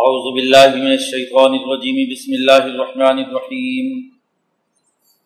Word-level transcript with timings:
اعوذ 0.00 0.34
باللہ 0.34 0.82
من 0.82 0.90
الشیطان 0.90 1.52
الرجیم، 1.52 1.96
بسم 2.10 2.32
اللہ 2.34 2.74
الرحمن 2.74 3.18
الرحیم۔ 3.18 4.08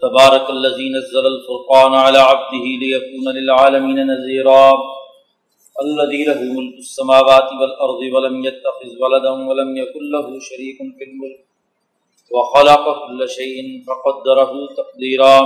تبارک 0.01 0.51
الذی 0.51 0.89
نزل 0.89 1.27
الفرقان 1.27 1.95
على 1.95 2.19
عبده 2.19 2.73
ليكون 2.81 3.37
للعالمین 3.37 4.07
نذیرا۔ 4.07 4.71
الذي 5.85 6.25
له 6.25 6.57
ملك 6.57 6.75
السماوات 6.79 7.53
والارض 7.61 8.03
ولم 8.13 8.45
يتخذ 8.45 8.89
ولدا 8.99 9.33
ولم 9.33 9.77
يكن 9.77 10.11
له 10.17 10.39
شريك 10.49 10.79
في 10.99 11.11
الملك 11.11 11.41
وخلق 12.31 13.09
كل 13.09 13.27
شيء 13.27 13.63
فقدره 13.87 14.67
تقديرا 14.77 15.41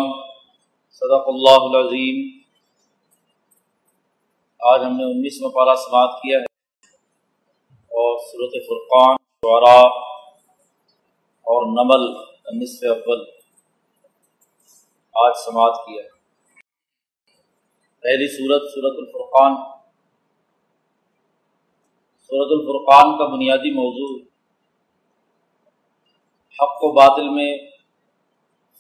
صدق 0.90 1.28
اللہ 1.28 1.68
العظیم۔ 1.72 2.28
آج 4.60 4.80
ہم 4.84 4.96
نے 4.96 5.04
انیسواں 5.04 5.50
پارہ 5.50 5.76
سماعت 5.76 6.22
کیا 6.22 6.38
ہے۔ 6.38 6.49
صورت 8.22 8.52
فرقان، 8.68 9.16
شعراء 9.16 9.88
اور 11.42 11.66
نمل، 11.66 12.02
نصف 12.62 12.84
اول۔ 12.84 13.20
آج 15.14 15.32
سماعت 15.44 15.76
کیا 15.76 16.02
پہلی 18.00 18.28
صورت 18.28 18.62
صورت 18.74 18.94
الفرقان۔ 18.98 19.54
صورت 22.20 22.48
الفرقان 22.50 23.18
کا 23.18 23.24
بنیادی 23.34 23.70
موضوع، 23.70 24.18
حق 26.62 26.84
و 26.84 26.92
باطل 26.92 27.28
میں 27.28 27.58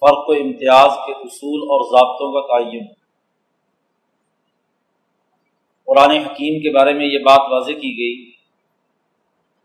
فرق 0.00 0.28
و 0.28 0.32
امتیاز 0.32 0.90
کے 1.06 1.12
اصول 1.12 1.62
اور 1.62 1.84
ضابطوں 1.84 2.32
کا 2.32 2.46
تعین۔ 2.46 2.86
قرآن 5.84 6.10
حکیم 6.10 6.62
کے 6.62 6.74
بارے 6.74 6.92
میں 6.92 7.06
یہ 7.06 7.18
بات 7.18 7.52
واضح 7.52 7.72
کی 7.72 7.98
گئی 7.98 8.39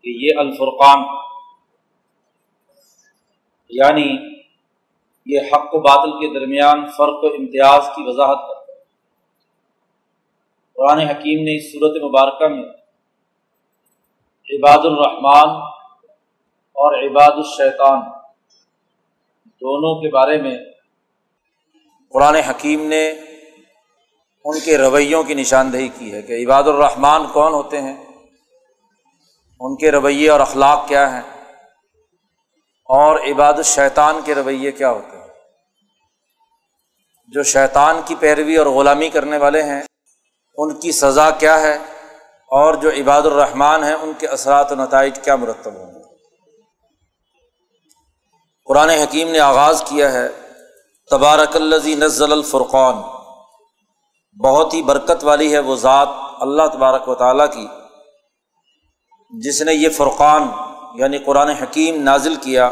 کہ 0.06 0.10
یہ 0.10 0.38
الفرقان 0.38 1.00
یعنی 3.68 4.04
یہ 5.26 5.40
حق 5.52 5.74
و 5.74 5.78
باطل 5.78 6.10
کے 6.10 6.40
درمیان 6.40 6.86
فرق 6.86 7.24
و 7.24 7.26
امتیاز 7.26 7.88
کی 7.96 8.02
وضاحت 8.06 8.38
کرتا 8.48 8.72
ہے۔ 8.72 8.78
قرآن 10.72 10.98
حکیم 10.98 11.42
نے 11.44 11.56
اس 11.56 11.72
صورت 11.72 12.02
مبارکہ 12.02 12.48
میں 12.48 12.62
عباد 14.56 14.84
الرحمن 14.84 15.56
اور 16.76 16.98
عباد 17.02 17.36
الشیطان 17.36 18.00
دونوں 19.62 20.02
کے 20.02 20.08
بارے 20.08 20.42
میں 20.42 20.56
قرآن 22.08 22.34
حکیم 22.34 22.86
نے 22.88 23.10
ان 24.44 24.60
کے 24.64 24.78
رویوں 24.78 25.22
کی 25.22 25.34
نشاندہی 25.34 25.88
کی 25.88 26.12
ہے 26.12 26.22
کہ 26.22 26.44
عباد 26.46 26.62
الرحمن 26.62 27.26
کون 27.32 27.52
ہوتے 27.52 27.82
ہیں؟ 27.82 28.05
ان 29.60 29.76
کے 29.76 29.90
رویے 29.90 30.30
اور 30.30 30.40
اخلاق 30.40 30.88
کیا 30.88 31.12
ہیں؟ 31.12 31.44
اور 32.84 33.18
عباد 33.18 33.54
الشیطان 33.54 34.20
کے 34.24 34.34
رویے 34.34 34.72
کیا 34.72 34.90
ہوتے 34.90 35.16
ہیں؟ 35.16 35.28
جو 37.28 37.42
شیطان 37.42 38.00
کی 38.04 38.14
پیروی 38.14 38.56
اور 38.56 38.66
غلامی 38.66 39.08
کرنے 39.08 39.36
والے 39.36 39.62
ہیں، 39.62 39.82
ان 40.56 40.80
کی 40.80 40.92
سزا 40.92 41.30
کیا 41.30 41.60
ہے؟ 41.60 41.78
اور 42.50 42.74
جو 42.74 42.90
عباد 42.90 43.22
الرحمٰن 43.22 43.84
ہیں، 43.84 43.94
ان 43.94 44.12
کے 44.18 44.26
اثرات 44.26 44.72
و 44.72 44.74
نتائج 44.74 45.20
کیا 45.24 45.36
مرتب 45.36 45.74
ہوں 45.74 45.94
گے؟ 45.94 46.00
قرآن 48.64 48.90
حکیم 48.90 49.28
نے 49.28 49.38
آغاز 49.38 49.82
کیا 49.86 50.12
ہے، 50.12 50.28
تبارک 51.10 51.56
الزی 51.56 51.94
نزل 51.94 52.32
الفرقان۔ 52.32 52.94
بہت 54.44 54.74
ہی 54.74 54.82
برکت 54.82 55.24
والی 55.24 55.52
ہے 55.52 55.58
وہ 55.58 55.76
ذات 55.76 56.08
اللہ 56.40 56.62
تبارک 56.72 57.08
و 57.08 57.14
تعالیٰ 57.14 57.52
کی۔ 57.52 57.68
جس 59.30 59.62
نے 59.62 59.74
یہ 59.74 59.88
فرقان 59.88 60.48
یعنی 60.94 61.18
قرآن 61.18 61.48
حکیم 61.48 62.02
نازل 62.02 62.34
کیا 62.34 62.70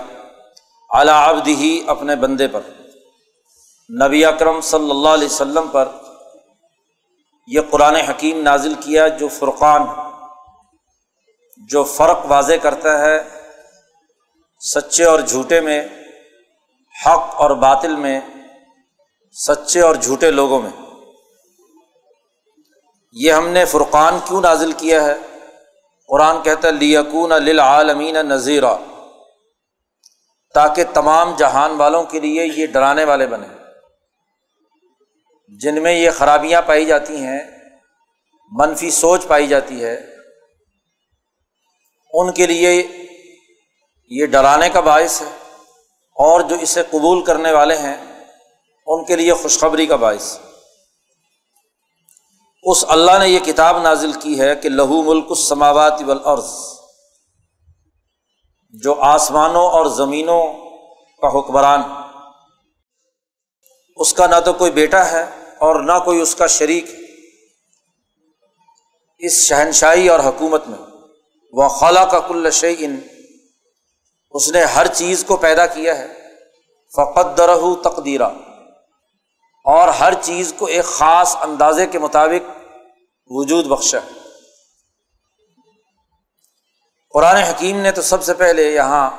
اعلیٰ 0.90 1.28
آبد 1.28 1.48
ہی 1.48 1.80
اپنے 1.86 2.16
بندے 2.16 2.48
پر۔ 2.48 2.60
نبی 4.02 4.24
اکرم 4.24 4.60
صلی 4.60 4.90
اللہ 4.90 5.08
علیہ 5.08 5.26
وسلم 5.26 5.68
پر 5.68 5.88
یہ 7.46 7.60
قرآن 7.70 7.96
حکیم 7.96 8.42
نازل 8.42 8.74
کیا 8.74 9.08
جو 9.08 9.28
فرقان، 9.28 9.82
جو 11.68 11.84
فرق 11.84 12.20
واضح 12.28 12.54
کرتا 12.62 12.98
ہے 12.98 13.18
سچے 14.60 15.04
اور 15.04 15.20
جھوٹے 15.20 15.60
میں، 15.60 15.88
حق 17.06 17.34
اور 17.36 17.50
باطل 17.50 17.96
میں، 17.96 18.20
سچے 19.32 19.80
اور 19.80 19.94
جھوٹے 19.94 20.30
لوگوں 20.30 20.62
میں۔ 20.62 20.70
یہ 23.12 23.32
ہم 23.32 23.48
نے 23.48 23.64
فرقان 23.64 24.18
کیوں 24.24 24.40
نازل 24.40 24.72
کیا 24.72 25.04
ہے؟ 25.04 25.14
قرآن 26.08 26.42
کہتا 26.42 26.68
ہے 26.68 26.72
لیکون 26.72 27.30
للعالمین 27.30 28.14
نذیرہ 28.14 28.74
تاکہ 30.54 30.84
تمام 30.94 31.36
جہان 31.36 31.70
والوں 31.70 32.04
کے 32.04 32.20
لیے 32.20 32.46
یہ 32.56 32.66
ڈرانے 32.66 33.04
والے 33.04 33.26
بنے۔ 33.26 33.46
جن 35.48 35.82
میں 35.82 35.92
یہ 35.92 36.10
خرابیاں 36.10 36.62
پائی 36.62 36.84
جاتی 36.84 37.16
ہیں، 37.16 37.40
منفی 38.52 38.90
سوچ 38.90 39.26
پائی 39.26 39.46
جاتی 39.46 39.84
ہے، 39.84 40.00
ان 42.12 42.32
کے 42.32 42.46
لیے 42.46 42.88
یہ 44.10 44.26
ڈرانے 44.26 44.68
کا 44.68 44.80
باعث 44.80 45.22
ہے۔ 45.22 45.38
اور 46.16 46.40
جو 46.40 46.56
اسے 46.60 46.82
قبول 46.90 47.24
کرنے 47.24 47.52
والے 47.52 47.76
ہیں، 47.76 47.96
ان 48.86 49.04
کے 49.04 49.16
لیے 49.16 49.32
خوشخبری 49.32 49.86
کا 49.86 49.96
باعث۔ 49.96 50.38
اس 52.64 52.84
اللہ 52.88 53.18
نے 53.18 53.28
یہ 53.28 53.38
کتاب 53.38 53.82
نازل 53.82 54.12
کی 54.12 54.40
ہے 54.40 54.56
کہ 54.56 54.68
لہو 54.68 55.02
ملک 55.02 55.26
السماوات 55.30 56.02
والارض، 56.06 56.50
جو 58.72 58.94
آسمانوں 59.00 59.66
اور 59.66 59.86
زمینوں 59.86 60.42
کا 61.22 61.38
حکمران۔ 61.38 61.82
اس 63.96 64.12
کا 64.12 64.26
نہ 64.26 64.40
تو 64.44 64.52
کوئی 64.52 64.70
بیٹا 64.70 65.10
ہے 65.10 65.22
اور 65.58 65.80
نہ 65.80 65.98
کوئی 66.04 66.20
اس 66.20 66.34
کا 66.34 66.46
شریک۔ 66.46 66.84
اس 69.18 69.32
شہنشاہی 69.32 70.08
اور 70.08 70.20
حکومت 70.20 70.68
میں، 70.68 70.78
وہ 71.52 71.68
خلا 71.68 72.04
کا 72.04 72.20
کل 72.20 72.50
شعین 72.50 73.00
اس 74.32 74.48
نے 74.48 74.64
ہر 74.64 74.86
چیز 74.86 75.24
کو 75.24 75.36
پیدا 75.36 75.66
کیا 75.66 75.98
ہے۔ 75.98 76.06
فقت 76.96 77.38
درہ 77.38 77.74
تقدیرہ۔ 77.84 78.28
اور 79.64 79.88
ہر 79.88 80.12
چیز 80.22 80.54
کو 80.58 80.66
ایک 80.66 80.84
خاص 80.84 81.36
اندازے 81.40 81.86
کے 81.86 81.98
مطابق 81.98 82.50
وجود 83.26 83.66
بخشا۔ 83.66 83.98
قرآن 87.10 87.36
حکیم 87.36 87.80
نے 87.80 87.92
تو 87.92 88.02
سب 88.02 88.24
سے 88.24 88.34
پہلے 88.34 88.72
یہاں 88.72 89.10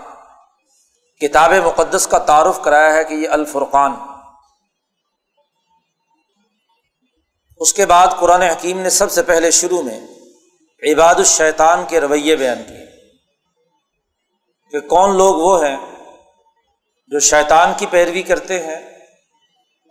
کتاب 1.21 1.53
مقدس 1.53 2.07
کا 2.07 2.17
تعارف 2.17 2.59
کرایا 2.61 2.93
ہے 2.93 3.03
کہ 3.03 3.13
یہ 3.13 3.29
الفرقان۔ 3.29 3.93
اس 7.57 7.73
کے 7.73 7.85
بعد 7.85 8.07
قرآن 8.19 8.41
حکیم 8.41 8.79
نے 8.79 8.89
سب 8.89 9.11
سے 9.11 9.23
پہلے 9.23 9.51
شروع 9.51 9.81
میں 9.81 10.07
عباد 10.93 11.15
الشیطان 11.15 11.85
کے 11.85 12.01
رویے 12.01 12.35
بیان 12.35 12.63
کیے۔ 12.67 12.85
کہ 14.71 14.87
کون 14.87 15.17
لوگ 15.17 15.35
وہ 15.35 15.65
ہیں 15.65 15.77
جو 17.07 17.19
شیطان 17.19 17.73
کی 17.77 17.85
پیروی 17.85 18.21
کرتے 18.21 18.63
ہیں 18.63 18.94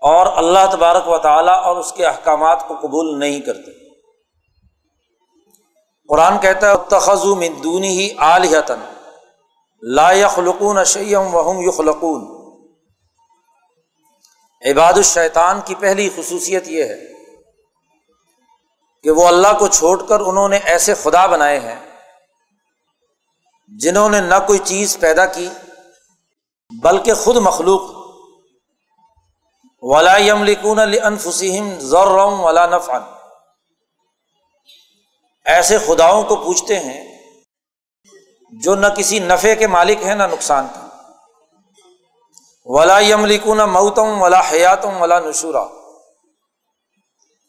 اور 0.04 0.26
اللہ 0.36 0.66
تبارک 0.72 1.08
و 1.08 1.18
تعالیٰ 1.18 1.64
اور 1.64 1.76
اس 1.76 1.92
کے 1.92 2.06
احکامات 2.06 2.68
کو 2.68 2.74
قبول 2.74 3.18
نہیں 3.18 3.40
کرتے۔ 3.40 3.70
قرآن 6.08 6.38
کہتا 6.38 6.70
ہے 6.70 6.74
تخذ 6.88 7.24
مندونی 7.24 7.88
ہی 7.88 8.10
عالحتن 8.16 8.80
لا 9.82 10.12
یخلقون 10.12 10.84
شیم 10.84 11.34
وہم 11.34 11.68
یخلقون۔ 11.68 12.44
عباد 14.70 14.92
الشیطان 14.92 15.60
کی 15.64 15.74
پہلی 15.74 16.08
خصوصیت 16.16 16.68
یہ 16.68 16.84
ہے 16.84 17.00
کہ 19.02 19.10
وہ 19.10 19.28
اللہ 19.28 19.58
کو 19.58 19.68
چھوڑ 19.68 20.02
کر 20.06 20.20
انہوں 20.20 20.48
نے 20.48 20.56
ایسے 20.56 20.94
خدا 20.94 21.26
بنائے 21.26 21.58
ہیں 21.60 21.80
جنہوں 23.68 24.08
نے 24.08 24.20
نہ 24.20 24.34
کوئی 24.46 24.58
چیز 24.58 24.98
پیدا 24.98 25.26
کی، 25.26 25.48
بلکہ 26.82 27.14
خود 27.14 27.36
مخلوق 27.36 27.93
ولا 29.86 30.16
یملکون 30.16 30.78
انفسم 30.78 31.78
ضرر 31.78 32.18
ولا 32.18 32.66
نفعن 32.66 33.02
ایسے 35.44 35.78
خداؤں 35.78 36.22
کو 36.22 36.36
پوچھتے 36.36 36.78
ہیں 36.78 37.18
جو 38.50 38.74
نہ 38.74 38.86
کسی 38.86 39.18
نفے 39.18 39.56
کے 39.56 39.66
مالک 39.66 40.02
ہیں 40.02 40.14
نہ 40.14 40.22
نقصان 40.22 40.66
کا 40.74 40.88
ولا 42.64 42.98
یملکون 42.98 43.58
موتم 43.58 44.22
ولا 44.22 44.40
حیاتم 44.50 45.02
ولا 45.02 45.20
نشورا۔ 45.20 45.64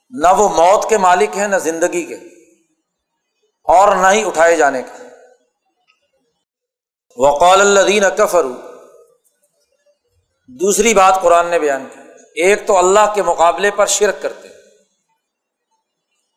نہ 0.10 0.28
وہ 0.38 0.50
موت 0.50 0.90
کے 0.90 0.98
مالک 0.98 1.38
ہیں 1.38 1.48
نہ 1.48 1.56
زندگی 1.56 2.06
کے۔ 2.06 2.16
اور 3.64 3.96
نہ 3.96 4.08
ہی 4.08 4.28
اٹھائے 4.28 4.56
جانے 4.56 4.84
کے۔ 4.84 5.04
وقال 7.18 7.62
الدین 7.62 8.04
کفرو 8.18 8.50
دوسری 10.48 10.94
بات 10.94 11.22
قرآن 11.22 11.48
نے 11.48 11.60
بیان 11.60 11.86
کی۔ 11.94 12.05
ایک 12.36 12.68
تو 12.68 12.78
اللہ 12.78 13.14
کے 13.14 13.22
مقابلے 13.22 13.72
پر 13.72 13.86
شرک 13.86 14.22
کرتے 14.22 14.48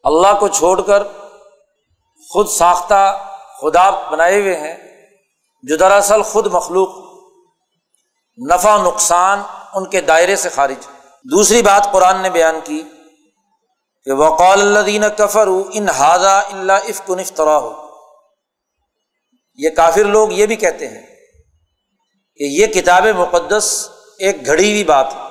اللہ 0.04 0.38
کو 0.40 0.48
چھوڑ 0.48 0.80
کر 0.80 1.02
خود 2.30 2.48
ساختہ 2.48 3.02
خدا 3.60 3.90
بنائے 3.90 4.40
ہوئے 4.40 4.56
ہیں، 4.56 4.76
جو 5.62 5.76
دراصل 5.76 6.22
خود 6.22 6.46
مخلوق 6.46 6.88
نفع 8.50 8.76
نقصان 8.82 9.42
ان 9.74 9.90
کے 9.90 10.00
دائرے 10.00 10.36
سے 10.36 10.48
خارج 10.48 10.86
دوسری 11.24 11.62
بات 11.62 11.88
قرآن 11.92 12.22
نے 12.22 12.30
بیان 12.30 12.60
کی 12.64 12.82
کہ 14.04 14.12
وقال 14.12 14.60
اللہ 14.60 15.08
کفر 15.08 15.48
ان 15.72 15.88
ہاضا 15.88 16.38
اللہ 16.40 16.72
عفق 16.72 17.10
افطرا 17.10 17.58
ہو 17.58 17.72
یہ 19.58 19.70
کافر 19.70 20.04
لوگ 20.04 20.32
یہ 20.32 20.46
بھی 20.46 20.56
کہتے 20.56 20.88
ہیں 20.88 21.06
کہ 22.36 22.44
یہ 22.44 22.66
کتاب 22.66 23.06
مقدس 23.16 23.88
ایک 24.18 24.46
گھڑی 24.46 24.70
ہوئی 24.70 24.84
بات 24.84 25.14
ہے۔ 25.14 25.27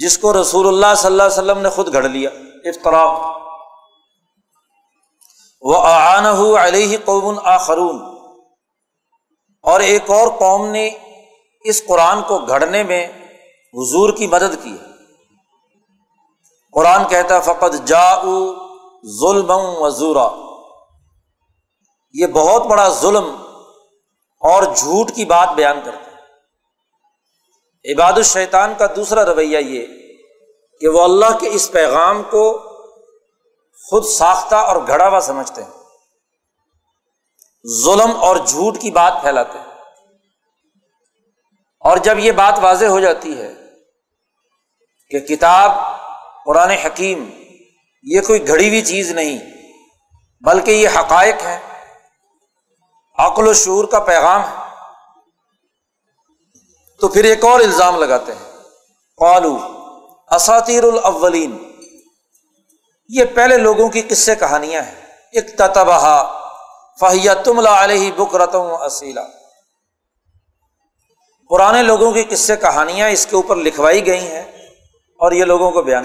جس 0.00 0.18
کو 0.18 0.40
رسول 0.40 0.66
اللہ 0.66 0.94
صلی 0.96 1.06
اللہ 1.06 1.22
علیہ 1.22 1.32
وسلم 1.32 1.58
نے 1.58 1.70
خود 1.70 1.92
گھڑ 1.92 2.02
لیا 2.02 2.30
افطرا 2.64 3.04
وہ 5.60 5.76
آن 5.84 6.26
علیہ 6.58 6.98
قوم 7.04 7.38
آخرون۔ 7.44 8.14
اور 9.62 9.80
ایک 9.80 10.10
اور 10.10 10.28
قوم 10.38 10.66
نے 10.66 10.90
اس 11.64 11.86
قرآن 11.86 12.22
کو 12.22 12.38
گھڑنے 12.38 12.82
میں 12.82 13.06
حضور 13.74 14.12
کی 14.12 14.26
مدد 14.26 14.64
کی۔ 14.64 14.76
قرآن 16.72 17.08
کہتا 17.08 17.40
فقط 17.40 17.86
جا 17.86 18.14
ظلم 19.20 19.50
وزورا۔ 19.50 20.28
یہ 22.12 22.26
بہت 22.26 22.66
بڑا 22.66 22.88
ظلم 22.88 23.36
اور 24.40 24.62
جھوٹ 24.62 25.10
کی 25.10 25.24
بات 25.24 25.48
بیان 25.54 25.80
کرتے 25.84 26.10
ہیں 26.10 26.13
عباد 27.92 28.12
الشیطان 28.12 28.74
کا 28.78 28.86
دوسرا 28.96 29.24
رویہ 29.24 29.58
یہ 29.58 29.86
کہ 30.80 30.88
وہ 30.88 31.02
اللہ 31.02 31.38
کے 31.38 31.48
اس 31.48 31.70
پیغام 31.72 32.22
کو 32.22 32.58
خود 33.90 34.04
ساختہ 34.04 34.54
اور 34.54 34.76
گھڑا 34.86 35.08
ہوا 35.08 35.20
سمجھتے 35.20 35.62
ہیں۔ 35.62 35.70
ظلم 37.84 38.16
اور 38.20 38.36
جھوٹ 38.36 38.80
کی 38.80 38.90
بات 38.90 39.12
پھیلاتے 39.22 39.58
ہیں۔ 39.58 39.66
اور 41.80 41.96
جب 41.96 42.18
یہ 42.18 42.32
بات 42.32 42.58
واضح 42.62 42.84
ہو 42.84 43.00
جاتی 43.00 43.38
ہے 43.38 43.52
کہ 45.10 45.18
کتاب، 45.20 45.70
قرآن 46.44 46.70
حکیم 46.70 47.30
یہ 48.02 48.20
کوئی 48.20 48.48
گھڑی 48.48 48.68
ہوئی 48.68 48.82
چیز 48.82 49.10
نہیں، 49.10 49.38
بلکہ 50.40 50.70
یہ 50.70 50.88
حقائق 50.88 51.34
ہے 51.42 51.60
عقل 53.18 53.48
و 53.48 53.52
شعور 53.52 53.84
کا 53.84 54.00
پیغام 54.00 54.40
ہے۔ 54.40 54.63
تو 57.00 57.08
پھر 57.08 57.24
ایک 57.24 57.44
اور 57.44 57.60
الزام 57.60 57.96
لگاتے 58.04 58.32
ہیں۔ 58.32 58.52
قالو 59.16 59.58
اساتیر 60.30 60.84
الاولین۔ 60.84 61.72
یہ 63.08 63.24
پہلے 63.24 63.58
لوگوں 63.58 63.88
کی 63.88 64.02
قصے 64.02 64.34
کہانیاں 64.34 64.82
ہیں۔ 64.82 65.00
اکتبہ 65.32 66.40
فہیا 67.00 67.34
تملا 67.34 67.84
علیہ 67.84 68.12
بکرتوں 68.12 68.70
اصیلا 68.70 69.24
پرانے 71.50 71.82
لوگوں 71.82 72.12
کی 72.12 72.24
قصے 72.24 72.56
کہانیاں 72.56 73.08
اس 73.08 73.26
کے 73.26 73.36
اوپر 73.36 73.56
لکھوائی 73.56 74.06
گئی 74.06 74.26
ہیں 74.26 74.42
اور 75.18 75.32
یہ 75.32 75.44
لوگوں 75.44 75.70
کو 75.70 75.82
بیان۔ 75.82 76.04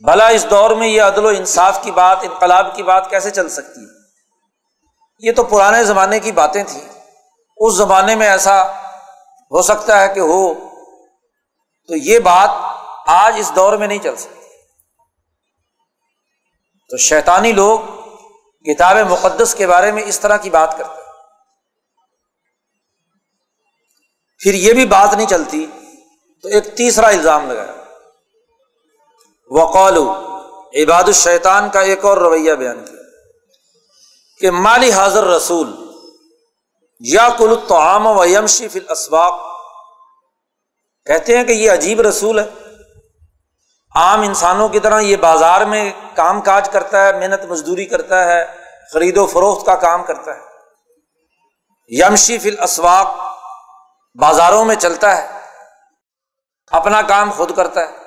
بھلا 0.00 0.26
اس 0.26 0.46
دور 0.50 0.70
میں 0.70 0.88
یہ 0.88 1.02
عدل 1.02 1.24
و 1.24 1.28
انصاف 1.28 1.82
کی 1.82 1.90
بات، 1.90 2.18
انقلاب 2.22 2.76
کی 2.76 2.82
بات 2.82 3.10
کیسے 3.10 3.30
چل 3.30 3.48
سکتی 3.48 3.80
ہے؟ 3.80 4.02
یہ 5.18 5.32
تو 5.32 5.44
پرانے 5.44 5.84
زمانے 5.84 6.20
کی 6.20 6.32
باتیں 6.32 6.64
تھیں۔ 6.64 6.88
اس 7.56 7.74
زمانے 7.74 8.14
میں 8.14 8.28
ایسا 8.28 8.64
ہو 9.52 9.62
سکتا 9.62 10.02
ہے 10.02 10.14
کہ 10.14 10.20
ہو۔ 10.20 10.54
تو 11.88 11.96
یہ 11.96 12.18
بات 12.18 12.50
آج 13.06 13.34
اس 13.38 13.52
دور 13.56 13.72
میں 13.72 13.86
نہیں 13.86 13.98
چل 13.98 14.16
سکتی۔ 14.16 14.40
تو 16.90 16.96
شیطانی 16.96 17.52
لوگ 17.52 17.80
کتاب 18.74 18.96
مقدس 18.96 19.54
کے 19.54 19.66
بارے 19.66 19.92
میں 19.92 20.02
اس 20.06 20.20
طرح 20.20 20.36
کی 20.36 20.50
بات 20.50 20.78
کرتے 20.78 20.94
ہیں۔ 20.94 21.02
پھر 24.38 24.54
یہ 24.54 24.72
بھی 24.72 24.86
بات 24.86 25.14
نہیں 25.14 25.26
چلتی، 25.26 25.66
تو 26.42 26.48
ایک 26.48 26.76
تیسرا 26.76 27.08
الزام 27.08 27.50
لگایا۔ 27.50 27.72
وقول 29.50 29.98
عباد 30.82 31.02
الشیطان 31.02 31.70
کا 31.70 31.80
ایک 31.80 32.04
اور 32.04 32.16
رویہ 32.16 32.52
بیان 32.52 32.84
کیا۔ 32.84 33.00
کہ 34.40 34.50
مالی 34.50 34.92
حاضر 34.92 35.24
رسول 35.24 35.81
یا 37.02 37.28
کل 37.38 37.54
تو 37.68 37.76
عام 37.76 38.06
و 38.06 38.24
یمشی 38.24 38.68
فل 38.68 38.90
اسباق 38.90 39.40
کہتے 41.06 41.36
ہیں 41.36 41.44
کہ 41.44 41.52
یہ 41.52 41.70
عجیب 41.70 42.00
رسول 42.00 42.38
ہے. 42.38 42.44
عام 43.94 44.20
انسانوں 44.20 44.68
کی 44.68 44.80
طرح 44.80 45.00
یہ 45.00 45.16
بازار 45.16 45.60
میں 45.60 45.92
کام 46.14 46.40
کاج 46.40 46.68
کرتا 46.68 47.06
ہے، 47.06 47.12
محنت 47.12 47.44
مزدوری 47.44 47.86
کرتا 47.86 48.24
ہے، 48.26 48.44
خرید 48.92 49.18
و 49.18 49.26
فروخت 49.26 49.66
کا 49.66 49.74
کام 49.74 50.04
کرتا 50.04 50.34
ہے. 50.34 50.40
یمشی 51.90 52.38
فل 52.38 52.60
اسواق 52.62 53.14
بازاروں 54.16 54.64
میں 54.64 54.76
چلتا 54.76 55.16
ہے، 55.16 55.26
اپنا 56.72 57.02
کام 57.02 57.30
خود 57.30 57.56
کرتا 57.56 57.80
ہے 57.80 58.00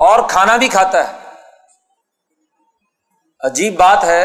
اور 0.00 0.28
کھانا 0.28 0.56
بھی 0.56 0.68
کھاتا 0.68 1.08
ہے. 1.08 1.12
عجیب 3.40 3.76
بات 3.76 4.04
ہے، 4.04 4.22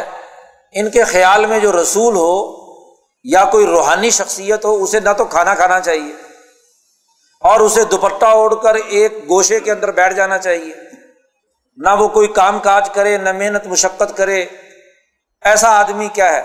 ان 0.71 0.91
کے 0.91 1.03
خیال 1.03 1.45
میں 1.45 1.59
جو 1.59 1.71
رسول 1.81 2.15
ہو 2.15 2.56
یا 3.23 3.45
کوئی 3.45 3.65
روحانی 3.65 4.09
شخصیت 4.09 4.65
ہو، 4.65 4.83
اسے 4.83 4.99
نہ 4.99 5.09
تو 5.17 5.25
کھانا 5.25 5.55
کھانا 5.55 5.79
چاہیے۔ 5.79 6.13
اور 7.41 7.59
اسے 7.59 7.83
دوپٹہ 7.83 8.25
اوڑھ 8.25 8.55
کر 8.63 8.75
ایک 8.75 9.29
گوشے 9.29 9.59
کے 9.59 9.71
اندر 9.71 9.91
بیٹھ 9.91 10.13
جانا 10.13 10.37
چاہیے۔ 10.37 10.73
نہ 11.77 11.89
وہ 11.99 12.07
کوئی 12.07 12.27
کام 12.27 12.59
کاج 12.59 12.89
کرے، 12.89 13.17
نہ 13.17 13.31
محنت 13.31 13.67
مشقت 13.67 14.17
کرے۔ 14.17 14.45
ایسا 15.41 15.79
آدمی 15.79 16.07
کیا 16.07 16.33
ہے؟ 16.33 16.41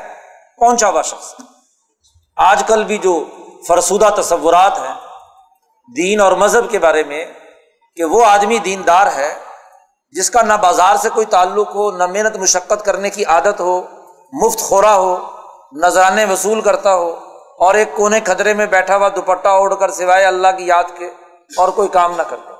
پہنچا 0.58 0.88
ہوا 0.88 1.02
شخص۔ 1.02 1.34
آج 2.36 2.62
کل 2.66 2.84
بھی 2.84 2.98
جو 2.98 3.28
فرسودہ 3.68 4.08
تصورات 4.16 4.78
ہیں 4.78 4.94
دین 5.96 6.20
اور 6.20 6.32
مذہب 6.32 6.70
کے 6.70 6.78
بارے 6.78 7.02
میں، 7.02 7.24
کہ 7.96 8.04
وہ 8.04 8.24
آدمی 8.24 8.58
دیندار 8.58 9.06
ہے، 9.06 9.34
جس 10.10 10.30
کا 10.30 10.42
نہ 10.42 10.52
بازار 10.52 10.96
سے 10.96 11.08
کوئی 11.08 11.26
تعلق 11.26 11.74
ہو، 11.74 11.90
نہ 11.90 12.06
محنت 12.06 12.36
مشقت 12.36 12.84
کرنے 12.84 13.10
کی 13.10 13.24
عادت 13.24 13.60
ہو، 13.60 13.82
مفت 14.32 14.58
خورا 14.58 14.94
ہو 14.94 15.41
نذرانے 15.72 16.24
وصول 16.24 16.60
کرتا 16.60 16.94
ہو 16.94 17.10
اور 17.58 17.74
ایک 17.74 17.96
کونے 17.96 18.20
کھدرے 18.20 18.54
میں 18.54 18.66
بیٹھا 18.66 18.96
ہوا 18.96 19.08
دوپٹہ 19.08 19.48
اوڑھ 19.48 19.74
کر 19.80 19.90
سوائے 19.90 20.24
اللہ 20.24 20.48
کی 20.58 20.66
یاد 20.66 20.84
کے 20.98 21.06
اور 21.56 21.68
کوئی 21.68 21.88
کام 21.88 22.16
نہ 22.16 22.22
کرتا 22.22 22.52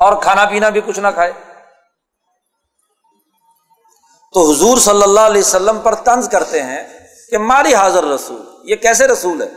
اور 0.00 0.22
کھانا 0.22 0.44
پینا 0.44 0.68
بھی 0.68 0.80
کچھ 0.80 1.00
نہ 1.00 1.08
کھائے۔ 1.14 1.32
تو 4.34 4.50
حضور 4.50 4.78
صلی 4.78 5.02
اللہ 5.02 5.20
علیہ 5.20 5.40
وسلم 5.40 5.78
پر 5.78 5.94
طنز 5.94 6.28
کرتے 6.28 6.62
ہیں 6.62 6.98
کہ 7.30 7.38
ماری 7.38 7.74
حاضر 7.74 8.04
رسول، 8.04 8.42
یہ 8.64 8.76
کیسے 8.76 9.06
رسول 9.06 9.42
ہے؟ 9.42 9.48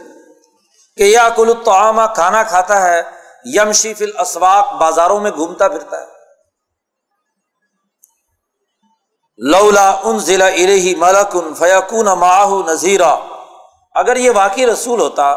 کہ 0.98 1.03
یا 1.03 1.29
کل 1.29 1.53
الطعامہ 1.57 2.01
کھانا 2.15 2.43
کھاتا 2.43 2.81
ہے، 2.81 3.01
یمشی 3.45 3.93
فل 3.93 4.19
اسواق 4.19 4.74
بازاروں 4.74 5.19
میں 5.19 5.31
گھومتا 5.31 5.67
پھرتا 5.67 6.01
ہے۔ 6.01 6.18
لولا 9.48 10.00
ان 10.03 10.19
ضلع 10.19 10.46
ارحی 10.46 10.96
ملکن 10.96 11.53
فیقون 11.53 12.05
ماہ 12.05 12.48
نذیرہ 12.67 13.15
اگر 13.96 14.15
یہ 14.15 14.31
واقعی 14.36 14.65
رسول 14.65 15.00
ہوتا، 15.00 15.36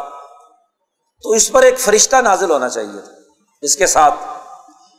تو 1.23 1.30
اس 1.30 1.52
پر 1.52 1.62
ایک 1.62 1.78
فرشتہ 1.78 2.16
نازل 2.16 2.50
ہونا 2.50 2.68
چاہیے 2.68 3.00
تھا، 3.00 3.12
اس 3.62 3.76
کے 3.76 3.87
ساتھ۔ 3.87 4.14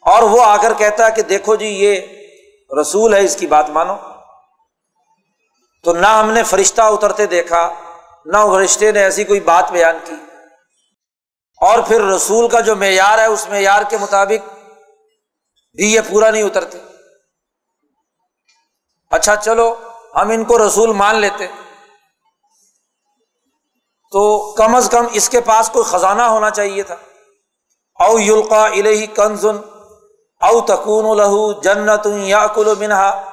اور 0.02 0.24
وہ 0.24 0.44
آ 0.44 0.58
کر 0.58 0.74
کہتا 0.74 1.10
کہ 1.10 1.22
دیکھو 1.22 1.56
جی 1.56 1.66
یہ 1.66 2.02
رسول 2.82 3.14
ہے، 3.14 3.26
اس 3.26 3.36
کی 3.36 3.48
بات 3.48 3.70
مانو۔ 3.70 3.96
تو 5.84 5.94
نہ 5.94 6.08
ہم 6.08 6.32
نے 6.32 6.44
فرشتہ 6.44 6.82
اترتے 6.82 7.26
دیکھا، 7.26 7.74
نہ 8.26 8.38
فرشتے 8.54 8.92
نے 8.92 9.04
ایسی 9.04 9.24
کوئی 9.24 9.40
بات 9.40 9.72
بیان 9.72 9.96
کی۔ 10.04 10.16
اور 11.62 11.80
پھر 11.80 12.02
رسول 12.02 12.50
کا 12.50 12.60
جو 12.60 12.76
معیار 12.76 13.18
ہے، 13.18 13.26
اس 13.26 13.50
معیار 13.50 13.82
کے 13.90 13.98
مطابق 13.98 14.54
بھی 15.76 15.94
یہ 15.94 16.02
پورا 16.10 16.32
نہیں 16.32 16.44
اترتے۔ 16.44 16.93
اچھا 19.14 19.36
چلو، 19.36 19.76
ہم 20.16 20.30
ان 20.30 20.44
کو 20.44 20.68
رسول 20.68 20.94
مان 20.94 21.16
لیتے۔ 21.16 21.48
تو 24.12 24.52
کم 24.52 24.76
از 24.76 24.90
کم 24.92 25.06
اس 25.12 25.30
کے 25.30 25.42
پاس 25.42 25.70
کوئی 25.70 25.86
خزانہ 25.86 26.22
ہونا 26.22 26.50
چاہیے 26.50 26.84
تھا۔ 26.84 26.96
او 28.04 28.20
یلقا 28.20 28.66
الہی 28.66 29.08
کنزن 29.08 29.58
او 30.42 30.62
تکون 30.62 31.18
لہو 31.18 31.54
جنت 31.54 32.08
یا 32.14 32.48
کلو 32.48 32.74
منہا۔ 32.80 33.32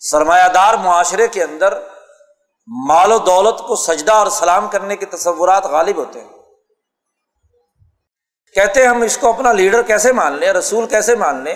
سرمایہ 0.00 0.48
دار 0.48 0.74
معاشرے 0.74 1.28
کے 1.28 1.42
اندر 1.42 1.78
مال 2.88 3.12
و 3.12 3.18
دولت 3.18 3.58
کو 3.58 3.76
سجدہ 3.76 4.12
اور 4.12 4.26
سلام 4.26 4.68
کرنے 4.68 4.96
کے 4.96 5.06
تصورات 5.06 5.66
غالب 5.66 5.96
ہوتے 5.96 6.20
ہیں۔ 6.20 6.28
کہتے 8.54 8.82
ہیں 8.82 8.88
ہم 8.88 9.02
اس 9.02 9.18
کو 9.18 9.28
اپنا 9.28 9.52
لیڈر 9.52 9.82
کیسے 9.82 10.12
مان 10.12 10.32
لیں، 10.32 10.52
رسول 10.52 10.86
کیسے 10.86 11.16
مان 11.16 11.44
لیں؟ 11.44 11.54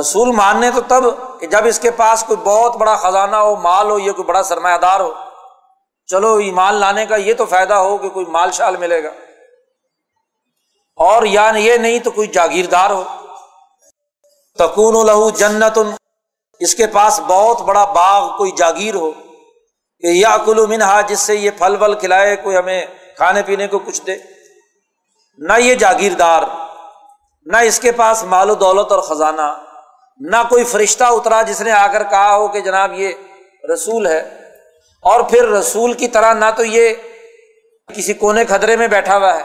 رسول 0.00 0.32
ماننے 0.32 0.70
تو 0.70 0.80
تب 0.80 1.04
کہ 1.40 1.46
جب 1.46 1.66
اس 1.66 1.80
کے 1.80 1.90
پاس 1.90 2.24
کوئی 2.26 2.36
بہت 2.36 2.76
بڑا 2.76 2.96
خزانہ 2.96 3.36
ہو، 3.36 3.56
مال 3.56 3.90
ہو 3.90 3.98
یا 3.98 4.12
کوئی 4.12 4.26
بڑا 4.26 4.42
سرمایہ 4.42 4.78
دار 4.78 5.00
ہو، 5.00 5.12
چلو 6.06 6.34
ایمان 6.34 6.74
لانے 6.74 7.06
کا 7.06 7.16
یہ 7.16 7.34
تو 7.34 7.44
فائدہ 7.44 7.74
ہو 7.74 7.96
کہ 7.96 8.08
کوئی 8.08 8.26
مال 8.26 8.50
شال 8.50 8.76
ملے 8.76 9.04
گا۔ 9.04 9.08
اور 10.96 11.22
یا 11.22 11.52
یہ 11.56 11.76
نہیں 11.76 11.98
تو 11.98 12.10
کوئی 12.10 12.28
جاگیردار 12.28 12.90
ہو۔ 12.90 13.04
تکون 14.58 15.06
لہو 15.06 15.30
جنت 15.30 15.78
اس 16.60 16.74
کے 16.74 16.86
پاس 16.86 17.20
بہت 17.26 17.60
بڑا 17.60 17.84
باغ، 17.84 18.36
کوئی 18.36 18.50
جاگیر 18.50 18.94
ہو 18.94 19.10
کہ 19.98 20.06
یا 20.06 20.36
کلو 20.44 20.66
منہا 20.66 21.00
جس 21.00 21.20
سے 21.20 21.36
یہ 21.36 21.50
پھل 21.58 21.76
ول 21.80 21.94
کھلائے، 21.94 22.36
کوئی 22.36 22.56
ہمیں 22.56 22.86
کھانے 23.16 23.42
پینے 23.42 23.66
کو 23.66 23.78
کچھ 23.78 24.02
دے۔ 24.02 24.16
نہ 25.38 25.52
یہ 25.58 25.74
جاگیردار، 25.74 26.42
نہ 27.46 27.56
اس 27.56 27.80
کے 27.80 27.92
پاس 27.92 28.24
مال 28.24 28.50
و 28.50 28.54
دولت 28.54 28.92
اور 28.92 29.00
خزانہ۔ 29.00 29.63
نہ 30.20 30.36
کوئی 30.48 30.64
فرشتہ 30.64 31.04
اترا 31.04 31.42
جس 31.42 31.60
نے 31.60 31.72
آ 31.72 31.86
کر 31.86 32.02
کہا 32.02 32.36
ہو 32.36 32.48
کہ 32.48 32.60
جناب 32.60 32.92
یہ 32.92 33.12
رسول 33.74 34.06
ہے 34.06 34.50
اور 35.00 35.20
پھر 35.20 35.48
رسول 35.48 35.92
کی 35.92 36.08
طرح 36.08 36.32
نہ 36.32 36.44
تو 36.56 36.64
یہ 36.64 36.94
کسی 37.94 38.14
کونے 38.14 38.44
کھدرے 38.44 38.76
میں 38.76 38.88
بیٹھا 38.88 39.16
ہوا 39.16 39.36
ہے۔ 39.36 39.42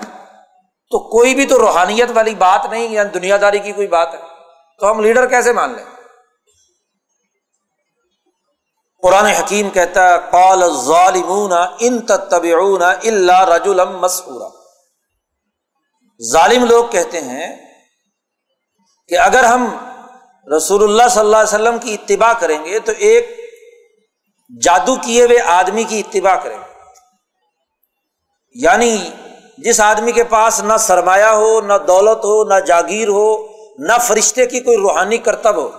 تو 0.91 0.99
کوئی 0.99 1.35
بھی 1.35 1.45
تو 1.45 1.59
روحانیت 1.59 2.09
والی 2.13 2.35
بات 2.35 2.65
نہیں 2.69 2.83
یعنی 2.83 2.95
یا 2.95 3.03
دنیا 3.13 3.37
داری 3.41 3.59
کی 3.59 3.71
کوئی 3.71 3.87
بات 3.87 4.13
ہے۔ 4.13 4.19
تو 4.79 4.91
ہم 4.91 4.99
لیڈر 4.99 5.27
کیسے 5.27 5.53
مان 5.53 5.75
لیں؟ 5.75 5.85
قرآن 9.01 9.25
حکیم 9.25 9.69
کہتا 9.69 10.13
ہے، 10.13 10.15
قال 10.31 10.63
ظالمون 10.85 11.51
ان 11.79 12.01
تتبعون 12.01 12.83
الا 12.83 13.57
رجلا 13.57 13.83
مسحورا۔ 13.83 14.47
ظالم 16.31 16.65
لوگ 16.65 16.85
کہتے 16.85 17.21
ہیں 17.21 17.73
کہ 19.07 19.17
اگر 19.17 19.43
ہم 19.43 19.77
رسول 20.57 20.83
اللہ 20.83 21.09
صلی 21.09 21.19
اللہ 21.19 21.37
علیہ 21.37 21.55
وسلم 21.55 21.77
کی 21.77 21.93
اتباع 21.93 22.33
کریں 22.33 22.65
گے 22.65 22.79
تو 22.79 22.91
ایک 22.97 23.39
جادو 24.61 24.95
کیے 24.95 25.25
ہوئے 25.25 25.39
آدمی 25.41 25.83
کی 25.83 25.99
اتباع 25.99 26.35
کریں 26.35 26.57
گے۔ 26.57 26.73
یعنی 28.55 29.09
جس 29.57 29.81
آدمی 29.81 30.11
کے 30.11 30.23
پاس 30.23 30.59
نہ 30.59 30.73
سرمایہ 30.79 31.25
ہو، 31.25 31.61
نہ 31.61 31.73
دولت 31.87 32.17
ہو، 32.17 32.43
نہ 32.43 32.59
جاگیر 32.59 33.07
ہو، 33.07 33.47
نہ 33.79 33.93
فرشتے 34.01 34.45
کی 34.45 34.59
کوئی 34.59 34.77
روحانی 34.77 35.17
کرتب 35.17 35.55
ہو۔ 35.55 35.69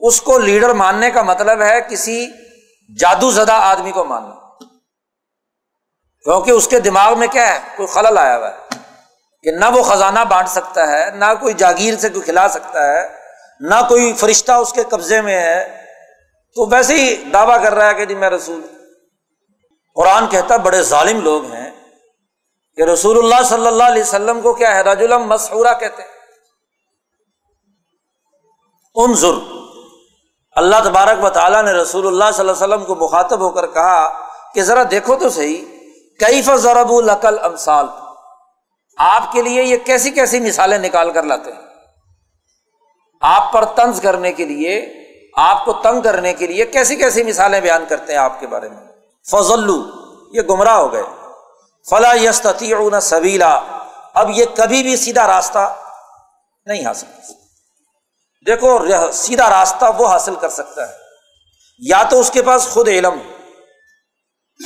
اس 0.00 0.20
کو 0.20 0.38
لیڈر 0.38 0.72
ماننے 0.72 1.10
کا 1.10 1.22
مطلب 1.22 1.60
ہے 1.60 1.80
کسی 1.90 2.26
جادو 2.98 3.30
زدہ 3.30 3.52
آدمی 3.52 3.90
کو 3.90 4.04
ماننا۔ 4.04 4.64
کیونکہ 6.24 6.50
اس 6.50 6.68
کے 6.68 6.80
دماغ 6.80 7.18
میں 7.18 7.28
کیا 7.28 7.54
ہے؟ 7.54 7.58
کوئی 7.76 7.86
خلل 7.86 8.18
آیا 8.18 8.38
ہوا 8.38 8.50
ہے۔ 8.50 8.85
کہ 9.46 9.52
نہ 9.52 9.64
وہ 9.74 9.82
خزانہ 9.82 10.20
بانٹ 10.28 10.48
سکتا 10.48 10.86
ہے، 10.88 11.10
نہ 11.10 11.24
کوئی 11.40 11.54
جاگیر 11.54 11.96
سے 11.96 12.08
کوئی 12.08 12.22
کھلا 12.22 12.48
سکتا 12.48 12.86
ہے، 12.86 13.02
نہ 13.60 13.74
کوئی 13.88 14.12
فرشتہ 14.12 14.52
اس 14.52 14.72
کے 14.72 14.82
قبضے 14.82 15.20
میں 15.20 15.40
ہے۔ 15.42 15.64
تو 16.56 16.66
ویسے 16.70 16.94
ہی 16.94 17.14
دعویٰ 17.32 17.62
کر 17.62 17.74
رہا 17.74 17.88
ہے 17.88 17.94
کہ 17.94 18.04
جی 18.04 18.14
میں 18.14 18.30
رسول 18.30 18.60
قرآن 19.96 20.26
کہتا 20.26 20.56
بڑے 20.56 20.82
ظالم 20.82 21.20
لوگ 21.20 21.44
ہیں 21.52 21.70
کہ 22.78 22.82
رسول 22.82 23.18
اللہ 23.18 23.42
صلی 23.42 23.66
اللہ 23.66 23.82
علیہ 23.82 24.02
وسلم 24.02 24.40
کو 24.40 24.52
کیا 24.52 24.74
ہے 24.74 24.80
رج 24.82 25.02
الم 25.02 25.28
مسحورہ 25.28 25.74
کہتے 25.80 26.02
ان 28.96 29.14
ضرور 29.14 29.42
اللہ 30.56 30.82
تبارک 30.84 31.24
و 31.24 31.28
تعالیٰ 31.28 31.62
نے 31.62 31.72
رسول 31.72 32.06
اللہ 32.06 32.30
صلی 32.32 32.48
اللہ 32.48 32.64
علیہ 32.64 32.64
وسلم 32.64 32.84
کو 32.84 32.94
مخاطب 32.94 33.40
ہو 33.40 33.50
کر 33.50 33.66
کہا 33.66 34.26
کہ 34.54 34.62
ذرا 34.62 34.82
دیکھو 34.90 35.16
تو 35.16 35.28
صحیح 35.28 35.64
کئی 36.20 36.42
ضرب 36.42 36.92
القل 36.92 37.38
امسال 37.38 37.86
آپ 38.96 39.32
کے 39.32 39.42
لیے 39.42 39.62
یہ 39.62 39.76
کیسی 39.76 40.10
کیسی 40.10 40.40
مثالیں 40.40 40.78
نکال 40.78 41.12
کر 41.12 41.22
لاتے 41.22 41.52
ہیں؟ 41.52 41.60
آپ 43.20 43.52
پر 43.52 43.64
طنز 43.64 44.00
کرنے 44.00 44.32
کے 44.32 44.44
لیے، 44.44 44.94
آپ 45.36 45.64
کو 45.64 45.72
تنگ 45.72 46.00
کرنے 46.00 46.34
کے 46.34 46.46
لیے 46.46 46.64
کیسی 46.64 46.96
کیسی 46.96 47.22
مثالیں 47.22 47.60
بیان 47.60 47.84
کرتے 47.88 48.12
ہیں 48.12 48.20
آپ 48.20 48.40
کے 48.40 48.46
بارے 48.46 48.68
میں؟ 48.68 48.82
فضلو، 49.30 49.84
یہ 50.32 50.42
گمراہ 50.42 50.74
ہو 50.74 50.92
گئے۔ 50.92 51.02
فلا 51.90 52.12
یستی 52.12 52.72
سبیلا، 53.02 53.60
اب 54.14 54.30
یہ 54.30 54.44
کبھی 54.56 54.82
بھی 54.82 54.96
سیدھا 54.96 55.26
راستہ 55.26 55.74
نہیں 56.66 56.86
حاصل 56.86 57.06
دیکھو 58.46 58.78
سیدھا 59.12 59.50
راستہ 59.50 59.84
وہ 59.98 60.06
حاصل 60.06 60.34
کر 60.34 60.48
سکتا 60.48 60.88
ہے۔ 60.88 60.92
یا 61.78 62.02
تو 62.10 62.20
اس 62.20 62.30
کے 62.30 62.42
پاس 62.42 62.68
خود 62.68 62.88
علم 62.88 63.14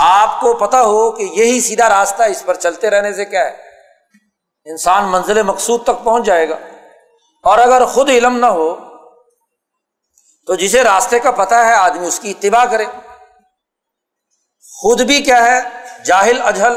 آپ 0.00 0.40
کو 0.40 0.54
پتا 0.54 0.82
ہو 0.82 1.10
کہ 1.10 1.22
یہی 1.22 1.60
سیدھا 1.60 1.88
راستہ 1.88 2.22
اس 2.22 2.42
پر 2.44 2.54
چلتے 2.54 2.90
رہنے 2.90 3.12
سے 3.12 3.24
کیا 3.24 3.40
ہے؟ 3.40 3.69
انسان 4.64 5.04
منزل 5.04 5.42
مقصود 5.42 5.82
تک 5.82 6.04
پہنچ 6.04 6.24
جائے 6.24 6.48
گا۔ 6.48 6.54
اور 7.42 7.58
اگر 7.58 7.84
خود 7.84 8.08
علم 8.08 8.38
نہ 8.38 8.46
ہو، 8.46 8.76
تو 10.46 10.54
جسے 10.54 10.84
راستے 10.84 11.18
کا 11.18 11.30
پتا 11.30 11.66
ہے، 11.66 11.74
آدمی 11.74 12.06
اس 12.06 12.20
کی 12.20 12.30
اتباع 12.30 12.64
کرے۔ 12.64 12.84
خود 14.82 15.00
بھی 15.00 15.22
کیا 15.22 15.44
ہے، 15.44 15.60
جاہل، 16.04 16.42
اجہل۔ 16.42 16.76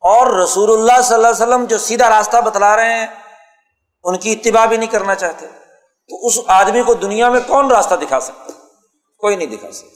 اور 0.00 0.26
رسول 0.26 0.70
اللہ 0.70 1.02
صلی 1.02 1.14
اللہ 1.14 1.28
علیہ 1.28 1.46
وسلم 1.46 1.64
جو 1.64 1.78
سیدھا 1.78 2.08
راستہ 2.08 2.36
بتلا 2.36 2.76
رہے 2.76 2.94
ہیں، 2.94 3.06
ان 4.04 4.18
کی 4.18 4.32
اتباع 4.32 4.64
بھی 4.64 4.76
نہیں 4.76 4.90
کرنا 4.90 5.14
چاہتے۔ 5.14 5.46
تو 6.08 6.26
اس 6.26 6.38
آدمی 6.46 6.82
کو 6.82 6.94
دنیا 6.94 7.28
میں 7.28 7.40
کون 7.46 7.70
راستہ 7.70 7.94
دکھا 7.94 8.20
سکتا؟ 8.20 8.52
کوئی 9.18 9.36
نہیں 9.36 9.46
دکھا 9.46 9.72
سکتا۔ 9.72 9.95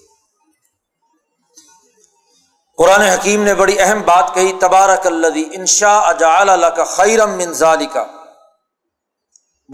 قرآن 2.80 3.00
حکیم 3.00 3.42
نے 3.42 3.54
بڑی 3.54 3.80
اہم 3.80 4.02
بات 4.02 4.34
کہی، 4.34 4.52
تبارک 4.52 5.06
اللہ 5.06 5.26
انشا 5.52 5.98
اجال 5.98 6.48
اللہ 6.48 6.66
کا 6.66 6.84
خیرم 6.84 7.30
منظالی 7.30 7.86
کا 7.86 8.04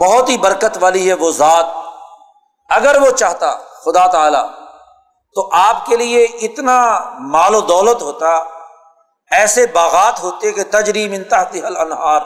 بہت 0.00 0.28
ہی 0.28 0.38
برکت 0.38 0.78
والی 0.80 1.08
ہے 1.08 1.14
وہ 1.14 1.30
ذات۔ 1.30 1.66
اگر 2.68 3.00
وہ 3.00 3.10
چاہتا، 3.10 3.52
خدا 3.56 4.06
تعالی، 4.06 4.38
تو 5.34 5.48
آپ 5.52 5.86
کے 5.86 5.96
لیے 5.96 6.24
اتنا 6.24 7.00
مال 7.18 7.54
و 7.54 7.60
دولت 7.60 8.02
ہوتا، 8.02 8.28
ایسے 9.30 9.66
باغات 9.66 10.22
ہوتے 10.22 10.52
کہ 10.52 10.62
تجریم 10.70 11.12
انتہتی 11.12 11.58
حل 11.58 11.76
انہار 11.76 12.20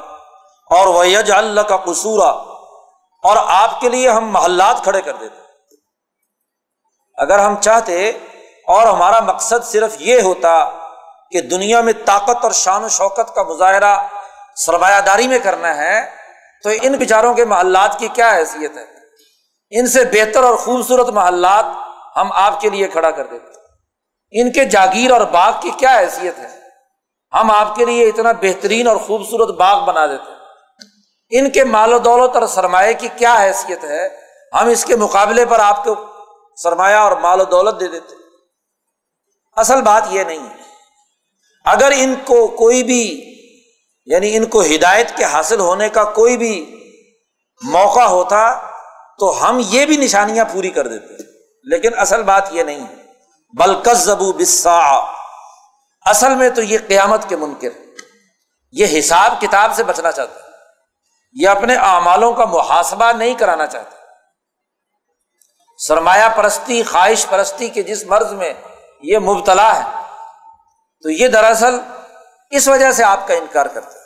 اور 0.70 0.87
وہ 0.87 1.08
یج 1.08 1.32
اللہ 1.32 1.60
کا 1.60 1.76
قصورہ 1.76 2.30
اور 3.22 3.37
آپ 3.46 3.80
کے 3.80 3.88
لیے 3.88 4.08
ہم 4.08 4.28
محلات 4.28 4.82
کھڑے 4.82 5.02
کر 5.02 5.12
دیتے۔ 5.12 5.40
اگر 7.14 7.38
ہم 7.38 7.60
چاہتے 7.60 8.12
اور 8.70 8.86
ہمارا 8.86 9.20
مقصد 9.20 9.64
صرف 9.64 9.96
یہ 9.98 10.20
ہوتا 10.20 10.52
کہ 11.32 11.40
دنیا 11.40 11.80
میں 11.80 11.92
طاقت 12.04 12.44
اور 12.44 12.50
شان 12.52 12.84
و 12.84 12.88
شوکت 12.88 13.34
کا 13.34 13.42
مظاہرہ 13.42 13.96
سرمایہ 14.56 15.00
داری 15.00 15.28
میں 15.28 15.38
کرنا 15.38 15.76
ہے، 15.76 16.00
تو 16.64 16.70
ان 16.82 16.92
بیچاروں 16.92 17.34
کے 17.34 17.44
محلات 17.44 17.98
کی 17.98 18.08
کیا 18.08 18.34
حیثیت 18.34 18.76
ہے؟ 18.76 18.84
ان 19.72 19.86
سے 19.86 20.04
بہتر 20.04 20.44
اور 20.44 20.56
خوبصورت 20.56 21.08
محلات 21.08 21.64
ہم 22.16 22.32
آپ 22.32 22.60
کے 22.60 22.70
لیے 22.70 22.88
کھڑا 22.88 23.10
کر 23.10 23.26
دیتے 23.26 23.58
ان 24.32 24.52
کے 24.52 24.64
جاگیر 24.64 25.10
اور 25.10 25.20
باغ 25.30 25.52
کی 25.60 25.70
کیا 25.78 25.98
حیثیت 25.98 26.38
ہے؟ 26.38 26.48
ہم 27.32 27.50
آپ 27.50 27.74
کے 27.76 27.84
لیے 27.84 28.08
اتنا 28.08 28.32
بہترین 28.32 28.88
اور 28.88 28.96
خوبصورت 28.96 29.54
باغ 29.56 29.84
بنا 29.84 30.06
دیتے 30.06 31.38
ان 31.38 31.50
کے 31.50 31.64
مال 31.64 31.92
و 31.92 31.98
دولت 31.98 32.36
اور 32.36 32.46
سرمایہ 32.46 32.92
کی 32.92 33.08
کیا 33.18 33.34
حیثیت 33.40 33.84
ہے؟ 33.84 34.06
ہم 34.52 34.68
اس 34.68 34.84
کے 34.84 34.96
مقابلے 34.96 35.44
پر 35.46 35.58
آپ 35.60 35.84
کو 35.84 35.94
سرمایہ 36.56 36.96
اور 36.96 37.12
مال 37.22 37.40
و 37.40 37.44
دولت 37.44 37.80
دے 37.80 37.88
دیتے 37.88 38.14
اصل 39.57 39.83
بات 39.83 40.02
یہ 40.11 40.25
نہیں 40.25 40.50
ہے۔ 40.50 40.54
اگر 41.64 41.92
ان 41.97 42.14
کو 42.25 42.49
کوئی 42.49 42.83
بھی 42.83 43.26
یعنی 44.07 44.37
ان 44.37 44.47
کو 44.47 44.61
ہدایت 44.61 45.16
کے 45.16 45.25
حاصل 45.25 45.61
ہونے 45.61 45.88
کا 45.88 46.04
کوئی 46.04 46.37
بھی 46.37 46.76
موقع 47.62 48.00
ہوتا 48.00 48.71
تو 49.19 49.49
ہم 49.49 49.61
یہ 49.69 49.87
بھی 49.87 49.97
نشانیاں 49.97 50.45
پوری 50.52 50.71
کر 50.71 50.87
دیتے۔ 50.87 51.14
لیکن 51.64 51.99
اصل 51.99 52.23
بات 52.23 52.49
یہ 52.50 52.62
نہیں 52.62 52.80
ہے۔ 52.80 52.95
بلکز 53.59 53.99
زبو 53.99 54.33
بسا 54.33 54.78
اصل 56.07 56.35
میں 56.35 56.50
تو 56.50 56.62
یہ 56.62 56.78
قیامت 56.88 57.28
کے 57.28 57.37
منکر۔ 57.37 57.69
یہ 58.73 58.99
حساب 58.99 59.35
کتاب 59.40 59.75
سے 59.75 59.85
بچنا 59.85 60.12
چاہتا 60.12 60.35
ہے۔ 60.35 60.50
یہ 61.33 61.49
اپنے 61.49 61.75
اعمالوں 61.75 62.33
کا 62.33 62.45
محاسبہ 62.45 63.12
نہیں 63.12 63.35
کرانا 63.35 63.66
چاہتے 63.66 63.97
سرمایہ 65.78 66.28
پرستی، 66.37 66.83
خواہش 66.83 67.26
پرستی 67.30 67.69
کے 67.69 67.83
جس 67.83 68.04
مرض 68.04 68.33
میں 68.33 68.54
یہ 69.02 69.19
مبتلا 69.19 69.76
ہے۔ 69.76 70.00
تو 71.02 71.11
یہ 71.11 71.28
دراصل 71.28 71.78
اس 72.50 72.69
وجہ 72.69 72.92
سے 72.92 73.04
آپ 73.04 73.28
کا 73.28 73.35
انکار 73.35 73.66
کرتے 73.66 73.99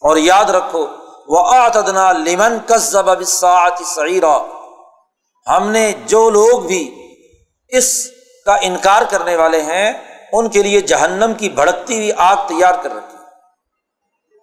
اور 0.00 0.16
یاد 0.16 0.44
رکھو 0.44 0.86
وہ 1.28 1.54
آتدنا 1.54 2.12
لمن 2.12 2.58
سعیرا 3.84 4.38
ہم 5.46 5.70
نے 5.70 5.92
جو 6.06 6.30
لوگ 6.30 6.60
بھی 6.60 6.94
اس 7.68 8.08
کا 8.46 8.56
انکار 8.60 9.02
کرنے 9.10 9.36
والے 9.36 9.62
ہیں، 9.62 9.92
ان 10.32 10.48
کے 10.48 10.62
لیے 10.62 10.80
جہنم 10.80 11.32
کی 11.34 11.48
بھڑکتی 11.48 11.96
ہوئی 11.96 12.12
آگ 12.16 12.36
تیار 12.46 12.74
کر 12.82 12.94
رکھی۔ 12.94 13.18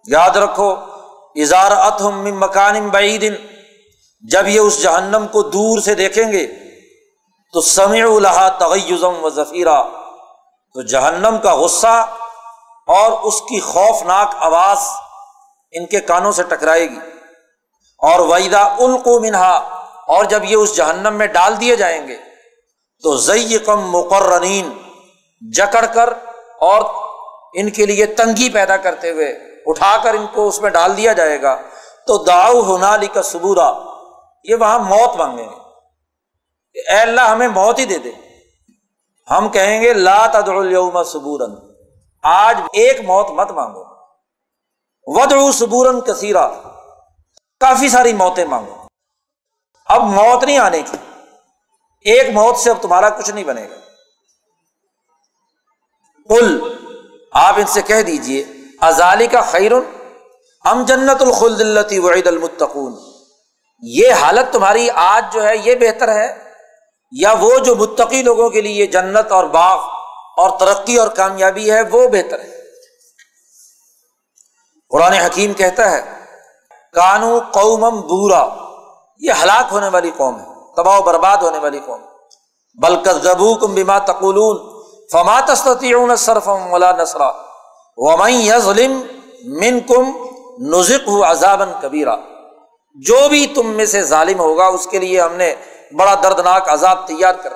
یاد 0.06 0.36
رکھو 0.36 0.70
اظہار 1.36 1.72
اتم 1.72 2.40
مکان 2.40 2.88
بعید 2.88 3.40
جب 4.20 4.48
یہ 4.48 4.60
اس 4.60 4.82
جہنم 4.82 5.26
کو 5.32 5.42
دور 5.42 5.78
سے 5.78 5.94
دیکھیں 5.94 6.32
گے 6.32 6.46
تو 7.52 7.60
سمع 7.60 8.16
الحا 8.16 8.48
تغیزم 8.48 9.24
و 9.24 9.30
ذخیرہ 9.30 9.82
تو 10.74 10.82
جہنم 10.82 11.38
کا 11.42 11.54
غصہ 11.54 12.06
اور 12.86 13.12
اس 13.12 13.40
کی 13.40 13.60
خوفناک 13.60 14.34
آواز 14.38 14.78
ان 15.72 15.86
کے 15.86 16.00
کانوں 16.00 16.32
سے 16.32 16.42
ٹکرائے 16.42 16.90
گی۔ 16.90 16.98
اور 17.98 18.20
ویدا 18.20 18.62
القو 18.62 19.20
منہا 19.20 19.56
اور 20.06 20.24
جب 20.24 20.44
یہ 20.44 20.56
اس 20.56 20.76
جہنم 20.76 21.14
میں 21.14 21.26
ڈال 21.26 21.60
دیے 21.60 21.76
جائیں 21.76 22.08
گے، 22.08 22.16
تو 23.02 23.16
ضی 23.16 23.58
کم 23.58 23.90
مقررین 23.90 24.78
جکڑ 25.52 25.86
کر 25.94 26.08
اور 26.60 26.82
ان 27.54 27.70
کے 27.70 27.86
لیے 27.86 28.06
تنگی 28.06 28.48
پیدا 28.48 28.76
کرتے 28.76 29.10
ہوئے 29.10 29.28
اٹھا 29.66 29.96
کر 30.02 30.14
ان 30.14 30.26
کو 30.34 30.48
اس 30.48 30.60
میں 30.60 30.70
ڈال 30.70 30.96
دیا 30.96 31.12
جائے 31.12 31.42
گا۔ 31.42 31.56
تو 32.06 32.24
داؤ 32.24 32.76
ہنالی 32.76 33.06
کا 33.06 33.22
سبورا، 33.22 33.72
یہ 34.44 34.54
وہاں 34.54 34.78
موت 34.78 35.16
مانگیں 35.16 35.44
گے۔ 35.44 35.59
کہ 36.74 36.92
اے 36.92 37.00
اللہ 37.00 37.20
ہمیں 37.20 37.48
موت 37.48 37.78
ہی 37.78 37.84
دے 37.84 37.98
دے۔ 37.98 38.10
ہم 39.30 39.48
کہیں 39.48 39.82
گے، 39.82 39.92
لا 39.92 40.26
تدعو 40.26 41.04
سبورن 41.04 41.52
آج 42.22 42.58
ایک 42.72 43.00
موت 43.00 43.30
مت 43.30 43.50
مانگو۔ 43.50 43.84
ودعو 45.06 45.52
سبورن 45.52 46.00
کثیرا۔ 46.00 46.48
کافی 47.60 47.88
ساری 47.88 48.12
موتیں 48.12 48.44
مانگو۔ 48.44 48.76
اب 49.86 50.02
موت 50.02 50.44
نہیں 50.44 50.58
آنے 50.58 50.82
کی۔ 50.82 50.96
ایک 52.04 52.30
موت 52.30 52.56
سے 52.56 52.70
اب 52.70 52.82
تمہارا 52.82 53.10
کچھ 53.10 53.30
نہیں 53.30 53.44
بنے 53.44 53.68
گا۔ 53.70 53.74
کل 56.28 56.60
آپ 57.32 57.54
ان 57.56 57.66
سے 57.66 57.82
کہہ 57.82 58.02
دیجیے 58.02 58.44
ازالی 58.80 59.26
کا 59.26 59.40
خیر 59.40 59.72
ام 60.64 60.84
جنت 60.84 61.22
الخلد 61.22 61.60
التی 61.60 61.98
وعید 61.98 62.26
المتقون۔ 62.26 62.94
یہ 63.82 64.12
حالت 64.12 64.52
تمہاری 64.52 64.90
آج 64.90 65.32
جو 65.32 65.48
ہے، 65.48 65.56
یہ 65.56 65.74
بہتر 65.74 66.08
ہے۔ 66.08 66.49
یا 67.12 67.34
وہ 67.40 67.58
جو 67.58 67.74
متقی 67.74 68.22
لوگوں 68.22 68.50
کے 68.50 68.60
لیے 68.60 68.86
جنت 68.86 69.32
اور 69.32 69.44
باغ 69.44 69.78
اور 70.36 70.50
ترقی 70.58 70.96
اور 70.96 71.08
کامیابی 71.08 71.70
ہے، 71.70 71.82
وہ 71.82 72.08
بہتر 72.08 72.40
ہے۔ 72.40 72.50
قرآن 74.90 75.12
حکیم 75.12 75.52
کہتا 75.52 75.90
ہے، 75.90 76.00
کانو 76.92 77.40
قومم 77.52 78.00
بورا، 78.00 78.48
یہ 79.20 79.32
ہلاک 79.42 79.72
ہونے 79.72 79.88
والی 79.88 80.10
قوم 80.16 80.40
ہے، 80.40 80.44
تباہ 80.76 80.98
و 80.98 81.02
برباد 81.02 81.36
ہونے 81.36 81.58
والی 81.58 81.80
قوم 81.86 82.00
بلکہ 82.74 83.12
زبو 83.12 83.54
کم 83.54 83.74
بیما 83.74 83.98
تقولون، 83.98 84.82
فما 85.12 85.40
تستطيعون 85.40 86.16
صرفا 86.16 86.52
ولا 86.52 86.92
نصرا، 86.92 87.30
ومن 87.96 88.30
يظلم 88.30 89.02
منكم 89.44 90.12
نزقه 90.58 91.30
عذابا 91.30 91.64
كبيرا 91.80 92.16
جو 92.94 93.28
بھی 93.28 93.46
تم 93.46 93.66
میں 93.66 93.86
سے 93.86 94.02
ظالم 94.02 94.40
ہوگا، 94.40 94.66
اس 94.66 94.86
کے 94.86 94.98
لیے 94.98 95.20
ہم 95.20 95.32
نے 95.32 95.54
بڑا 95.92 96.14
دردناک 96.22 96.68
عذاب 96.68 97.06
تیار 97.06 97.34
کر 97.34 97.52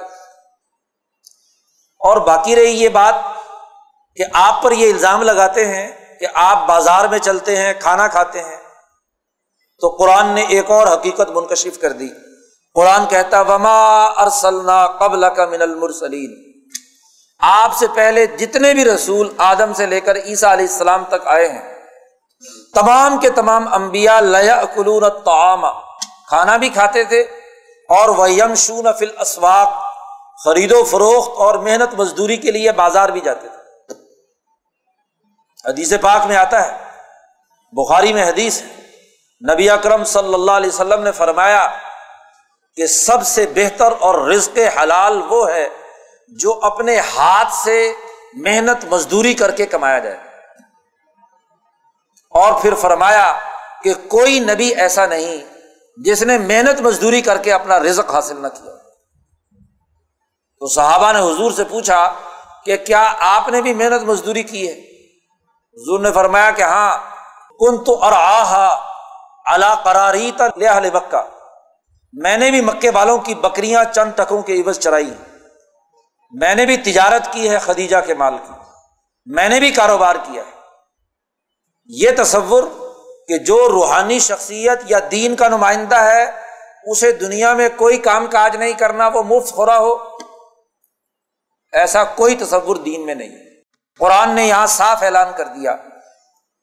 اور 2.00 2.16
باقی 2.16 2.56
رہی 2.56 2.82
یہ 2.82 2.88
بات 2.88 3.14
کہ 4.16 4.24
آپ 4.32 4.62
پر 4.62 4.72
یہ 4.72 4.92
الزام 4.92 5.22
لگاتے 5.22 5.66
ہیں 5.66 6.18
کہ 6.20 6.26
آپ 6.34 6.66
بازار 6.66 7.04
میں 7.04 7.18
چلتے 7.18 7.56
ہیں، 7.56 7.72
کھانا 7.80 8.08
کھاتے 8.08 8.42
ہیں۔ 8.42 8.56
تو 9.80 9.88
قرآن 9.88 10.26
نے 10.26 10.42
ایک 10.42 10.70
اور 10.70 10.86
حقیقت 10.86 11.30
منکشف 11.30 11.80
کر 11.80 11.92
دی۔ 11.92 12.08
قرآن 12.74 13.06
کہتا، 13.06 13.40
وما 13.40 14.04
ارسلنا 14.04 14.86
قبل 14.86 15.24
کا 15.36 15.46
من 15.46 15.62
المرسلین 15.62 16.34
آپ 17.38 17.76
سے 17.76 17.86
پہلے 17.94 18.26
جتنے 18.26 18.74
بھی 18.74 18.84
رسول 18.84 19.32
آدم 19.38 19.72
سے 19.72 19.86
لے 19.86 20.00
کر 20.00 20.16
عیسیٰ 20.16 20.52
علیہ 20.52 20.66
السلام 20.66 21.04
تک 21.04 21.26
آئے 21.26 21.48
ہیں، 21.48 21.74
تمام 22.74 23.18
کے 23.18 23.30
تمام 23.30 23.74
امبیا 23.74 24.20
لیا 24.20 24.62
کلون 24.74 25.02
تعام 25.24 25.64
کھانا 26.28 26.56
بھی 26.56 26.68
کھاتے 26.68 27.04
تھے 27.04 27.24
اور 27.88 28.08
وہ 28.08 28.30
یم 28.30 28.54
شون 28.54 28.86
فل 28.98 29.10
اسواق 29.18 29.94
خرید 30.44 30.72
و 30.72 30.84
فروخت 30.84 31.30
اور 31.36 31.54
محنت 31.54 31.94
مزدوری 31.94 32.36
کے 32.36 32.50
لیے 32.50 32.72
بازار 32.72 33.08
بھی 33.08 33.20
جاتے 33.20 33.48
تھے۔ 33.48 33.92
حدیث 35.68 35.92
پاک 36.00 36.26
میں 36.26 36.36
آتا 36.36 36.66
ہے، 36.66 36.84
بخاری 37.72 38.12
میں 38.12 38.28
حدیث 38.28 38.62
ہے۔ 38.62 38.66
نبی 39.52 39.70
اکرم 39.70 40.04
صلی 40.04 40.34
اللہ 40.34 40.52
علیہ 40.52 40.68
وسلم 40.68 41.02
نے 41.02 41.12
فرمایا 41.12 41.76
کہ 42.76 42.86
سب 42.86 43.26
سے 43.26 43.46
بہتر 43.54 43.92
اور 44.00 44.28
رزق 44.28 44.58
حلال 44.82 45.22
وہ 45.28 45.50
ہے 45.50 45.68
جو 46.28 46.60
اپنے 46.62 47.00
ہاتھ 47.00 47.52
سے 47.52 47.92
محنت 48.34 48.84
مزدوری 48.84 49.34
کر 49.34 49.50
کے 49.50 49.66
کمایا 49.66 49.98
جائے۔ 49.98 50.16
اور 52.30 52.52
پھر 52.62 52.74
فرمایا 52.74 53.38
کہ 53.82 53.94
کوئی 53.94 54.40
نبی 54.40 54.74
ایسا 54.74 55.06
نہیں 55.06 55.53
جس 55.96 56.22
نے 56.22 56.38
محنت 56.38 56.80
مزدوری 56.80 57.20
کر 57.20 57.38
کے 57.38 57.52
اپنا 57.52 57.78
رزق 57.78 58.10
حاصل 58.14 58.42
نہ 58.42 58.48
کیا۔ 58.48 58.72
تو 60.58 60.66
صحابہ 60.66 61.12
نے 61.12 61.18
حضور 61.18 61.52
سے 61.52 61.64
پوچھا 61.64 62.12
کہ 62.64 62.76
کیا 62.76 63.14
آپ 63.18 63.48
نے 63.48 63.62
بھی 63.62 63.74
محنت 63.74 64.02
مزدوری 64.02 64.42
کی 64.42 64.68
ہے؟ 64.68 64.72
حضور 65.72 66.00
نے 66.00 66.12
فرمایا 66.12 66.50
کہ 66.50 66.62
ہاں 66.62 66.98
کن 67.50 67.84
تو 67.84 68.02
اور 68.02 68.12
آہا 68.12 68.92
اللہ 69.46 69.74
قراری 69.82 70.30
تہ 70.36 70.42
بکا 70.92 71.22
میں 72.12 72.36
نے 72.36 72.50
بھی 72.50 72.60
مکے 72.60 72.90
والوں 72.90 73.18
کی 73.18 73.34
بکریاں 73.34 73.84
چند 73.94 74.12
ٹکوں 74.16 74.42
کے 74.42 74.54
عوض 74.56 74.78
چرائی 74.78 75.14
میں 76.32 76.54
نے 76.54 76.66
بھی 76.66 76.76
تجارت 76.76 77.32
کی 77.32 77.50
ہے 77.50 77.58
خدیجہ 77.58 77.96
کے 78.06 78.14
مال 78.14 78.38
کی۔ 78.38 78.52
میں 79.26 79.48
نے 79.48 79.60
بھی 79.60 79.70
کاروبار 79.70 80.14
کیا 80.22 80.42
ہے۔ 80.42 80.50
یہ 81.86 82.10
تصور 82.18 82.62
کہ 83.28 83.38
جو 83.44 83.56
روحانی 83.68 84.18
شخصیت 84.18 84.82
یا 84.86 84.98
دین 85.10 85.36
کا 85.36 85.48
نمائندہ 85.48 86.00
ہے، 86.04 86.24
اسے 86.86 87.10
دنیا 87.20 87.52
میں 87.54 87.68
کوئی 87.76 87.96
کام 88.00 88.26
کاج 88.26 88.56
نہیں 88.56 88.72
کرنا، 88.78 89.08
وہ 89.08 89.22
مفت 89.24 89.56
ہو 89.56 89.66
رہا 89.66 89.78
ہو، 89.78 89.94
ایسا 91.72 92.02
کوئی 92.16 92.36
تصور 92.36 92.76
دین 92.84 93.06
میں 93.06 93.14
نہیں 93.14 93.36
قرآن 94.00 94.34
نے 94.34 94.46
یہاں 94.46 94.66
صاف 94.66 95.02
اعلان 95.02 95.32
کر 95.36 95.44
دیا، 95.46 95.76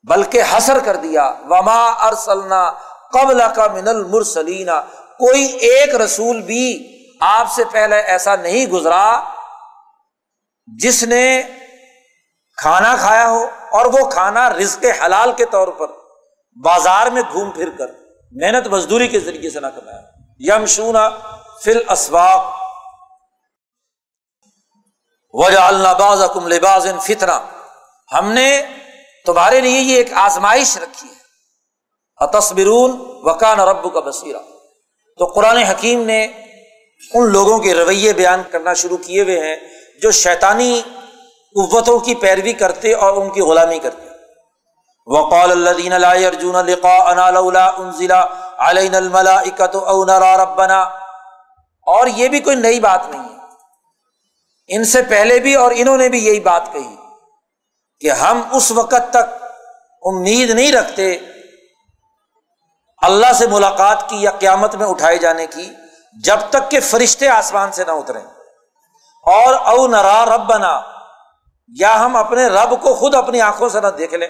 بلکہ 0.05 0.43
حسر 0.51 0.79
کر 0.85 0.95
دیا، 0.97 1.23
وما 1.49 1.83
ارسلنا 2.07 2.63
قبل 3.13 3.41
کا 3.55 3.65
من 3.73 3.87
المرسلینا 3.87 4.79
کوئی 5.19 5.45
ایک 5.69 5.95
رسول 5.95 6.41
بھی 6.41 6.65
آپ 7.21 7.51
سے 7.53 7.63
پہلے 7.71 7.99
ایسا 8.11 8.35
نہیں 8.35 8.65
گزرا 8.67 9.05
جس 10.67 11.01
نے 11.03 11.25
کھانا 12.57 12.95
کھایا 12.99 13.27
ہو، 13.29 13.43
اور 13.71 13.85
وہ 13.93 14.09
کھانا 14.09 14.49
رزق 14.49 14.85
حلال 15.03 15.31
کے 15.37 15.45
طور 15.51 15.67
پر۔ 15.79 15.99
بازار 16.55 17.07
میں 17.07 17.21
گھوم 17.33 17.51
پھر 17.51 17.69
کر 17.69 17.87
محنت 18.31 18.67
مزدوری 18.67 19.07
کے 19.07 19.19
ذریعے 19.19 19.49
سے 19.49 19.59
نہ 19.59 19.67
کمایا۔ 19.67 20.01
یم 20.39 20.65
شونا 20.65 21.09
فل 21.63 21.77
اسباق 21.89 22.53
وجہ 25.33 25.57
اللہ 25.57 25.93
باز 25.99 26.21
اکم 26.21 26.47
لباز 26.47 26.87
فطرہ 27.01 27.39
ہم 28.13 28.31
نے 28.31 28.61
تمہارے 29.25 29.61
لیے 29.61 29.79
یہ 29.79 29.95
ایک 29.95 30.13
آزمائش 30.13 30.77
رکھی 30.77 31.09
ہے۔ 31.09 31.21
تصبرون 32.33 32.91
وکان 33.01 33.59
رب 33.59 33.93
کا 33.93 33.99
بصیرہ 33.99 34.37
تو 35.17 35.25
قرآن 35.25 35.57
حکیم 35.57 36.03
نے 36.05 36.25
ان 37.13 37.31
لوگوں 37.31 37.59
کے 37.59 37.73
رویے 37.73 38.13
بیان 38.13 38.41
کرنا 38.51 38.73
شروع 38.73 38.97
کیے 38.97 39.21
ہوئے 39.21 39.39
ہیں 39.39 39.55
جو 40.01 40.11
شیطانی 40.11 40.81
قوتوں 41.55 41.99
کی 41.99 42.15
پیروی 42.15 42.53
کرتے 42.53 42.93
اور 42.93 43.13
ان 43.13 43.29
کی 43.29 43.41
غلامی 43.41 43.79
کرتے۔ 43.79 44.10
وقال 45.05 45.51
الذين 45.51 45.93
لا 45.93 46.13
يرجون 46.13 46.65
لقاءنا 46.65 47.29
لولا 47.29 47.71
انزل 47.77 48.11
علينا 48.57 48.97
الملائكه 48.97 49.79
او 49.87 50.05
نرى 50.05 50.41
ربنا۔ 50.41 50.81
اور 51.87 52.07
یہ 52.07 52.27
بھی 52.27 52.39
کوئی 52.39 52.55
نئی 52.55 52.79
بات 52.79 53.09
نہیں 53.09 53.23
ہے۔ 53.23 53.39
ان 54.67 54.85
سے 54.85 55.01
پہلے 55.01 55.39
بھی 55.39 55.55
اور 55.55 55.71
انہوں 55.75 55.97
نے 55.97 56.09
بھی 56.09 56.25
یہی 56.25 56.39
بات 56.39 56.61
کہی 56.71 56.95
کہ 57.99 58.11
ہم 58.11 58.41
اس 58.51 58.71
وقت 58.71 59.09
تک 59.09 59.43
امید 60.01 60.49
نہیں 60.49 60.71
رکھتے 60.71 61.19
اللہ 63.01 63.33
سے 63.33 63.47
ملاقات 63.47 64.09
کی 64.09 64.21
یا 64.21 64.31
قیامت 64.31 64.75
میں 64.75 64.87
اٹھائے 64.87 65.17
جانے 65.17 65.47
کی 65.47 65.73
جب 66.23 66.37
تک 66.49 66.71
کہ 66.71 66.79
فرشتے 66.79 67.27
آسمان 67.27 67.71
سے 67.71 67.83
نہ 67.83 67.91
اتریں۔ 67.91 68.25
اور 69.23 69.53
او 69.53 69.87
نرا 69.87 70.25
رب 70.25 70.41
بنا 70.41 70.81
یا 71.79 72.05
ہم 72.05 72.15
اپنے 72.15 72.47
رب 72.47 72.81
کو 72.81 72.93
خود 72.93 73.15
اپنی 73.15 73.41
آنکھوں 73.41 73.69
سے 73.69 73.81
نہ 73.81 73.87
دیکھ 73.87 74.13
لیں۔ 74.13 74.27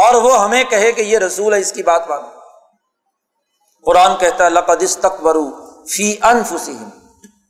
اور 0.00 0.14
وہ 0.14 0.40
ہمیں 0.42 0.64
کہے 0.64 0.92
کہ 0.92 1.02
یہ 1.02 1.18
رسول 1.18 1.54
ہے، 1.54 1.58
اس 1.58 1.72
کی 1.72 1.82
بات 1.82 2.08
مانو۔ 2.08 2.26
قرآن 3.86 4.16
کہتا 4.16 4.44
ہے، 4.44 4.50
لقد 4.50 4.82
استقبرو 4.82 5.50
فی 5.86 6.16
انفسہم۔ 6.22 6.88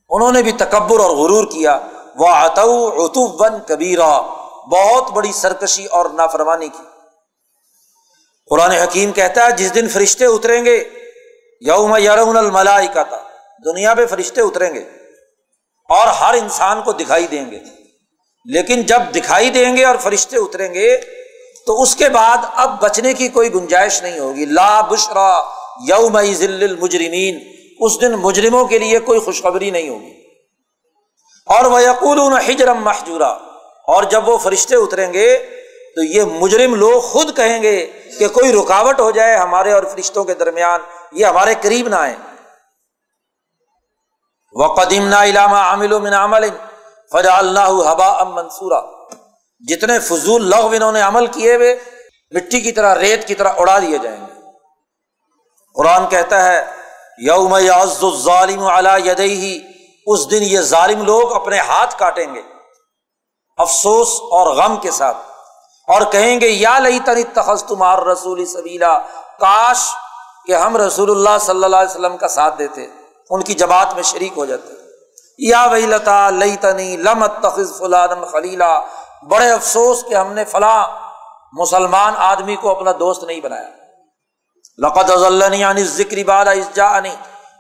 انہوں 0.09 0.33
نے 0.33 0.43
بھی 0.43 0.53
تکبر 0.53 1.01
اور 1.01 1.11
غرور 1.11 1.45
کیا۔ 1.45 1.79
وہ 2.17 2.29
اتو 2.29 2.95
اتو 3.05 3.45
ون 3.45 3.61
کبیرا۔ 3.67 4.21
بہت 4.73 5.11
بڑی 5.11 5.33
سرکشی 5.33 5.85
اور 5.85 6.11
نافرمانی 6.11 6.69
کی۔ 6.69 6.83
قرآن 8.51 8.71
حکیم 8.71 9.13
کہتا 9.13 9.47
ہے، 9.47 9.53
جس 9.53 9.75
دن 9.75 9.89
فرشتے 9.89 10.25
اتریں 10.25 10.65
گے، 10.65 10.85
یوم 11.61 11.97
یرون 11.97 12.37
الملائی 12.37 12.89
کا 12.89 13.03
تھا 13.03 13.23
دنیا 13.65 13.95
پہ 13.95 14.07
فرشتے 14.07 14.41
اتریں 14.41 14.75
گے 14.75 14.81
اور 15.89 16.07
ہر 16.07 16.35
انسان 16.35 16.83
کو 16.83 16.93
دکھائی 16.93 17.27
دیں 17.27 17.51
گے۔ 17.51 17.59
لیکن 18.45 18.83
جب 18.83 19.03
دکھائی 19.15 19.51
دیں 19.51 19.77
گے 19.77 19.85
اور 19.85 19.97
فرشتے 19.97 20.37
اتریں 20.37 20.75
گے 20.75 20.97
تو 21.67 21.83
اس 21.83 21.97
کے 21.97 22.09
بعد 22.09 22.39
اب 22.55 22.81
بچنے 22.81 23.15
کی 23.15 23.29
کوئی 23.29 23.55
گنجائش 23.55 24.03
نہیں 24.03 24.19
ہوگی۔ 24.19 24.45
لا 24.45 24.81
بشرا 24.81 25.41
یوم 25.89 26.23
ذل 26.23 26.63
المجرمین 26.63 27.39
اس 27.81 28.01
دن 28.01 28.13
مجرموں 28.13 28.65
کے 28.65 28.79
لیے 28.79 28.99
کوئی 28.99 29.21
خوشخبری 29.21 29.71
نہیں 29.71 29.89
ہوگی۔ 29.89 30.21
اور 31.47 31.65
وہ 31.65 31.83
یقول 31.83 32.19
ہجرم 32.19 32.85
محجورہ 32.85 33.39
اور 33.87 34.03
جب 34.03 34.29
وہ 34.29 34.39
فرشتے 34.39 34.77
اتریں 34.77 35.13
گے 35.13 35.39
تو 35.97 36.03
یہ 36.03 36.23
مجرم 36.25 36.75
لوگ 36.75 37.01
خود 37.01 37.37
کہیں 37.37 37.63
گے 37.63 37.87
کہ 38.19 38.29
کوئی 38.29 38.53
رکاوٹ 38.53 39.01
ہو 39.01 39.11
جائے 39.11 39.37
ہمارے 39.37 39.73
اور 39.73 39.83
فرشتوں 39.83 40.25
کے 40.25 40.35
درمیان۔ 40.35 40.81
یہ 41.13 41.27
ہمارے 41.27 41.55
قریب 41.61 41.89
نہ 41.89 41.95
آئے۔ 41.95 42.17
وہ 44.53 44.75
قدیم 44.75 45.09
نا 45.09 45.25
علامہ 45.25 45.57
عامل 45.57 45.99
من 45.99 46.15
عمل 46.15 46.49
فجا 47.13 47.39
اللہ 47.39 47.91
حبا 47.91 48.07
ام 48.07 48.35
منصورہ 48.35 49.00
جتنے 49.69 49.99
فضول 49.99 50.51
لغو 50.51 50.69
انہوں 50.69 50.93
نے 50.93 51.01
عمل 51.01 51.27
کیے 51.27 51.55
ہوئے، 51.55 51.79
مٹی 52.31 52.61
کی 52.61 52.73
طرح، 52.73 52.95
ریت 52.95 53.27
کی 53.29 53.35
طرح 53.35 53.53
اڑا 53.57 53.79
دیے 53.79 53.99
جائیں 53.99 54.21
گے۔ 54.21 54.41
قرآن 55.75 56.07
کہتا 56.07 56.45
ہے، 56.45 56.65
یوم 57.19 57.59
ظالم 58.23 58.67
علی 58.67 59.11
یدئی 59.11 59.61
اس 60.07 60.31
دن 60.31 60.43
یہ 60.43 60.61
ظالم 60.61 61.05
لوگ 61.05 61.33
اپنے 61.33 61.59
ہاتھ 61.59 61.99
کاٹیں 61.99 62.35
گے، 62.35 62.43
افسوس 63.59 64.09
اور 64.09 64.47
غم 64.57 64.77
کے 64.77 64.91
ساتھ، 64.91 65.17
اور 65.89 66.03
کہیں 66.03 66.41
گے، 66.41 66.49
یا 66.49 66.79
لئی 66.79 66.99
تنی 67.05 67.23
تخص 67.25 67.65
تمہار 67.65 67.99
رسول 67.99 68.45
سبیلا، 68.47 68.99
کاش 69.41 69.89
کہ 70.47 70.53
ہم 70.53 70.77
رسول 70.77 71.11
اللہ 71.11 71.39
صلی 71.41 71.65
اللہ 71.65 71.77
علیہ 71.77 71.91
وسلم 71.91 72.17
کا 72.17 72.29
ساتھ 72.29 72.59
دیتے، 72.59 72.87
ان 73.31 73.43
کی 73.43 73.55
جماعت 73.55 73.95
میں 73.95 74.03
شریک 74.03 74.33
ہو 74.37 74.45
جاتے۔ 74.45 74.75
یا 75.39 75.65
وہی 75.65 75.87
لتا 75.87 76.31
لئی 76.31 76.57
تنی 76.57 76.97
لمت 76.97 77.33
تخذ 77.43 77.79
فلان 77.79 78.25
خلیلا 78.25 78.81
بڑے 79.29 79.51
افسوس 79.51 80.05
کہ 80.05 80.15
ہم 80.15 80.33
نے 80.33 80.45
فلاں 80.45 80.85
مسلمان 81.53 82.15
آدمی 82.17 82.57
کو 82.57 82.71
اپنا 82.71 82.93
دوست 83.01 83.25
نہیں 83.25 83.41
بنایا۔ 83.41 83.69
لقت 84.79 85.11
ذکر 85.19 85.83
ذکری 85.83 86.25
بالا 86.25 86.53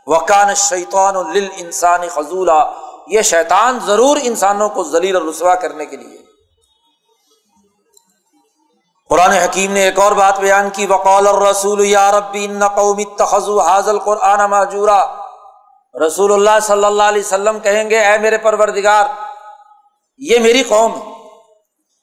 وکان 0.06 0.54
شیطان 0.54 1.16
انسانی 1.58 2.08
خزولہ 2.08 2.72
یہ 3.06 3.22
شیطان 3.22 3.78
ضرور 3.86 4.16
انسانوں 4.22 4.68
کو 4.68 4.84
ذلیل 4.84 5.16
اور 5.16 5.22
رسوا 5.22 5.54
کرنے 5.54 5.86
کے 5.86 5.96
لیے۔ 5.96 6.18
قرآن 9.08 9.30
حکیم 9.30 9.72
نے 9.72 9.82
ایک 9.82 9.98
اور 9.98 10.12
بات 10.12 10.40
بیان 10.40 10.70
کی، 10.70 10.86
وقال 10.86 11.26
الرسول 11.26 11.84
یا 11.84 12.12
ربی 12.12 12.44
ان 12.44 12.68
قومی 12.68 13.04
تخذو 13.04 13.60
حاضل 13.60 13.98
قرآن 13.98 14.50
ماجورا۔ 14.50 15.04
رسول 16.06 16.32
اللہ 16.32 16.60
صلی 16.62 16.84
اللہ 16.84 17.02
علیہ 17.02 17.22
وسلم 17.22 17.58
کہیں 17.58 17.90
گے، 17.90 18.00
اے 18.00 18.18
میرے 18.18 18.38
پروردگار، 18.38 19.04
یہ 20.18 20.38
میری 20.38 20.62
قوم 20.62 20.94
ہے۔ 20.94 21.09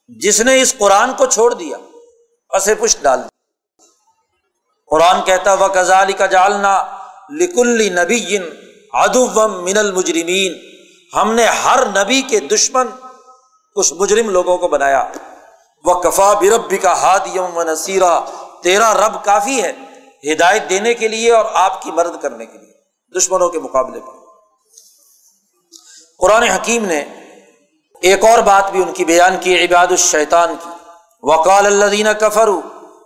جس 0.08 0.41
نے 0.41 0.62
اس 0.62 0.76
قرآن 0.78 1.13
کو 1.13 1.26
چھوڑ 1.26 1.54
دیا 1.54 1.78
اسے 2.50 2.76
پشت 2.76 3.04
ڈال 3.04 3.20
دیا 3.20 3.30
قرآن 4.89 5.22
کہتا 5.22 5.54
و 5.54 5.67
کزالی 5.67 6.13
کا 6.13 6.26
جالنا 6.26 6.98
لکل 7.30 7.93
نبی 7.93 8.38
ادو 8.93 9.48
من 9.48 9.78
المجرمین 9.78 10.54
ہم 11.15 11.34
نے 11.34 11.46
ہر 11.46 11.86
نبی 11.86 12.22
کے 12.22 12.39
دشمن 12.39 12.88
کچھ 13.76 13.93
مجرم 13.93 14.30
لوگوں 14.30 14.58
کو 14.58 14.67
بنایا۔ 14.67 15.12
وہ 15.86 16.02
کفا 16.02 16.34
بربی 16.34 16.78
کا 16.78 16.91
ہادیم 16.91 17.58
و 17.58 17.63
نصیرہ 17.63 18.20
تیرا 18.63 18.93
رب 18.93 19.26
کافی 19.26 19.63
ہے 19.63 19.74
ہدایت 20.34 20.70
دینے 20.70 20.93
کے 20.93 21.08
لیے 21.08 21.32
اور 21.32 21.46
آپ 21.54 21.82
کی 21.82 21.91
مدد 21.91 22.22
کرنے 22.22 22.46
کے 22.46 22.58
لیے۔ 22.58 22.74
دشمنوں 23.20 23.50
کے 23.50 23.60
مقابلے 23.60 24.00
پر۔ 24.00 24.13
قرآن 26.20 26.43
حکیم 26.43 26.86
نے 26.86 27.06
ایک 28.01 28.25
اور 28.25 28.39
بات 28.39 28.71
بھی 28.71 28.83
ان 28.83 28.93
کی 28.93 29.05
بیان 29.05 29.38
کی، 29.39 29.65
عباد 29.65 29.88
الشیطان 29.88 30.55
کی۔ 30.63 30.69
وقال 31.23 31.65
اللہ 31.65 32.13
کفر 32.19 32.47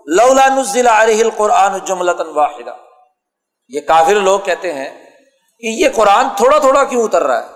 لولا 0.06 0.48
نزل 0.48 0.88
علیہ 0.88 1.24
القرآن 1.24 1.78
جملتا 1.86 2.24
واحدہ۔ 2.36 2.76
یہ 3.68 3.82
کافر 3.82 4.16
لوگ 4.16 4.40
کہتے 4.40 4.74
ہیں 4.74 5.06
کہ 5.60 5.68
یہ 5.68 5.88
قرآن 5.96 6.26
تھوڑا 6.38 6.58
تھوڑا 6.58 6.84
کیوں 6.84 7.04
اتر 7.04 7.24
رہا 7.24 7.44
ہے؟ 7.44 7.48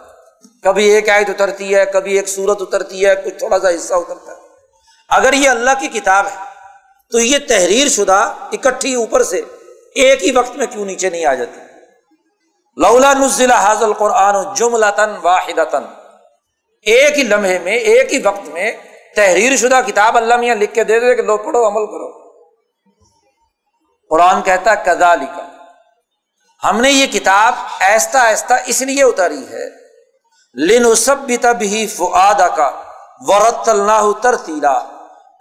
کبھی 0.63 0.85
ایک 0.85 1.09
آیت 1.09 1.29
اترتی 1.29 1.75
ہے، 1.75 1.85
کبھی 1.85 2.15
ایک 2.15 2.27
سورت 2.27 2.61
اترتی 2.61 3.05
ہے، 3.05 3.15
کچھ 3.15 3.33
تھوڑا 3.33 3.59
سا 3.59 3.69
حصہ 3.69 3.93
اترتا 3.93 4.31
ہے۔ 4.31 4.37
اگر 5.09 5.33
یہ 5.33 5.49
اللہ 5.49 5.71
کی 5.79 5.87
کتاب 5.87 6.25
ہے، 6.27 6.35
تو 7.11 7.19
یہ 7.19 7.37
تحریر 7.47 7.87
شدہ، 7.87 8.33
اکٹھی 8.51 8.95
اوپر 8.95 9.23
سے 9.23 9.41
ایک 9.95 10.23
ہی 10.23 10.31
وقت 10.31 10.55
میں 10.55 10.67
کیوں 10.67 10.85
نیچے 10.85 11.09
نہیں 11.09 11.25
آ 11.25 11.33
جاتی؟ 11.33 11.61
لولا 12.77 13.13
نزل 13.13 13.51
حاضل 13.51 13.93
قرآن 13.93 14.35
جملہ 14.55 14.85
واحد 15.21 15.59
ایک 16.85 17.17
ہی 17.17 17.23
لمحے 17.23 17.59
میں، 17.59 17.73
ایک 17.73 18.13
ہی 18.13 18.21
وقت 18.21 18.47
میں 18.47 18.71
تحریر 19.15 19.55
شدہ 19.55 19.81
کتاب 19.87 20.17
اللہ 20.17 20.35
میاں 20.35 20.55
لکھ 20.55 20.73
کے 20.73 20.83
دے 20.83 20.99
دے 20.99 21.15
کہ 21.15 21.21
لو 21.21 21.37
پڑھو، 21.37 21.67
عمل 21.67 21.85
کرو۔ 21.85 22.25
قرآن 24.09 24.41
کہتا 24.41 24.75
کدا 24.75 25.15
لکھا 25.15 25.47
ہم 26.69 26.81
نے 26.81 26.91
یہ 26.91 27.07
کتاب 27.07 27.53
ایستا 27.79 28.19
ایستا 28.19 28.55
اس 28.65 28.81
لیے 28.81 29.03
اتاری 29.03 29.43
ہے۔ 29.51 29.69
لن 30.53 30.95
سب 30.95 31.17
بھی 31.17 31.87
فعاد 31.87 32.41
کا 32.55 32.81
ورت 33.19 33.69
اللہ 33.69 34.11
ترتیلا۔ 34.21 34.79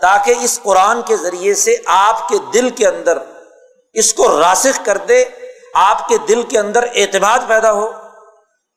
تاکہ 0.00 0.34
اس 0.40 0.60
قرآن 0.62 1.02
کے 1.02 1.16
ذریعے 1.16 1.54
سے 1.54 1.76
آپ 1.86 2.28
کے 2.28 2.36
دل 2.54 2.70
کے 2.70 2.86
اندر 2.86 3.18
اس 3.92 4.14
کو 4.14 4.40
راسخ 4.40 4.84
کر 4.84 4.98
دے، 4.98 5.24
آپ 5.74 6.08
کے 6.08 6.18
دل 6.18 6.42
کے 6.42 6.58
اندر 6.58 6.84
اعتماد 6.94 7.38
پیدا 7.46 7.72
ہو 7.72 7.90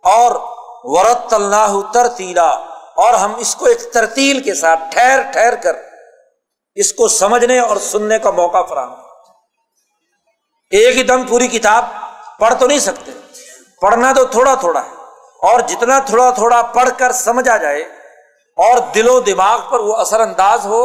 اور 0.03 0.56
ورت 0.85 1.33
اللہ 1.33 1.75
ترتیلا، 1.93 2.49
اور 2.97 3.13
ہم 3.13 3.33
اس 3.39 3.55
کو 3.55 3.65
ایک 3.65 3.81
ترتیل 3.93 4.41
کے 4.43 4.53
ساتھ 4.55 4.79
ٹھہر 4.91 5.21
ٹھہر 5.33 5.55
کر 5.55 5.75
اس 6.77 6.91
کو 6.93 7.07
سمجھنے 7.09 7.59
اور 7.59 7.77
سننے 7.83 8.19
کا 8.19 8.31
موقع 8.31 8.61
فراہم 8.63 8.93
ایک 10.71 10.97
ہی 10.97 11.03
دم 11.03 11.25
پوری 11.27 11.47
کتاب 11.47 11.85
پڑھ 12.39 12.53
تو 12.59 12.67
نہیں 12.67 12.79
سکتے، 12.79 13.11
پڑھنا 13.81 14.11
تو 14.13 14.23
تھوڑا 14.27 14.53
تھوڑا 14.55 14.83
ہے، 14.83 14.95
اور 15.41 15.59
جتنا 15.69 15.99
تھوڑا 16.05 16.29
تھوڑا 16.31 16.61
پڑھ 16.73 16.89
کر 16.97 17.11
سمجھا 17.15 17.57
جائے، 17.57 17.81
اور 18.57 18.77
دل 18.95 19.07
و 19.09 19.19
دماغ 19.21 19.59
پر 19.69 19.79
وہ 19.79 19.95
اثر 19.95 20.19
انداز 20.19 20.65
ہو، 20.65 20.81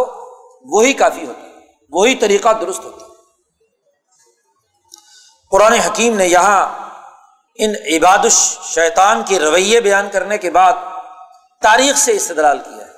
وہی 0.67 0.93
کافی 0.95 1.27
ہوتا 1.27 1.41
ہے، 1.41 1.51
وہی 1.93 2.15
طریقہ 2.17 2.49
درست 2.61 2.85
ہوتا 2.85 3.05
ہے۔ 3.07 3.11
قرآن 5.53 5.73
حکیم 5.75 6.17
نے 6.17 6.27
یہاں 6.27 6.61
ان 7.65 7.71
عباد 7.71 8.19
الشیطان 8.19 9.23
کے 9.27 9.41
رویے 9.41 9.81
بیان 9.81 10.09
کرنے 10.13 10.39
کے 10.39 10.51
بعد 10.51 10.73
تاریخ 11.63 11.97
سے 11.97 12.13
استدلال 12.13 12.59
کیا 12.59 12.77
ہے۔ 12.77 12.93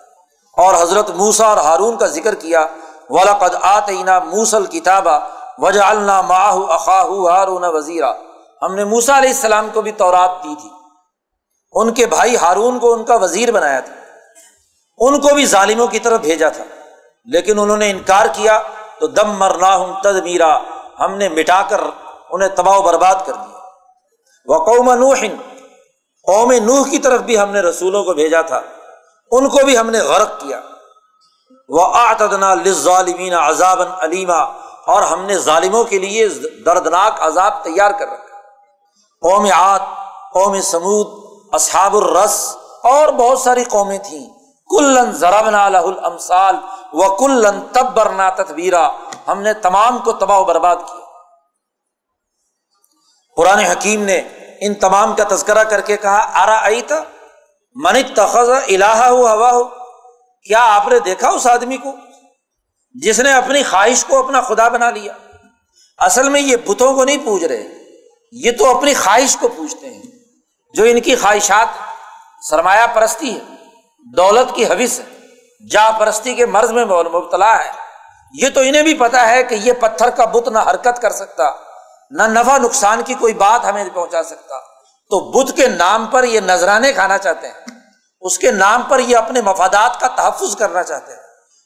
اور 0.56 0.74
حضرت 0.82 1.10
موسا 1.10 1.46
اور 1.46 1.56
ہارون 1.56 1.96
کا 1.96 2.06
ذکر 2.06 2.34
کیا 2.34 2.66
ولاقد 3.10 3.54
آتینا 3.62 4.18
موسل 4.18 4.66
کتابہ 4.66 5.18
وجا 5.58 5.88
اللہ 5.88 6.20
ماہ 6.20 6.56
اخاہ 6.56 7.04
ہارون 7.04 7.64
وزیرا 7.64 8.12
ہم 8.62 8.74
نے 8.74 8.84
موسا 8.84 9.18
علیہ 9.18 9.28
السلام 9.28 9.68
کو 9.74 9.80
بھی 9.80 9.92
تورات 9.92 10.30
دی 10.44 10.54
تھی۔ 10.60 10.68
ان 11.72 11.94
کے 11.94 12.06
بھائی 12.06 12.36
ہارون 12.36 12.78
کو 12.78 12.92
ان 12.92 13.04
کا 13.04 13.16
وزیر 13.16 13.52
بنایا 13.52 13.80
تھا۔ 13.80 13.94
ان 14.98 15.20
کو 15.20 15.34
بھی 15.34 15.46
ظالموں 15.46 15.86
کی 15.86 15.98
طرف 15.98 16.20
بھیجا 16.20 16.48
تھا۔ 16.48 16.64
لیکن 17.24 17.58
انہوں 17.58 17.76
نے 17.76 17.90
انکار 17.90 18.26
کیا 18.32 18.62
تو 19.00 19.06
دم 19.06 19.30
مرنا 19.30 19.76
ہوں 19.76 20.00
تد 20.00 20.24
میرا 20.24 20.58
ہم 21.00 21.14
نے 21.14 21.28
مٹا 21.28 21.62
کر 21.68 21.80
انہیں 22.30 22.48
تباہ 22.48 22.78
و 22.78 22.82
برباد 22.82 23.14
کر 23.26 23.32
دیا۔ 23.32 23.53
وہ 24.46 24.64
قوم 24.64 24.92
نوح 24.92 25.20
قوم 26.26 26.52
نوح 26.52 26.88
کی 26.90 26.98
طرف 26.98 27.20
بھی 27.20 27.38
ہم 27.38 27.50
نے 27.50 27.60
رسولوں 27.60 28.04
کو 28.04 28.14
بھیجا 28.14 28.42
تھا، 28.42 28.60
ان 29.30 29.48
کو 29.48 29.64
بھی 29.64 29.78
ہم 29.78 29.90
نے 29.90 29.98
غرق 30.00 30.40
کیا۔ 30.40 30.60
وہ 31.68 31.84
آتدنا 31.94 32.54
ظالمین 32.72 33.34
عذاب 33.34 33.80
علیما 34.00 34.38
اور 34.86 35.02
ہم 35.02 35.24
نے 35.24 35.38
ظالموں 35.38 35.84
کے 35.84 35.98
لیے 35.98 36.28
دردناک 36.66 37.22
عذاب 37.22 37.62
تیار 37.64 37.90
کر 37.90 38.06
رکھا۔ 38.06 38.38
قوم 39.22 39.46
آت 39.54 39.82
قوم 40.32 40.60
سمود، 40.60 41.06
اصحاب 41.52 41.96
الرس، 41.96 42.56
اور 42.82 43.08
بہت 43.08 43.38
ساری 43.38 43.64
قومیں 43.64 43.98
تھیں۔ 43.98 44.26
کلن 44.70 45.12
ضربنا 45.12 45.68
لہ 45.68 45.84
الامثال 45.84 46.56
و 46.92 47.14
کلن 47.16 47.60
تبرنا 47.72 48.30
تتبیرا 48.30 48.88
ہم 49.28 49.40
نے 49.40 49.54
تمام 49.54 49.98
کو 49.98 50.12
تباہ 50.12 50.38
و 50.38 50.44
برباد 50.44 50.76
کیا۔ 50.76 51.03
قرآن 53.36 53.58
حکیم 53.58 54.02
نے 54.02 54.22
ان 54.60 54.74
تمام 54.74 55.16
کا 55.16 55.24
تذکرہ 55.28 55.64
کر 55.64 55.80
کے 55.80 55.96
کہا 55.96 56.42
آرا 56.42 56.58
آئی 56.62 56.82
تھا 56.82 57.04
من 57.74 58.02
تخذ 58.14 58.50
الہ 58.50 58.84
ہو 58.84 59.26
ہوا 59.26 59.50
ہو 59.50 59.64
کیا 60.42 60.64
آپ 60.68 60.88
نے 60.88 60.98
دیکھا 60.98 61.28
اس 61.28 61.46
آدمی 61.46 61.76
کو 61.76 61.92
جس 62.94 63.20
نے 63.20 63.32
اپنی 63.32 63.62
خواہش 63.62 64.04
کو 64.04 64.18
اپنا 64.18 64.40
خدا 64.40 64.68
بنا 64.68 64.90
لیا؟ 64.90 65.12
اصل 65.98 66.28
میں 66.28 66.40
یہ 66.40 66.56
بتوں 66.56 66.94
کو 66.94 67.04
نہیں 67.04 67.24
پوج 67.24 67.44
رہے، 67.44 67.68
یہ 68.32 68.52
تو 68.58 68.78
اپنی 68.78 68.94
خواہش 68.94 69.36
کو 69.40 69.48
پوچھتے 69.48 69.86
ہیں۔ 69.86 70.02
جو 70.74 70.84
ان 70.84 71.00
کی 71.00 71.16
خواہشات 71.16 71.66
سرمایہ 72.48 72.86
پرستی 72.94 73.34
ہے، 73.34 73.40
دولت 74.16 74.54
کی 74.54 74.64
حوث 74.64 75.00
ہے، 75.00 75.04
جا 75.70 75.90
پرستی 75.90 76.34
کے 76.34 76.46
مرض 76.46 76.72
میں 76.72 76.84
مبتلا 76.84 77.64
ہے، 77.64 77.70
یہ 78.34 78.48
تو 78.48 78.60
انہیں 78.60 78.82
بھی 78.82 78.94
پتا 78.94 79.28
ہے 79.28 79.42
کہ 79.42 79.54
یہ 79.54 79.72
پتھر 79.72 80.10
کا 80.10 80.24
بت 80.24 80.48
نہ 80.48 80.58
حرکت 80.58 81.02
کر 81.02 81.10
سکتا۔ 81.10 81.73
نہ 82.10 82.22
نفع 82.22 82.58
نقصان 82.58 83.02
کی 83.02 83.14
کوئی 83.14 83.34
بات 83.34 83.64
ہمیں 83.64 83.84
پہنچا 83.94 84.22
سکتا۔ 84.22 84.58
تو 85.10 85.20
بت 85.20 85.56
کے 85.56 85.68
نام 85.68 86.06
پر 86.06 86.24
یہ 86.24 86.40
نذرانے 86.40 86.92
کھانا 86.92 87.18
چاہتے 87.18 87.46
ہیں۔ 87.48 87.54
اس 88.20 88.38
کے 88.38 88.50
نام 88.50 88.82
پر 88.82 88.98
یہ 88.98 89.16
اپنے 89.16 89.40
مفادات 89.40 90.00
کا 90.00 90.08
تحفظ 90.08 90.56
کرنا 90.56 90.82
چاہتے 90.82 91.12
ہیں۔ 91.12 91.20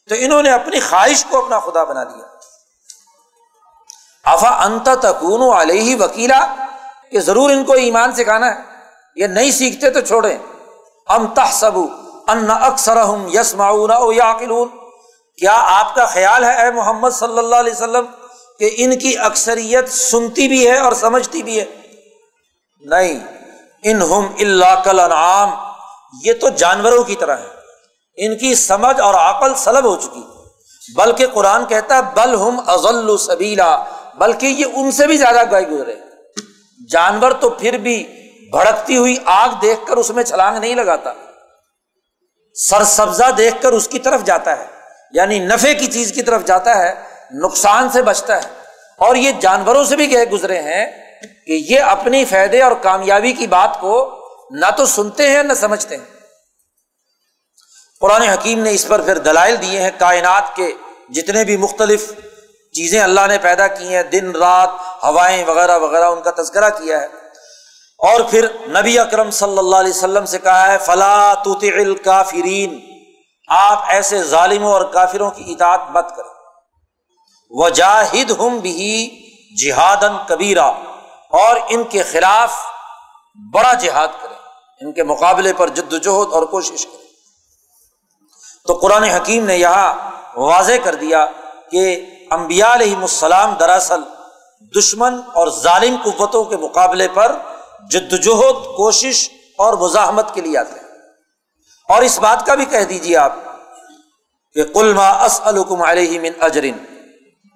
تو 0.09 0.15
انہوں 0.17 0.43
نے 0.43 0.51
اپنی 0.51 0.79
خواہش 0.79 1.25
کو 1.25 1.37
اپنا 1.37 1.59
خدا 1.59 1.83
بنا 1.83 2.03
لیا۔ 2.03 2.25
افا 4.31 4.63
انت 4.63 4.89
تکون 5.01 5.57
علیہ 5.57 5.95
وکیلا، 5.99 6.55
کہ 7.11 7.19
ضرور 7.19 7.49
ان 7.49 7.63
کو 7.63 7.73
ایمان 7.73 8.11
سکھانا 8.11 8.47
ہے۔ 8.47 8.59
یہ 9.15 9.27
نہیں 9.27 9.51
سیکھتے 9.51 9.89
تو 9.89 9.99
چھوڑیں۔ 10.01 10.37
ام 11.07 11.27
تحسبو 11.27 11.87
ان 12.27 12.51
اکثر 12.61 12.97
ہم 12.97 13.27
یس 13.33 13.53
معاون 13.53 13.91
او 13.91 14.65
کیا 14.65 15.61
آپ 15.65 15.95
کا 15.95 16.05
خیال 16.05 16.43
ہے 16.43 16.65
اے 16.65 16.71
محمد 16.71 17.09
صلی 17.09 17.37
اللہ 17.37 17.55
علیہ 17.55 17.73
وسلم؟ 17.73 18.05
کہ 18.59 18.69
ان 18.77 18.99
کی 18.99 19.17
اکثریت 19.17 19.89
سنتی 19.89 20.47
بھی 20.47 20.67
ہے 20.67 20.77
اور 20.77 20.93
سمجھتی 20.93 21.43
بھی 21.43 21.59
ہے۔ 21.59 21.65
نہیں 22.79 23.19
ان 23.83 24.01
ہم 24.01 24.27
اللہ 24.39 24.81
کل 24.85 24.99
انعام 24.99 25.49
یہ 26.23 26.33
تو 26.33 26.49
جانوروں 26.49 27.03
کی 27.03 27.15
طرح 27.15 27.37
ہے۔ 27.37 27.47
ان 28.17 28.37
کی 28.37 28.55
سمجھ 28.55 29.01
اور 29.01 29.13
عقل 29.13 29.55
سلب 29.55 29.85
ہو 29.85 29.95
چکی۔ 29.95 30.23
بلکہ 30.95 31.27
قرآن 31.27 31.65
کہتا 31.65 31.95
ہے، 31.95 32.01
بل 32.01 32.35
ہم 32.35 32.69
ازل 32.69 33.17
سبیلا، 33.17 33.83
بلکہ 34.17 34.45
یہ 34.45 34.65
ان 34.75 34.91
سے 34.91 35.07
بھی 35.07 35.17
زیادہ 35.17 35.51
گائے 35.51 35.67
گزرے۔ 35.67 35.95
جانور 36.89 37.31
تو 37.31 37.49
پھر 37.49 37.77
بھی 37.77 38.03
بھڑکتی 38.51 38.97
ہوئی 38.97 39.15
آگ 39.25 39.49
دیکھ 39.61 39.79
کر 39.87 39.97
اس 39.97 40.09
میں 40.09 40.23
چھلانگ 40.23 40.57
نہیں 40.57 40.75
لگاتا۔ 40.75 41.13
سر 42.53 42.83
سبزہ 42.83 43.31
دیکھ 43.37 43.61
کر 43.61 43.71
اس 43.71 43.87
کی 43.87 43.99
طرف 43.99 44.23
جاتا 44.23 44.59
ہے 44.59 44.65
یعنی 45.13 45.39
نفے 45.39 45.73
کی 45.73 45.87
چیز 45.87 46.11
کی 46.11 46.21
طرف 46.21 46.45
جاتا 46.45 46.77
ہے۔ 46.77 47.08
نقصان 47.31 47.89
سے 47.89 48.01
بچتا 48.01 48.35
ہے۔ 48.35 48.47
اور 48.97 49.15
یہ 49.15 49.31
جانوروں 49.31 49.83
سے 49.83 49.95
بھی 49.95 50.13
گئے 50.13 50.25
گزرے 50.25 50.61
ہیں 50.61 50.85
کہ 51.45 51.51
یہ 51.51 51.79
اپنی 51.79 52.25
فائدے 52.25 52.61
اور 52.61 52.71
کامیابی 52.71 53.31
کی 53.31 53.47
بات 53.47 53.79
کو 53.79 54.15
نہ 54.51 54.65
تو 54.77 54.85
سنتے 54.85 55.29
ہیں، 55.29 55.43
نہ 55.43 55.53
سمجھتے 55.53 55.97
ہیں۔ 55.97 56.03
قرآن 57.99 58.21
حکیم 58.21 58.63
نے 58.63 58.71
اس 58.71 58.87
پر 58.87 59.01
پھر 59.01 59.17
دلائل 59.17 59.55
دیے 59.61 59.81
ہیں۔ 59.81 59.91
کائنات 59.97 60.55
کے 60.55 60.71
جتنے 61.09 61.43
بھی 61.43 61.57
مختلف 61.57 62.11
چیزیں 62.73 63.01
اللہ 63.01 63.21
نے 63.27 63.37
پیدا 63.37 63.67
کی 63.67 63.95
ہیں، 63.95 64.03
دن، 64.03 64.31
رات، 64.31 64.69
ہوائیں 65.03 65.45
وغیرہ 65.45 65.77
وغیرہ، 65.77 66.03
ان 66.03 66.21
کا 66.21 66.31
تذکرہ 66.41 66.69
کیا 66.69 67.01
ہے۔ 67.01 67.07
اور 67.97 68.21
پھر 68.21 68.47
نبی 68.67 68.99
اکرم 68.99 69.31
صلی 69.31 69.57
اللہ 69.57 69.75
علیہ 69.75 69.89
وسلم 69.89 70.25
سے 70.25 70.39
کہا 70.39 70.71
ہے 70.71 70.77
فلاں 70.77 71.35
کافرین 72.03 72.79
آپ 73.47 73.83
ایسے 73.87 74.23
ظالموں 74.23 74.73
اور 74.73 74.81
کافروں 74.81 75.31
کی 75.31 75.43
اطاعت 75.47 75.79
مت 75.89 76.15
کریں 76.15 76.38
وجاہد 77.51 78.31
ہم 78.39 78.57
بھی 78.57 78.81
جہادن 79.57 80.17
کبیرہ، 80.27 80.67
اور 81.31 81.55
ان 81.69 81.83
کے 81.83 82.03
خلاف 82.03 82.53
بڑا 83.53 83.73
جہاد 83.73 84.07
کریں، 84.21 84.35
ان 84.81 84.91
کے 84.91 85.03
مقابلے 85.03 85.53
پر 85.53 85.69
جد 85.69 85.93
وجہد 85.93 86.33
اور 86.33 86.43
کوشش 86.43 86.85
کریں۔ 86.85 87.07
تو 88.65 88.73
قرآن 88.73 89.03
حکیم 89.03 89.45
نے 89.45 89.57
یہاں 89.57 89.93
واضح 90.37 90.77
کر 90.83 90.95
دیا 90.95 91.25
کہ 91.71 91.83
امبیا 92.29 92.73
علیہم 92.73 93.01
السلام 93.01 93.53
دراصل 93.53 94.01
دشمن 94.73 95.19
اور 95.33 95.47
ظالم 95.47 95.95
قوتوں 96.03 96.43
کے 96.43 96.57
مقابلے 96.57 97.07
پر 97.13 97.35
جدوجہد 97.89 98.65
کوشش 98.77 99.29
اور 99.57 99.73
مزاحمت 99.73 100.33
کے 100.33 100.41
لیے 100.41 100.57
آتے 100.57 100.79
ہیں۔ 100.79 100.87
اور 101.89 102.01
اس 102.01 102.19
بات 102.19 102.45
کا 102.45 102.55
بھی 102.55 102.65
کہہ 102.65 102.83
دیجیے 102.89 103.17
آپ 103.17 103.35
کہ 104.55 104.63
اسلکم 105.25 105.81
علیہ 105.81 106.19
من 106.19 106.33
اجرن 106.39 106.77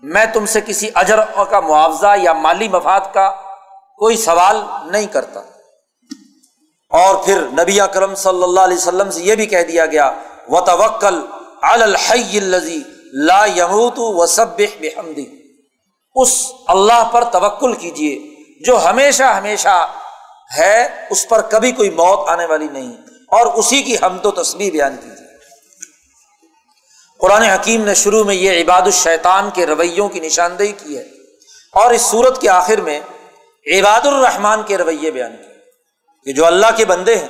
میں 0.04 0.26
تم 0.34 0.46
سے 0.46 0.62
کسی 0.62 0.90
اجر 0.96 1.20
کا 1.50 1.60
معاوضہ 1.60 2.16
یا 2.18 2.34
مالی 2.34 2.68
مفاد 2.68 3.02
کا 3.14 3.30
کوئی 3.98 4.18
سوال 4.18 4.58
نہیں 4.92 5.06
کرتا۔ 5.06 5.40
اور 6.90 7.16
پھر 7.16 7.42
نبی 7.42 7.82
اکرم 7.82 8.16
صلی 8.16 8.44
اللہ 8.44 8.60
علیہ 8.60 8.78
وسلم 8.78 9.12
سے 9.12 9.22
یہ 9.22 9.36
بھی 9.36 9.46
کہہ 9.46 9.64
دیا 9.64 9.86
گیا 9.86 10.12
و 10.50 10.62
توکل 10.62 11.22
الحی 11.62 12.38
الزی 12.38 12.82
لا 13.14 13.46
یموت 13.46 13.94
و 13.98 14.26
سب 14.26 14.58
بحمدی 14.58 15.26
اس 16.16 16.52
اللہ 16.68 17.10
پر 17.12 17.24
توکل 17.24 17.74
کیجیے 17.74 18.20
جو 18.66 18.86
ہمیشہ 18.86 19.24
ہمیشہ 19.24 19.88
ہے، 20.58 21.06
اس 21.10 21.30
پر 21.30 21.42
کبھی 21.42 21.72
کوئی 21.72 21.90
موت 21.90 22.30
آنے 22.30 22.46
والی 22.46 22.68
نہیں۔ 22.72 22.94
اور 23.32 23.46
اسی 23.46 23.82
کی 23.82 23.96
ہم 24.02 24.18
تو 24.18 24.32
تصویر 24.32 24.72
بیان 24.72 24.96
کیجیے 24.96 25.13
قرآن 27.24 27.42
حکیم 27.42 27.84
نے 27.86 27.94
شروع 27.96 28.24
میں 28.24 28.34
یہ 28.36 28.62
عباد 28.62 28.82
الشیطان 28.82 29.50
کے 29.56 29.66
رویوں 29.66 30.08
کی 30.10 30.20
نشاندہی 30.20 30.72
کی 30.78 30.98
ہے 30.98 31.04
اور 31.74 31.92
اس 31.92 32.02
صورت 32.02 32.40
کے 32.42 32.50
آخر 32.50 32.82
میں 32.88 33.00
عباد 33.66 34.06
الرحمان 34.06 34.64
کے 34.68 34.78
رویے 34.78 35.12
بیان 35.12 35.36
کیے 35.38 35.54
کہ 36.26 36.34
جو 36.38 36.46
اللہ 36.46 36.76
کے 36.78 36.86
بندے 36.86 37.16
ہیں 37.18 37.30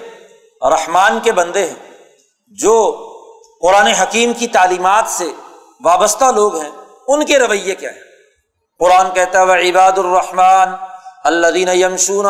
رحمان 0.62 1.20
کے 1.24 1.32
بندے 1.32 1.66
ہیں، 1.66 1.76
جو 2.58 2.76
قرآن 3.62 3.88
حکیم 4.00 4.34
کی 4.40 4.48
تعلیمات 4.48 5.10
سے 5.10 5.28
وابستہ 5.86 6.32
لوگ 6.36 6.56
ہیں، 6.62 6.72
ان 7.08 7.26
کے 7.26 7.38
رویے 7.40 7.76
کیا 7.76 7.90
ہیں؟ 7.90 8.02
قرآن 8.80 9.12
کہتا 9.14 9.40
ہے 9.40 9.46
وہ 9.46 9.56
عباد 9.70 9.98
الرحمان 9.98 10.74
اللہ 11.24 11.74
یمشون 11.74 12.26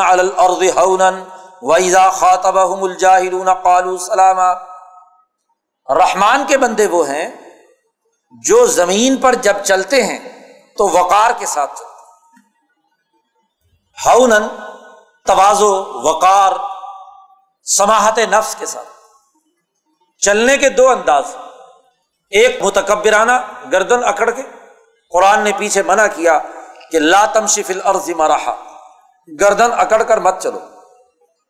ویزا 1.61 2.09
خاطب 2.09 2.57
الجاہلون 2.57 3.53
قالو 3.63 3.97
سلام 4.07 4.39
رحمان 5.89 6.43
کے 6.47 6.57
بندے 6.57 6.87
وہ 6.87 7.07
ہیں 7.09 7.27
جو 8.41 8.65
زمین 8.65 9.17
پر 9.17 9.35
جب 9.35 9.53
چلتے 9.63 10.03
ہیں 10.03 10.19
تو 10.77 10.89
وقار 10.89 11.31
کے 11.37 11.45
ساتھ 11.45 11.79
چلتے 11.79 11.93
ہونن 14.05 14.47
توازو، 15.25 15.83
وقار 16.03 16.51
سماہت 17.63 18.19
نفس 18.19 18.55
کے 18.59 18.65
ساتھ۔ 18.65 18.87
چلنے 20.19 20.57
کے 20.57 20.69
دو 20.69 20.89
انداز۔ 20.89 21.35
ایک 22.29 22.63
متکبرانہ 22.63 23.31
گردن 23.71 24.03
اکڑ 24.03 24.31
کے، 24.31 24.41
قرآن 25.09 25.39
نے 25.39 25.51
پیچھے 25.57 25.83
منع 25.83 26.07
کیا 26.15 26.39
کہ 26.91 26.99
لاتم 26.99 27.45
شفل 27.45 27.81
عرض 27.83 28.09
مرحا 28.09 28.53
گردن 29.39 29.71
اکڑ 29.71 30.03
کر 30.03 30.17
مت 30.17 30.41
چلو۔ 30.41 30.59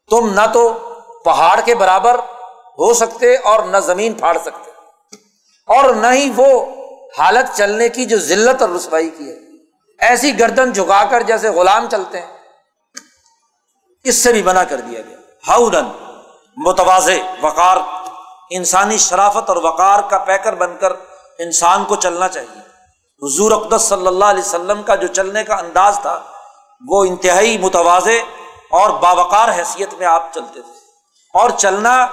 تم 0.09 0.33
نہ 0.33 0.45
تو 0.53 0.93
پہاڑ 1.25 1.59
کے 1.65 1.75
برابر 1.75 2.19
ہو 2.77 2.93
سکتے 2.93 3.37
اور 3.37 3.63
نہ 3.63 3.77
زمین 3.77 4.13
پھاڑ 4.13 4.37
سکتے۔ 4.37 4.72
اور 5.67 5.93
نہ 5.93 6.08
ہی 6.08 6.32
وہ 6.36 6.65
حالت 7.19 7.58
چلنے 7.58 7.89
کی 7.89 8.06
جو 8.06 8.17
ذلت 8.17 8.62
اور 8.62 8.69
رسوائی 8.69 9.10
کی 9.10 9.30
ہے۔ 9.30 9.36
ایسی 9.99 10.39
گردن 10.39 10.73
جھکا 10.73 11.04
کر 11.04 11.21
جیسے 11.21 11.49
غلام 11.49 11.89
چلتے 11.89 12.21
ہیں۔ 12.21 12.38
اس 14.04 14.15
سے 14.15 14.32
بھی 14.32 14.43
منع 14.43 14.63
کر 14.63 14.82
دیا 14.82 15.02
گیا۔ 15.02 15.17
ہاؤن 15.47 15.76
متواز 16.58 17.10
وقار۔ 17.41 17.78
انسانی 18.49 18.97
شرافت 18.97 19.49
اور 19.49 19.58
وقار 19.58 19.99
کا 20.10 20.17
پیکر 20.17 20.56
بن 20.56 20.78
کر 20.78 20.91
انسان 21.39 21.86
کو 21.86 21.95
چلنا 21.95 22.28
چاہیے۔ 22.30 22.60
حضور 23.26 23.52
اقدس 23.52 23.82
صلی 23.82 24.08
اللہ 24.08 24.26
علیہ 24.26 24.43
وسلم 24.43 24.84
کا 24.84 24.95
جو 24.95 25.08
چلنے 25.08 25.43
کا 25.43 25.56
انداز 25.56 25.99
تھا، 26.02 26.21
وہ 26.88 27.04
انتہائی 27.04 27.58
متوازے 27.58 28.17
اور 28.71 28.89
باوقار 28.89 29.49
حیثیت 29.49 29.93
میں 29.93 30.08
آپ 30.08 30.34
چلتے 30.34 30.62
تھے۔ 30.62 30.71
اور 31.34 31.49
چلنا 31.49 32.08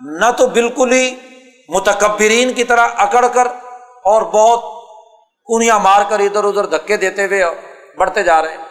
نہ 0.00 0.30
تو 0.36 0.46
بالکل 0.46 0.92
ہی 0.92 1.16
متکبرین 1.68 2.52
کی 2.52 2.64
طرح 2.64 2.88
اکڑ 2.96 3.26
کر 3.26 3.46
اور 4.04 4.22
بہت 4.22 4.88
کنیاں 5.46 5.78
مار 5.78 6.00
کر 6.08 6.20
ادھر 6.20 6.44
ادھر 6.44 6.66
دھکے 6.66 6.96
دیتے 6.96 7.24
ہوئے 7.24 7.44
بڑھتے 7.98 8.22
جا 8.22 8.42
رہے 8.42 8.50
ہیں۔ 8.50 8.64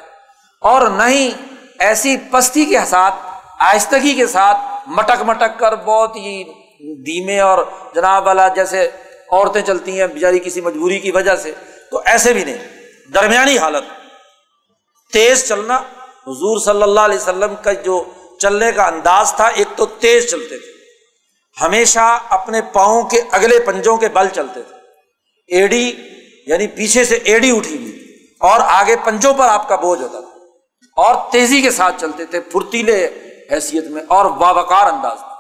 اور 0.62 0.88
نہ 0.88 1.04
ہی 1.04 1.32
ایسی 1.80 2.18
پستی 2.32 2.66
کے 2.66 2.80
ساتھ، 2.88 3.16
آہستگی 3.60 4.14
کے 4.14 4.28
ساتھ 4.28 4.58
مٹک 4.88 5.22
مٹک 5.22 5.60
کر 5.60 5.76
بہت 5.76 6.16
ہی 6.16 6.44
دھیمے 6.96 7.40
اور 7.40 7.66
جناب 7.96 8.26
والا 8.26 8.48
جیسے 8.48 8.90
عورتیں 9.32 9.62
چلتی 9.62 10.00
ہیں 10.00 10.08
بیچاری 10.08 10.40
کسی 10.40 10.62
مجبوری 10.62 11.00
کی 11.00 11.12
وجہ 11.12 11.36
سے، 11.36 11.52
تو 11.92 12.02
ایسے 12.06 12.34
بھی 12.34 12.44
نہیں۔ 12.44 12.58
درمیانی 13.14 13.58
حالت، 13.58 13.84
تیز 15.14 15.48
چلنا، 15.50 15.78
حضور 16.28 16.60
صلی 16.60 16.84
اللہ 16.84 17.00
علیہ 17.00 17.16
وسلم 17.16 17.56
کا 17.64 17.74
جو 17.74 18.04
چلنے 18.40 18.72
کا 18.72 18.84
انداز 18.84 19.34
تھا، 19.34 19.48
ایک 19.48 19.68
تو 19.76 19.86
تیز 19.86 20.32
چلتے 20.32 20.58
تھے۔ 20.58 20.77
ہمیشہ 21.62 22.20
اپنے 22.30 22.62
پاؤں 22.62 23.04
کے 23.04 23.22
اگلے 23.32 23.60
پنجوں 23.60 23.98
کے 23.98 24.10
بل 24.10 24.28
چلتے 24.30 24.62
تھے۔ 24.62 24.76
ایڈی 25.48 25.96
یعنی 26.48 26.68
پیچھے 26.68 27.04
سے 27.04 27.16
ایڈی 27.16 27.58
اٹھی 27.58 27.78
ہوئی 27.78 28.18
اور 28.40 28.60
آگے 28.66 28.96
پنجوں 29.06 29.34
پر 29.34 29.46
آپ 29.48 29.68
کا 29.68 29.76
بوجھ 29.76 30.02
ہوتا 30.02 30.20
تھا۔ 30.20 30.28
اور 30.98 31.32
تیزی 31.32 31.62
کے 31.62 31.72
ساتھ 31.72 32.02
چلتے 32.02 32.26
تھے 32.26 32.40
پھرتیلے 32.40 33.06
حیثیت 33.52 33.84
میں 33.84 34.04
اور 34.08 34.26
باوقار 34.26 34.94
انداز 34.94 35.18
میں۔ 35.22 35.36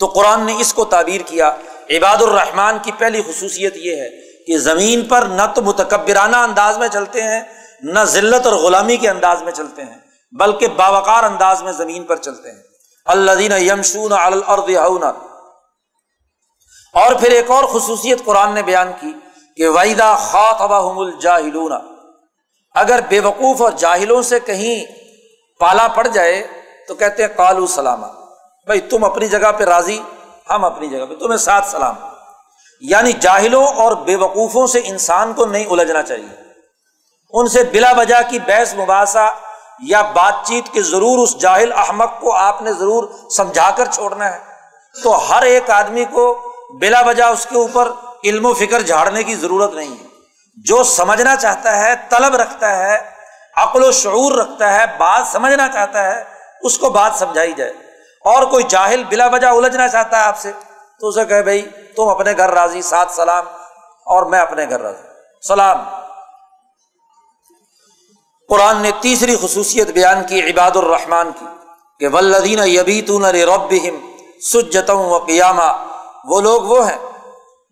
تو 0.00 0.06
قرآن 0.06 0.46
نے 0.46 0.54
اس 0.58 0.74
کو 0.74 0.84
تعبیر 0.84 1.20
کیا۔ 1.26 1.56
عباد 1.90 2.16
الرحمان 2.16 2.78
کی 2.82 2.92
پہلی 2.98 3.22
خصوصیت 3.22 3.76
یہ 3.76 3.96
ہے 3.96 4.08
کہ 4.46 4.58
زمین 4.58 5.04
پر 5.04 5.22
نہ 5.22 5.42
تو 5.54 5.62
متکبرانہ 5.62 6.36
انداز 6.36 6.78
میں 6.78 6.88
چلتے 6.88 7.22
ہیں، 7.22 7.40
نہ 7.82 8.00
ذلت 8.04 8.46
اور 8.46 8.54
غلامی 8.54 8.96
کے 8.96 9.08
انداز 9.08 9.42
میں 9.42 9.52
چلتے 9.52 9.82
ہیں، 9.82 9.98
بلکہ 10.32 10.66
باوقار 10.66 11.24
انداز 11.24 11.62
میں 11.62 11.72
زمین 11.72 12.04
پر 12.04 12.16
چلتے 12.16 12.50
ہیں۔ 12.50 12.67
اللہ 13.08 13.32
دین 13.32 13.52
یمشون 13.52 14.12
اور 16.94 17.14
پھر 17.14 17.30
ایک 17.30 17.50
اور 17.50 17.64
خصوصیت 17.64 18.24
قرآن 18.24 18.54
نے 18.54 18.62
بیان 18.62 18.92
کی 19.00 19.12
کہ 19.56 19.68
ویدا 19.68 20.14
خاطبہم 20.16 20.98
الجاہلون 20.98 21.72
اگر 22.74 23.00
بے 23.08 23.20
وقوف 23.20 23.62
اور 23.62 23.72
جاہلوں 23.72 24.22
سے 24.22 24.40
کہیں 24.40 24.84
پالا 25.60 25.88
پڑ 25.88 26.06
جائے 26.06 26.46
تو 26.88 26.94
کہتے 26.94 27.22
ہیں 27.22 27.30
کالو 27.36 27.66
سلامہ 27.66 28.06
بھائی 28.66 28.80
تم 28.80 29.04
اپنی 29.04 29.28
جگہ 29.28 29.52
پہ 29.58 29.64
راضی، 29.64 29.98
ہم 30.50 30.64
اپنی 30.64 30.88
جگہ 30.88 31.04
پہ، 31.04 31.14
تمہیں 31.14 31.36
ساتھ 31.36 31.66
سلام. 31.66 31.94
یعنی 32.80 33.12
جاہلوں 33.12 33.66
اور 33.66 33.92
بے 33.92 34.16
وقوفوں 34.16 34.66
سے 34.66 34.80
انسان 34.84 35.32
کو 35.32 35.46
نہیں 35.46 35.64
الجھنا 35.70 36.02
چاہیے. 36.02 36.42
ان 37.32 37.48
سے 37.48 37.64
بلا 37.64 37.92
وجہ 37.96 38.14
کی 38.28 38.38
بحث 38.38 38.74
مباحثہ 38.74 39.28
یا 39.80 40.02
بات 40.02 40.34
چیت 40.44 40.72
کے 40.72 40.82
ضرور 40.82 41.18
اس 41.18 41.38
جاہل 41.38 41.72
احمد 41.72 42.20
کو 42.20 42.36
آپ 42.36 42.62
نے 42.62 42.72
ضرور 42.72 43.28
سمجھا 43.30 43.70
کر 43.70 43.84
چھوڑنا 43.84 44.32
ہے۔ 44.32 44.38
تو 45.02 45.30
ہر 45.30 45.42
ایک 45.42 45.70
آدمی 45.70 46.04
کو 46.04 46.52
بلا 46.80 47.00
وجہ 47.00 47.24
اس 47.24 47.46
کے 47.50 47.58
اوپر 47.58 47.92
علم 48.24 48.46
و 48.46 48.54
فکر 48.54 48.80
جھاڑنے 48.80 49.22
کی 49.22 49.34
ضرورت 49.34 49.74
نہیں 49.74 49.92
ہے۔ 49.92 50.06
جو 50.56 50.82
سمجھنا 50.82 51.36
چاہتا 51.36 51.76
ہے، 51.76 51.94
طلب 52.08 52.34
رکھتا 52.34 52.76
ہے، 52.76 52.98
عقل 53.56 53.84
و 53.84 53.92
شعور 53.92 54.32
رکھتا 54.32 54.74
ہے، 54.74 54.84
بات 54.98 55.26
سمجھنا 55.26 55.68
چاہتا 55.68 56.04
ہے، 56.04 56.24
اس 56.62 56.78
کو 56.78 56.90
بات 56.90 57.12
سمجھائی 57.14 57.52
جائے۔ 57.52 57.70
اور 58.24 58.42
کوئی 58.42 58.64
جاہل 58.68 59.04
بلا 59.08 59.26
وجہ 59.26 59.46
الجھنا 59.46 59.88
چاہتا 59.88 60.16
ہے 60.16 60.22
آپ 60.22 60.38
سے، 60.38 60.52
تو 61.00 61.08
اسے 61.08 61.24
کہ 61.24 61.42
بھائی، 61.42 61.62
تم 61.96 62.08
اپنے 62.08 62.32
گھر 62.36 62.50
راضی 62.50 62.82
سات 62.82 63.10
سلام، 63.10 63.44
اور 64.06 64.22
میں 64.22 64.40
اپنے 64.40 64.66
گھر 64.68 64.80
راضی۔ 64.80 65.02
سلام۔ 65.48 66.07
قرآن 68.48 68.82
نے 68.82 68.90
تیسری 69.00 69.36
خصوصیت 69.42 69.90
بیان 69.90 70.26
کی 70.26 70.50
عباد 70.50 70.76
الرحمان 70.76 71.32
کی 71.32 71.44
کہ 72.00 72.08
ولدین 72.08 72.58
یبیتون 72.64 73.24
رب 73.24 73.74
سجتوں 74.42 75.10
و 75.10 75.18
قیامہ 75.18 75.86
وہ 76.24 76.40
لوگ 76.40 76.62
وہ 76.62 76.90
ہیں 76.90 76.98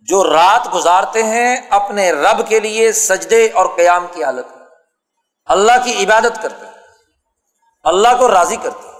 جو 0.00 0.24
رات 0.24 0.74
گزارتے 0.74 1.22
ہیں 1.22 1.56
اپنے 1.70 2.12
رب 2.12 2.48
کے 2.48 2.60
لیے 2.60 2.92
سجدے 2.92 3.48
اور 3.54 3.66
قیام 3.76 4.06
کی 4.12 4.24
حالت 4.24 4.56
میں۔ 4.56 4.66
اللہ 5.44 5.72
کی 5.84 6.04
عبادت 6.04 6.42
کرتے 6.42 6.66
ہیں، 6.66 6.72
اللہ 7.84 8.08
کو 8.18 8.28
راضی 8.28 8.56
کرتے 8.56 8.88
ہیں۔ 8.88 8.94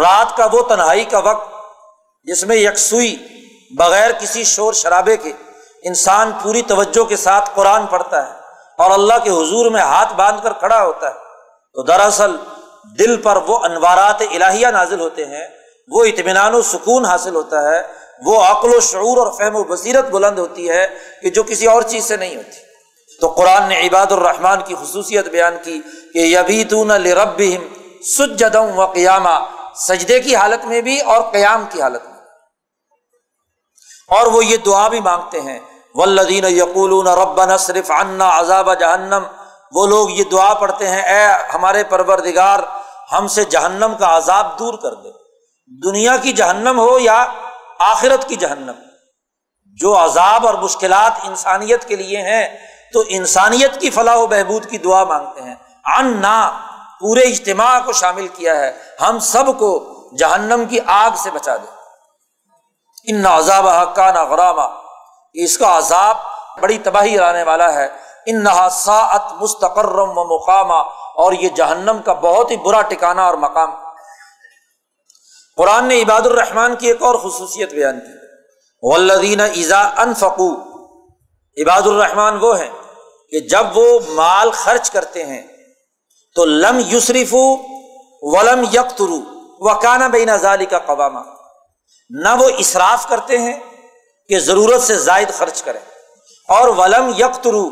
رات 0.00 0.36
کا 0.36 0.46
وہ 0.52 0.62
تنہائی 0.62 1.04
کا 1.04 1.18
وقت 1.18 1.54
جس 2.22 2.44
میں 2.44 2.56
یکسوئی 2.56 3.16
بغیر 3.76 4.12
کسی 4.12 4.44
شور 4.44 4.72
شرابے 4.72 5.16
کے 5.16 5.32
انسان 5.82 6.32
پوری 6.42 6.62
توجہ 6.62 7.04
کے 7.04 7.16
ساتھ 7.16 7.50
قرآن 7.54 7.86
پڑھتا 7.86 8.26
ہے۔ 8.26 8.45
اور 8.78 8.90
اللہ 8.90 9.14
کے 9.24 9.30
حضور 9.30 9.70
میں 9.70 9.80
ہاتھ 9.80 10.14
باندھ 10.14 10.42
کر 10.42 10.52
کھڑا 10.52 10.84
ہوتا 10.84 11.08
ہے۔ 11.08 11.14
تو 11.74 11.82
دراصل 11.82 12.36
دل 12.98 13.22
پر 13.22 13.36
وہ 13.36 13.58
انوارات 13.58 14.22
الہیہ 14.22 14.66
نازل 14.66 15.00
ہوتے 15.00 15.24
ہیں، 15.24 15.48
وہ 15.88 16.04
اطمینان 16.04 16.54
و 16.54 16.62
سکون 16.62 17.04
حاصل 17.04 17.34
ہوتا 17.34 17.62
ہے، 17.62 17.82
وہ 18.24 18.42
عقل 18.42 18.74
و 18.74 18.80
شعور 18.80 19.16
اور 19.16 19.32
فہم 19.32 19.56
و 19.56 19.64
بصیرت 19.64 20.04
بلند 20.04 20.38
ہوتی 20.38 20.70
ہے 20.70 20.86
کہ 21.22 21.30
جو 21.30 21.42
کسی 21.42 21.66
اور 21.66 21.82
چیز 21.82 22.04
سے 22.04 22.16
نہیں 22.16 22.36
ہوتی۔ 22.36 22.66
تو 23.20 23.28
قرآن 23.28 23.68
نے 23.68 23.80
عباد 23.80 24.12
الرحمان 24.12 24.58
کی 24.64 24.74
خصوصیت 24.82 25.28
بیان 25.28 25.56
کی 25.64 25.80
کہ 26.14 26.18
یبی 26.18 26.64
تون 26.64 26.90
رب 26.90 27.42
سجدم 28.18 28.78
و 28.78 28.86
قیامہ 28.86 29.38
سجدے 29.74 30.20
کی 30.20 30.36
حالت 30.36 30.64
میں 30.64 30.80
بھی 30.80 31.00
اور 31.00 31.20
قیام 31.32 31.64
کی 31.70 31.82
حالت 31.82 32.04
میں 32.04 32.12
اور 34.08 34.26
وہ 34.26 34.44
یہ 34.44 34.56
دعا 34.56 34.88
بھی 34.88 35.00
مانگتے 35.00 35.40
ہیں 35.40 35.58
ولدین 35.96 36.44
یقول 36.44 37.08
رب 37.08 37.56
صرف 37.58 37.90
انا 37.90 38.40
عذاب 38.40 38.80
جہنم۔ 38.80 39.22
وہ 39.72 39.86
لوگ 39.86 40.10
یہ 40.10 40.24
دعا 40.24 40.54
پڑھتے 40.54 40.88
ہیں، 40.90 41.02
اے 41.02 41.26
ہمارے 41.54 41.84
پروردگار، 41.84 42.58
ہم 43.12 43.26
سے 43.26 43.44
جہنم 43.44 43.92
کا 43.98 44.16
عذاب 44.16 44.58
دور 44.58 44.74
کر 44.74 44.94
دے۔ 44.94 45.08
دنیا 45.82 46.16
کی 46.16 46.32
جہنم 46.32 46.78
ہو 46.78 46.98
یا 46.98 47.26
آخرت 47.78 48.28
کی 48.28 48.36
جہنم؟ 48.36 48.72
جو 49.64 50.04
عذاب 50.04 50.46
اور 50.46 50.54
مشکلات 50.54 51.12
انسانیت 51.24 51.84
کے 51.84 51.96
لیے 51.96 52.22
ہیں، 52.22 52.58
تو 52.92 53.02
انسانیت 53.08 53.80
کی 53.80 53.90
فلاح 53.90 54.16
و 54.16 54.26
بہبود 54.26 54.66
کی 54.66 54.78
دعا 54.78 55.04
مانگتے 55.04 55.42
ہیں۔ 55.42 55.54
ان 55.98 56.16
نہ 56.20 56.68
پورے 57.00 57.20
اجتماع 57.20 57.80
کو 57.84 57.92
شامل 57.92 58.28
کیا 58.28 58.56
ہے۔ 58.56 58.78
ہم 59.08 59.18
سب 59.18 59.58
کو 59.58 59.92
جہنم 60.18 60.64
کی 60.64 60.78
آگ 60.86 61.10
سے 61.16 61.30
بچا 61.30 61.56
دے۔ 61.56 61.66
ان 63.08 63.26
عذاب 63.26 63.68
حقہ 63.68 64.10
نہ 64.10 64.18
غرامہ 65.36 65.44
اس 65.44 65.58
کا 65.58 65.78
عذاب 65.78 66.16
بڑی 66.62 66.78
تباہی 66.78 67.16
لانے 67.16 67.42
والا 67.42 67.74
ہے۔ 67.74 67.88
ان 68.26 68.44
نہ 68.44 68.68
ساعت 68.70 69.32
مستقرم 69.40 70.18
و 70.18 70.24
مقامہ، 70.24 70.82
اور 71.16 71.32
یہ 71.32 71.48
جہنم 71.48 72.02
کا 72.04 72.12
بہت 72.12 72.50
ہی 72.50 72.56
برا 72.56 72.82
ٹکانا 72.82 73.26
اور 73.26 73.34
مقام۔ 73.34 73.70
قرآن 75.56 75.84
نے 75.84 76.02
عباد 76.02 76.26
الرحمان 76.26 76.76
کی 76.76 76.86
ایک 76.86 77.02
اور 77.02 77.14
خصوصیت 77.14 77.72
بیان 77.72 78.00
کی۔ 78.00 78.12
ولدین 78.82 79.40
ایزا 79.40 79.80
انفقو 79.96 80.50
عباد 81.62 81.82
الرحمان 81.82 82.38
وہ 82.40 82.58
ہیں 82.58 82.70
کہ 83.30 83.40
جب 83.40 83.66
وہ 83.74 84.00
مال 84.08 84.50
خرچ 84.50 84.90
کرتے 84.90 85.24
ہیں، 85.24 85.42
تو 86.34 86.44
لم 86.44 86.80
یوسریف 86.86 87.34
ولم 87.34 88.64
یکترو 88.72 89.18
و 89.60 89.74
کانا 89.74 90.08
بین 90.08 90.28
ازالی 90.28 90.66
کا 90.66 90.78
قوامہ 90.78 91.20
نہ 92.10 92.28
وہ 92.38 92.48
اصراف 92.58 93.08
کرتے 93.08 93.38
ہیں 93.38 93.54
کہ 94.28 94.38
ضرورت 94.38 94.82
سے 94.82 94.96
زائد 94.98 95.30
خرچ 95.38 95.62
کریں۔ 95.62 95.80
اور 96.48 96.68
ولم 96.68 97.12
یکترو 97.18 97.70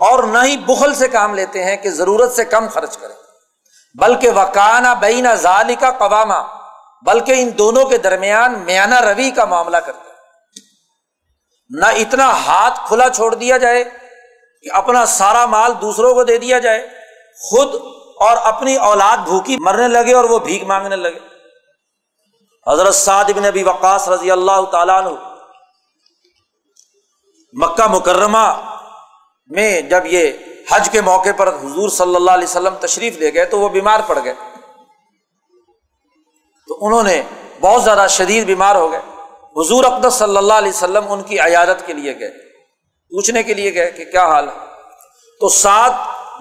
اور 0.00 0.22
نہ 0.22 0.38
ہی 0.44 0.56
بخل 0.56 0.94
سے 0.94 1.08
کام 1.08 1.34
لیتے 1.34 1.64
ہیں 1.64 1.76
کہ 1.76 1.90
ضرورت 1.90 2.32
سے 2.32 2.44
کم 2.44 2.66
خرچ 2.74 2.96
کریں۔ 2.96 3.14
بلکہ 3.94 4.30
وکانا 4.30 4.94
بین 4.94 5.26
ازالی 5.26 5.74
کا 5.74 5.90
قوامہ 5.90 6.58
بلکہ 7.06 7.34
ان 7.36 7.50
دونوں 7.58 7.84
کے 7.84 7.98
درمیان 7.98 8.58
میانہ 8.58 9.00
روی 9.00 9.30
کا 9.30 9.44
معاملہ 9.44 9.76
کرتے 9.76 10.08
نہ 11.70 11.86
اتنا 11.86 12.46
ہاتھ 12.46 12.80
کھلا 12.88 13.08
چھوڑ 13.08 13.34
دیا 13.34 13.56
جائے 13.56 13.84
کہ 14.62 14.68
اپنا 14.72 15.06
سارا 15.06 15.46
مال 15.46 15.72
دوسروں 15.80 16.14
کو 16.14 16.24
دے 16.24 16.38
دیا 16.38 16.58
جائے۔ 16.58 16.88
خود 17.50 17.74
اور 18.20 18.36
اپنی 18.42 18.76
اولاد 18.76 19.16
بھوکی 19.16 19.56
مرنے 19.60 19.88
لگے 19.88 20.14
اور 20.14 20.24
وہ 20.24 20.38
بھیک 20.38 20.64
مانگنے 20.64 20.96
لگے۔ 20.96 21.18
حضرت 22.72 22.94
سعد 22.94 23.24
بن 23.24 23.44
ابی 23.44 23.62
وقاص 23.62 24.08
رضی 24.08 24.30
اللہ 24.30 24.64
تعالیٰ 24.72 25.04
عنہ 25.04 25.08
مکہ 27.60 27.86
مکرمہ 27.86 28.76
میں 29.46 29.80
جب 29.80 30.00
یہ 30.04 30.32
حج 30.70 30.90
کے 30.90 31.00
موقع 31.00 31.28
پر 31.36 31.48
حضور 31.48 31.88
صلی 31.88 32.16
اللہ 32.16 32.30
علیہ 32.30 32.44
وسلم 32.44 32.74
تشریف 32.74 33.16
لے 33.16 33.34
گئے 33.34 33.44
تو 33.44 33.60
وہ 33.60 33.68
بیمار 33.68 34.00
پڑ 34.06 34.18
گئے۔ 34.24 34.34
تو 36.68 36.86
انہوں 36.86 37.02
نے 37.02 37.22
بہت 37.60 37.84
زیادہ 37.84 38.06
شدید 38.08 38.46
بیمار 38.46 38.74
ہو 38.74 38.92
گئے۔ 38.92 39.00
حضور 39.56 39.84
اقدس 39.84 40.14
صلی 40.14 40.36
اللہ 40.36 40.54
علیہ 40.54 40.68
وسلم 40.68 41.12
ان 41.12 41.22
کی 41.22 41.40
عیادت 41.40 41.86
کے 41.86 41.92
لیے 41.92 42.18
گئے۔ 42.20 42.30
پوچھنے 43.10 43.42
کے 43.42 43.54
لیے 43.54 43.74
گئے 43.74 43.90
کہ 43.90 44.04
کیا 44.04 44.26
حال 44.26 44.48
ہے؟ 44.48 44.54
تو 45.40 45.48
سات 45.48 45.92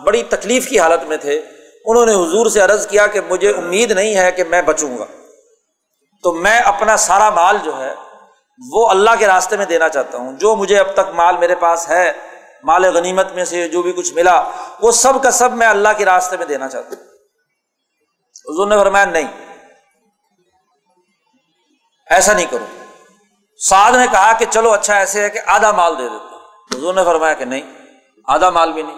بڑی 0.03 0.23
تکلیف 0.23 0.69
کی 0.69 0.79
حالت 0.79 1.03
میں 1.03 1.17
تھے۔ 1.17 1.41
انہوں 1.85 2.05
نے 2.05 2.13
حضور 2.13 2.45
سے 2.45 2.61
عرض 2.61 2.87
کیا 2.87 3.07
کہ 3.07 3.21
مجھے 3.29 3.49
امید 3.49 3.91
نہیں 3.91 4.15
ہے 4.15 4.31
کہ 4.31 4.43
میں 4.43 4.61
بچوں 4.61 4.97
گا۔ 4.97 5.05
تو 6.23 6.31
میں 6.31 6.59
اپنا 6.59 6.97
سارا 6.97 7.29
مال 7.29 7.57
جو 7.63 7.79
ہے 7.79 8.06
وہ 8.71 8.89
اللہ 8.89 9.09
کے 9.19 9.27
راستے 9.27 9.57
میں 9.57 9.65
دینا 9.65 9.89
چاہتا 9.89 10.17
ہوں۔ 10.17 10.33
جو 10.33 10.55
مجھے 10.55 10.79
اب 10.79 10.93
تک 10.93 11.09
مال 11.13 11.37
میرے 11.37 11.55
پاس 11.55 11.89
ہے، 11.89 12.11
مال 12.63 12.85
غنیمت 12.95 13.31
میں 13.31 13.45
سے 13.45 13.67
جو 13.67 13.81
بھی 13.81 13.91
کچھ 13.91 14.13
ملا، 14.13 14.43
وہ 14.81 14.91
سب 14.91 15.23
کا 15.23 15.31
سب 15.31 15.53
میں 15.53 15.67
اللہ 15.67 15.89
کے 15.97 16.05
راستے 16.05 16.37
میں 16.37 16.45
دینا 16.45 16.67
چاہتا 16.67 16.89
ہوں۔ 16.89 17.03
حضور 18.49 18.67
نے 18.67 18.77
فرمایا، 18.77 19.05
نہیں۔ 19.05 19.55
ایسا 22.09 22.33
نہیں 22.33 22.45
کروں 22.49 22.83
سعد 23.69 23.91
نے 23.91 24.05
کہا 24.11 24.33
کہ 24.33 24.45
چلو 24.49 24.73
اچھا 24.73 24.95
ایسے 24.95 25.21
ہے 25.21 25.29
کہ 25.29 25.39
آدھا 25.45 25.71
مال 25.71 25.97
دے 25.97 26.09
دیتا 26.09 26.35
حضور 26.77 26.93
نے 26.93 27.03
فرمایا 27.03 27.33
کہ 27.33 27.45
نہیں، 27.45 27.61
آدھا 28.27 28.49
مال 28.49 28.73
بھی 28.73 28.83
نہیں۔ 28.83 28.97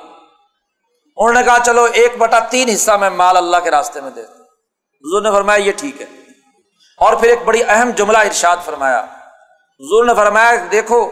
انہوں 1.17 1.33
نے 1.33 1.43
کہا، 1.43 1.57
چلو، 1.65 1.83
ایک 1.83 2.17
بٹا 2.17 2.39
تین 2.39 2.69
حصہ 2.69 2.91
میں 2.91 3.09
مال 3.09 3.37
اللہ 3.37 3.57
کے 3.57 3.71
راستے 3.71 4.01
میں 4.01 4.11
دے 4.11 4.21
حضور 4.21 5.21
نے 5.21 5.31
فرمایا، 5.31 5.63
یہ 5.63 5.71
ٹھیک 5.77 6.01
ہے۔ 6.01 6.07
اور 6.97 7.15
پھر 7.15 7.29
ایک 7.29 7.41
بڑی 7.45 7.61
اہم 7.67 7.89
جملہ 7.89 8.17
ارشاد 8.17 8.57
فرمایا۔ 8.65 9.05
حضور 9.79 10.05
نے 10.05 10.13
فرمایا، 10.15 10.51
دیکھو 10.71 11.09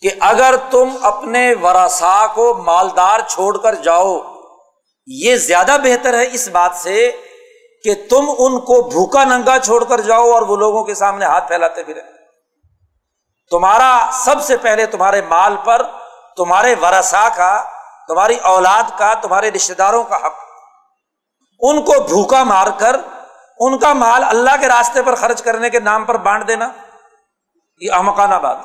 کہ 0.00 0.10
اگر 0.20 0.54
تم 0.70 0.88
اپنے 1.02 1.54
ورثا 1.62 2.26
کو 2.34 2.54
مالدار 2.54 3.20
چھوڑ 3.28 3.58
کر 3.58 3.74
جاؤ، 3.74 4.18
یہ 5.06 5.36
زیادہ 5.36 5.76
بہتر 5.84 6.14
ہے 6.14 6.28
اس 6.32 6.48
بات 6.48 6.70
سے 6.74 7.12
کہ 7.84 7.94
تم 8.10 8.30
ان 8.38 8.60
کو 8.60 8.82
بھوکا 8.82 9.24
ننگا 9.24 9.58
چھوڑ 9.58 9.84
کر 9.84 10.00
جاؤ 10.00 10.30
اور 10.30 10.42
وہ 10.42 10.56
لوگوں 10.56 10.84
کے 10.84 10.94
سامنے 10.94 11.24
ہاتھ 11.24 11.48
پھیلاتے 11.48 11.84
پھرے۔ 11.84 12.00
تمہارا 13.50 14.10
سب 14.12 14.42
سے 14.42 14.56
پہلے 14.56 14.86
تمہارے 14.86 15.22
مال 15.22 15.56
پر، 15.64 15.82
تمہارے 16.36 16.74
ورثا 16.82 17.28
کا، 17.36 17.64
تمہاری 18.08 18.36
اولاد 18.36 18.98
کا، 18.98 19.14
تمہارے 19.14 19.50
رشتے 19.50 19.74
داروں 19.74 20.04
کا 20.04 20.16
حق۔ 20.16 20.34
ان 21.60 21.82
کو 21.84 21.92
بھوکا 21.92 22.42
مار 22.42 22.66
کر، 22.78 22.96
ان 23.58 23.78
کا 23.78 23.92
مال 23.92 24.24
اللہ 24.24 24.50
کے 24.60 24.68
راستے 24.68 25.02
پر 25.02 25.14
خرچ 25.14 25.42
کرنے 25.42 25.70
کے 25.70 25.80
نام 25.80 26.04
پر 26.04 26.16
بانٹ 26.16 26.48
دینا۔ 26.48 26.68
یہ 27.78 27.92
امکانہ 27.92 28.34
بات 28.34 28.56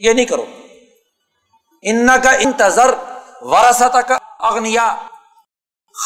یہ 0.00 0.12
نہیں 0.12 0.26
کرو۔ 0.26 0.44
ان 1.82 2.08
کا 2.22 2.30
انتظر 2.30 2.94
ورثت 3.40 3.96
کا 4.08 4.18
اگنیا 4.38 4.94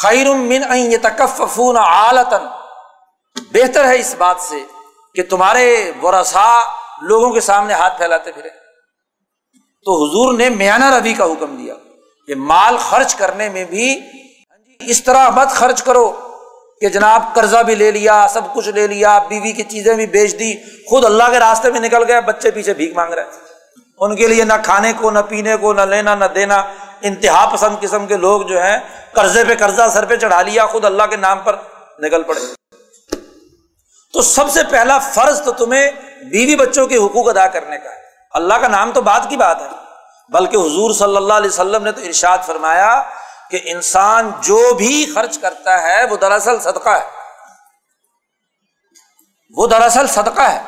خیر 0.03 0.35
من 0.35 0.63
تکفون 1.03 1.77
عالتن 1.77 2.47
بہتر 3.53 3.85
ہے 3.85 3.99
اس 3.99 4.15
بات 4.19 4.37
سے 4.41 4.65
کہ 5.15 5.23
تمہارے 5.23 5.93
ورثا 6.03 6.61
لوگوں 7.01 7.33
کے 7.33 7.41
سامنے 7.41 7.75
ہاتھ 7.75 7.97
پھیلاتے 7.97 8.33
پھرے۔ 8.33 8.49
تو 9.85 10.05
حضور 10.05 10.35
نے 10.35 10.49
میانہ 10.49 10.85
روی 10.85 11.15
کا 11.15 11.25
حکم 11.25 11.57
دیا 11.57 11.75
کہ 12.27 12.35
مال 12.35 12.77
خرچ 12.77 13.15
کرنے 13.15 13.49
میں 13.49 13.65
بھی 13.65 14.01
اس 14.81 15.05
طرح 15.05 15.29
مت 15.29 15.49
خرچ 15.49 15.83
کرو۔ 15.83 16.32
کہ 16.83 16.89
جناب 16.89 17.23
قرضہ 17.35 17.63
بھی 17.63 17.75
لے 17.75 17.91
لیا، 17.91 18.27
سب 18.31 18.55
کچھ 18.55 18.69
لے 18.69 18.87
لیا، 18.87 19.19
بیوی 19.19 19.53
کی 19.53 19.63
چیزیں 19.63 19.95
بھی 19.95 20.07
بیچ 20.07 20.39
دی، 20.39 20.53
خود 20.91 21.05
اللہ 21.05 21.25
کے 21.31 21.39
راستے 21.39 21.71
میں 21.71 21.81
نکل 21.81 22.05
گئے، 22.09 22.21
بچے 22.21 22.51
پیچھے 22.51 22.75
بھیک 22.75 22.97
مانگ 22.97 23.13
رہے 23.13 23.25
ان 24.01 24.17
کے 24.17 24.27
لیے 24.27 24.45
نہ 24.45 24.53
کھانے 24.65 24.93
کو، 25.01 25.11
نہ 25.11 25.19
پینے 25.29 25.57
کو، 25.57 25.73
نہ 25.73 25.81
لینا، 25.81 26.15
نہ 26.15 26.25
دینا، 26.25 26.57
انتہا 27.03 27.45
پسند 27.53 27.77
قسم 27.81 28.07
کے 28.07 28.17
لوگ 28.17 28.43
جو 28.43 28.63
ہیں، 28.63 28.79
قرضے 29.13 29.45
پہ، 29.45 29.55
قرضہ 29.59 29.89
سر 29.93 30.05
پہ 30.05 30.17
چڑھا 30.17 30.43
لیا، 30.43 30.67
خود 30.67 30.85
اللہ 30.85 31.03
کے 31.11 31.17
نام 31.17 31.39
پر 31.39 31.57
نکل 31.99 32.23
پڑے۔ 32.23 32.41
تو 34.13 34.23
سب 34.23 34.51
سے 34.51 34.61
پہلا 34.71 34.99
فرض 34.99 35.43
تو 35.43 35.53
تمہیں 35.53 35.91
بیوی 36.31 36.57
بچوں 36.57 36.87
کے 36.87 36.97
حقوق 36.97 37.29
ادا 37.29 37.47
کرنے 37.47 37.79
کا 37.79 37.91
ہے۔ 37.91 38.01
اللہ 38.35 38.55
کا 38.55 38.69
نام 38.69 38.93
تو 38.93 39.01
بات 39.01 39.29
کی 39.29 39.37
بات 39.37 39.61
ہے، 39.61 39.69
بلکہ 40.29 40.57
حضور 40.57 40.93
صلی 40.93 41.17
اللہ 41.17 41.33
علیہ 41.33 41.51
وسلم 41.51 41.85
نے 41.85 41.93
تو 41.93 42.03
ارشاد 42.03 42.39
فرمایا 42.47 43.03
کہ 43.53 43.61
انسان 43.65 44.31
جو 44.41 44.75
بھی 44.75 45.07
خرچ 45.15 45.39
کرتا 45.39 45.83
ہے، 45.83 46.05
وہ 46.05 46.17
دراصل 46.17 46.61
صدقہ 46.61 46.89
ہے۔ 46.89 47.09
وہ 49.57 49.67
دراصل 49.67 50.07
صدقہ 50.07 50.41
ہے۔ 50.41 50.63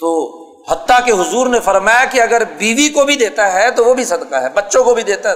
تو 0.00 0.42
حتیٰ 0.72 1.04
کہ 1.04 1.10
حضور 1.10 1.46
نے 1.46 1.60
فرمایا 1.60 2.04
کہ 2.04 2.20
اگر 2.20 2.44
بیوی 2.44 2.88
کو 2.88 3.04
بھی 3.04 3.16
دیتا 3.16 3.52
ہے، 3.52 3.70
تو 3.70 3.84
وہ 3.84 3.94
بھی 3.94 4.04
صدقہ 4.04 4.34
ہے، 4.34 4.48
بچوں 4.48 4.84
کو 4.84 4.94
بھی 4.94 5.02
دیتا 5.02 5.28
ہے۔ 5.28 5.34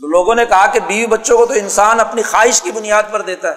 لوگوں 0.00 0.34
نے 0.34 0.46
کہا 0.46 0.66
کہ 0.66 0.80
بیوی 0.80 1.06
بچوں 1.06 1.38
کو 1.38 1.46
تو 1.46 1.54
انسان 1.54 2.00
اپنی 2.00 2.22
خواہش 2.22 2.62
کی 2.62 2.72
بنیاد 2.72 3.02
پر 3.10 3.22
دیتا 3.22 3.48
ہے۔ 3.48 3.54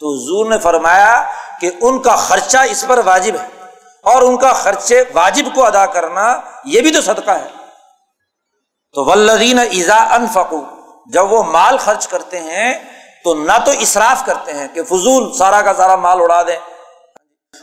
تو 0.00 0.14
حضور 0.14 0.50
نے 0.50 0.58
فرمایا 0.58 1.32
کہ 1.60 1.70
ان 1.80 2.02
کا 2.02 2.16
خرچہ 2.16 2.58
اس 2.58 2.84
پر 2.88 3.00
واجب 3.04 3.34
ہے۔ 3.34 3.48
اور 4.02 4.22
ان 4.22 4.36
کا 4.36 4.52
خرچے 4.52 5.04
واجب 5.14 5.54
کو 5.54 5.66
ادا 5.66 5.86
کرنا، 5.86 6.40
یہ 6.64 6.80
بھی 6.80 6.92
تو 6.92 7.00
صدقہ 7.00 7.30
ہے۔ 7.30 7.48
تو 8.92 9.04
ولدین 9.04 9.58
ایزا 9.58 9.96
انفقو 9.96 10.71
جب 11.06 11.32
وہ 11.32 11.42
مال 11.42 11.76
خرچ 11.76 12.08
کرتے 12.08 12.40
ہیں 12.40 12.74
تو 13.24 13.34
نہ 13.34 13.52
تو 13.64 13.70
اصراف 13.70 14.26
کرتے 14.26 14.52
ہیں 14.52 14.68
کہ 14.74 14.82
فضول 14.82 15.32
سارا 15.32 15.62
کا 15.62 15.74
سارا 15.74 15.96
مال 15.96 16.18
اڑا 16.20 16.42
دیں۔ 16.42 16.56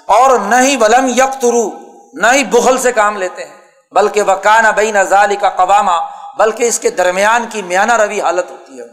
اور 0.05 0.39
نہ 0.39 0.55
ہی 0.61 0.75
ولم 0.75 1.07
یکترو 1.07 1.71
نہ 2.13 2.27
ہی 2.33 2.43
بغل 2.43 2.77
سے 2.77 2.91
کام 2.91 3.17
لیتے 3.17 3.45
ہیں، 3.45 3.57
بلکہ 3.91 4.21
وکان 4.21 4.63
بین 4.75 4.97
ازالی 4.97 5.35
کا 5.35 5.49
قوامہ، 5.49 5.91
بلکہ 6.37 6.63
اس 6.63 6.79
کے 6.79 6.89
درمیان 6.89 7.45
کی 7.51 7.61
میانہ 7.61 7.93
روی 7.93 8.21
حالت 8.21 8.51
ہوتی 8.51 8.79
ہے۔ 8.79 8.83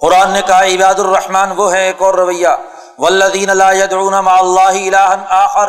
قرآن 0.00 0.30
نے 0.30 0.40
کہا، 0.46 0.64
عباد 0.64 0.94
الرحمان 0.94 1.52
وہ 1.56 1.72
ہے 1.72 1.86
ایک 1.86 2.02
اور 2.02 2.14
رویہ۔ 2.14 2.48
ولدین 2.98 3.50
اللہ 3.50 5.06
آخر، 5.28 5.68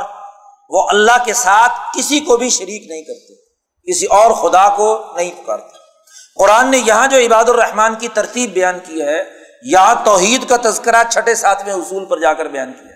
وہ 0.70 0.88
اللہ 0.90 1.26
کے 1.26 1.34
ساتھ 1.34 1.98
کسی 1.98 2.20
کو 2.20 2.38
بھی 2.38 2.50
شریک 2.50 2.88
نہیں 2.88 3.02
کرتے، 3.02 3.36
کسی 3.92 4.06
اور 4.06 4.32
خدا 4.32 4.70
کو 4.70 5.04
نہیں 5.16 5.32
پکارتے۔ 5.44 5.83
قرآن 6.36 6.72
نے 6.72 6.78
یہاں 6.78 7.08
جو 7.08 7.18
عباد 7.18 7.44
الرحمان 7.44 7.96
کی 7.96 8.08
ترتیب 8.08 8.54
بیان 8.54 8.80
کی 8.80 9.02
ہے، 9.02 9.24
یہاں 9.64 9.96
توحید 10.06 10.50
کا 10.50 10.56
تذکرہ 10.64 11.04
چھٹے 11.04 11.36
ساتویں 11.36 11.74
اصول 11.74 12.06
پر 12.06 12.20
جا 12.20 12.34
کر 12.34 12.46
بیان 12.46 12.74
کیا 12.74 12.94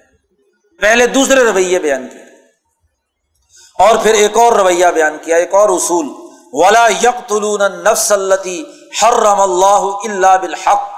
پہلے 0.82 1.08
دوسرے 1.08 1.44
رویے 1.44 1.80
بیان 1.80 2.08
کیے۔ 2.08 2.24
اور 3.80 3.96
پھر 4.04 4.14
ایک 4.14 4.38
اور 4.38 4.54
رویہ 4.54 4.88
بیان 4.88 5.18
کیا، 5.22 5.36
ایک 5.36 5.54
اور 5.54 5.70
اصول۔ 5.70 6.28
ولا 6.54 6.88
نفس 7.68 8.12
حرم 9.04 9.42
اللہ 9.42 10.12
اللہ 10.12 10.38
بالحق۔ 10.42 10.90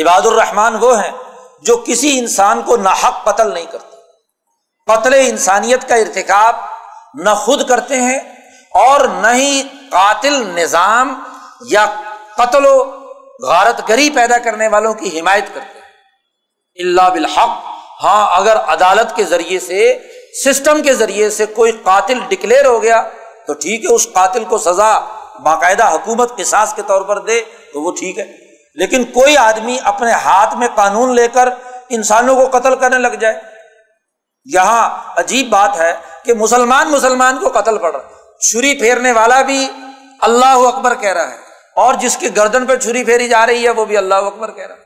عباد 0.00 0.26
الرحمان 0.26 0.76
وہ 0.80 1.02
ہیں 1.02 1.10
جو 1.62 1.82
کسی 1.86 2.18
انسان 2.18 2.62
کو 2.62 2.76
نہ 2.76 2.88
حق 2.88 3.24
قتل 3.24 3.54
نہیں 3.54 3.66
کرتے۔ 3.70 3.96
قتل 4.86 5.14
انسانیت 5.14 5.88
کا 5.88 5.94
ارتکاب 5.94 6.56
نہ 7.14 7.30
خود 7.30 7.68
کرتے 7.68 7.96
ہیں 7.96 8.18
اور 8.74 9.00
نہ 9.00 9.26
ہی 9.34 9.62
قاتل 9.90 10.46
نظام 10.46 11.22
یا 11.60 11.86
قتل 12.36 12.66
و 12.66 12.84
غارت 13.42 13.88
گری 13.88 14.10
پیدا 14.10 14.38
کرنے 14.38 14.68
والوں 14.68 14.94
کی 14.94 15.20
حمایت 15.20 15.44
کرتے 15.54 15.78
ہیں۔ 15.78 15.86
اللہ 16.78 17.10
بالحق 17.10 17.48
ہاں 18.02 18.36
اگر 18.36 18.56
عدالت 18.56 19.16
کے 19.16 19.24
ذریعے 19.24 19.60
سے، 19.60 19.98
سسٹم 20.44 20.82
کے 20.82 20.94
ذریعے 20.94 21.30
سے 21.30 21.46
کوئی 21.46 21.72
قاتل 21.72 22.18
ڈکلیئر 22.28 22.64
ہو 22.64 22.82
گیا، 22.82 23.02
تو 23.46 23.54
ٹھیک 23.54 23.84
ہے، 23.84 23.94
اس 23.94 24.08
قاتل 24.12 24.44
کو 24.44 24.58
سزا 24.58 24.98
باقاعدہ 25.42 25.84
حکومت 25.84 26.36
کے 26.36 26.44
ساس 26.44 26.72
کے 26.76 26.82
طور 26.86 27.02
پر 27.02 27.18
دے، 27.18 27.40
تو 27.72 27.82
وہ 27.82 27.92
ٹھیک 27.98 28.18
ہے۔ 28.18 28.24
لیکن 28.74 29.04
کوئی 29.04 29.36
آدمی 29.36 29.78
اپنے 29.84 30.12
ہاتھ 30.12 30.54
میں 30.54 30.68
قانون 30.74 31.14
لے 31.14 31.28
کر 31.28 31.48
انسانوں 31.88 32.36
کو 32.36 32.58
قتل 32.58 32.76
کرنے 32.76 32.98
لگ 32.98 33.08
جائے۔ 33.08 33.40
یہاں 34.44 35.12
عجیب 35.16 35.48
بات 35.48 35.76
ہے 35.76 35.94
کہ 36.24 36.34
مسلمان 36.34 36.90
مسلمان 36.90 37.38
کو 37.38 37.60
قتل 37.60 37.78
پڑ 37.78 37.92
رہا 37.92 38.08
چھری 38.40 38.78
پھیرنے 38.78 39.12
والا 39.12 39.42
بھی 39.42 39.68
اللہ 40.20 40.46
اکبر 40.46 40.94
کہہ 40.94 41.12
رہا 41.12 41.30
ہے۔ 41.30 41.45
اور 41.76 41.94
جس 41.94 42.16
کی 42.16 42.36
گردن 42.36 42.66
پہ 42.66 42.76
چھری 42.76 43.04
پھیری 43.04 43.28
جا 43.28 43.46
رہی 43.46 43.64
ہے، 43.64 43.70
وہ 43.70 43.84
بھی 43.84 43.96
اللہ 43.96 44.14
اکبر 44.14 44.50
کہہ 44.50 44.66
رہا 44.66 44.74
ہے۔ 44.74 44.80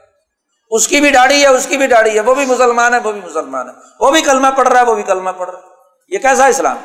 اس 0.70 0.88
کی 0.88 1.00
بھی 1.00 1.10
داڑھی 1.10 1.42
ہے، 1.42 1.46
اس 1.46 1.66
کی 1.66 1.76
بھی 1.76 1.86
داڑھی 1.86 2.14
ہے، 2.14 2.20
وہ 2.20 2.34
بھی 2.34 2.46
مسلمان 2.46 2.94
ہے، 2.94 2.98
وہ 2.98 3.12
بھی 3.12 3.20
مسلمان 3.24 3.68
ہے۔ 3.68 3.74
وہ 4.00 4.10
بھی 4.10 4.22
کلمہ 4.22 4.46
پڑھ 4.56 4.68
رہا 4.68 4.80
ہے، 4.80 4.86
وہ 4.86 4.94
بھی 4.94 5.02
کلمہ 5.02 5.30
پڑھ 5.30 5.50
رہا 5.50 5.58
ہے۔ 5.58 5.64
یہ 6.08 6.18
کیسا 6.18 6.46
اسلام؟ 6.46 6.76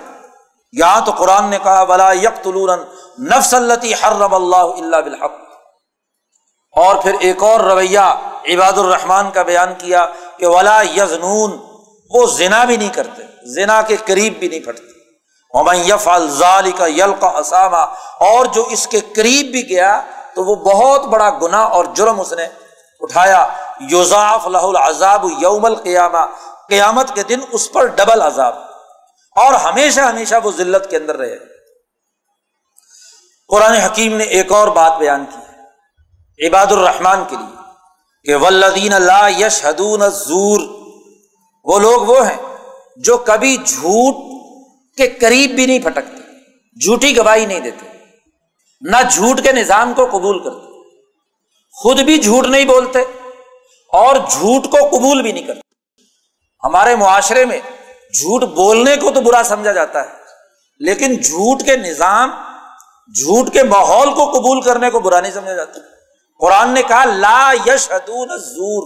یہاں 0.71 1.01
تو 1.05 1.11
قرآن 1.11 1.49
نے 1.49 1.57
کہا 1.63 1.83
بلا 1.83 2.11
یک 2.11 2.47
نفس 3.19 3.53
حرم 4.03 4.33
اللہ 4.33 4.55
اللہ 4.55 4.97
بالحق۔ 4.97 5.33
اور 6.77 6.95
پھر 6.95 7.13
ایک 7.19 7.43
اور 7.43 7.59
رویہ 7.59 7.99
عباد 8.49 8.77
الرحمان 8.77 9.31
کا 9.31 9.41
بیان 9.41 9.73
کیا 9.77 10.05
کہ 10.37 10.47
ولا 10.47 10.81
یزنون 10.81 11.51
وہ 12.09 12.25
زنا 12.25 12.63
بھی 12.63 12.77
نہیں 12.77 12.93
کرتے، 12.93 13.23
زنا 13.53 13.81
کے 13.81 13.95
قریب 14.05 14.33
بھی 14.39 14.47
نہیں 14.47 14.59
پھٹتے۔ 14.59 14.94
یف 15.63 16.07
الزال 16.07 16.71
کا 16.71 16.87
یل 16.87 17.13
کا 17.19 17.27
اسامہ 17.27 17.77
اور 18.19 18.45
جو 18.45 18.63
اس 18.63 18.87
کے 18.87 18.99
قریب 18.99 19.45
بھی 19.51 19.69
گیا 19.69 20.01
تو 20.35 20.43
وہ 20.43 20.55
بہت 20.55 21.05
بڑا 21.05 21.29
گنا 21.29 21.63
اور 21.63 21.85
جرم 21.85 22.19
اس 22.19 22.33
نے 22.33 22.47
اٹھایا۔ 23.01 23.47
یوزاف 23.79 24.47
لہ 24.47 24.57
العذاب 24.57 25.25
یوم 25.39 25.65
القیامہ 25.65 26.17
قیامت 26.69 27.15
کے 27.15 27.23
دن 27.23 27.39
اس 27.51 27.71
پر 27.71 27.85
ڈبل 27.85 28.21
عذاب۔ 28.21 28.55
اور 29.35 29.53
ہمیشہ 29.53 30.01
ہمیشہ 30.01 30.35
وہ 30.43 30.51
ذلت 30.57 30.89
کے 30.89 30.97
اندر 30.97 31.17
رہے۔ 31.17 31.37
قرآن 33.47 33.71
حکیم 33.71 34.17
نے 34.17 34.23
ایک 34.23 34.51
اور 34.51 34.67
بات 34.67 34.93
بیان 34.97 35.25
کی 35.25 36.47
عباد 36.47 36.65
الرحمان 36.65 37.23
کے 37.27 37.35
لیے 37.35 37.55
کہ 38.23 38.35
ولدین 38.35 38.93
اللہ 38.93 39.29
یش 39.29 39.65
حدون 39.65 40.09
زور 40.09 40.59
وہ 41.63 41.79
لوگ 41.79 42.01
وہ 42.01 42.27
ہیں 42.27 42.37
جو 42.97 43.17
کبھی 43.17 43.57
جھوٹ 43.57 44.34
کے 44.97 45.07
قریب 45.19 45.51
بھی 45.51 45.65
نہیں 45.65 45.79
پھٹکتے، 45.79 46.21
جھوٹی 46.77 47.15
گواہی 47.17 47.45
نہیں 47.45 47.59
دیتے، 47.59 47.85
نہ 48.81 48.97
جھوٹ 49.09 49.41
کے 49.43 49.51
نظام 49.51 49.93
کو 49.93 50.05
قبول 50.07 50.39
کرتے، 50.43 50.73
خود 51.75 51.99
بھی 52.01 52.17
جھوٹ 52.17 52.47
نہیں 52.47 52.65
بولتے 52.65 52.99
اور 53.93 54.15
جھوٹ 54.15 54.65
کو 54.71 54.87
قبول 54.89 55.21
بھی 55.21 55.31
نہیں 55.31 55.43
کرتے۔ 55.43 55.59
ہمارے 56.63 56.95
معاشرے 56.95 57.45
میں 57.45 57.59
جھوٹ 58.13 58.43
بولنے 58.55 58.95
کو 58.97 59.11
تو 59.11 59.21
برا 59.21 59.41
سمجھا 59.45 59.71
جاتا 59.71 60.01
ہے، 60.01 60.13
لیکن 60.81 61.15
جھوٹ 61.15 61.63
کے 61.63 61.75
نظام، 61.77 62.29
جھوٹ 63.15 63.51
کے 63.53 63.63
ماحول 63.63 64.13
کو 64.13 64.25
قبول 64.31 64.61
کرنے 64.61 64.89
کو 64.89 64.99
برا 64.99 65.19
نہیں 65.19 65.31
سمجھا 65.31 65.53
جاتا۔ 65.53 65.79
قرآن 66.39 66.73
نے 66.73 66.81
کہا، 66.83 67.03
لا 67.05 67.51
یش 67.65 67.87
زور 68.45 68.83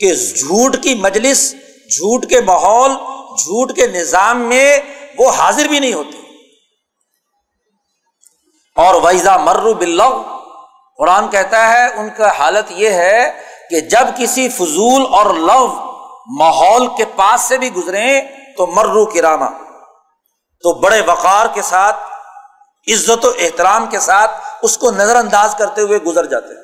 کہ 0.00 0.12
جھوٹ 0.14 0.76
کی 0.82 0.94
مجلس، 0.94 1.50
جھوٹ 1.90 2.26
کے 2.26 2.40
ماحول، 2.40 2.90
جھوٹ 3.38 3.74
کے 3.76 3.86
نظام 3.86 4.40
میں 4.40 4.78
وہ 5.18 5.30
حاضر 5.30 5.64
بھی 5.64 5.78
نہیں 5.78 5.94
ہوتے۔ 5.94 6.18
اور 8.76 8.94
ویزا 9.02 9.36
مرو 9.36 9.74
بلو 9.74 10.22
قرآن 10.98 11.28
کہتا 11.28 11.68
ہے، 11.72 11.86
ان 11.94 12.08
کا 12.16 12.38
حالت 12.38 12.70
یہ 12.70 12.90
ہے 12.90 13.42
کہ 13.70 13.80
جب 13.80 14.06
کسی 14.16 14.48
فضول 14.48 15.06
اور 15.10 15.34
لو 15.34 15.66
ماحول 16.38 16.86
کے 16.96 17.04
پاس 17.16 17.40
سے 17.40 17.58
بھی 17.58 17.72
گزرے 17.72 18.20
تو 18.56 18.66
مرو 18.66 19.04
کراما، 19.06 19.48
تو 20.64 20.74
بڑے 20.74 21.00
وقار 21.00 21.46
کے 21.54 21.62
ساتھ، 21.62 21.96
عزت 22.86 23.24
و 23.24 23.30
احترام 23.38 23.86
کے 23.86 23.98
ساتھ 23.98 24.30
اس 24.62 24.78
کو 24.78 24.90
نظر 24.90 25.16
انداز 25.16 25.54
کرتے 25.58 25.80
ہوئے 25.80 25.98
گزر 25.98 26.26
جاتے 26.26 26.54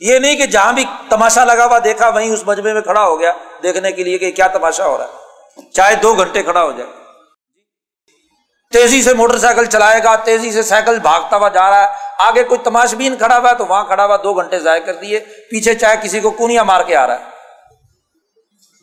یہ 0.00 0.18
نہیں 0.18 0.36
کہ 0.36 0.46
جہاں 0.46 0.72
بھی 0.72 0.84
تماشا 1.08 1.44
لگا 1.44 1.66
ہوا 1.66 1.78
دیکھا، 1.84 2.08
وہیں 2.08 2.32
اس 2.32 2.42
مجمے 2.46 2.72
میں 2.72 2.82
کھڑا 2.82 3.04
ہو 3.04 3.20
گیا، 3.20 3.32
دیکھنے 3.62 3.92
کے 3.92 4.04
لیے 4.04 4.18
کہ 4.18 4.30
کیا 4.32 4.46
تماشا 4.46 4.86
ہو 4.86 4.98
رہا 4.98 5.04
ہے، 5.04 5.70
چاہے 5.70 5.94
دو 5.94 6.14
گھنٹے 6.14 6.42
کھڑا 6.42 6.62
ہو 6.62 6.72
جائے۔ 6.72 6.99
تیزی 8.72 9.02
سے 9.02 9.14
موٹر 9.14 9.38
سائیکل 9.38 9.64
چلائے 9.64 10.02
گا، 10.04 10.16
تیزی 10.16 10.52
سے 10.52 10.62
سائیکل 10.62 10.98
بھاگتا 10.98 11.36
ہوا 11.36 11.48
جا 11.48 11.70
رہا 11.70 11.80
ہے۔ 11.82 11.86
آگے 12.18 12.44
کوئی 12.44 12.58
تماش 12.58 12.94
بین 12.94 13.16
کھڑا 13.16 13.38
ہوا 13.38 13.50
ہے 13.50 13.54
تو 13.54 13.66
وہاں 13.66 13.84
کھڑا 13.84 14.04
ہوا 14.04 14.16
دو 14.16 14.32
گھنٹے 14.32 14.58
ضائع 14.58 14.80
کر 14.80 14.94
دیے۔ 14.94 15.20
پیچھے 15.20 15.74
چاہے 15.74 15.96
کسی 16.02 16.20
کو 16.20 16.30
کونیا 16.30 16.62
مار 16.62 16.80
کے 16.80 16.96
آ 16.96 17.06
رہا 17.06 17.14
ہے۔ 17.14 17.24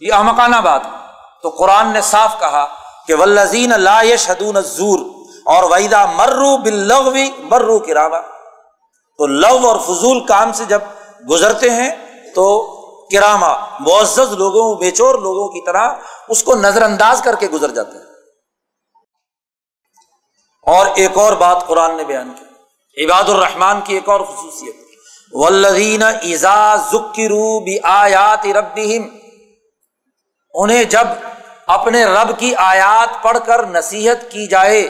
یہ 0.02 0.14
امکانہ 0.14 0.56
بات۔ 0.56 0.82
تو 1.44 1.50
قرآن 1.50 1.94
نے 1.94 2.02
صاف 2.02 2.40
کہا 2.40 2.66
کہ 3.08 3.16
ولزین 3.16 3.70
لا 3.70 4.02
شدون 4.18 4.62
زور 4.62 5.00
اور 5.46 5.64
ویدا 5.64 6.06
مرو 6.06 6.58
بلغوی 6.58 7.30
مرو 7.40 7.80
کراوا 7.80 8.22
تو 9.18 9.28
لو 9.28 9.68
اور 9.68 9.80
فضول 9.80 10.26
کام 10.26 10.52
سے 10.54 10.66
جب 10.66 10.80
گزرتے 11.30 11.70
ہیں 11.70 11.92
تو 12.36 12.66
کراما 13.12 13.54
معزز 13.80 14.32
لوگوں، 14.32 14.76
بیچور 14.76 15.16
لوگوں 15.16 15.48
کی 15.48 15.66
طرح 15.66 15.94
اس 16.30 16.44
کو 16.44 16.56
نظر 16.56 16.82
انداز 16.82 17.22
کر 17.22 17.36
کے 17.36 17.48
گزر 17.48 17.70
جاتے 17.70 17.98
ہیں۔ 17.98 18.07
اور 20.68 20.86
ایک 20.96 21.18
اور 21.18 21.34
بات 21.34 21.68
قرآن 21.68 21.98
نے 21.98 22.04
بیان 22.04 22.34
کی۔ 22.40 22.46
عباد 23.06 23.30
الرحمان 23.30 23.82
کی 23.82 23.94
ایک 23.94 24.10
اور 24.10 24.20
خصوصیت۔ 24.20 24.76
ولدین 25.32 26.04
ایزا 26.04 26.76
ذکرو 26.76 27.60
بھی 27.60 27.78
آیات 27.84 28.46
رب 28.46 28.80
انہیں 30.54 30.84
جب 30.84 31.08
اپنے 31.68 32.06
رب 32.06 32.40
کی 32.40 32.56
آیات 32.56 33.24
پڑھ 33.24 33.38
کر 33.46 33.66
نصیحت 33.66 34.32
کی 34.32 34.48
جائے، 34.48 34.90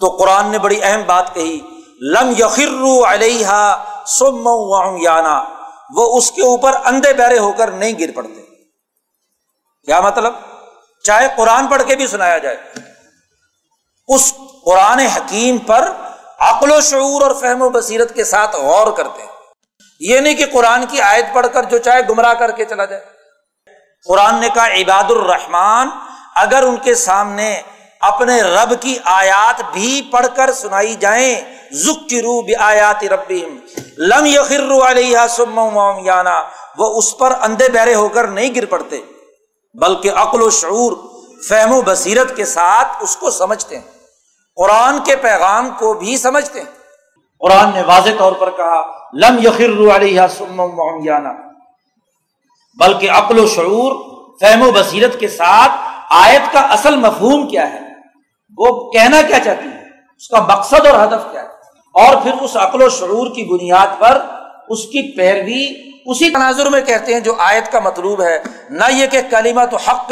تو 0.00 0.08
قرآن 0.08 0.50
نے 0.50 0.58
بڑی 0.58 0.80
اہم 0.82 1.02
بات 1.06 1.34
کہی۔ 1.34 1.60
لم 2.00 2.32
یخر 2.38 3.12
علیہ 3.14 3.76
سم 4.06 4.48
یانا 5.00 5.44
وہ 5.96 6.18
اس 6.18 6.30
کے 6.30 6.42
اوپر 6.42 6.72
اندھے 6.84 7.12
بہرے 7.12 7.38
ہو 7.38 7.52
کر 7.52 7.70
نہیں 7.70 7.92
گر 7.98 8.10
پڑتے۔ 8.14 8.42
کیا 9.84 10.00
مطلب؟ 10.00 10.34
چاہے 11.04 11.28
قرآن 11.36 11.66
پڑھ 11.66 11.82
کے 11.86 11.96
بھی 11.96 12.06
سنایا 12.06 12.38
جائے۔ 12.38 12.56
اس 14.08 14.32
قرآن 14.64 14.98
حکیم 14.98 15.58
پر 15.58 15.92
عقل 16.40 16.72
و 16.72 16.80
شعور 16.80 17.22
اور 17.22 17.34
فہم 17.40 17.62
و 17.62 17.68
بصیرت 17.68 18.14
کے 18.14 18.24
ساتھ 18.24 18.56
غور 18.56 18.92
کرتے 18.92 19.22
ہیں۔ 19.22 19.30
یہ 20.00 20.20
نہیں 20.20 20.34
کہ 20.34 20.46
قرآن 20.52 20.84
کی 20.90 21.00
آیت 21.00 21.34
پڑھ 21.34 21.46
کر 21.52 21.62
جو 21.62 21.78
چاہے 21.78 22.00
گمراہ 22.08 22.34
کر 22.34 22.50
کے 22.50 22.64
چلا 22.64 22.84
جائے۔ 22.84 23.02
قرآن 24.08 24.40
نے 24.40 24.48
کہا، 24.54 24.66
عباد 24.66 25.10
الرحمان 25.10 25.88
اگر 26.36 26.62
ان 26.62 26.76
کے 26.76 26.94
سامنے 26.94 27.62
اپنے 28.00 28.40
رب 28.42 28.72
کی 28.80 28.96
آیات 29.04 29.60
بھی 29.72 30.02
پڑھ 30.12 30.26
کر 30.36 30.52
سنائی 30.52 30.94
جائیں 30.94 31.34
ذکرو 31.74 32.40
آیات 32.58 33.04
رب 33.04 33.32
لم 33.98 34.26
یخر 34.26 34.70
علیہ 34.90 35.18
سم 35.30 35.60
یانا 36.04 36.42
وہ 36.78 36.98
اس 36.98 37.16
پر 37.18 37.32
اندھے 37.40 37.68
بہرے 37.68 37.94
ہو 37.94 38.08
کر 38.08 38.26
نہیں 38.26 38.54
گر 38.54 38.64
پڑتے، 38.64 39.00
بلکہ 39.74 40.10
عقل 40.16 40.42
و 40.42 40.50
شعور 40.50 40.92
فہم 41.48 41.72
و 41.72 41.82
بصیرت 41.82 42.36
کے 42.36 42.44
ساتھ 42.44 42.88
اس 43.00 43.16
کو 43.16 43.30
سمجھتے 43.30 43.78
ہیں۔ 43.78 43.84
قرآن 44.56 44.98
کے 45.04 45.16
پیغام 45.16 45.70
کو 45.78 45.94
بھی 45.94 46.16
سمجھتے 46.16 46.60
ہیں۔ 46.60 46.82
قرآن 47.40 47.74
نے 47.74 47.82
واضح 47.82 48.08
طور 48.18 48.32
پر 48.32 48.50
کہا، 48.50 48.82
لم 49.12 49.38
یخر 49.38 49.96
علیہ 49.96 50.20
معیانہ 50.48 51.28
بلکہ 52.78 53.10
عقل 53.10 53.38
و 53.38 53.48
شعور، 53.48 54.12
فہم 54.40 54.68
و 54.68 54.70
بصیرت 54.70 55.20
کے 55.20 55.28
ساتھ 55.28 55.72
آیت 56.10 56.52
کا 56.52 56.60
اصل 56.60 56.96
مفہوم 56.96 57.48
کیا 57.48 57.72
ہے؟ 57.72 57.80
وہ 58.56 58.90
کہنا 58.90 59.22
کیا 59.22 59.38
چاہتی 59.38 59.68
ہے؟ 59.68 59.82
اس 60.16 60.28
کا 60.28 60.40
مقصد 60.40 60.86
اور 60.86 61.06
ہدف 61.06 61.32
کیا 61.32 61.42
ہے؟ 61.42 61.46
اور 61.94 62.16
پھر 62.22 62.32
اس 62.40 62.56
عقل 62.56 62.82
و 62.82 62.88
شعور 62.88 63.26
کی 63.26 63.44
بنیاد 63.44 63.86
پر 63.98 64.26
اس 64.68 64.84
کی 64.84 65.16
پیروی 65.16 65.92
اسی 66.06 66.30
تناظر 66.30 66.70
میں 66.70 66.80
کہتے 66.80 67.12
ہیں 67.12 67.20
جو 67.20 67.34
آیت 67.38 67.72
کا 67.72 67.80
مطلوب 67.80 68.22
ہے۔ 68.22 68.42
نہ 68.70 68.84
یہ 68.90 69.06
کہ 69.06 69.20
کلیمہ 69.30 69.64
تو 69.70 69.76
حق 69.76 70.08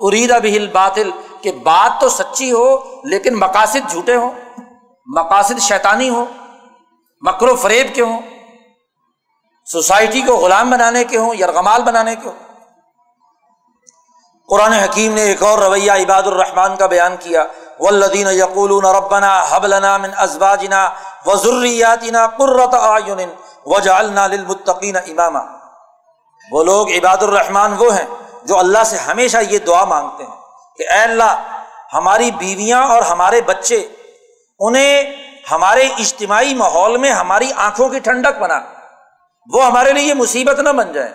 اریدا 0.00 0.38
بہل 0.38 0.66
باطل 0.72 1.10
کہ 1.42 1.52
بات 1.64 2.00
تو 2.00 2.08
سچی 2.08 2.52
ہو 2.52 2.68
لیکن 3.04 3.34
مقاصد 3.34 3.90
جھوٹے 3.90 4.16
ہوں، 4.16 4.30
مقاصد 5.06 5.60
شیطانی 5.60 6.08
ہو 6.08 6.24
مکر 7.22 7.48
و 7.48 7.54
فریب 7.56 7.94
کے 7.94 8.02
ہوں، 8.02 8.20
سوسائٹی 9.66 10.22
کو 10.22 10.36
غلام 10.36 10.70
بنانے 10.70 11.04
کے 11.04 11.18
ہوں، 11.18 11.34
یرغمال 11.34 11.82
بنانے 11.82 12.14
کے 12.16 12.28
ہوں۔ 12.28 12.42
قرآن 14.48 14.72
حکیم 14.72 15.14
نے 15.14 15.22
ایک 15.22 15.42
اور 15.42 15.58
رویہ 15.58 15.92
عباد 15.92 16.22
الرحمان 16.22 16.76
کا 16.76 16.86
بیان 16.86 17.16
کیا 17.16 17.44
ولدین 17.80 18.26
یقول 18.32 18.84
ربنا 18.86 19.30
حبلنا 19.50 19.96
من 19.96 20.10
ازواجنا 20.16 20.88
وزریاتنا 21.26 22.26
قرۃ 22.26 22.74
اعین 22.80 23.30
وجعلنا 23.66 24.26
للمتقین 24.26 24.96
اماما 24.96 25.40
وہ 26.50 26.64
لوگ 26.64 26.90
عباد 26.90 27.22
الرحمان 27.22 27.72
وہ 27.78 27.94
ہیں 27.94 28.04
جو 28.46 28.58
اللہ 28.58 28.84
سے 28.84 28.96
ہمیشہ 28.96 29.38
یہ 29.50 29.58
دعا 29.58 29.84
مانگتے 29.84 30.24
ہیں 30.24 30.36
کہ 30.78 30.90
اے 30.92 30.98
اللہ، 30.98 31.62
ہماری 31.92 32.30
بیویاں 32.30 32.82
اور 32.88 33.02
ہمارے 33.02 33.40
بچے 33.40 33.76
انہیں 34.60 35.12
ہمارے 35.50 35.82
اجتماعی 35.98 36.54
ماحول 36.54 36.96
میں 36.96 37.10
ہماری 37.10 37.50
آنکھوں 37.56 37.88
کی 37.88 37.98
ٹھنڈک 37.98 38.38
بنا، 38.38 38.60
وہ 39.50 39.64
ہمارے 39.64 39.92
لیے 39.92 40.14
مصیبت 40.14 40.60
نہ 40.60 40.68
بن 40.68 40.92
جائے 40.92 41.12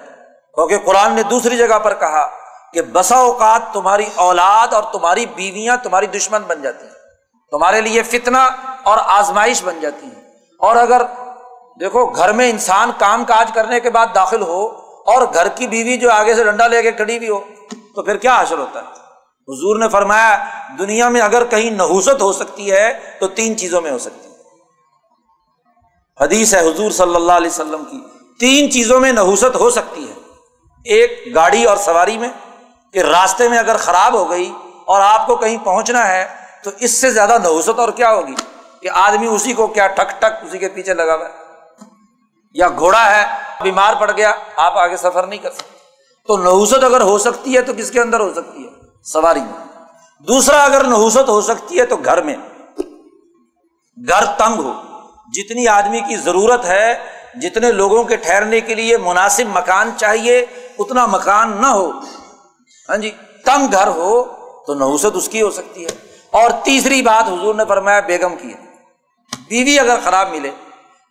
کیونکہ 0.56 0.78
قرآن 0.86 1.14
نے 1.14 1.24
دوسری 1.24 1.58
جگہ 1.58 1.80
پر 1.80 1.94
کہا 1.94 2.28
کہ 2.74 2.82
بسا 2.82 3.16
اوقات 3.18 3.74
تمہاری 3.74 4.06
اولاد 4.16 4.74
اور 4.74 4.84
تمہاری 4.84 5.26
بیویاں 5.26 5.78
تمہاری 5.84 6.08
دشمن 6.08 6.44
بن 6.44 6.62
جاتی 6.62 6.86
ہیں، 6.86 6.94
تمہارے 7.52 7.82
لیے 7.82 8.04
فتنا 8.04 8.50
اور 8.84 8.98
آزمائش 9.08 9.64
بن 9.64 9.80
جاتی 9.80 10.06
ہیں۔ 10.06 10.22
اور 10.60 10.76
اگر 10.76 11.02
دیکھو، 11.80 12.06
گھر 12.06 12.32
میں 12.34 12.50
انسان 12.50 12.92
کام 12.98 13.24
کاج 13.26 13.52
کرنے 13.54 13.80
کے 13.80 13.90
بعد 13.90 14.08
داخل 14.16 14.42
ہو 14.42 14.68
اور 15.10 15.28
گھر 15.34 15.48
کی 15.48 15.68
بیوی 15.68 15.98
جو 15.98 16.12
آگے 16.12 16.36
سے 16.36 16.44
ڈنڈا 16.44 16.68
لے 16.68 16.82
کے 16.82 16.92
کھڑی 16.92 17.20
بھی 17.20 17.30
ہو، 17.30 17.40
تو 17.96 18.04
پھر 18.04 18.18
کیا 18.18 18.36
حاصل 18.36 18.60
ہوتا 18.60 18.80
ہے؟ 18.80 18.86
حضور 19.48 19.80
نے 19.80 19.90
فرمایا، 19.90 20.46
دنیا 20.80 21.10
میں 21.10 21.22
اگر 21.22 21.44
کہیں 21.46 21.72
نحوست 21.72 22.22
ہو 22.22 22.34
سکتی 22.34 22.72
ہے، 22.72 23.00
تو 23.20 23.28
تین 23.28 23.58
چیزوں 23.58 23.82
میں 23.82 23.92
ہو 23.92 23.98
سکتی 23.98 24.30
ہے۔ 24.30 24.36
حدیث 26.22 26.56
ہے 26.56 26.60
حضور 26.60 26.92
صلی 26.92 27.16
اللہ 27.16 27.32
علیہ 27.32 27.50
وسلم 27.50 27.84
کی، 27.86 28.00
تین 28.40 28.72
چیزوں 28.72 29.00
میں 29.00 29.12
نحوست 29.12 29.56
ہو 29.56 29.70
سکتی 29.70 30.10
ہے۔ 30.10 30.14
ایک، 30.86 31.36
گاڑی 31.36 31.64
اور 31.64 31.78
سواری 31.78 32.18
میں، 32.18 32.30
کہ 32.94 33.00
راستے 33.00 33.50
میں 33.50 33.58
اگر 33.58 33.78
خراب 33.78 34.14
ہو 34.14 34.30
گئی 34.30 34.52
اور 34.86 35.02
آپ 35.02 35.28
کو 35.28 35.36
کہیں 35.36 35.58
پہنچنا 35.64 36.08
ہے، 36.08 36.28
تو 36.64 36.72
اس 36.80 36.92
سے 36.92 37.12
زیادہ 37.12 37.38
نحوست 37.44 37.80
اور 37.80 37.90
کیا 37.90 38.14
ہوگی؟ 38.14 38.36
کہ 38.82 38.90
آدمی 38.94 39.28
اسی 39.28 39.54
کو 39.54 39.68
کیا 39.68 39.88
ٹک 39.88 40.22
ٹک 40.22 40.46
اسی 40.46 40.58
کے 40.58 40.70
پیچھے 40.70 40.94
لگا 40.94 41.16
ہوا 41.16 41.26
ہے۔ 41.26 41.49
یا 42.54 42.68
گھوڑا 42.70 43.16
ہے، 43.16 43.26
بیمار 43.62 43.94
پڑ 43.94 44.12
گیا، 44.12 44.32
آپ 44.56 44.78
آگے 44.78 44.98
سفر 44.98 45.28
نہیں 45.28 45.40
کر 45.40 45.52
سکتے۔ 45.52 45.80
تو 46.28 46.38
نحوست 46.38 46.84
اگر 46.84 47.02
ہو 47.02 47.18
سکتی 47.18 47.56
ہے 47.56 47.62
تو 47.62 47.74
کس 47.78 47.92
کے 47.92 48.02
اندر 48.02 48.20
ہو 48.20 48.34
سکتی 48.34 48.64
ہے؟ 48.64 48.70
سواری 49.04 49.40
میں۔ 49.40 49.84
دوسرا 50.20 50.64
اگر 50.64 50.84
نحوست 50.84 51.30
ہو 51.30 51.42
سکتی 51.42 51.80
ہے 51.80 51.86
تو 51.86 51.98
گھر 51.98 52.22
میں۔ 52.22 52.36
گھر 54.08 54.26
تنگ 54.38 54.56
ہو۔ 54.56 54.74
جتنی 55.34 55.68
آدمی 55.68 56.00
کی 56.00 56.16
ضرورت 56.16 56.66
ہے، 56.66 56.94
جتنے 57.42 57.72
لوگوں 57.72 58.04
کے 58.04 58.16
ٹھہرنے 58.16 58.62
کے 58.62 58.76
لیے 58.76 58.98
مناسب 58.98 59.58
مکان 59.58 59.92
چاہیے، 59.98 60.46
اتنا 60.80 61.06
مکان 61.06 61.62
نہ 61.62 61.68
ہو۔ 61.68 61.92
ہاں 62.90 62.98
جی 62.98 63.12
تنگ 63.46 63.68
گھر 63.72 63.88
ہو 63.88 64.24
تو 64.68 64.74
نحوست 64.74 65.16
اس 65.16 65.30
کی 65.30 65.42
ہو 65.42 65.52
سکتی 65.52 65.86
ہے۔ 65.86 65.90
اور 66.32 66.50
تیسری 66.64 67.02
بات 67.02 67.28
حضور 67.28 67.56
نے 67.56 67.66
فرمایا، 67.66 68.00
بیگم 68.00 68.36
کی 68.36 68.54
ہے۔ 68.54 68.70
بیوی 69.50 69.80
اگر 69.80 70.00
خراب 70.04 70.30
ملے 70.30 70.52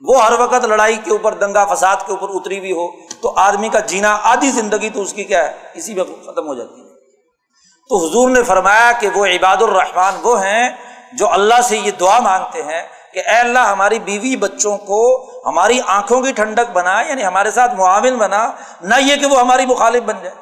وہ 0.01 0.23
ہر 0.23 0.33
وقت 0.39 0.65
لڑائی 0.65 0.97
کے 0.97 1.11
اوپر، 1.11 1.33
دنگا 1.33 1.65
فساد 1.65 1.97
کے 2.07 2.13
اوپر 2.13 2.29
اتری 2.35 2.59
ہوئی 2.59 2.73
ہو، 2.73 2.89
تو 3.21 3.33
آدمی 3.37 3.69
کا 3.69 3.79
جینا 3.79 4.19
آدھی 4.23 4.51
زندگی 4.51 4.91
تو 4.91 5.03
اس 5.03 5.13
کی 5.13 5.25
کیا 5.25 5.49
ہے؟ 5.49 5.53
اسی 5.75 5.95
میں 5.95 6.05
ختم 6.05 6.47
ہو 6.47 6.55
جاتی 6.55 6.81
ہے۔ 6.81 6.89
تو 7.89 8.07
حضور 8.07 8.31
نے 8.31 8.43
فرمایا 8.43 8.93
کہ 8.93 9.09
وہ 9.15 9.27
عباد 9.27 9.63
الرحمان 9.63 10.15
وہ 10.23 10.41
ہیں 10.45 10.69
جو 11.13 11.33
اللہ 11.33 11.61
سے 11.65 11.77
یہ 11.77 11.91
دعا 11.91 12.21
مانگتے 12.21 12.63
ہیں 12.63 12.83
کہ 13.13 13.19
اے 13.19 13.37
اللہ 13.37 13.59
ہماری 13.59 13.99
بیوی 13.99 14.37
بچوں 14.37 14.79
کو 14.79 15.31
ہماری 15.49 15.81
آنکھوں 15.87 16.21
کی 16.21 16.33
ٹھنڈک 16.33 16.71
بنا 16.73 17.01
یعنی 17.01 17.25
ہمارے 17.25 17.51
ساتھ 17.51 17.75
معاون 17.75 18.19
بنا، 18.19 18.53
نہ 18.81 18.95
یہ 19.01 19.17
کہ 19.17 19.27
وہ 19.27 19.41
ہماری 19.41 19.67
مخالف 19.67 20.03
بن 20.03 20.15
جائے۔ 20.23 20.35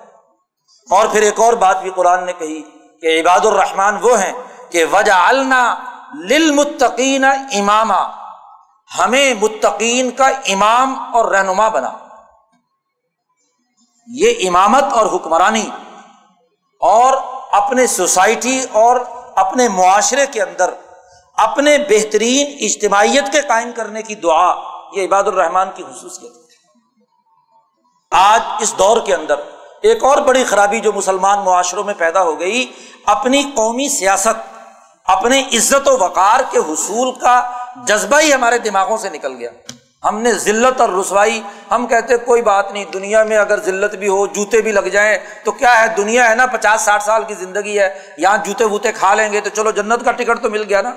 اور 0.90 1.06
پھر 1.06 1.22
ایک 1.22 1.40
اور 1.40 1.52
بات 1.52 1.82
بھی 1.82 1.90
قرآن 1.94 2.26
نے 2.26 2.32
کہی 2.32 2.62
کہ 3.00 3.20
عباد 3.20 3.46
الرحمان 3.46 3.98
وہ 4.02 4.20
ہیں 4.20 4.32
کہ 4.70 4.84
وجہ 4.92 5.12
النا 5.12 5.74
للمتقین 6.14 7.24
امام 7.24 7.92
ہمیں 8.98 9.34
متقین 9.34 10.10
کا 10.10 10.26
امام 10.26 11.16
اور 11.16 11.24
رہنما 11.24 11.68
بنا۔ 11.68 11.92
یہ 14.06 14.48
امامت 14.48 14.84
اور 14.92 15.06
حکمرانی 15.06 15.70
اور 16.80 17.14
اپنے 17.52 17.86
سوسائٹی 17.86 18.64
اور 18.72 19.00
اپنے 19.34 19.68
معاشرے 19.68 20.26
کے 20.26 20.42
اندر 20.42 20.70
اپنے 21.36 21.78
بہترین 21.78 22.56
اجتماعیت 22.60 23.32
کے 23.32 23.40
قائم 23.40 23.72
کرنے 23.76 24.02
کی 24.02 24.14
دعا 24.14 24.54
یہ 24.92 25.04
عباد 25.04 25.24
الرحمان 25.24 25.70
کی 25.74 25.82
خصوصیت 25.82 26.32
آج 28.10 28.40
اس 28.60 28.78
دور 28.78 29.00
کے 29.06 29.14
اندر 29.14 29.40
ایک 29.82 30.04
اور 30.04 30.18
بڑی 30.18 30.44
خرابی 30.44 30.80
جو 30.80 30.92
مسلمان 30.92 31.44
معاشروں 31.44 31.84
میں 31.84 31.94
پیدا 31.98 32.22
ہو 32.22 32.40
گئی، 32.40 32.72
اپنی 33.06 33.42
قومی 33.54 33.88
سیاست، 33.88 34.56
اپنے 35.04 35.40
عزت 35.40 35.88
و 35.88 35.98
وقار 35.98 36.40
کے 36.50 36.58
حصول 36.58 37.12
کا 37.12 37.55
جذبہ 37.84 38.20
ہی 38.20 38.34
ہمارے 38.34 38.58
دماغوں 38.58 38.96
سے 38.96 39.10
نکل 39.10 39.36
گیا۔ 39.38 39.50
ہم 40.04 40.20
نے 40.20 40.32
ذلت 40.32 40.80
اور 40.80 40.88
رسوائی، 40.88 41.42
ہم 41.70 41.86
کہتے 41.86 42.16
کوئی 42.16 42.42
بات 42.42 42.72
نہیں، 42.72 42.84
دنیا 42.84 43.24
میں 43.24 43.36
اگر 43.36 43.60
ذلت 43.60 43.94
بھی 43.94 44.08
ہو، 44.08 44.26
جوتے 44.26 44.60
بھی 44.60 44.72
لگ 44.72 44.80
جائیں، 44.80 45.18
تو 45.44 45.52
کیا 45.52 45.82
ہے؟ 45.82 45.86
دنیا 45.96 46.30
ہے 46.30 46.34
نا، 46.34 46.46
پچاس، 46.46 46.80
ساٹھ 46.80 47.02
سال 47.02 47.24
کی 47.24 47.34
زندگی 47.34 47.78
ہے۔ 47.78 47.98
یہاں 48.18 48.38
جوتے 48.44 48.64
ووتے 48.64 48.92
کھا 48.92 49.14
لیں 49.14 49.32
گے 49.32 49.40
تو 49.40 49.50
چلو 49.50 49.70
جنت 49.70 50.04
کا 50.04 50.12
ٹکٹ 50.12 50.42
تو 50.42 50.50
مل 50.50 50.62
گیا 50.68 50.82
نا۔ 50.82 50.94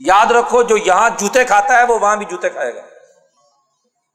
یاد 0.00 0.30
رکھو، 0.30 0.62
جو 0.62 0.76
یہاں 0.76 1.10
جوتے 1.16 1.44
کھاتا 1.44 1.78
ہے، 1.78 1.84
وہ 1.84 1.98
وہاں 1.98 2.16
بھی 2.16 2.26
جوتے 2.30 2.48
کھائے 2.48 2.74
گا۔ 2.74 2.80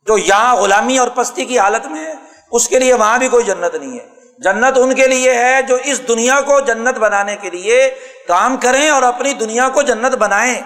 جو 0.06 0.18
یہاں 0.18 0.56
غلامی 0.56 0.98
اور 0.98 1.08
پستی 1.08 1.46
کی 1.46 1.60
حالت 1.60 1.86
میں 1.86 2.06
ہے، 2.06 2.14
اس 2.52 2.68
کے 2.68 2.80
لیے 2.80 2.94
وہاں 2.94 3.18
بھی 3.18 3.28
کوئی 3.28 3.44
جنت 3.44 3.76
نہیں 3.76 4.00
ہے۔ 4.00 4.08
جنت 4.38 4.78
ان 4.78 4.96
کے 4.96 5.08
لیے 5.08 5.34
ہے 5.34 5.62
جو 5.62 5.78
اس 5.84 6.08
دنیا 6.08 6.42
کو 6.42 6.60
جنت 6.60 6.98
بنانے 6.98 7.36
کے 7.36 7.50
لیے 7.50 7.96
کام 8.28 8.58
کریں 8.58 8.90
اور 8.90 9.04
اپنی 9.04 9.34
دنیا 9.34 9.70
کو 9.70 9.82
جنت 9.82 10.16
بنائیں۔ 10.16 10.62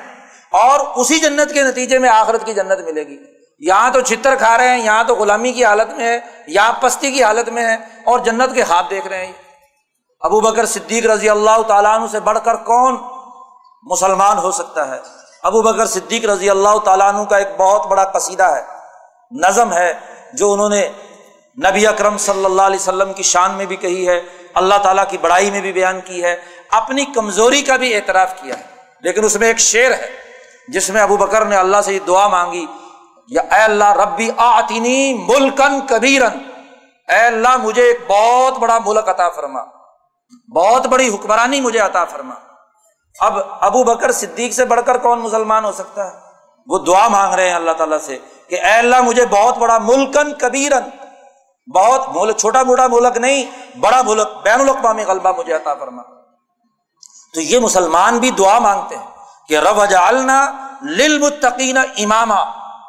اور 0.51 0.79
اسی 0.95 1.19
جنت 1.19 1.53
کے 1.53 1.63
نتیجے 1.63 1.99
میں 1.99 2.09
آخرت 2.09 2.45
کی 2.45 2.53
جنت 2.53 2.79
ملے 2.85 3.07
گی۔ 3.07 3.17
یہاں 3.59 3.89
تو 3.89 4.01
چتر 4.01 4.35
کھا 4.35 4.57
رہے 4.57 4.67
ہیں، 4.67 4.85
یہاں 4.85 5.03
تو 5.03 5.15
غلامی 5.15 5.51
کی 5.51 5.65
حالت 5.65 5.93
میں 5.93 6.07
ہے، 6.07 6.19
یہاں 6.47 6.73
پستی 6.81 7.11
کی 7.11 7.23
حالت 7.23 7.49
میں 7.49 7.63
ہے 7.63 7.73
اور 8.05 8.19
جنت 8.19 8.55
کے 8.55 8.63
خواب 8.63 8.89
دیکھ 8.89 9.07
رہے 9.07 9.25
ہیں۔ 9.25 9.33
ابو 10.19 10.39
بکر 10.39 10.65
صدیق 10.65 11.05
رضی 11.05 11.29
اللہ 11.29 11.61
تعالیٰ 11.67 11.95
عنہ 11.95 12.05
سے 12.11 12.19
بڑھ 12.19 12.39
کر 12.43 12.55
کون 12.55 12.97
مسلمان 13.83 14.37
ہو 14.37 14.51
سکتا 14.51 14.87
ہے؟ 14.87 14.99
ابو 15.43 15.61
بکر 15.61 15.85
صدیق 15.85 16.25
رضی 16.25 16.49
اللہ 16.49 16.77
تعالیٰ 16.77 17.13
عنہ 17.13 17.23
کا 17.23 17.37
ایک 17.37 17.47
بہت 17.57 17.87
بڑا 17.87 18.03
قصیدہ 18.03 18.43
ہے، 18.43 18.61
نظم 19.31 19.73
ہے، 19.73 19.93
جو 20.33 20.53
انہوں 20.53 20.69
نے 20.69 20.89
نبی 21.69 21.87
اکرم 21.87 22.17
صلی 22.17 22.45
اللہ 22.45 22.61
علیہ 22.61 22.79
وسلم 22.79 23.13
کی 23.13 23.23
شان 23.23 23.51
میں 23.51 23.65
بھی 23.65 23.75
کہی 23.75 24.07
ہے، 24.07 24.21
اللہ 24.53 24.75
تعالیٰ 24.83 25.03
کی 25.07 25.17
بڑائی 25.17 25.51
میں 25.51 25.61
بھی 25.61 25.71
بیان 25.71 26.01
کی 26.01 26.23
ہے، 26.23 26.35
اپنی 26.69 27.05
کمزوری 27.05 27.61
کا 27.61 27.75
بھی 27.75 27.95
اعتراف 27.95 28.41
کیا 28.41 28.57
ہے۔ 28.57 28.63
لیکن 29.01 29.23
اس 29.23 29.35
میں 29.35 29.47
ایک 29.47 29.59
شعر 29.59 29.91
ہے۔ 29.91 30.26
جس 30.67 30.89
میں 30.89 31.01
ابو 31.01 31.17
بکر 31.17 31.45
نے 31.45 31.55
اللہ 31.55 31.81
سے 31.81 31.93
یہ 31.93 31.99
دعا 32.07 32.27
مانگی، 32.27 32.65
یا 33.27 33.41
اے 33.41 33.61
اللہ 33.61 33.91
ربی 33.91 34.29
آتینی 34.37 35.13
ملکن 35.13 35.87
کبیرن 35.87 36.37
اے 37.07 37.19
اللہ 37.19 37.57
مجھے 37.57 37.81
ایک 37.81 37.99
بہت 38.07 38.57
بڑا 38.57 38.77
ملک 38.85 39.09
عطا 39.09 39.29
فرما۔ 39.29 39.59
بہت 40.55 40.87
بڑی 40.87 41.15
حکمرانی 41.15 41.61
مجھے 41.61 41.79
عطا 41.79 42.05
فرما۔ 42.05 42.33
اب 43.19 43.39
ابو 43.61 43.83
بکر 43.83 44.11
صدیق 44.11 44.53
سے 44.53 44.65
بڑھ 44.65 44.81
کر 44.85 44.97
کون 44.97 45.19
مسلمان 45.19 45.65
ہو 45.65 45.71
سکتا 45.71 46.05
ہے؟ 46.05 46.11
وہ 46.67 46.79
دعا 46.79 47.07
مانگ 47.07 47.33
رہے 47.33 47.49
ہیں 47.49 47.55
اللہ 47.55 47.71
تعالیٰ 47.71 47.99
سے 47.99 48.17
کہ 48.49 48.55
اے 48.55 48.71
اللہ 48.71 49.01
مجھے 49.01 49.25
بہت 49.25 49.57
بڑا 49.57 49.77
ملکن 49.77 50.33
کبیرن 50.33 50.89
بہت 51.75 52.01
ملک 52.15 52.37
چھوٹا 52.37 52.63
موٹا 52.63 52.87
ملک 52.87 53.17
نہیں، 53.17 53.43
بڑا 53.79 54.01
ملک، 54.01 54.27
بین 54.43 54.61
الاقوامی 54.61 55.03
غلبہ 55.03 55.31
مجھے 55.37 55.53
عطا 55.53 55.73
فرما۔ 55.73 56.01
تو 57.33 57.41
یہ 57.41 57.59
مسلمان 57.59 58.17
بھی 58.17 58.31
دعا 58.31 58.59
مانگتے 58.59 58.95
ہیں۔ 58.95 59.16
کہ 59.47 59.59
رب 59.59 59.83
للمتقین 60.81 61.77
امام 61.77 62.31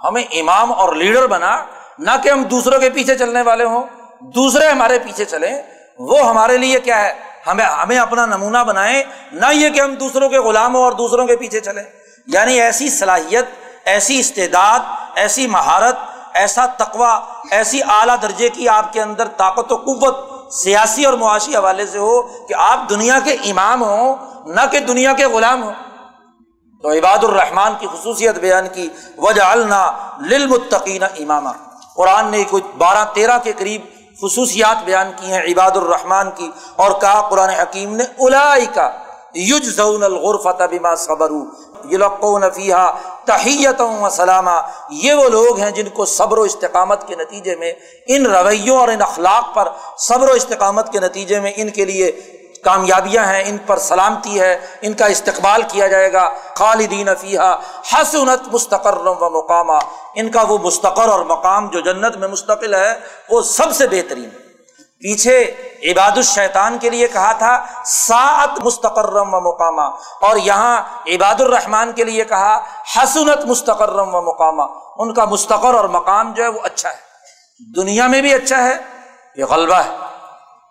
ہمیں 0.05 0.23
امام 0.23 0.73
اور 0.73 0.95
لیڈر 0.95 1.27
بنا، 1.27 1.65
نہ 1.99 2.11
کہ 2.23 2.29
ہم 2.29 2.43
دوسروں 2.43 2.79
کے 2.79 2.91
پیچھے 2.91 3.19
چلنے 3.19 3.43
والے 3.43 3.65
ہوں، 3.65 3.83
دوسرے 4.21 4.69
ہمارے 4.69 4.99
پیچھے 4.99 5.25
چلیں۔ 5.25 5.63
وہ 5.99 6.29
ہمارے 6.29 6.59
لیے 6.59 6.81
کیا 6.81 7.05
ہے؟ 7.05 7.15
ہمیں 7.47 7.65
ہمیں 7.65 7.99
اپنا 7.99 8.27
نمونہ 8.27 8.59
بنائیں، 8.59 9.03
نہ 9.33 9.47
یہ 9.53 9.71
کہ 9.71 9.81
ہم 9.81 9.95
دوسروں 9.95 10.29
کے 10.29 10.39
غلام 10.39 10.75
ہوں 10.75 10.83
اور 10.83 10.93
دوسروں 10.93 11.27
کے 11.27 11.37
پیچھے 11.37 11.61
چلیں۔ 11.61 11.85
یعنی 12.27 12.61
ایسی 12.61 12.89
صلاحیت، 12.89 13.45
ایسی 13.85 14.21
استعداد، 14.21 14.79
ایسی 15.15 15.47
مہارت، 15.47 15.97
ایسا 16.35 16.67
تقوا 16.67 17.21
ایسی 17.51 17.81
اعلیٰ 17.83 18.17
درجے 18.23 18.49
کی 18.49 18.69
آپ 18.69 18.93
کے 18.93 19.03
اندر 19.03 19.29
طاقت 19.29 19.73
و 19.73 19.77
قوت 19.77 20.39
سیاسی 20.55 21.05
اور 21.05 21.15
معاشی 21.15 21.57
حوالے 21.57 21.87
سے 21.87 21.99
ہو 21.99 22.23
کہ 22.23 22.55
آپ 22.59 22.91
دنیا 22.91 23.19
کے 23.25 23.33
امام 23.33 23.83
ہوں، 23.83 24.17
نہ 24.47 24.61
کہ 24.71 24.81
دنیا 24.81 25.13
کے 25.13 25.27
غلام 25.27 25.63
ہوں۔ 25.63 25.73
تو 26.83 26.91
عباد 26.91 27.25
الرحمان 27.25 27.75
کی 27.79 27.87
خصوصیت 27.93 28.39
بیان 28.39 28.67
کی 28.73 28.89
وجہ 29.19 29.43
النا 29.43 29.81
للمتقین 30.31 31.03
امامہ 31.03 31.53
قرآن 31.95 32.31
نے 32.31 32.43
کچھ 32.51 32.65
بارہ 32.79 33.05
تیرہ 33.15 33.39
کے 33.45 33.53
قریب 33.59 33.83
خصوصیات 34.21 34.85
بیان 34.85 35.11
کی 35.17 35.33
ہیں 35.33 35.41
عباد 35.43 35.77
الرحمان 35.77 36.31
کی، 36.37 36.51
اور 36.77 36.91
کہا 37.01 37.29
قرآن 37.31 37.51
حکیم 37.51 37.97
نے 37.97 38.05
الائی 38.21 38.67
کا 38.75 38.91
یوج 39.35 39.69
زون 39.69 40.03
الغرفت 40.03 40.63
بما 40.71 40.95
صبر 40.97 41.33
فیحا 42.55 42.91
تحیت 43.25 43.81
و 43.81 44.09
سلامہ 44.11 44.61
یہ 45.03 45.15
وہ 45.15 45.29
لوگ 45.29 45.59
ہیں 45.61 45.71
جن 45.71 45.89
کو 45.95 46.05
صبر 46.07 46.39
و 46.39 46.43
استقامت 46.43 47.07
کے 47.09 47.17
نتیجے 47.17 47.55
میں، 47.57 47.73
ان 48.07 48.27
رویوں 48.27 48.77
اور 48.77 48.89
ان 48.89 49.03
اخلاق 49.03 49.55
پر 49.55 49.69
صبر 49.99 50.29
و 50.29 50.33
استقامت 50.33 50.93
کے 50.93 51.01
نتیجے 51.01 51.41
میں 51.41 51.53
ان 51.57 51.71
کے 51.71 51.85
لیے 51.85 52.11
کامیابیاں 52.65 53.25
ہیں، 53.25 53.43
ان 53.47 53.59
پر 53.59 53.79
سلامتی 53.79 54.41
ہے، 54.41 54.67
ان 54.83 54.95
کا 54.95 55.07
استقبال 55.07 55.63
کیا 55.69 55.87
جائے 55.87 56.13
گا۔ 56.13 56.29
خالدین 56.55 57.09
فیحہ 57.21 57.57
حسنت 57.93 58.55
مستقر 58.55 58.97
و 58.97 59.31
مقامہ 59.31 59.79
ان 60.15 60.31
کا 60.31 60.43
وہ 60.43 60.59
مستقر 60.59 61.09
اور 61.09 61.21
مقام 61.21 61.69
جو 61.69 61.81
جنت 61.81 62.17
میں 62.17 62.29
مستقل 62.29 62.75
ہے، 62.75 62.95
وہ 63.31 63.43
سب 63.43 63.73
سے 63.73 63.87
بہترین۔ 63.87 64.29
پیچھے 65.01 65.55
عباد 65.85 66.11
الشیطان 66.11 66.79
کے 66.79 66.91
لیے 66.91 67.09
کہا 67.09 67.33
تھا 67.33 67.65
سات 67.85 68.65
مستقرم 68.65 69.35
و 69.35 69.41
مقامہ 69.41 69.97
اور 70.21 70.37
یہاں 70.37 70.83
عباد 71.07 71.41
الرحمان 71.41 71.93
کے 71.93 72.05
لیے 72.05 72.25
کہا، 72.25 72.61
حسنت 72.97 73.47
مستقرم 73.47 74.15
و 74.15 74.23
مقامہ 74.23 74.63
ان 74.99 75.15
کا 75.15 75.25
مستقر 75.25 75.75
اور 75.75 75.85
مقام 75.85 76.33
جو 76.33 76.43
ہے، 76.43 76.49
وہ 76.49 76.61
اچھا 76.63 76.89
ہے۔ 76.89 77.09
دنیا 77.77 78.07
میں 78.07 78.21
بھی 78.21 78.35
اچھا 78.35 78.65
ہے، 78.65 78.77
یہ 79.37 79.45
غلبہ 79.45 79.77
ہے۔ 79.77 79.97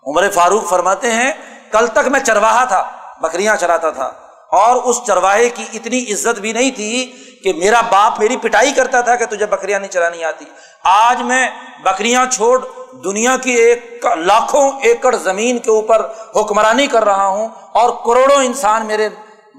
عمر 0.07 0.29
فاروق 0.29 0.69
فرماتے 0.69 1.11
ہیں 1.11 1.31
کل 1.71 1.87
تک 1.87 2.07
میں 2.07 2.19
چرواہا 2.19 2.63
تھا، 2.63 2.83
بکریاں 3.21 3.55
چراتا 3.55 3.89
تھا۔ 3.89 4.11
اور 4.51 4.75
اس 4.75 4.95
چرواہے 5.07 5.49
کی 5.49 5.65
اتنی 5.73 6.13
عزت 6.13 6.39
بھی 6.39 6.53
نہیں 6.53 6.71
تھی 6.71 7.13
کہ 7.43 7.53
میرا 7.53 7.81
باپ 7.81 8.19
میری 8.19 8.37
پٹائی 8.37 8.71
کرتا 8.71 9.01
تھا 9.01 9.15
کہ 9.15 9.25
تجھے 9.25 9.45
بکریاں 9.45 9.79
نہیں 9.79 9.91
چرانی 9.91 10.23
آتی۔ 10.23 10.45
آج 10.83 11.21
میں 11.21 11.47
بکریاں 11.83 12.25
چھوڑ 12.25 12.65
دنیا 13.03 13.37
کی 13.37 13.51
ایک 13.51 14.05
لاکھوں 14.17 14.71
ایکڑ 14.81 15.15
زمین 15.15 15.59
کے 15.59 15.69
اوپر 15.71 16.11
حکمرانی 16.35 16.87
کر 16.87 17.05
رہا 17.05 17.27
ہوں 17.27 17.47
اور 17.71 17.89
کروڑوں 17.89 18.43
انسان 18.43 18.85
میرے 18.85 19.07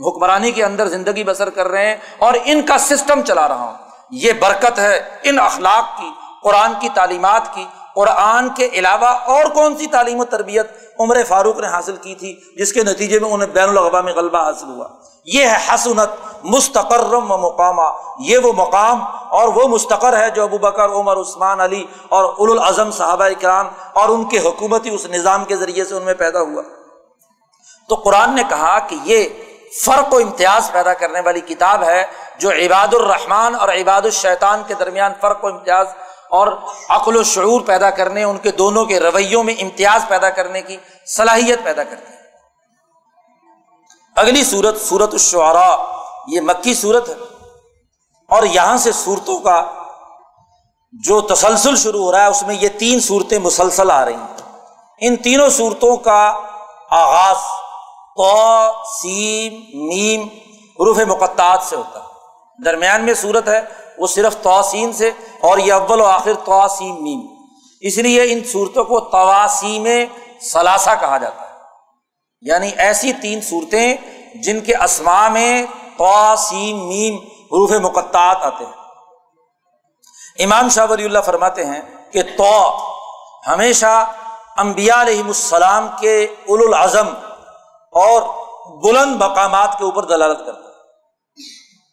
حکمرانی 0.06 0.52
کے 0.52 0.64
اندر 0.64 0.86
زندگی 0.86 1.24
بسر 1.24 1.50
کر 1.50 1.68
رہے 1.68 1.88
ہیں 1.88 1.96
اور 2.18 2.34
ان 2.44 2.62
کا 2.62 2.78
سسٹم 2.78 3.22
چلا 3.22 3.48
رہا 3.48 3.64
ہوں۔ 3.64 3.74
یہ 4.10 4.32
برکت 4.32 4.78
ہے 4.78 5.18
ان 5.22 5.38
اخلاق 5.38 5.98
کی، 5.98 6.10
قرآن 6.42 6.72
کی 6.80 6.88
تعلیمات 6.94 7.54
کی 7.54 7.66
قرآن 7.98 8.48
کے 8.48 8.68
علاوہ 8.72 9.06
اور 9.06 9.44
کون 9.44 9.76
سی 9.76 9.86
تعلیم 9.86 10.20
و 10.20 10.24
تربیت 10.24 10.66
عمر 11.00 11.24
فاروق 11.28 11.58
نے 11.58 11.66
حاصل 11.66 11.96
کی 11.96 12.14
تھی 12.14 12.40
جس 12.56 12.72
کے 12.72 12.82
نتیجے 12.82 13.20
میں 13.20 13.30
انہیں 13.30 13.48
بین 13.48 13.68
الاقوامی 13.68 14.12
غلبہ 14.12 14.38
حاصل 14.38 14.66
ہوا؟ 14.68 14.86
یہ 15.24 15.46
ہے 15.46 15.56
حسنت 15.74 16.08
مستقرم 16.44 17.30
و 17.30 17.36
مقامہ۔ 17.36 17.82
یہ 18.18 18.38
وہ 18.38 18.52
مقام 18.52 19.02
اور 19.28 19.48
وہ 19.48 19.68
مستقر 19.68 20.18
ہے 20.18 20.30
جو 20.30 20.42
ابو 20.42 20.58
بکر، 20.58 20.84
عمر، 20.84 21.16
عثمان، 21.16 21.60
علی 21.60 21.84
اور 22.08 22.24
اول 22.24 22.58
الاظم 22.58 22.90
صحابہ 22.90 23.28
کرام 23.40 23.68
اور 23.92 24.08
ان 24.08 24.24
کے 24.24 24.38
حکومتی 24.38 24.90
اس 24.90 25.06
نظام 25.06 25.44
کے 25.44 25.56
ذریعے 25.56 25.84
سے 25.84 25.94
ان 25.94 26.02
میں 26.02 26.14
پیدا 26.14 26.40
ہوا۔ 26.40 26.62
تو 27.88 27.94
قرآن 27.94 28.34
نے 28.34 28.42
کہا 28.48 28.78
کہ 28.78 28.96
یہ 29.04 29.24
فرق 29.84 30.14
و 30.14 30.16
امتیاز 30.16 30.72
پیدا 30.72 30.94
کرنے 30.94 31.20
والی 31.20 31.40
کتاب 31.40 31.82
ہے 31.82 32.04
جو 32.38 32.50
عباد 32.50 32.94
الرحمان 32.94 33.54
اور 33.54 33.68
عباد 33.68 34.02
الشیطان 34.02 34.62
کے 34.66 34.74
درمیان 34.74 35.12
فرق 35.20 35.44
و 35.44 35.46
امتیاز 35.46 35.86
اور 36.30 36.58
عقل 36.88 37.16
و 37.16 37.22
شعور 37.22 37.60
پیدا 37.60 37.90
کرنے، 37.90 38.24
ان 38.24 38.38
کے 38.38 38.50
دونوں 38.50 38.84
کے 38.84 39.00
رویوں 39.00 39.44
میں 39.44 39.54
امتیاز 39.60 40.08
پیدا 40.08 40.30
کرنے 40.30 40.62
کی 40.62 40.76
صلاحیت 41.06 41.64
پیدا 41.64 41.84
کرتی 41.84 42.12
ہے 42.12 42.18
اگلی 44.16 44.44
صورت 44.44 44.80
صورت 44.80 45.12
الشعراء، 45.12 45.76
یہ 46.28 46.40
مکی 46.40 46.74
صورت 46.74 47.08
ہے۔ 47.08 47.14
اور 48.28 48.42
یہاں 48.42 48.76
سے 48.76 48.92
صورتوں 48.92 49.38
کا 49.38 49.64
جو 50.92 51.20
تسلسل 51.20 51.76
شروع 51.76 52.04
ہو 52.04 52.12
رہا 52.12 52.20
ہے، 52.20 52.26
اس 52.26 52.42
میں 52.42 52.54
یہ 52.54 52.68
تین 52.68 53.00
صورتیں 53.00 53.38
مسلسل 53.38 53.90
آ 53.90 54.04
رہی 54.04 54.14
ہیں۔ 54.14 54.58
ان 55.00 55.16
تینوں 55.16 55.50
صورتوں 55.50 55.96
کا 55.96 56.32
آغاز 56.90 57.36
تو 58.16 58.72
سیم، 59.02 59.54
میم، 59.74 60.22
حروف 60.80 60.98
مقطعات 60.98 61.62
سے 61.62 61.76
ہوتا 61.76 61.98
ہے۔ 61.98 62.04
درمیان 62.64 63.04
میں 63.04 63.14
صورت 63.14 63.48
ہے 63.48 63.60
وہ 63.98 64.06
صرف 64.06 64.36
توسین 64.42 64.92
سے 64.92 65.10
اور 65.40 65.58
یہ 65.58 65.72
اول 65.72 66.00
و 66.00 66.04
آخر 66.04 66.34
توسیم 66.44 67.02
میم۔ 67.02 67.26
اس 67.80 67.98
لیے 67.98 68.32
ان 68.32 68.44
صورتوں 68.44 68.84
کو 68.84 69.00
تواسیم 69.00 69.86
ثلاثہ 70.42 70.90
کہا 71.00 71.18
جاتا 71.18 71.42
ہے۔ 71.42 71.54
یعنی 72.40 72.70
ایسی 72.76 73.12
تین 73.12 73.40
صورتیں 73.40 73.96
جن 74.34 74.60
کے 74.60 74.76
اسما 74.76 75.28
میں 75.28 75.66
توسیم 75.98 76.88
میم 76.88 77.16
حروف 77.26 77.70
مقطعات 77.70 78.36
آتے 78.40 78.64
ہیں۔ 78.64 78.72
امام 80.38 80.68
شاہ 80.68 80.86
ولی 80.90 81.04
اللہ 81.04 81.18
فرماتے 81.18 81.64
ہیں 81.64 81.80
کہ 82.12 82.22
تو 82.22 82.78
ہمیشہ 83.46 84.12
امبیا 84.56 85.02
علیہ 85.02 85.22
السلام 85.22 85.88
کے 86.00 86.24
اول 86.24 86.74
العظم 86.74 87.08
اور 87.92 88.22
بلند 88.82 89.22
مقامات 89.22 89.78
کے 89.78 89.84
اوپر 89.84 90.04
دلالت 90.04 90.38
کرتا 90.46 90.60
ہے۔ 90.60 90.74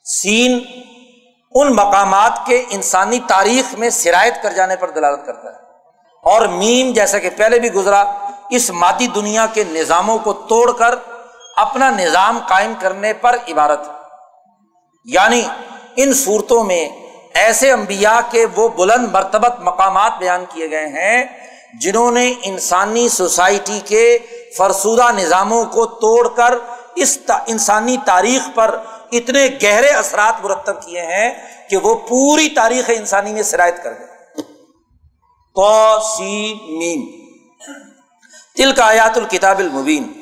سین 0.03 0.59
ان 1.55 1.73
مقامات 1.73 2.45
کے 2.45 2.65
انسانی 2.69 3.19
تاریخ 3.27 3.73
میں 3.77 3.89
سرایت 3.89 4.41
کر 4.43 4.53
جانے 4.53 4.75
پر 4.75 4.89
دلالت 4.89 5.25
کرتا 5.25 5.49
ہے۔ 5.49 5.63
اور 6.23 6.45
میم 6.45 6.91
جیسا 6.93 7.19
کہ 7.19 7.29
پہلے 7.37 7.59
بھی 7.59 7.73
گزرا، 7.73 8.03
اس 8.49 8.69
مادی 8.69 9.07
دنیا 9.07 9.45
کے 9.53 9.63
نظاموں 9.63 10.17
کو 10.17 10.33
توڑ 10.33 10.71
کر 10.71 10.95
اپنا 11.57 11.89
نظام 11.89 12.39
قائم 12.47 12.73
کرنے 12.79 13.13
پر 13.13 13.35
عبارت 13.47 13.79
یعنی 15.05 15.41
ان 15.95 16.13
صورتوں 16.13 16.63
میں 16.63 16.89
ایسے 17.33 17.71
انبیاء 17.71 18.19
کے 18.31 18.45
وہ 18.55 18.69
بلند 18.69 19.07
مرتبت 19.11 19.59
مقامات 19.59 20.11
بیان 20.19 20.45
کیے 20.49 20.69
گئے 20.69 20.87
ہیں 20.87 21.25
جنہوں 21.81 22.11
نے 22.11 22.33
انسانی 22.43 23.09
سوسائٹی 23.09 23.79
کے 23.85 24.17
فرسودہ 24.57 25.11
نظاموں 25.17 25.65
کو 25.65 25.85
توڑ 25.85 26.27
کر 26.27 26.53
اس 26.95 27.17
انسانی 27.47 27.97
تاریخ 28.05 28.49
پر 28.55 28.79
اتنے 29.11 29.47
گہرے 29.63 29.87
اثرات 29.87 30.45
مرتب 30.45 30.81
کیے 30.81 31.01
ہیں 31.01 31.33
کہ 31.69 31.77
وہ 31.77 31.95
پوری 31.95 32.49
تاریخ 32.49 32.85
انسانی 32.87 33.33
میں 33.33 33.43
شرائط 33.43 33.83
کر 33.83 33.93
گئے 33.99 34.07
تو 35.55 35.99
سی 36.17 36.53
میم۔ 36.53 37.25
تل 38.57 38.71
کا 38.71 38.85
آیات 38.85 39.17
الکتاب 39.17 39.59
المبین۔ 39.59 40.21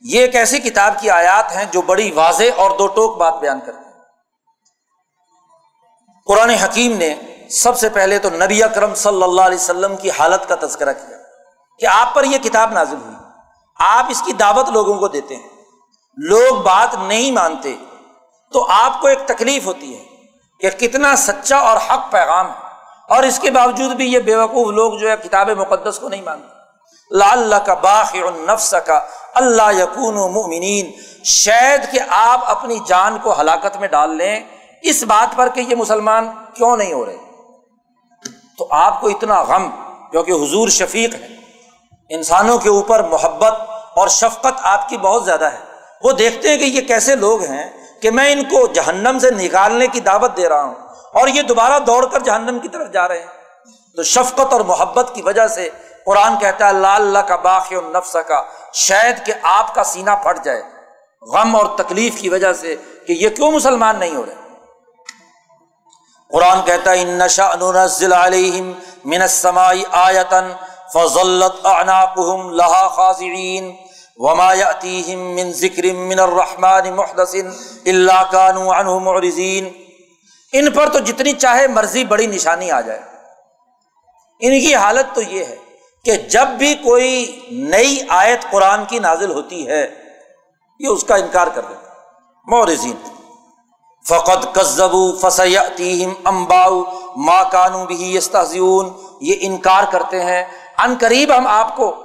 یہ 0.00 0.20
ایک 0.20 0.34
ایسی 0.34 0.58
کتاب 0.58 0.94
کی 1.00 1.10
آیات 1.10 1.56
ہیں 1.56 1.64
جو 1.70 1.82
بڑی 1.82 2.10
واضح 2.10 2.44
اور 2.56 2.70
دو 2.78 2.86
ٹوک 2.86 3.16
بات 3.16 3.40
بیان 3.40 3.60
کرتے 3.66 3.84
ہیں۔ 3.84 3.92
قرآن 6.26 6.50
حکیم 6.50 6.96
نے 6.96 7.14
سب 7.50 7.78
سے 7.78 7.88
پہلے 7.88 8.18
تو 8.18 8.30
نبی 8.30 8.62
اکرم 8.62 8.94
صلی 8.94 9.22
اللہ 9.22 9.42
علیہ 9.42 9.58
وسلم 9.58 9.96
کی 9.96 10.10
حالت 10.10 10.48
کا 10.48 10.66
تذکرہ 10.66 10.92
کیا 10.92 11.16
کہ 11.78 11.86
آپ 11.86 12.14
پر 12.14 12.24
یہ 12.24 12.38
کتاب 12.38 12.72
نازل 12.72 12.96
ہوئی۔ 12.96 13.16
آپ 13.78 14.06
اس 14.10 14.22
کی 14.26 14.32
دعوت 14.32 14.68
لوگوں 14.68 14.98
کو 14.98 15.08
دیتے 15.08 15.36
ہیں۔ 15.36 15.48
لوگ 16.16 16.62
بات 16.62 16.94
نہیں 16.94 17.32
مانتے۔ 17.32 17.76
تو 18.52 18.66
آپ 18.68 19.00
کو 19.00 19.06
ایک 19.06 19.18
تکلیف 19.26 19.66
ہوتی 19.66 19.98
ہے 19.98 20.04
کہ 20.60 20.70
کتنا 20.70 21.16
سچا 21.16 21.56
اور 21.56 21.76
حق 21.76 22.12
پیغام 22.12 22.46
ہے۔ 22.46 22.68
اور 23.08 23.22
اس 23.22 23.38
کے 23.38 23.50
باوجود 23.50 23.96
بھی 23.96 24.12
یہ 24.12 24.18
بے 24.18 24.36
وقوف 24.36 24.74
لوگ 24.74 24.98
جو 24.98 25.10
ہے 25.10 25.14
کتاب 25.24 25.50
مقدس 25.50 25.98
کو 25.98 26.08
نہیں 26.08 26.22
مانتے۔ 26.22 26.58
لا 27.10 27.32
اللہ 27.32 27.54
کا 27.54 27.74
باخ 27.74 28.14
نفس 28.14 28.74
کا 28.86 29.00
اللہ 29.34 29.72
یقون 29.78 30.14
و 30.18 30.62
شاید 31.24 31.90
کہ 31.90 32.00
آپ 32.08 32.40
اپنی 32.44 32.78
جان 32.86 33.18
کو 33.22 33.40
ہلاکت 33.40 33.76
میں 33.76 33.88
ڈال 33.88 34.16
لیں۔ 34.16 34.40
اس 34.82 35.02
بات 35.02 35.36
پر 35.36 35.48
کہ 35.48 35.60
یہ 35.60 35.74
مسلمان 35.74 36.30
کیوں 36.54 36.76
نہیں 36.76 36.92
ہو 36.92 37.06
رہے؟ 37.06 37.16
تو 38.58 38.68
آپ 38.70 39.00
کو 39.00 39.08
اتنا 39.08 39.42
غم 39.42 39.70
کیونکہ 40.10 40.32
حضور 40.32 40.68
شفیق 40.68 41.14
ہے 41.14 41.28
انسانوں 42.10 42.58
کے 42.58 42.68
اوپر 42.68 43.02
محبت 43.02 43.54
اور 43.94 44.08
شفقت 44.08 44.60
آپ 44.62 44.88
کی 44.88 44.96
بہت 44.96 45.24
زیادہ 45.24 45.44
ہے۔ 45.44 45.58
وہ 46.02 46.12
دیکھتے 46.12 46.48
ہیں 46.48 46.56
کہ 46.56 46.64
یہ 46.64 46.80
کیسے 46.80 47.16
لوگ 47.16 47.42
ہیں۔ 47.42 47.87
کہ 48.02 48.10
میں 48.10 48.32
ان 48.32 48.42
کو 48.42 48.66
جہنم 48.66 49.18
سے 49.18 49.30
نکالنے 49.30 49.86
کی 49.86 50.00
دعوت 50.00 50.36
دے 50.36 50.48
رہا 50.48 50.62
ہوں 50.62 50.74
اور 51.12 51.28
یہ 51.28 51.42
دوبارہ 51.42 51.78
دوڑ 51.78 52.06
کر 52.06 52.20
جہنم 52.20 52.58
کی 52.58 52.68
طرف 52.68 52.92
جا 52.92 53.08
رہے 53.08 53.18
ہیں۔ 53.18 53.26
تو 53.96 54.02
شفقت 54.02 54.52
اور 54.52 54.60
محبت 54.60 55.10
کی 55.14 55.22
وجہ 55.22 55.46
سے 55.46 55.68
قرآن 56.06 56.38
کہتا 56.38 56.64
ہے 56.64 56.70
اللہ 56.70 56.86
اللہ 56.86 57.18
کا 57.18 57.36
باقی 57.36 57.74
نفس 57.74 58.16
کا 58.28 58.42
شاید 58.72 59.26
کہ 59.26 59.32
آپ 59.42 59.74
کا 59.74 59.84
سینہ 59.84 60.10
پھٹ 60.22 60.44
جائے۔ 60.44 60.62
غم 61.22 61.56
اور 61.56 61.66
تکلیف 61.78 62.20
کی 62.20 62.28
وجہ 62.28 62.52
سے 62.52 62.76
کہ 63.06 63.12
یہ 63.12 63.28
کیوں 63.28 63.52
مسلمان 63.52 63.98
نہیں 63.98 64.16
ہو 64.16 64.26
رہے؟ 64.26 64.34
قرآن 66.30 66.62
کہتا 66.64 66.90
ہے، 66.90 67.02
ان 67.02 67.08
نشا 67.08 67.52
علیہم 68.24 68.72
من 69.04 69.22
السماء 69.22 69.72
آیتن 69.90 70.52
فضلت 70.94 71.66
اعناقهم 71.66 72.50
لها 72.50 72.88
خاضعين 72.88 73.87
وما 74.18 74.54
يأتيهم 74.54 75.34
من 75.34 75.52
ذکر 75.52 75.92
من 75.92 76.18
الرحمن 76.18 76.96
محدث 76.96 77.34
الا 77.86 78.22
كانوا 78.22 78.80
عنه 78.80 78.98
معرضين۔ 78.98 79.68
ان 80.52 80.70
پر 80.70 80.88
تو 80.88 80.98
جتنی 80.98 81.32
چاہے 81.32 81.66
مرضی 81.66 82.04
بڑی 82.04 82.26
نشانی 82.26 82.70
آ 82.70 82.80
جائے۔ 82.80 83.00
ان 84.40 84.60
کی 84.60 84.74
حالت 84.74 85.14
تو 85.14 85.22
یہ 85.22 85.44
ہے 85.44 85.56
کہ 86.04 86.16
جب 86.16 86.48
بھی 86.48 86.74
کوئی 86.74 87.40
نئی 87.50 88.00
آیت 88.08 88.50
قرآن 88.50 88.84
کی 88.84 88.98
نازل 88.98 89.30
ہوتی 89.30 89.68
ہے، 89.68 89.94
یہ 90.80 90.88
اس 90.88 91.04
کا 91.04 91.14
انکار 91.14 91.46
کر 91.46 91.62
دیتا 91.62 91.90
مورزین 92.46 92.96
فقط 94.08 94.46
کزبو 94.52 95.12
فسیم 95.20 96.12
امباؤ 96.24 96.82
ماں 97.16 97.44
کانو 97.50 97.86
بھی 97.86 98.18
یہ 99.20 99.34
انکار 99.40 99.84
کرتے 99.90 100.24
ہیں۔ 100.24 100.44
ان 100.78 100.94
قریب 101.00 101.36
ہم 101.36 101.46
آپ 101.46 101.76
کو 101.76 101.96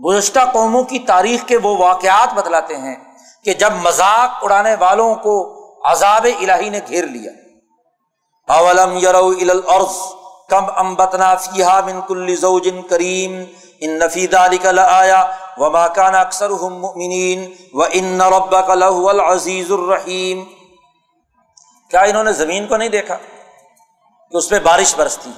گزشتہ 0.00 0.40
قوموں 0.52 0.82
کی 0.82 0.98
تاریخ 0.98 1.46
کے 1.46 1.56
وہ 1.56 1.76
واقعات 1.76 2.34
بتلاتے 2.34 2.76
ہیں 2.76 2.96
کہ 3.44 3.54
جب 3.54 3.72
مذاق 3.72 4.44
اڑانے 4.44 4.74
والوں 4.80 5.14
کو 5.14 5.64
عذاب 5.84 6.26
الہی 6.40 6.68
نے 6.68 6.80
گھیر 6.88 7.04
لیا۔ 7.04 7.32
اولم 8.48 8.96
یرو 8.96 9.32
الارض 9.40 9.96
کم 10.48 10.64
امبتنا 10.76 11.34
فیحا 11.34 11.80
من 11.80 12.00
کل 12.00 12.36
زوجن 12.36 12.82
کریم 12.82 13.44
ان 13.80 13.90
نفید 13.90 14.34
علی 14.34 14.58
کا 14.58 14.70
آیا 14.86 15.32
و 15.56 15.70
ماکان 15.70 16.14
اکثر 16.14 16.50
مؤمنین 16.50 17.54
و 17.72 17.82
ان 17.82 18.20
ربک 18.20 18.70
لہو 18.70 19.08
العزیز 19.08 19.72
الرحیم 19.72 20.44
کیا 21.90 22.00
انہوں 22.00 22.24
نے 22.24 22.32
زمین 22.32 22.66
کو 22.66 22.76
نہیں 22.76 22.88
دیکھا 22.88 23.16
کہ 24.30 24.36
اس 24.36 24.48
پہ 24.48 24.58
بارش 24.58 24.94
برستی؟ 24.94 25.30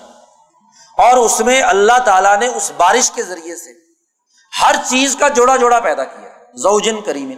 اور 0.99 1.17
اس 1.17 1.41
میں 1.41 1.63
اللہ 1.63 1.99
تعالیٰ 2.05 2.37
نے 2.37 2.47
اس 2.47 2.73
بارش 2.77 3.11
کے 3.11 3.23
ذریعے 3.23 3.57
سے 3.57 3.86
ہر 4.63 4.75
چیز 4.89 5.17
کا 5.21 5.29
جوڑا 5.29 5.57
جوڑا 5.57 5.81
پیدا 5.81 6.05
کیا 6.05 6.29
زوجن 6.55 7.01
کریم 7.01 7.33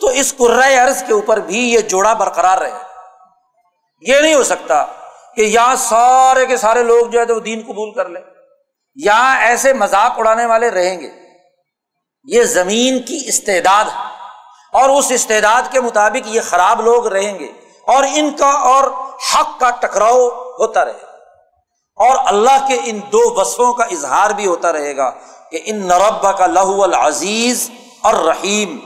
تو 0.00 0.06
اس 0.08 0.34
عرض 0.84 1.02
کے 1.06 1.12
اوپر 1.12 1.36
بھی 1.36 1.72
یہ 1.72 1.78
جوڑا 1.78 2.12
برقرار 2.12 2.58
رہے۔ 2.58 2.78
یہ 4.00 4.20
نہیں 4.20 4.34
ہو 4.34 4.42
سکتا 4.42 4.84
کہ 5.36 5.40
یہاں 5.40 5.76
سارے 5.76 6.46
کے 6.46 6.56
سارے 6.56 6.82
لوگ 6.82 7.06
جو 7.06 7.20
ہے 7.20 7.24
تو 7.24 7.40
دین 7.40 7.62
قبول 7.66 7.94
کر 7.94 8.08
لیں 8.08 8.22
یہاں 8.94 9.40
ایسے 9.40 9.72
مذاق 9.72 10.12
اڑانے 10.18 10.46
والے 10.46 10.70
رہیں 10.70 11.00
گے۔ 11.00 11.10
یہ 12.24 12.42
زمین 12.42 13.02
کی 13.02 13.20
استعداد 13.26 13.84
ہے۔ 13.84 14.12
اور 14.72 14.88
اس 14.88 15.06
استعداد 15.10 15.62
کے 15.72 15.80
مطابق 15.80 16.26
یہ 16.26 16.40
خراب 16.40 16.80
لوگ 16.80 17.06
رہیں 17.06 17.38
گے۔ 17.38 17.52
اور 17.86 18.04
ان 18.14 18.30
کا 18.38 18.50
اور 18.50 18.84
حق 19.34 19.60
کا 19.60 19.70
ٹکراؤ 19.70 20.28
ہوتا 20.28 20.84
رہے۔ 20.84 20.90
اور 21.96 22.16
اللہ 22.24 22.66
کے 22.68 22.80
ان 22.84 23.00
دو 23.12 23.40
وصفوں 23.40 23.74
کا 23.74 23.84
اظہار 23.84 24.30
بھی 24.30 24.46
ہوتا 24.46 24.72
رہے 24.72 24.96
گا۔ 24.96 25.10
کہ 25.52 25.60
ان 25.64 25.86
نربا 25.86 26.32
کا 26.32 26.46
لہو 26.46 26.82
العزیز 26.82 27.70
اور 28.02 28.14
رحیم 28.14 28.78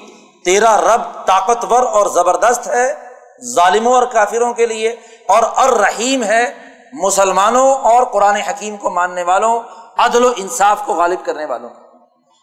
تیرا 0.45 0.77
رب 0.81 1.27
طاقتور 1.27 1.83
اور 1.83 2.07
زبردست 2.07 2.67
ہے، 2.67 2.95
ظالموں 3.55 3.95
اور 3.95 4.03
کافروں 4.03 4.53
کے 4.55 4.67
لیے، 4.67 4.89
اور 5.29 5.43
الرحیم 5.57 6.23
ہے 6.23 6.45
مسلمانوں 6.93 7.75
اور 7.75 8.05
قرآن 8.05 8.37
حکیم 8.37 8.77
کو 8.77 8.91
ماننے 8.91 9.23
والوں، 9.23 9.63
عدل 9.99 10.25
و 10.25 10.33
انصاف 10.37 10.85
کو 10.87 10.95
غالب 10.95 11.25
کرنے 11.25 11.45
والوں۔ 11.45 11.71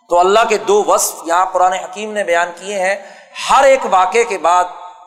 تو 0.09 0.19
اللہ 0.19 0.39
کے 0.49 0.57
دو 0.57 0.84
وصف 0.84 1.15
یہاں 1.26 1.45
قرآن 1.45 1.74
حکیم 1.74 2.11
نے 2.11 2.24
بیان 2.24 2.49
کیے 2.59 2.80
ہیں۔ 2.80 2.95
ہر 3.49 3.63
ایک 3.63 3.80
واقعے 3.89 4.24
کے 4.24 4.38
بعد 4.38 4.63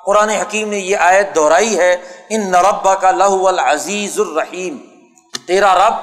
قرآن 0.06 0.30
حکیم 0.30 0.68
نے 0.68 0.78
یہ 0.78 0.96
آیت 0.96 1.34
دہرائی 1.34 1.78
ہے، 1.78 1.96
ان 2.28 2.50
نربا 2.50 2.94
کا 2.94 3.10
لہو 3.10 3.48
العزیز 3.48 4.20
الرحیم، 4.20 4.76
تیرا 5.46 5.74
رب 5.74 5.94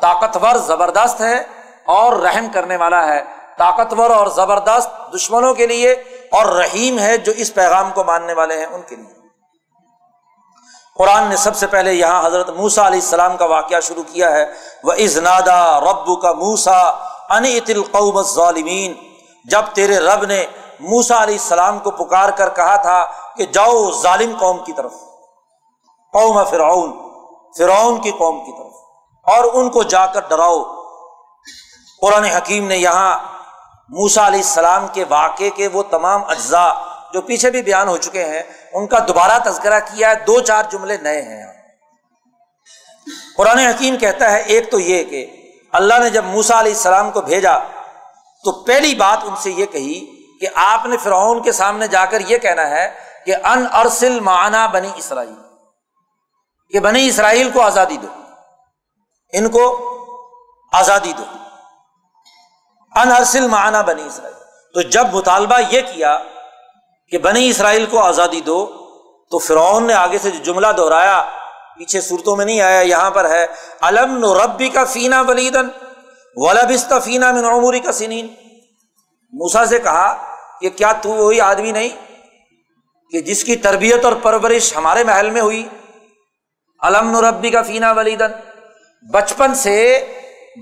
طاقتور، 0.00 0.54
زبردست 0.56 1.20
ہے 1.20 1.42
اور 1.86 2.12
رحم 2.12 2.46
کرنے 2.54 2.76
والا 2.76 3.06
ہے، 3.06 3.22
طاقتور 3.58 4.10
اور 4.10 4.26
زبردست 4.26 5.14
دشمنوں 5.14 5.54
کے 5.54 5.66
لیے 5.66 5.92
اور 6.32 6.46
رحیم 6.46 6.98
ہے 6.98 7.16
جو 7.16 7.32
اس 7.36 7.54
پیغام 7.54 7.90
کو 7.94 8.04
ماننے 8.04 8.32
والے 8.32 8.58
ہیں 8.58 8.66
ان 8.66 8.82
کے 8.82 8.96
لیے۔ 8.96 9.20
قرآن 10.98 11.24
نے 11.24 11.36
سب 11.36 11.56
سے 11.56 11.66
پہلے 11.66 11.92
یہاں 11.92 12.26
حضرت 12.26 12.48
موسا 12.48 12.86
علیہ 12.86 13.00
السلام 13.00 13.36
کا 13.36 13.44
واقعہ 13.44 13.80
شروع 13.80 14.02
کیا 14.02 14.30
ہے۔ 14.30 14.44
وہ 14.84 14.92
ازنادا 14.92 15.80
رب 15.80 16.20
کا 16.22 16.32
موسا 16.32 16.80
القوم 17.28 18.22
ظالمین 18.22 18.94
جب 19.44 19.62
تیرے 19.72 19.98
رب 19.98 20.24
نے 20.24 20.44
موسا 20.80 21.22
علیہ 21.22 21.34
السلام 21.34 21.78
کو 21.78 21.90
پکار 21.90 22.28
کر 22.28 22.48
کہا 22.48 22.76
تھا 22.76 23.04
کہ 23.36 23.46
جاؤ 23.46 23.90
ظالم 24.02 24.36
قوم 24.38 24.58
کی 24.58 24.72
طرف، 24.72 24.92
قوم 26.14 26.44
فرعون 26.44 26.92
فرعون 27.58 28.00
کی 28.00 28.10
قوم 28.10 28.44
کی 28.44 28.52
طرف، 28.52 28.74
اور 29.26 29.44
ان 29.54 29.70
کو 29.70 29.82
جا 29.82 30.06
کر 30.06 30.20
ڈراؤ۔ 30.28 30.62
قرآن 32.02 32.24
حکیم 32.24 32.66
نے 32.66 32.76
یہاں 32.76 33.18
موسا 33.88 34.26
علیہ 34.26 34.38
السلام 34.38 34.86
کے 34.88 35.04
واقعے 35.08 35.50
کے 35.50 35.68
وہ 35.68 35.82
تمام 35.82 36.24
اجزاء 36.24 36.72
جو 37.12 37.20
پیچھے 37.20 37.50
بھی 37.50 37.62
بیان 37.62 37.88
ہو 37.88 37.96
چکے 37.96 38.24
ہیں، 38.24 38.42
ان 38.72 38.86
کا 38.86 38.98
دوبارہ 39.08 39.50
تذکرہ 39.50 39.80
کیا 39.80 40.10
ہے، 40.10 40.14
دو 40.14 40.40
چار 40.40 40.64
جملے 40.72 40.96
نئے 40.96 41.22
ہیں 41.22 41.52
قرآن 43.36 43.58
حکیم 43.58 43.96
کہتا 43.96 44.30
ہے، 44.30 44.40
ایک 44.40 44.70
تو 44.70 44.80
یہ 44.80 45.04
کہ 45.04 45.50
اللہ 45.72 45.94
نے 45.98 46.10
جب 46.10 46.24
موسا 46.24 46.60
علیہ 46.60 46.72
السلام 46.72 47.10
کو 47.10 47.20
بھیجا، 47.20 47.58
تو 48.44 48.64
پہلی 48.64 48.94
بات 48.94 49.18
ان 49.22 49.36
سے 49.36 49.50
یہ 49.50 49.66
کہی 49.66 50.22
کہ 50.40 50.46
آپ 50.54 50.86
نے 50.86 50.96
فرعون 50.96 51.42
کے 51.42 51.52
سامنے 51.52 51.88
جا 51.88 52.04
کر 52.04 52.20
یہ 52.20 52.38
کہنا 52.38 52.70
ہے 52.70 52.94
کہ 53.26 53.34
ان 53.44 53.66
ارسل 53.72 54.20
معنا 54.20 54.66
بنی 54.66 54.88
اسرائیل۔ 54.96 55.34
کہ 56.70 56.80
بنی 56.80 57.06
اسرائیل 57.06 57.50
کو 57.50 57.62
آزادی 57.62 57.96
دو۔ 57.96 58.08
ان 59.32 59.48
کو 59.48 59.88
آزادی 60.72 61.12
دو۔ 61.12 61.24
ان 62.96 63.12
ارسل 63.12 63.46
معنا 63.46 63.82
بنی 63.82 64.02
اسرائیل۔ 64.02 64.36
تو 64.74 64.82
جب 64.82 65.06
مطالبہ 65.12 65.60
یہ 65.70 65.80
کیا 65.80 66.18
کہ 67.10 67.18
بنی 67.18 67.48
اسرائیل 67.48 67.86
کو 67.86 67.98
آزادی 67.98 68.40
دو، 68.40 68.66
تو 69.30 69.38
فرعون 69.38 69.86
نے 69.86 69.94
آگے 69.94 70.18
سے 70.18 70.30
جو 70.30 70.52
جملہ 70.52 70.66
دہرایا، 70.76 71.24
پیچھے 71.78 72.00
صورتوں 72.00 72.36
میں 72.36 72.44
نہیں 72.44 72.60
آیا، 72.60 72.80
یہاں 72.80 73.10
پر 73.10 73.30
ہے 73.30 73.46
علم 73.80 74.18
نو 74.18 74.34
ربی 74.34 74.68
کا 74.68 74.84
فینا 74.84 75.20
ولیدن 75.20 75.68
ولابست 76.36 76.92
فینا 77.04 77.32
من 77.32 77.44
عموری 77.44 77.80
کا 77.80 77.92
سنین۔ 77.92 78.26
موسا 79.32 79.66
سے 79.66 79.78
کہا 79.78 80.36
کہ 80.60 80.70
کیا 80.70 80.92
تو 80.92 81.08
وہی 81.08 81.40
آدمی 81.40 81.72
نہیں 81.72 81.88
کہ 83.10 83.20
جس 83.20 83.44
کی 83.44 83.56
تربیت 83.56 84.04
اور 84.04 84.12
پرورش 84.12 84.76
ہمارے 84.76 85.04
محل 85.04 85.30
میں 85.30 85.40
ہوئی؟ 85.40 85.68
علم 86.82 87.10
نو 87.10 87.28
ربی 87.28 87.50
کا 87.50 87.62
فینا 87.62 87.92
ولیدن۔ 87.92 88.32
بچپن 89.12 89.54
سے 89.54 90.06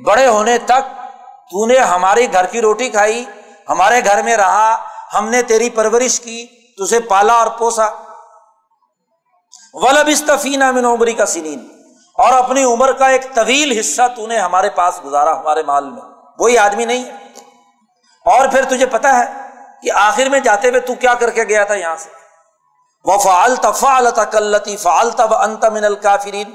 بڑے 0.06 0.26
ہونے 0.26 0.58
تک 0.58 0.99
تو 1.50 1.66
نے 1.66 1.78
ہماری 1.78 2.32
گھر 2.32 2.46
کی 2.46 2.60
روٹی 2.60 2.88
کھائی 2.90 3.24
ہمارے 3.68 4.00
گھر 4.04 4.22
میں 4.22 4.36
رہا 4.36 4.76
ہم 5.14 5.28
نے 5.28 5.42
تیری 5.42 5.70
پرورش 5.70 6.20
کی 6.20 6.46
تجھے 6.78 7.00
پالا 7.08 7.34
اور 7.34 7.46
پوسا 7.58 7.88
ولب 9.74 10.08
استفینہ 10.08 10.70
من 10.72 10.84
عمری 10.84 11.12
کا 11.12 11.26
سنین 11.26 11.66
اور 12.18 12.32
اپنی 12.34 12.62
عمر 12.64 12.92
کا 12.92 13.06
ایک 13.08 13.26
طویل 13.34 13.78
حصہ 13.78 14.02
تو 14.16 14.26
نے 14.26 14.38
ہمارے 14.38 14.70
پاس 14.70 15.00
گزارا 15.04 15.38
ہمارے 15.40 15.62
مال 15.62 15.90
میں 15.90 16.02
وہی 16.38 16.58
آدمی 16.58 16.84
نہیں 16.84 17.04
ہے 17.04 17.42
اور 18.26 18.48
پھر 18.48 18.64
تجھے 18.68 18.86
پتا 18.86 19.16
ہے 19.18 19.26
کہ 19.82 19.92
آخر 19.98 20.28
میں 20.28 20.40
جاتے 20.40 20.68
ہوئے 20.68 20.80
تو 20.80 20.94
کیا 20.96 21.14
کر 21.14 21.30
کے 21.30 21.44
گیا 21.44 21.64
تھا 21.64 21.74
یہاں 21.74 21.96
سے 21.96 22.08
وہ 23.04 23.16
فالتا 23.18 23.70
فالتا 23.72 24.24
کلتی 24.30 24.76
فالتا 24.76 25.24
و 25.24 25.34
انت 25.36 25.64
من 25.66 25.84
الکافرین 25.84 26.50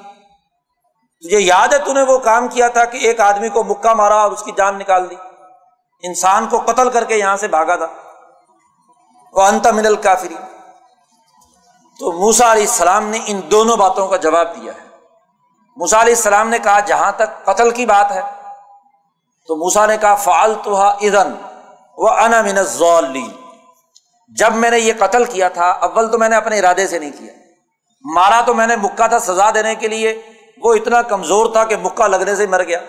تجھے 1.22 1.39
یاد 1.39 1.68
ہے 1.68 1.78
تو 1.78 1.93
نے 1.93 2.01
وہ 2.01 2.18
کام 2.18 2.47
کیا 2.47 2.68
تھا 2.68 2.86
کہ 2.86 2.97
ایک 2.97 3.20
آدمی 3.20 3.49
کو 3.49 3.63
مکہ 3.63 3.93
مارا 3.93 4.16
اور 4.16 4.32
اس 4.32 4.43
کی 4.43 4.51
جان 4.57 4.78
نکال 4.80 5.09
دی۔ 5.09 5.16
انسان 6.03 6.47
کو 6.47 6.61
قتل 6.66 6.89
کر 6.89 7.03
کے 7.03 7.16
یہاں 7.16 7.38
سے 7.38 7.47
بھاگا 7.47 7.76
تھا۔ 7.76 7.88
وہ 9.34 9.41
انت 9.41 9.68
من 9.68 9.86
الکافری 9.86 10.36
تو 11.99 12.11
موسا 12.11 12.51
علیہ 12.51 12.63
السلام 12.63 13.07
نے 13.07 13.20
ان 13.26 13.41
دونوں 13.51 13.78
باتوں 13.78 14.07
کا 14.07 14.16
جواب 14.16 14.55
دیا 14.55 14.74
ہے۔ 14.74 14.88
موسا 15.78 16.01
علیہ 16.01 16.16
السلام 16.16 16.49
نے 16.49 16.59
کہا، 16.59 16.80
جہاں 16.80 17.11
تک 17.11 17.45
قتل 17.45 17.72
کی 17.72 17.86
بات 17.86 18.11
ہے۔ 18.11 18.22
تو 19.47 19.55
موسا 19.55 19.86
نے 19.86 19.97
کہا 19.97 20.16
فعال 20.16 20.55
تو 20.63 20.78
ادن 20.78 21.34
وہ 21.97 22.09
انا 22.09 22.41
من 22.41 22.63
ضالین 22.63 23.32
جب 24.28 24.55
میں 24.55 24.72
نے 24.72 24.80
یہ 24.80 24.93
قتل 24.99 25.26
کیا 25.26 25.49
تھا، 25.49 25.72
اول 25.72 26.11
تو 26.11 26.18
میں 26.18 26.30
نے 26.30 26.36
اپنے 26.36 26.59
ارادے 26.59 26.88
سے 26.88 26.99
نہیں 26.99 27.11
کیا۔ 27.11 27.34
مارا 28.16 28.41
تو 28.45 28.53
میں 28.53 28.68
نے، 28.68 28.76
مکہ 28.76 29.07
تھا 29.07 29.20
سزا 29.20 29.49
دینے 29.53 29.76
کے 29.76 29.88
لیے۔ 29.88 30.22
وہ 30.61 30.73
اتنا 30.73 31.01
کمزور 31.01 31.51
تھا 31.51 31.63
کہ 31.63 31.77
مکہ 31.77 32.07
لگنے 32.07 32.35
سے 32.35 32.47
مر 32.47 32.63
گیا۔ 32.63 32.79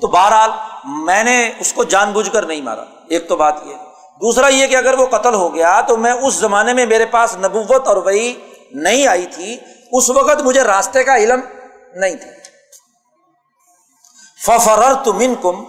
تو 0.00 0.06
بہرحال 0.06 0.50
میں 0.84 1.24
نے 1.24 1.52
اس 1.58 1.72
کو 1.72 1.84
جان 1.84 2.12
بوجھ 2.12 2.30
کر 2.30 2.42
نہیں 2.42 2.60
مارا۔ 2.60 2.84
ایک 3.10 3.28
تو 3.28 3.36
بات 3.36 3.54
یہ۔ 3.64 3.74
دوسرا 4.20 4.48
یہ 4.48 4.66
کہ 4.66 4.76
اگر 4.76 4.94
وہ 4.98 5.06
قتل 5.06 5.34
ہو 5.34 5.54
گیا 5.54 5.80
تو 5.80 5.96
میں 5.96 6.12
اس 6.12 6.34
زمانے 6.34 6.72
میں 6.74 6.86
میرے 6.86 7.06
پاس 7.06 7.36
نبوت 7.36 7.88
اور 7.88 7.96
وہی 7.96 8.34
نہیں 8.72 9.06
آئی 9.06 9.26
تھی۔ 9.26 9.56
اس 9.92 10.10
وقت 10.10 10.42
مجھے 10.42 10.62
راستے 10.62 11.04
کا 11.04 11.16
علم 11.16 11.40
نہیں 11.94 12.14
تھا۔ 12.14 12.30
ففر 14.46 14.94
تم 15.04 15.18
ان 15.20 15.34
کم 15.42 15.64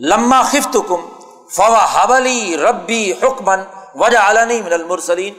لما 0.00 0.42
خفت 0.42 0.76
کم 0.88 1.08
فوا 1.50 1.84
حولی 1.84 2.56
ربی 2.56 3.12
حکمن 3.12 3.60
وجہ 3.94 4.18
عالانی 4.18 4.62
من 4.62 4.72
المرسلین 4.72 5.34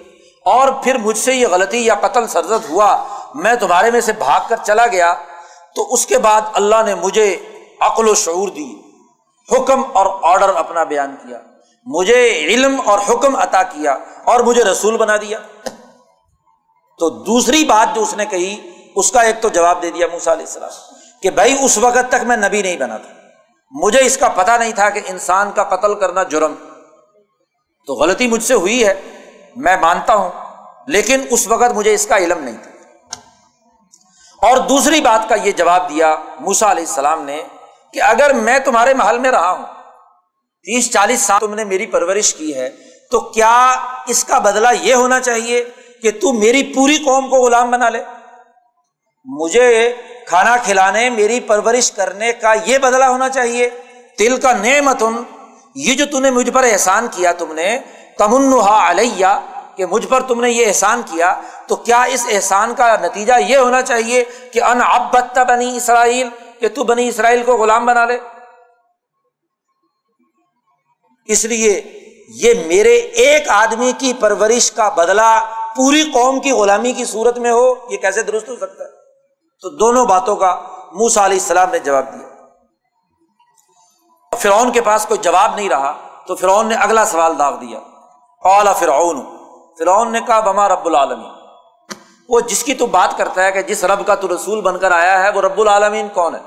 اور 0.45 0.67
پھر 0.83 0.97
مجھ 0.97 1.17
سے 1.17 1.35
یہ 1.35 1.47
غلطی 1.47 1.85
یا 1.85 1.95
قتل 1.95 2.27
سرزد 2.27 2.69
ہوا۔ 2.69 3.07
میں 3.35 3.55
تمہارے 3.55 3.91
میں 3.91 4.01
سے 4.01 4.13
بھاگ 4.13 4.39
کر 4.47 4.55
چلا 4.63 4.87
گیا۔ 4.87 5.15
تو 5.80 5.93
اس 5.93 6.05
کے 6.05 6.17
بعد 6.17 6.41
اللہ 6.53 6.75
نے 6.86 6.95
مجھے 6.95 7.39
عقل 7.80 8.07
و 8.07 8.15
شعور 8.15 8.47
دی، 8.47 8.73
حکم 9.49 9.84
اور 9.93 10.05
آڈر 10.21 10.49
اپنا 10.55 10.84
بیان 10.84 11.15
کیا۔ 11.23 11.39
مجھے 11.86 12.45
علم 12.45 12.82
اور 12.86 12.99
حکم 13.09 13.36
عطا 13.36 13.63
کیا 13.63 13.95
اور 14.23 14.39
مجھے 14.39 14.63
رسول 14.63 14.97
بنا 14.97 15.17
دیا۔ 15.17 15.39
تو 16.99 17.09
دوسری 17.09 17.63
بات 17.65 17.95
جو 17.95 18.01
اس 18.01 18.13
نے 18.13 18.25
کہی، 18.25 18.55
اس 18.95 19.11
کا 19.11 19.21
ایک 19.21 19.41
تو 19.41 19.49
جواب 19.49 19.82
دے 19.82 19.91
دیا 19.91 20.07
موسا 20.11 20.34
علیہ 20.34 20.45
السلام، 20.45 20.71
کہ 21.21 21.30
بھائی 21.30 21.55
اس 21.63 21.77
وقت 21.77 22.09
تک 22.09 22.23
میں 22.23 22.38
نبی 22.38 22.61
نہیں 22.61 22.77
بنا 22.77 22.97
تھا۔ 22.97 23.13
مجھے 23.71 24.05
اس 24.05 24.17
کا 24.17 24.30
پتا 24.30 24.57
نہیں 24.57 24.71
تھا 24.71 24.89
کہ 24.89 25.01
انسان 25.07 25.51
کا 25.51 25.63
قتل 25.63 25.95
کرنا 25.95 26.23
جرم۔ 26.23 26.55
تو 27.88 27.93
غلطی 27.93 28.27
مجھ 28.27 28.43
سے 28.43 28.53
ہوئی 28.53 28.86
ہے، 28.86 29.01
میں 29.55 29.77
مانتا 29.77 30.15
ہوں، 30.15 30.30
لیکن 30.88 31.25
اس 31.30 31.47
وقت 31.47 31.71
مجھے 31.75 31.93
اس 31.93 32.07
کا 32.07 32.17
علم 32.17 32.43
نہیں 32.43 32.57
تھا۔ 32.63 32.78
اور 34.41 34.57
دوسری 34.67 34.99
بات 35.01 35.27
کا 35.29 35.35
یہ 35.43 35.51
جواب 35.51 35.89
دیا 35.89 36.15
موسا 36.39 36.71
علیہ 36.71 36.85
السلام 36.87 37.23
نے 37.25 37.41
کہ 37.93 38.01
اگر 38.03 38.33
میں 38.35 38.57
تمہارے 38.59 38.93
محل 38.93 39.17
میں 39.19 39.31
رہا 39.31 39.51
ہوں، 39.51 39.65
تیس 40.65 40.91
چالیس 40.91 41.21
سال 41.21 41.39
تم 41.39 41.53
نے 41.55 41.63
میری 41.63 41.85
پرورش 41.87 42.33
کی 42.33 42.53
ہے، 42.55 42.69
تو 43.11 43.19
کیا 43.19 43.75
اس 44.07 44.23
کا 44.23 44.39
بدلہ 44.39 44.67
یہ 44.81 44.93
ہونا 44.93 45.19
چاہیے 45.19 45.63
کہ 46.01 46.11
تو 46.21 46.31
میری 46.33 46.63
پوری 46.73 46.97
قوم 47.05 47.29
کو 47.29 47.41
غلام 47.41 47.71
بنا 47.71 47.89
لے؟ 47.89 48.01
مجھے 49.27 49.93
کھانا 50.27 50.55
کھلانے، 50.63 51.09
میری 51.09 51.39
پرورش 51.47 51.91
کرنے 51.91 52.31
کا 52.41 52.53
یہ 52.65 52.77
بدلا 52.77 53.09
ہونا 53.09 53.29
چاہیے۔ 53.29 53.69
تل 54.17 54.37
کا 54.41 54.51
نعمت 54.53 55.03
یہ 55.75 55.93
جو 55.95 56.05
تم 56.11 56.21
نے 56.21 56.31
مجھ 56.31 56.49
پر 56.51 56.63
احسان 56.63 57.07
کیا 57.15 57.31
تم 57.37 57.53
نے 57.53 57.77
تمنحا 58.17 58.89
علیہ، 58.89 59.39
کہ 59.75 59.85
مجھ 59.85 60.07
پر 60.07 60.21
تم 60.27 60.41
نے 60.41 60.49
یہ 60.51 60.67
احسان 60.67 61.01
کیا 61.11 61.33
تو 61.70 61.76
کیا 61.76 62.01
اس 62.03 62.26
احسان 62.30 62.76
کا 62.76 62.95
نتیجہ 63.01 63.34
یہ 63.39 63.57
ہونا 63.57 63.82
چاہیے 63.82 64.24
کہ 64.53 64.63
ان 64.63 64.82
اب 64.86 65.15
بنی 65.47 65.78
اسرائیل 65.78 66.30
کہ 66.59 66.70
تو 66.70 66.84
بنی 66.84 67.07
اسرائیل 67.07 67.43
کو 67.43 67.57
غلام 67.57 67.86
بنا 67.86 68.05
لے؟ 68.05 68.20
اس 71.26 71.45
لیے 71.45 71.82
یہ 72.30 72.53
میرے 72.67 72.95
ایک 72.95 73.49
آدمی 73.49 73.91
کی 73.97 74.13
پرورش 74.13 74.72
کا 74.72 74.89
بدلا 74.89 75.39
پوری 75.76 76.11
قوم 76.13 76.39
کی 76.39 76.51
غلامی 76.51 76.93
کی 76.93 77.05
صورت 77.05 77.38
میں 77.38 77.51
ہو، 77.51 77.76
یہ 77.89 77.97
کیسے 77.97 78.22
درست 78.22 78.49
ہو 78.49 78.55
سکتا 78.55 78.84
ہے؟ 78.84 78.89
تو 79.61 79.70
دونوں 79.70 80.05
باتوں 80.05 80.36
کا 80.36 80.61
موسا 80.91 81.26
علیہ 81.26 81.38
السلام 81.38 81.70
نے 81.72 81.80
جواب 81.80 82.13
دیا۔ 82.13 82.28
فرعون 84.38 84.72
کے 84.72 84.82
پاس 84.82 85.05
کوئی 85.05 85.20
جواب 85.24 85.55
نہیں 85.55 85.70
رہا، 85.70 85.97
تو 86.28 86.36
فرعون 86.36 86.67
نے 86.67 86.76
اگلا 86.76 87.05
سوال 87.05 87.39
داغ 87.39 87.55
دیا۔ 87.55 87.80
اولا 88.43 88.74
فرعون 88.74 89.26
فرعون 89.80 90.11
نے 90.11 90.22
کہا 90.22 90.39
بما 90.39 90.70
رب 90.70 90.86
العالمین؟ 90.86 91.38
وہ 92.30 92.39
جس 92.39 92.63
کی 92.63 92.73
تو 92.73 92.86
بات 92.86 93.17
کرتا 93.17 93.43
ہے 93.43 93.51
کہ 93.51 93.61
جس 93.61 93.84
رب 93.84 94.07
کا 94.07 94.15
تو 94.15 94.36
رسول 94.36 94.61
بن 94.61 94.80
کر 94.80 94.91
آیا 94.91 95.23
ہے، 95.23 95.30
وہ 95.30 95.41
رب 95.41 95.59
العالمین 95.59 96.09
کون 96.09 96.36
ہے؟ 96.36 96.39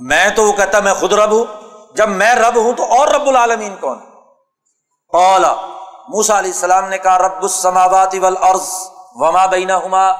میں 0.00 0.30
تو 0.30 0.44
وہ 0.44 0.52
کہتا 0.52 0.80
میں 0.80 0.94
خود 0.94 1.12
رب 1.12 1.30
ہوں۔ 1.30 1.44
جب 1.94 2.08
میں 2.08 2.34
رب 2.34 2.56
ہوں 2.56 2.72
تو 2.72 2.84
اور 2.84 3.08
رب 3.08 3.28
العالمین 3.28 3.76
کون 3.80 3.98
اولا 5.12 5.54
موسا 6.08 6.38
علیہ 6.38 6.50
السلام 6.50 6.88
نے 6.88 6.98
کہا، 6.98 7.18
رب 7.18 7.42
السماوات 7.42 8.14
والارض 8.20 8.68
وما 9.14 9.46
بینہما۔ 9.46 10.12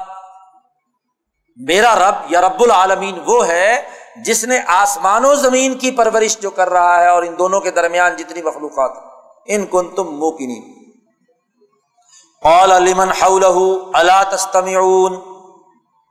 میرا 1.55 1.95
رب 1.95 2.31
یا 2.31 2.41
رب 2.41 2.63
العالمین 2.63 3.19
وہ 3.25 3.47
ہے 3.47 3.81
جس 4.15 4.43
نے 4.43 4.59
آسمان 4.67 5.25
و 5.25 5.35
زمین 5.35 5.77
کی 5.77 5.91
پرورش 5.91 6.37
جو 6.37 6.49
کر 6.49 6.69
رہا 6.69 7.01
ہے 7.01 7.07
اور 7.07 7.23
ان 7.23 7.37
دونوں 7.39 7.61
کے 7.61 7.71
درمیان 7.71 8.15
جتنی 8.15 8.41
مخلوقات 8.41 8.91
ان 9.45 9.65
کن 9.65 9.95
تم 9.95 10.03
موکنی 10.03 10.80
قال 12.43 12.71
لمن 12.83 13.11
حولہ 13.21 13.57
الا 13.93 14.21
تستمعون؟ 14.23 15.19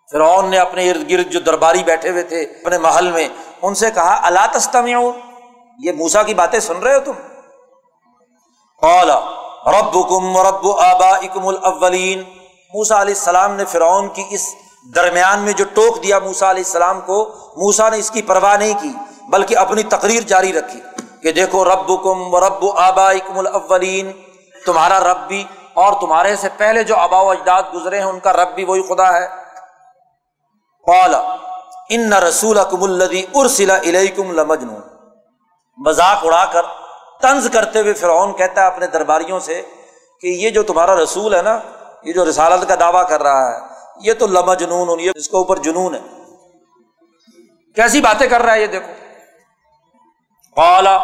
فرعون 0.09 0.51
نے 0.51 0.59
اپنے 0.59 0.91
ارد 0.91 1.11
گرد 1.11 1.31
جو 1.31 1.41
درباری 1.41 1.83
بیٹھے 1.83 2.11
ہوئے 2.11 2.22
تھے 2.22 2.43
اپنے 2.43 2.78
محل 2.78 3.11
میں، 3.12 3.28
ان 3.62 3.74
سے 3.74 3.91
کہا 3.91 4.18
اللہ 4.26 4.47
تستمعون؟ 4.53 5.18
یہ 5.78 5.93
موسا 5.93 6.22
کی 6.22 6.35
باتیں 6.35 6.61
سن 6.61 6.78
رہے 6.78 6.95
ہو 6.95 7.01
تم؟ 7.01 7.12
قال، 8.83 9.11
ربکم 9.74 10.39
رب 10.39 10.66
آبائکم 10.81 11.49
الاولین۔ 11.49 12.22
موسا 12.74 13.01
علیہ 13.03 13.14
السلام 13.14 13.55
نے 13.55 13.64
فرعون 13.64 14.09
کی 14.09 14.24
اس 14.31 14.47
درمیان 14.95 15.41
میں 15.41 15.53
جو 15.53 15.64
ٹوک 15.74 16.03
دیا 16.03 16.18
موسا 16.18 16.51
علیہ 16.51 16.62
السلام 16.66 17.01
کو 17.01 17.22
موسا 17.57 17.89
نے 17.89 17.97
اس 17.99 18.11
کی 18.11 18.22
پرواہ 18.22 18.57
نہیں 18.57 18.74
کی، 18.83 18.93
بلکہ 19.28 19.59
اپنی 19.59 19.83
تقریر 19.91 20.22
جاری 20.22 20.53
رکھی 20.53 20.81
کہ 21.22 21.33
دیکھو 21.33 21.64
رب 21.64 21.91
کم 22.05 22.37
رب 22.37 22.64
آبا 22.76 23.11
اکم 23.11 23.39
الاولین، 23.39 24.12
تمہارا 24.66 25.01
رب 25.01 25.26
بھی 25.28 25.45
اور 25.75 26.01
تمہارے 26.01 26.37
سے 26.37 26.49
پہلے 26.57 26.83
جو 26.83 26.97
آبا 26.97 27.21
و 27.21 27.31
اجداد 27.31 27.62
گزرے 27.75 27.99
ہیں، 27.99 28.07
ان 28.07 28.21
کا 28.21 28.33
رب 28.33 28.55
بھی 28.55 28.64
وہی 28.64 28.83
خدا 28.83 29.12
ہے۔ 29.12 29.29
قالا 30.87 31.37
ان 31.89 32.11
نہ 32.11 32.14
رسول 32.14 32.59
اکم 32.59 32.83
الدی 32.83 33.27
ارسلا 33.35 33.77
علیکم 33.77 34.33
لمجن 34.33 34.68
مذاق 35.77 36.18
اڑا 36.25 36.45
کر 36.53 36.62
طنز 37.23 37.49
کرتے 37.53 37.81
ہوئے 37.81 37.95
فرعون 37.95 38.33
کہتا 38.33 38.61
ہے 38.61 38.66
اپنے 38.66 38.87
درباریوں 38.87 39.41
سے 39.41 39.62
کہ 40.21 40.27
یہ 40.27 40.51
جو 40.51 40.62
تمہارا 40.62 40.95
رسول 40.97 41.35
ہے 41.35 41.43
نا، 41.43 41.59
یہ 42.03 42.12
جو 42.12 42.25
رسالت 42.25 42.68
کا 42.68 42.75
دعویٰ 42.81 43.09
کر 43.09 43.23
رہا 43.23 43.51
ہے، 43.51 43.61
یہ 44.03 44.12
تو 44.14 44.27
لما 44.27 44.55
جنون 44.55 45.01
یہ 45.01 45.11
اس 45.14 45.29
کے 45.29 45.37
اوپر 45.37 45.57
جنون 45.57 45.95
ہے۔ 45.95 46.01
کیسی 47.77 48.01
باتیں 48.01 48.29
کر 48.29 48.43
رہا 48.43 48.53
ہے 48.53 48.61
یہ 48.61 48.66
دیکھو۔ 48.66 48.93
اعلی 50.62 50.97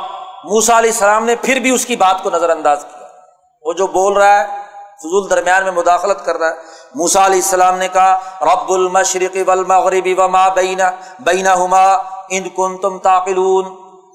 موسا 0.45 0.79
علیہ 0.79 0.91
السلام 0.91 1.25
نے 1.25 1.35
پھر 1.37 1.57
بھی 1.57 1.71
اس 1.71 1.87
کی 1.87 1.97
بات 1.97 2.23
کو 2.23 2.31
نظر 2.31 2.51
انداز 2.51 2.85
کیا۔ 2.85 3.06
وہ 3.67 3.73
جو 3.73 3.87
بول 3.87 4.13
رہا 4.13 4.41
ہے، 4.41 4.47
فضول 4.99 5.31
درمیان 5.31 5.65
میں 5.65 5.73
مداخلت 5.73 6.25
کر 6.25 6.37
رہا 6.37 6.49
ہے۔ 6.49 6.55
موسا 6.95 7.27
علیہ 7.27 7.37
السلام 7.37 7.79
نے 7.79 7.89
کہا، 7.89 8.21
رب 8.43 8.73
المشرقی 8.73 9.43
والمغربی 9.43 10.15
وما 10.15 10.49
بینا 10.49 10.91
بینا 11.21 11.55
ہما 11.55 11.85
ان 12.29 12.49
کن 12.49 12.79
تم 12.79 12.99
تاقلون 12.99 13.65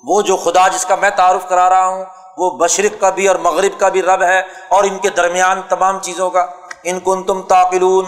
وہ 0.03 0.21
جو 0.21 0.37
خدا 0.37 0.67
جس 0.67 0.85
کا 0.85 0.95
میں 0.95 1.09
تعارف 1.09 1.49
کرا 1.49 1.69
رہا 1.69 1.87
ہوں، 1.87 2.05
وہ 2.37 2.57
مشرق 2.57 3.01
کا 3.01 3.09
بھی 3.09 3.27
اور 3.27 3.35
مغرب 3.35 3.79
کا 3.79 3.89
بھی 3.89 4.01
رب 4.01 4.21
ہے 4.21 4.39
اور 4.69 4.83
ان 4.83 4.97
کے 4.97 5.09
درمیان 5.09 5.61
تمام 5.69 5.99
چیزوں 5.99 6.29
کا۔ 6.29 6.45
ان 6.83 6.99
کن 6.99 7.23
تم 7.23 7.41
تاقلون 7.41 8.05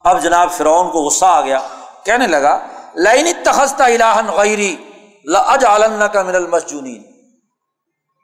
اب 0.00 0.22
جناب 0.22 0.50
فرعون 0.50 0.90
کو 0.90 0.98
غصہ 0.98 1.24
آ 1.24 1.40
گیا۔ 1.40 1.58
کہنے 2.04 2.26
لگا 2.26 2.58
لائن 2.94 3.26
تخستہ 3.44 3.82
الہن 3.82 4.30
غیری 4.36 4.76
لج 5.24 5.64
عالن 5.64 6.02
کا 6.12 6.22
من 6.22 6.34
المسجونین۔ 6.34 7.11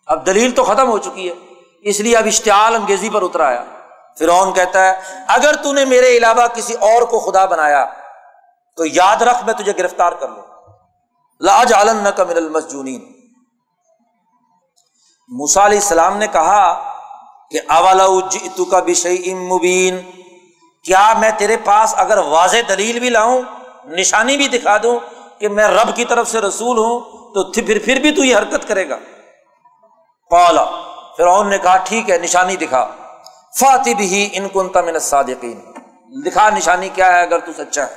اب 0.09 0.27
دلیل 0.27 0.51
تو 0.51 0.65
ختم 0.65 0.89
ہو 0.89 0.99
چکی 0.99 1.29
ہے۔ 1.29 1.35
اس 1.83 2.01
لیے 2.01 2.17
اب 2.17 2.27
اشتعال 2.27 2.75
انگیزی 2.75 3.09
پر 3.09 3.23
اترا 3.23 3.47
آیا 3.47 3.65
فرعون 4.19 4.53
کہتا 4.53 4.87
ہے، 4.87 5.01
اگر 5.29 5.55
تو 5.63 5.73
نے 5.73 5.85
میرے 5.85 6.17
علاوہ 6.17 6.47
کسی 6.55 6.75
اور 6.75 7.03
کو 7.03 7.21
خدا 7.21 7.45
بنایا، 7.45 7.87
تو 8.77 8.85
یاد 8.87 9.23
رکھ 9.23 9.45
میں 9.45 9.55
تجھے 9.55 9.73
گرفتار 9.79 10.13
کر 10.13 10.29
لوں۔ 10.29 10.43
لاج 11.41 11.73
عالن 11.73 12.07
کا 12.17 12.25
من 12.25 12.37
المسجونین۔ 12.37 13.01
موسا 15.29 15.67
علیہ 15.67 15.79
السلام 15.79 16.17
نے 16.17 16.27
کہا 16.27 16.93
کہ 17.51 17.61
اولا 17.69 18.07
تو 18.57 18.65
کا 18.65 18.81
بھی 18.81 18.95
مبین۔ 19.35 20.01
کیا 20.85 21.15
میں 21.19 21.31
تیرے 21.39 21.57
پاس 21.57 21.95
اگر 21.97 22.19
واضح 22.19 22.57
دلیل 22.69 22.99
بھی 22.99 23.11
لاؤں، 23.11 23.43
نشانی 23.85 24.37
بھی 24.37 24.49
دکھا 24.49 24.77
دوں 24.83 24.99
کہ 25.39 25.49
میں 25.49 25.69
رب 25.69 25.97
کی 25.97 26.05
طرف 26.05 26.29
سے 26.29 26.41
رسول 26.41 26.79
ہوں، 26.79 27.01
تو 27.35 27.53
پھر 27.53 27.79
پھر 27.85 28.01
بھی 28.01 28.11
تو 28.11 28.25
یہ 28.25 28.37
حرکت 28.37 28.69
کرے 28.69 28.89
گا۔ 28.89 28.99
پالا 30.31 30.65
فرعون 31.17 31.51
نے 31.51 31.59
کہا، 31.59 31.77
ٹھیک 31.77 32.11
ہے، 32.11 32.19
نشانی 32.19 32.57
دکھا۔ 32.57 32.89
فاتح 33.61 33.91
بھی 33.97 34.29
ان 34.33 34.49
کو 34.49 34.63
من 34.63 34.99
صادقین 34.99 35.61
دکھا، 36.27 36.51
نشانی 36.51 36.89
کیا 36.89 37.07
ہے 37.07 37.23
اگر 37.23 37.39
تو 37.39 37.53
سچا 37.53 37.85
ہے۔ 37.85 37.95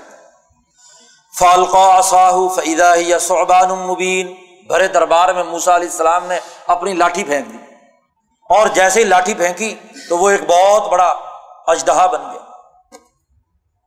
فالقا 1.39 1.97
اصاہ 1.97 2.47
فعدہ 2.55 2.93
یا 2.97 3.19
صعبان 3.19 3.69
مبین۔ 3.69 4.36
بھرے 4.67 4.88
دربار 4.88 5.34
میں 5.34 5.43
موسا 5.43 5.75
علیہ 5.75 5.89
السلام 5.89 6.25
نے 6.25 6.39
اپنی 6.67 6.93
لاٹھی 6.93 7.23
پھینک 7.23 7.53
دی۔ 7.53 7.57
اور 8.49 8.67
جیسے 8.67 8.99
ہی 8.99 9.05
لاٹھی 9.05 9.34
پھینکی 9.34 9.75
تو 10.09 10.17
وہ 10.17 10.29
ایک 10.29 10.41
بہت 10.47 10.91
بڑا 10.91 11.15
اجدہا 11.67 12.05
بن 12.05 12.21
گیا۔ 12.21 12.41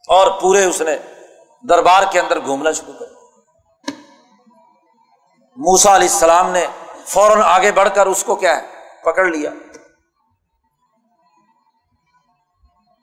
اور 0.08 0.40
پورے 0.40 0.64
اس 0.64 0.80
نے 0.80 0.96
دربار 1.68 2.02
کے 2.10 2.20
اندر 2.20 2.40
گھومنا 2.44 2.72
شروع 2.72 2.94
کر 2.98 3.04
موسا 5.56 5.96
علیہ 5.96 6.08
السلام 6.08 6.50
نے 6.50 6.66
فوراً 7.06 7.42
آگے 7.44 7.72
بڑھ 7.72 7.88
کر 7.94 8.06
اس 8.06 8.24
کو 8.24 8.34
کیا 8.34 8.56
ہے؟ 8.56 8.62
پکڑ 9.04 9.24
لیا۔ 9.24 9.50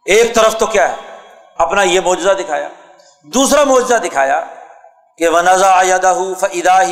ایک 0.06 0.36
طرف 0.36 0.58
تو 0.58 0.66
کیا 0.66 0.92
ہے؟ 0.92 0.96
اپنا 1.58 1.84
یہ 1.84 2.00
معجزہ 2.00 2.32
دکھایا۔ 2.32 2.70
دوسرا 3.24 3.64
معجزہ 3.64 3.96
دکھایا 3.96 4.46
کہ 5.18 5.30
ونزا 5.30 5.82
فدا 6.40 6.84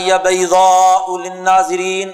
ناظرین 1.36 2.12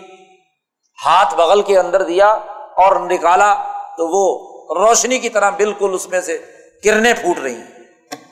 ہاتھ 1.06 1.36
بغل 1.36 1.62
کے 1.62 1.80
اندر 1.80 2.02
دیا 2.02 2.28
اور 2.76 3.00
نکالا 3.00 3.54
تو 3.98 4.08
وہ 4.08 4.46
روشنی 4.76 5.20
کی 5.20 5.30
طرح 5.30 5.50
بالکل 5.50 5.90
اس 5.94 6.08
میں 6.08 6.22
سے 6.22 6.46
کرنیں 6.84 7.14
پھوٹ 7.14 7.40
رہی 7.40 7.56
ہیں۔ 7.56 7.68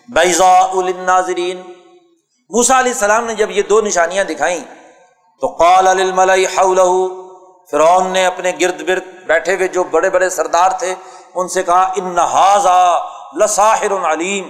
بیضا 0.08 0.60
الناظرین 0.60 1.58
موسا 2.50 2.80
علیہ 2.80 2.92
السلام 2.92 3.26
نے 3.26 3.36
جب 3.36 3.52
یہ 3.52 3.62
دو 3.62 3.82
نشانیاں 3.82 4.24
دکھائیں 4.24 4.83
تو 5.44 5.50
قال 5.50 5.88
الملئی 5.88 6.46
حولہ 6.46 7.14
فرعون 7.72 8.08
نے 8.08 8.26
اپنے 8.26 8.52
گرد 8.62 8.88
گرد 8.88 9.04
بیٹھے 9.28 9.56
ہوئے 9.56 9.68
جو 9.68 9.84
بڑے 9.84 10.10
بڑے 10.10 10.30
سردار 10.30 10.72
تھے، 10.80 10.96
ان 11.36 11.48
سے 11.48 11.64
کہا، 11.64 11.94
ان 11.96 12.16
نہذا 12.16 13.00
لساحر 13.36 14.14
علیم. 14.14 14.50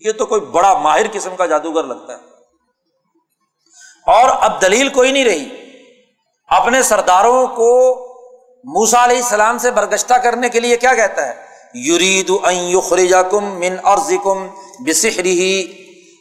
یہ 0.00 0.12
تو 0.12 0.26
کوئی 0.26 0.40
بڑا 0.40 0.74
ماہر 0.74 1.06
قسم 1.12 1.36
کا 1.36 1.46
جادوگر 1.46 1.84
لگتا 1.84 2.12
ہے۔ 2.12 2.18
اور 4.06 4.28
اب 4.40 4.62
دلیل 4.62 4.88
کوئی 4.88 5.12
نہیں 5.12 5.24
رہی۔ 5.24 5.48
اپنے 6.48 6.82
سرداروں 6.82 7.46
کو 7.46 7.94
موسا 8.64 9.04
علیہ 9.04 9.16
السلام 9.16 9.58
سے 9.58 9.70
برگشتہ 9.70 10.14
کرنے 10.14 10.48
کے 10.48 10.60
لیے 10.60 10.76
کیا 10.76 10.94
کہتا 10.94 11.28
ہے؟ 11.28 11.34
یورید 11.74 12.32
کم 13.30 13.44
من 13.44 13.76
اور 13.82 13.98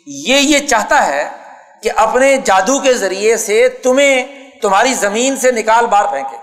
یہ 0.05 0.37
یہ 0.37 0.67
چاہتا 0.67 1.07
ہے 1.07 1.48
کہ 1.83 1.91
اپنے 1.95 2.37
جادو 2.37 2.79
کے 2.79 2.93
ذریعے 2.93 3.37
سے 3.37 3.69
تمہیں 3.69 4.27
تمہاری 4.61 4.93
زمین 4.93 5.35
سے 5.35 5.51
نکال 5.51 5.85
بار 5.85 6.05
پھینکے۔ 6.05 6.37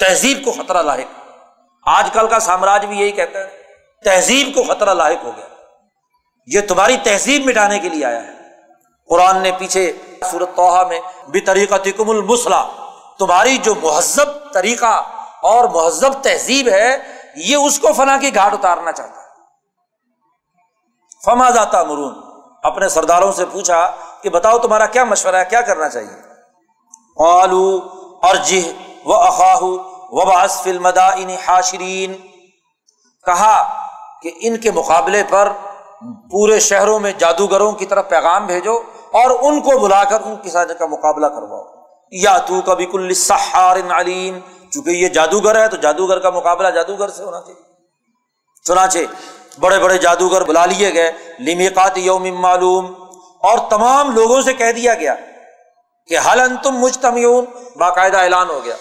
تہذیب 0.00 0.38
کو 0.44 0.52
خطرہ 0.52 0.82
لاحق۔ 0.82 1.30
آج 1.86 2.10
کل 2.12 2.28
کا 2.28 2.38
سامراج 2.38 2.84
بھی 2.84 2.98
یہی 2.98 3.10
کہتا 3.10 3.38
ہے، 3.38 3.62
تہذیب 4.04 4.54
کو 4.54 4.74
خطرہ 4.74 4.94
لاحق 4.94 5.24
ہو 5.24 5.30
گیا۔ 5.36 5.46
یہ 6.46 6.60
تمہاری 6.60 6.96
تہذیب 6.96 7.46
مٹانے 7.46 7.78
کے 7.78 7.88
لیے 7.88 8.04
آیا 8.04 8.22
ہے۔ 8.22 8.32
قرآن 9.08 9.42
نے 9.42 9.52
پیچھے 9.58 9.92
صورت 10.30 10.56
توحا 10.56 10.86
میں 10.86 11.00
بھی 11.28 11.40
طریقہ 11.40 11.74
تکم 11.84 12.10
المسلح 12.10 12.64
تمہاری 13.18 13.58
جو 13.58 13.74
مہذب 13.74 14.52
طریقہ 14.52 15.02
اور 15.42 15.64
مہذب 15.64 16.22
تہذیب 16.22 16.68
ہے، 16.68 16.96
یہ 17.36 17.56
اس 17.56 17.78
کو 17.78 17.92
فنا 17.92 18.16
کی 18.16 18.34
گھاٹ 18.34 18.52
اتارنا 18.52 18.92
چاہتا 18.92 19.20
ہے۔ 19.20 19.26
فما 21.24 21.50
جاتا 21.50 21.82
مرون 21.82 22.25
اپنے 22.66 22.88
سرداروں 22.88 23.32
سے 23.32 23.44
پوچھا 23.44 23.96
کہ 24.22 24.30
بتاؤ 24.30 24.58
تمہارا 24.58 24.86
کیا 24.86 25.04
مشورہ 25.04 25.36
ہے، 25.36 25.44
کیا 25.50 25.60
کرنا 25.60 25.88
چاہیے؟ 25.88 26.26
آلو 27.28 27.80
اور 28.22 28.36
جہ 28.36 28.72
و 29.04 29.14
اخاہ 29.14 29.62
و 29.62 30.24
باس 30.24 30.66
مدا 30.80 31.06
ان 31.06 31.30
حاشرین۔ 31.48 32.14
کہا 33.24 33.86
کہ 34.22 34.30
ان 34.40 34.56
کے 34.56 34.70
مقابلے 34.70 35.22
پر 35.28 35.52
پورے 36.30 36.60
شہروں 36.60 37.00
میں 37.00 37.12
جادوگروں 37.18 37.72
کی 37.72 37.86
طرف 37.86 38.08
پیغام 38.08 38.46
بھیجو 38.46 38.76
اور 39.12 39.30
ان 39.42 39.60
کو 39.60 39.78
بلا 39.78 40.04
کر 40.04 40.20
ان 40.20 40.36
کے 40.36 40.50
ساتھ 40.50 40.72
کا 40.78 40.86
مقابلہ 40.86 41.26
کرواؤ۔ 41.26 41.64
یا 42.10 42.38
تو 42.38 42.60
کبھی 42.60 42.86
کل 42.86 43.14
سہار 43.14 43.76
علیم۔ 43.90 44.38
چونکہ 44.70 44.90
یہ 44.90 45.08
جادوگر 45.08 45.62
ہے 45.62 45.68
تو 45.68 45.76
جادوگر 45.76 46.18
کا 46.18 46.30
مقابلہ 46.30 46.68
جادوگر 46.68 47.08
سے 47.08 47.24
ہونا 47.24 47.40
چاہیے۔ 47.40 47.62
چنانچہ 48.64 48.98
بڑے 49.60 49.78
بڑے 49.78 49.98
جادوگر 49.98 50.44
بلا 50.44 50.64
لیے 50.66 50.92
گئے. 50.94 51.10
لمیقات 51.46 51.98
یوم 51.98 52.24
معلوم. 52.40 52.92
اور 53.48 53.58
تمام 53.70 54.14
لوگوں 54.14 54.40
سے 54.42 54.52
کہہ 54.54 54.72
دیا 54.76 54.94
گیا 54.94 55.14
کہ 56.08 56.18
حل 56.26 56.40
ان 56.40 56.56
تم 56.62 56.76
مجتمیون 56.80 57.44
باقاعدہ 57.78 58.16
اعلان 58.16 58.48
ہو 58.50 58.60
گیا. 58.64 58.74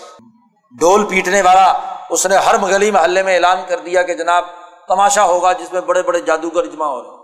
ڈول 0.73 1.05
پیٹنے 1.09 1.41
والا 1.41 1.65
اس 2.09 2.25
نے 2.25 2.37
ہر 2.45 2.55
گلی 2.61 2.91
محلے 2.91 3.23
میں 3.23 3.35
اعلان 3.35 3.59
کر 3.67 3.79
دیا 3.79 4.01
کہ 4.03 4.13
جناب 4.13 4.43
تماشا 4.87 5.23
ہوگا 5.23 5.51
جس 5.59 5.73
میں 5.73 5.81
بڑے 5.81 6.01
بڑے 6.03 6.21
جادوگر 6.21 6.63
اجماع 6.63 6.87
ہو 6.87 7.01
رہے 7.01 7.23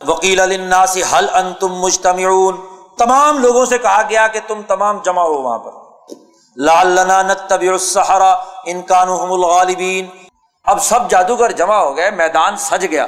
وکیل 0.00 0.40
الناس 0.40 0.96
حل 1.12 1.26
ان 1.34 1.52
تم 1.60 1.74
مجتمیون 1.80 2.56
تمام 2.98 3.38
لوگوں 3.38 3.64
سے 3.66 3.78
کہا 3.78 4.02
گیا 4.10 4.26
کہ 4.28 4.40
تم 4.46 4.62
تمام 4.68 4.98
جمع 5.04 5.22
ہو 5.22 5.42
وہاں 5.42 5.58
پر. 5.58 5.72
لال 6.56 6.88
لنا 6.88 7.20
نتب 7.22 7.60
الصحرا 7.60 8.32
انکان 8.66 9.08
الغالبین. 9.08 10.06
اب 10.66 10.82
سب 10.82 11.10
جادوگر 11.10 11.50
جمع 11.50 11.76
ہو 11.76 11.96
گئے، 11.96 12.10
میدان 12.10 12.56
سج 12.56 12.86
گیا۔ 12.90 13.06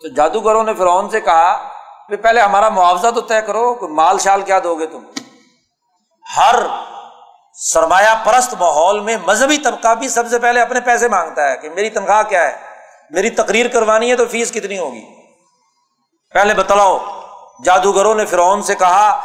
تو 0.00 0.14
جادوگروں 0.14 0.64
نے 0.64 0.74
فرعون 0.74 1.10
سے 1.10 1.20
کہا 1.20 1.68
کہ 2.08 2.16
پہلے 2.16 2.40
ہمارا 2.40 2.68
معاوضہ 2.68 3.08
تو 3.14 3.20
طے 3.20 3.42
کرو 3.42 3.74
کہ 3.74 3.86
مال 3.86 4.18
شال 4.18 4.42
کیا 4.42 4.58
دو 4.64 4.74
گے 4.74 4.86
تم۔ 4.86 5.04
ہر 6.36 6.54
سرمایہ 7.54 8.24
پرست 8.24 8.54
ماحول 8.60 9.00
میں 9.00 9.16
مذہبی 9.26 9.58
طبقہ 9.58 9.94
بھی 9.94 10.08
سب 10.08 10.28
سے 10.30 10.38
پہلے 10.38 10.60
اپنے 10.60 10.80
پیسے 10.80 11.08
مانگتا 11.08 11.50
ہے 11.50 11.56
کہ 11.56 11.70
میری 11.70 11.90
تنخواہ 11.90 12.22
کیا 12.22 12.42
ہے؟ 12.42 12.56
میری 13.10 13.30
تقریر 13.30 13.68
کروانی 13.68 14.10
ہے 14.10 14.16
تو 14.16 14.26
فیس 14.26 14.52
کتنی 14.52 14.78
ہوگی؟ 14.78 15.04
پہلے 16.34 16.54
بتلاؤ، 16.54 16.98
جادوگروں 17.64 18.14
نے 18.14 18.26
فرعون 18.26 18.62
سے 18.62 18.74
کہا 18.74 19.20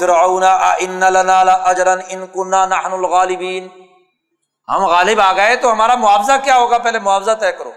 فرعون 0.00 0.42
ان 0.78 1.00
لنا 1.00 1.40
اجرا 1.40 1.94
ان 2.08 2.26
كنا 2.26 2.66
نحن 2.66 2.92
الغالبین؟ 2.92 3.68
ہم 4.68 4.86
غالب 4.86 5.20
آ 5.20 5.32
گئے 5.32 5.56
تو 5.56 5.72
ہمارا 5.72 5.94
معاوضہ 5.94 6.32
کیا 6.44 6.56
ہوگا؟ 6.56 6.78
پہلے 6.78 6.98
معاوضہ 6.98 7.30
طے 7.30 7.52
کرو۔ 7.52 7.70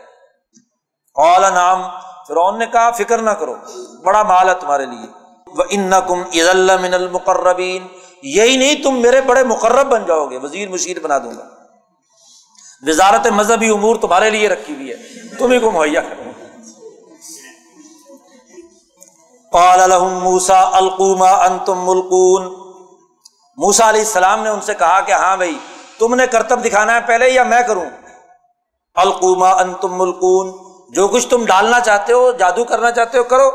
قال 1.15 1.53
نام 1.53 1.83
فرعون 2.27 2.59
نے 2.59 2.65
کہا، 2.65 2.91
فکر 2.91 3.17
نہ 3.17 3.29
کرو، 3.29 3.55
بڑا 4.03 4.23
مال 4.23 4.49
ہے 4.49 4.53
تمہارے 4.53 4.85
لیے۔ 4.85 5.07
وہ 5.47 5.63
ان 5.69 5.91
کم 6.07 6.21
عز 6.21 6.71
من 6.81 6.93
المقربین 6.93 7.87
یہی 8.21 8.57
نہیں، 8.57 8.83
تم 8.83 9.01
میرے 9.01 9.21
بڑے 9.21 9.43
مقرب 9.43 9.87
بن 9.87 10.05
جاؤ 10.05 10.25
گے، 10.25 10.37
وزیر 10.37 10.69
مشیر 10.69 10.99
بنا 10.99 11.17
دوں 11.17 11.31
گا۔ 11.37 11.43
وزارت 12.87 13.27
مذہبی 13.27 13.69
امور 13.69 13.95
تمہارے 13.95 14.29
لیے 14.29 14.49
رکھی 14.49 14.75
ہوئی 14.75 14.91
ہے، 14.91 14.95
تم 15.37 15.51
ہی 15.51 15.59
کو 15.59 15.71
مہیا 15.71 16.01
کرو۔ 16.01 16.31
قال 19.51 19.89
لهم 19.89 20.19
موسا 20.19 20.77
القوما 20.77 21.31
انتم 21.31 21.79
ملکون 21.79 22.43
موسا 23.57 23.89
علیہ 23.89 24.01
السلام 24.01 24.43
نے 24.43 24.49
ان 24.49 24.61
سے 24.61 24.73
کہا 24.73 25.01
کہ 25.01 25.11
ہاں 25.11 25.37
بھائی 25.37 25.59
تم 25.99 26.15
نے 26.15 26.27
کرتب 26.27 26.65
دکھانا 26.65 26.95
ہے 26.95 26.99
پہلے 27.07 27.29
یا 27.29 27.43
میں 27.43 27.61
کروں؟ 27.67 27.85
القوما 28.95 29.49
انتم 29.49 29.97
ملکون 29.97 30.73
جو 30.93 31.07
کچھ 31.07 31.27
تم 31.27 31.45
ڈالنا 31.45 31.79
چاہتے 31.79 32.13
ہو، 32.13 32.31
جادو 32.31 32.63
کرنا 32.63 32.91
چاہتے 32.91 33.17
ہو، 33.17 33.23
کرو۔ 33.23 33.51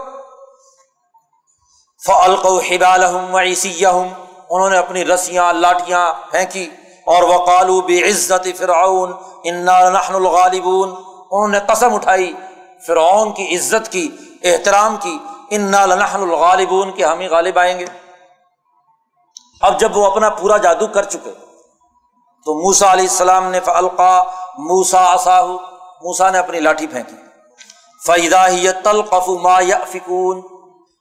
فلقو 2.07 2.59
حبالحم 2.59 3.34
وعیسیہم 3.34 4.09
انہوں 4.51 4.70
نے 4.70 4.78
اپنی 4.78 5.05
رسیاں 5.05 5.53
لاٹیاں 5.53 6.12
پھینکی۔ 6.30 6.70
اور 7.07 7.22
وقالو 7.22 7.80
بعزت 7.80 8.59
فرعون۔ 8.59 9.12
انا 9.45 9.90
نحن 9.90 10.14
الغالبون۔ 10.14 10.88
انہوں 11.30 11.49
نے 11.49 11.59
قسم 11.68 11.95
اٹھائی، 11.95 12.32
فرعون 12.86 13.32
کی 13.32 13.57
عزت 13.57 13.93
کی، 13.93 14.16
احترام 14.43 14.97
کی۔ 15.01 15.18
انا 15.51 15.86
لنحن 15.86 16.22
الغالبون 16.22 16.93
کہ 16.93 17.05
ہم 17.05 17.18
ہی 17.18 17.26
غالب 17.26 17.59
آئیں 17.59 17.78
گے۔ 17.78 17.86
اب 19.61 19.80
جب 19.80 19.97
وہ 19.97 20.07
اپنا 20.07 20.30
پورا 20.30 20.57
جادو 20.57 20.86
کر 20.86 21.03
چکے 21.03 21.52
تو 22.45 22.55
موسا 22.55 22.93
علیہ 22.93 23.09
السلام 23.09 23.51
نے 23.51 23.61
فلقا 23.61 24.22
موسا 24.59 25.05
اصاہ 25.05 25.43
موسا 26.03 26.30
نے 26.30 26.38
اپنی 26.38 26.61
لاٹھی 26.61 26.86
پھینکی۔ 26.86 27.16
فیدا 28.07 28.49
ہی 28.49 28.72
تلقف 28.72 29.28
ما 29.28 29.61
فکون 29.86 30.43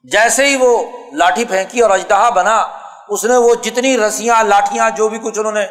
جیسے 0.04 0.46
ہی 0.46 0.56
وہ 0.56 0.84
لاٹھی 1.14 1.46
پھینکی 1.46 1.80
اور 1.80 1.90
اجدہا 1.90 2.30
بنا، 2.30 2.68
اس 3.10 3.26
نے 3.26 3.38
وہ 3.38 3.56
جتنی 3.56 3.98
رسیاں 3.98 4.44
لاٹیاں 4.44 4.90
جو 4.90 5.10
بھی 5.10 5.20
کچھ 5.20 5.40
انہوں 5.40 5.52
نے 5.52 5.66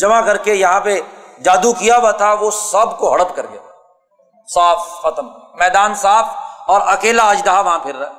جمع 0.00 0.20
کر 0.20 0.36
کے 0.36 0.54
یہاں 0.54 0.80
پہ 0.80 1.00
جادو 1.44 1.72
کیا 1.72 1.96
ہوا 1.96 2.10
تھا، 2.10 2.32
وہ 2.32 2.50
سب 2.50 2.98
کو 2.98 3.12
ہڑپ 3.12 3.36
کر 3.36 3.46
گیا۔ 3.52 3.60
صاف، 4.54 4.88
ختم۔ 5.02 5.26
میدان 5.54 5.94
صاف 5.94 6.24
اور 6.66 6.80
اکیلا 6.84 7.30
اجدہا 7.30 7.60
وہاں 7.60 7.78
پھر 7.78 7.96
رہا۔ 7.96 8.12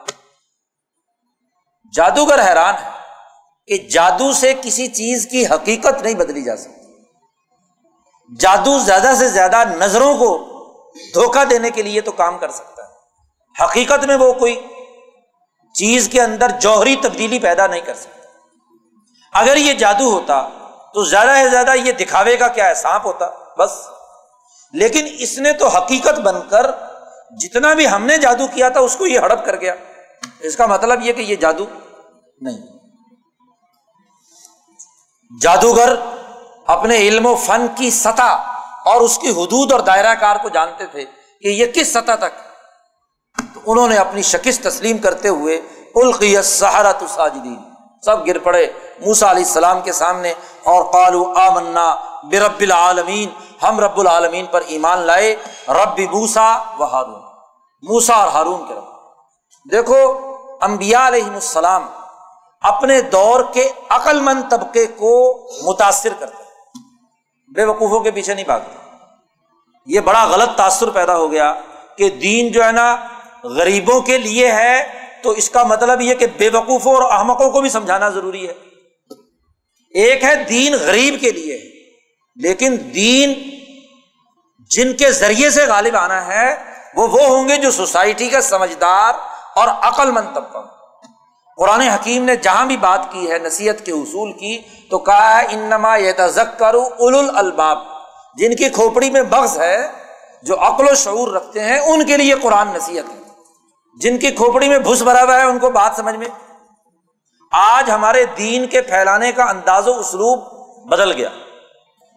جادوگر 1.94 2.50
حیران 2.50 2.76
ہے 2.76 2.90
کہ 3.68 3.78
جادو 3.78 4.34
سے 4.34 4.54
کسی 4.62 4.88
چیز 4.88 5.28
کی 5.32 5.46
حقیقت 5.46 6.02
نہیں 6.02 6.14
بدلی 6.14 6.44
جا 6.44 6.58
سکتی۔ 6.58 6.81
جادو 8.40 8.80
زیادہ 8.80 9.14
سے 9.18 9.28
زیادہ 9.28 9.64
نظروں 9.64 10.18
کو 10.18 10.38
دھوکہ 11.14 11.44
دینے 11.44 11.70
کے 11.70 11.82
لیے 11.82 12.02
تو 12.02 12.12
کام 12.12 12.38
کر 12.38 12.52
سکتا 12.52 12.84
ہے۔ 12.84 12.90
حقیقت 13.64 14.06
میں 14.06 14.16
وہ 14.16 14.34
کوئی 14.34 14.68
چیز 15.74 16.10
کے 16.12 16.22
اندر 16.22 16.50
جوہری 16.50 16.96
تبدیلی 16.96 17.40
پیدا 17.40 17.68
نہیں 17.68 17.82
کر 17.82 17.94
سکتا۔ 17.94 18.22
اگر 19.40 19.58
یہ 19.58 19.74
جادو 19.74 20.12
ہوتا 20.12 20.48
تو 20.94 21.04
زیادہ 21.04 21.30
سے 21.44 21.50
زیادہ 21.50 21.72
یہ 21.76 21.92
دکھاوے 21.92 22.38
کا 22.38 22.48
کیا 22.48 22.66
ہے؟ 22.66 22.74
سانپ 22.74 23.06
ہوتا، 23.06 23.30
بس۔ 23.58 23.72
لیکن 24.74 25.08
اس 25.20 25.40
نے 25.40 25.54
تو 25.54 25.68
حقیقت 25.68 26.20
بن 26.20 26.36
کر 26.50 26.72
جتنا 27.40 27.74
بھی 27.74 27.90
ہم 27.90 28.06
نے 28.06 28.18
جادو 28.18 28.48
کیا 28.48 28.70
تھا، 28.70 28.80
اس 28.80 28.96
کو 28.96 29.08
یہ 29.08 29.20
ہڑپ 29.20 29.46
کر 29.46 29.56
گیا۔ 29.56 29.76
اس 30.40 30.56
کا 30.56 30.66
مطلب 30.66 31.00
یہ 31.02 31.14
کہ 31.14 31.22
یہ 31.22 31.36
جادو 31.36 31.66
نہیں۔ 32.42 32.58
جادوگر 35.42 35.96
اپنے 36.68 36.98
علم 36.98 37.26
و 37.26 37.36
فن 37.36 37.68
کی 37.76 37.90
سطح 37.90 38.36
اور 38.86 39.02
اس 39.02 39.18
کی 39.18 39.30
حدود 39.30 39.72
اور 39.72 39.80
دائرہ 39.80 40.16
کار 40.16 40.36
کو 40.36 40.50
جانتے 40.50 40.86
تھے 40.86 41.06
کہ 41.42 41.48
یہ 41.48 41.66
کس 41.66 41.94
سطح 41.94 42.16
تک 42.16 42.40
تو 43.54 43.60
انہوں 43.66 43.88
نے 43.88 43.98
اپنی 43.98 44.22
شکست 44.22 44.64
تسلیم 44.64 44.98
کرتے 44.98 45.28
ہوئے 45.28 45.62
القیت 45.96 46.46
سہارت 46.46 47.04
ساجدین 47.10 47.60
سب 48.06 48.28
گر 48.28 48.38
پڑے 48.38 48.72
موسا 49.06 49.32
علیہ 49.32 49.44
السلام 49.44 49.82
کے 49.82 49.92
سامنے 49.92 50.34
اور 50.64 50.84
قالو 50.84 51.34
آمنا 51.36 51.96
برب 52.24 52.60
العالمین، 52.60 53.30
ہم 53.66 53.80
رب 53.80 54.00
العالمین 54.00 54.46
پر 54.46 54.62
ایمان 54.68 55.00
لائے، 55.00 55.36
رب 55.68 56.00
موسا 56.00 56.58
و 56.80 56.84
ہارون۔ 56.84 57.22
موسا 57.82 58.14
اور 58.14 58.28
ہارون 58.28 58.68
کے 58.68 58.74
رب۔ 58.74 58.84
دیکھو 59.72 59.96
امبیا 60.62 61.08
علیہ 61.08 61.24
السلام 61.24 61.88
اپنے 62.62 63.02
دور 63.02 63.44
کے 63.54 63.72
عقل 63.90 64.20
مند 64.20 64.52
طبقے 64.52 64.86
کو 64.88 65.46
متاثر 65.64 66.10
کرتے 66.20 66.41
بے 67.56 67.64
وقوفوں 67.64 68.00
کے 68.00 68.12
پیچھے 68.12 68.34
نہیں 68.34 68.46
بھاگتے 68.46 68.78
یہ 69.86 70.00
بڑا 70.00 70.26
غلط 70.26 70.58
تاثر 70.58 70.90
پیدا 70.90 71.18
ہو 71.18 71.32
گیا 71.32 71.54
کہ 71.98 72.10
دین 72.10 72.52
جو 72.52 72.64
ہے 72.66 72.72
نا، 72.72 72.96
غریبوں 73.44 74.02
کے 74.02 74.18
لیے 74.18 74.52
ہے، 74.52 74.84
تو 75.24 75.30
اس 75.30 75.50
کا 75.50 75.64
مطلب 75.64 76.02
یہ 76.02 76.16
کہ 76.16 76.28
بے 76.38 76.50
وقوفوں 76.50 76.96
اور 76.96 77.12
احمقوں 77.12 77.52
کو 77.52 77.62
بھی 77.62 77.70
سمجھانا 77.70 78.10
ضروری 78.10 78.48
ہے۔ 78.48 78.54
ایک 79.90 80.24
ہے 80.24 80.36
دین 80.36 80.74
غریب 80.74 81.22
کے 81.22 81.32
لیے، 81.32 81.60
لیکن 82.36 82.78
دین 82.94 83.34
جن 84.72 84.94
کے 84.94 85.12
ذریعے 85.12 85.50
سے 85.50 85.66
غالب 85.66 85.96
آنا 85.96 86.28
ہے، 86.28 86.64
وہ 86.96 87.08
وہ 87.08 87.22
ہوں 87.22 87.50
گے 87.50 87.58
جو 87.58 87.72
سوسائٹی 87.72 88.30
کا 88.30 88.42
سمجھدار 88.42 89.14
اور 89.56 89.68
عقل 89.68 90.12
مند 90.12 90.36
طبقہ 90.36 90.58
قرآن 91.62 91.82
حکیم 91.82 92.24
نے 92.24 92.36
جہاں 92.36 92.66
بھی 92.66 92.78
بات 92.78 93.00
کی 93.12 93.32
ہے، 93.32 93.38
نصیحت 93.38 93.86
کے 93.86 93.92
اصول 93.92 94.32
کی، 94.32 94.62
تو 94.90 95.00
کہا 95.00 95.42
ہے، 95.42 95.46
انما 95.50 95.96
یہ 95.96 96.12
کرو 96.58 96.82
اول 97.00 97.38
الباب 97.38 97.78
جن 98.38 98.56
کی 98.56 98.70
کھوپڑی 98.70 99.12
میں 99.12 99.22
بغض 99.22 99.60
ہے، 99.60 99.88
جو 100.44 100.60
عقل 100.60 100.90
و 100.90 100.94
شعور 100.94 101.28
رکھتے 101.28 101.60
ہیں، 101.60 101.80
ان 101.80 102.06
کے 102.06 102.18
لیے 102.18 102.34
قرآن 102.34 102.68
نصیحت 102.68 103.12
ہے۔ 103.12 103.30
جن 104.00 104.18
کی 104.18 104.32
کھوپڑی 104.32 104.70
میں 104.70 104.80
بھس 104.80 105.02
بھرا 105.02 105.24
ہوا 105.24 105.38
ہے، 105.38 105.44
ان 105.44 105.60
کو 105.60 105.72
بات 105.72 105.92
سمجھ 105.96 106.16
میں۔ 106.16 106.28
آج 107.52 107.92
ہمارے 107.92 108.26
دین 108.38 108.68
کے 108.68 108.82
پھیلانے 108.82 109.32
کا 109.32 109.44
انداز 109.44 109.88
و 109.88 110.00
اسلوب 110.00 110.40
بدل 110.90 111.12
گیا۔ 111.12 111.30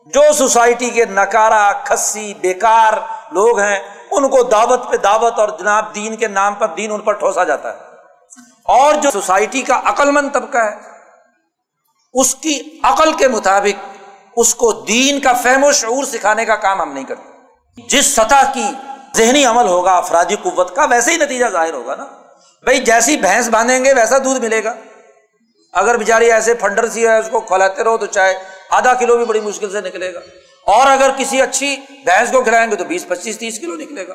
جو 0.07 0.33
سوسائٹی 0.33 0.91
کے 0.91 1.05
نکارا 1.05 1.73
کھسی، 1.73 2.35
بیکار 2.35 2.93
لوگ 3.33 3.59
ہیں، 3.59 3.79
ان 4.11 4.29
کو 4.29 4.43
دعوت 4.43 4.91
پہ 4.91 4.97
دعوت 4.97 5.39
اور 5.39 5.49
جناب 5.49 5.95
دین 5.95 6.17
کے 6.17 6.29
نام 6.29 6.55
پر 6.55 6.67
دین 6.67 6.93
ان 6.93 7.01
پر 7.01 7.13
ٹھوسا 7.13 7.45
جاتا 7.45 7.73
ہے۔ 7.73 7.94
اور 8.65 8.95
جو 8.95 9.11
سوسائٹی 9.11 9.63
کا 9.63 9.81
عقل 9.85 10.11
مند 10.11 10.29
طبقہ 10.33 10.59
ہے، 10.59 10.75
اس 12.13 12.35
کی 12.35 12.81
عقل 12.83 13.13
کے 13.13 13.29
مطابق 13.29 13.89
اس 14.37 14.55
کو 14.55 14.73
دین 14.73 15.21
کا 15.21 15.33
فہم 15.33 15.65
و 15.65 15.73
شعور 15.73 16.05
سکھانے 16.05 16.45
کا 16.45 16.57
کام 16.57 16.81
ہم 16.81 16.93
نہیں 16.93 17.05
کرتے۔ 17.05 17.35
جس 17.89 18.07
سطح 18.07 18.53
کی 18.55 18.65
ذہنی 19.17 19.45
عمل 19.45 19.67
ہوگا، 19.67 19.97
افرادی 19.97 20.37
قوت 20.43 20.77
کا، 20.77 20.85
ویسے 20.85 21.13
ہی 21.13 21.17
نتیجہ 21.17 21.45
ظاہر 21.53 21.75
ہوگا 21.75 21.95
نا۔ 21.95 22.05
بھائی، 22.63 22.79
جیسی 22.79 23.17
بھینس 23.17 23.49
باندھیں 23.49 23.85
گے، 23.85 23.93
ویسا 23.93 24.19
دودھ 24.19 24.41
ملے 24.41 24.65
گا۔ 24.65 24.75
اگر 25.73 25.97
بیچاری 25.97 26.33
ایسے 26.33 26.55
فنڈر 26.55 26.89
سی 26.89 27.07
ہے، 27.07 27.19
اس 27.19 27.29
کو 27.31 27.41
کھلاتے 27.41 27.85
رہو 27.85 27.97
تو 27.97 28.07
چاہے 28.07 28.35
آدھا 28.71 28.95
کلو 28.95 29.17
بھی 29.17 29.25
بڑی 29.25 29.41
مشکل 29.41 29.73
سے 29.73 29.81
نکلے 29.81 30.15
گا۔ 30.15 30.19
اور 30.67 30.87
اگر 30.87 31.11
کسی 31.17 31.43
اچھی 31.43 31.77
بھینس 32.05 32.33
کو 32.33 32.43
کھلائیں 32.43 32.71
گے 32.71 32.77
تو 32.77 32.85
بیس، 32.85 33.09
پچیس، 33.09 33.39
تیس 33.39 33.61
کلو 33.61 33.75
نکلے 33.75 34.09
گا۔ 34.09 34.15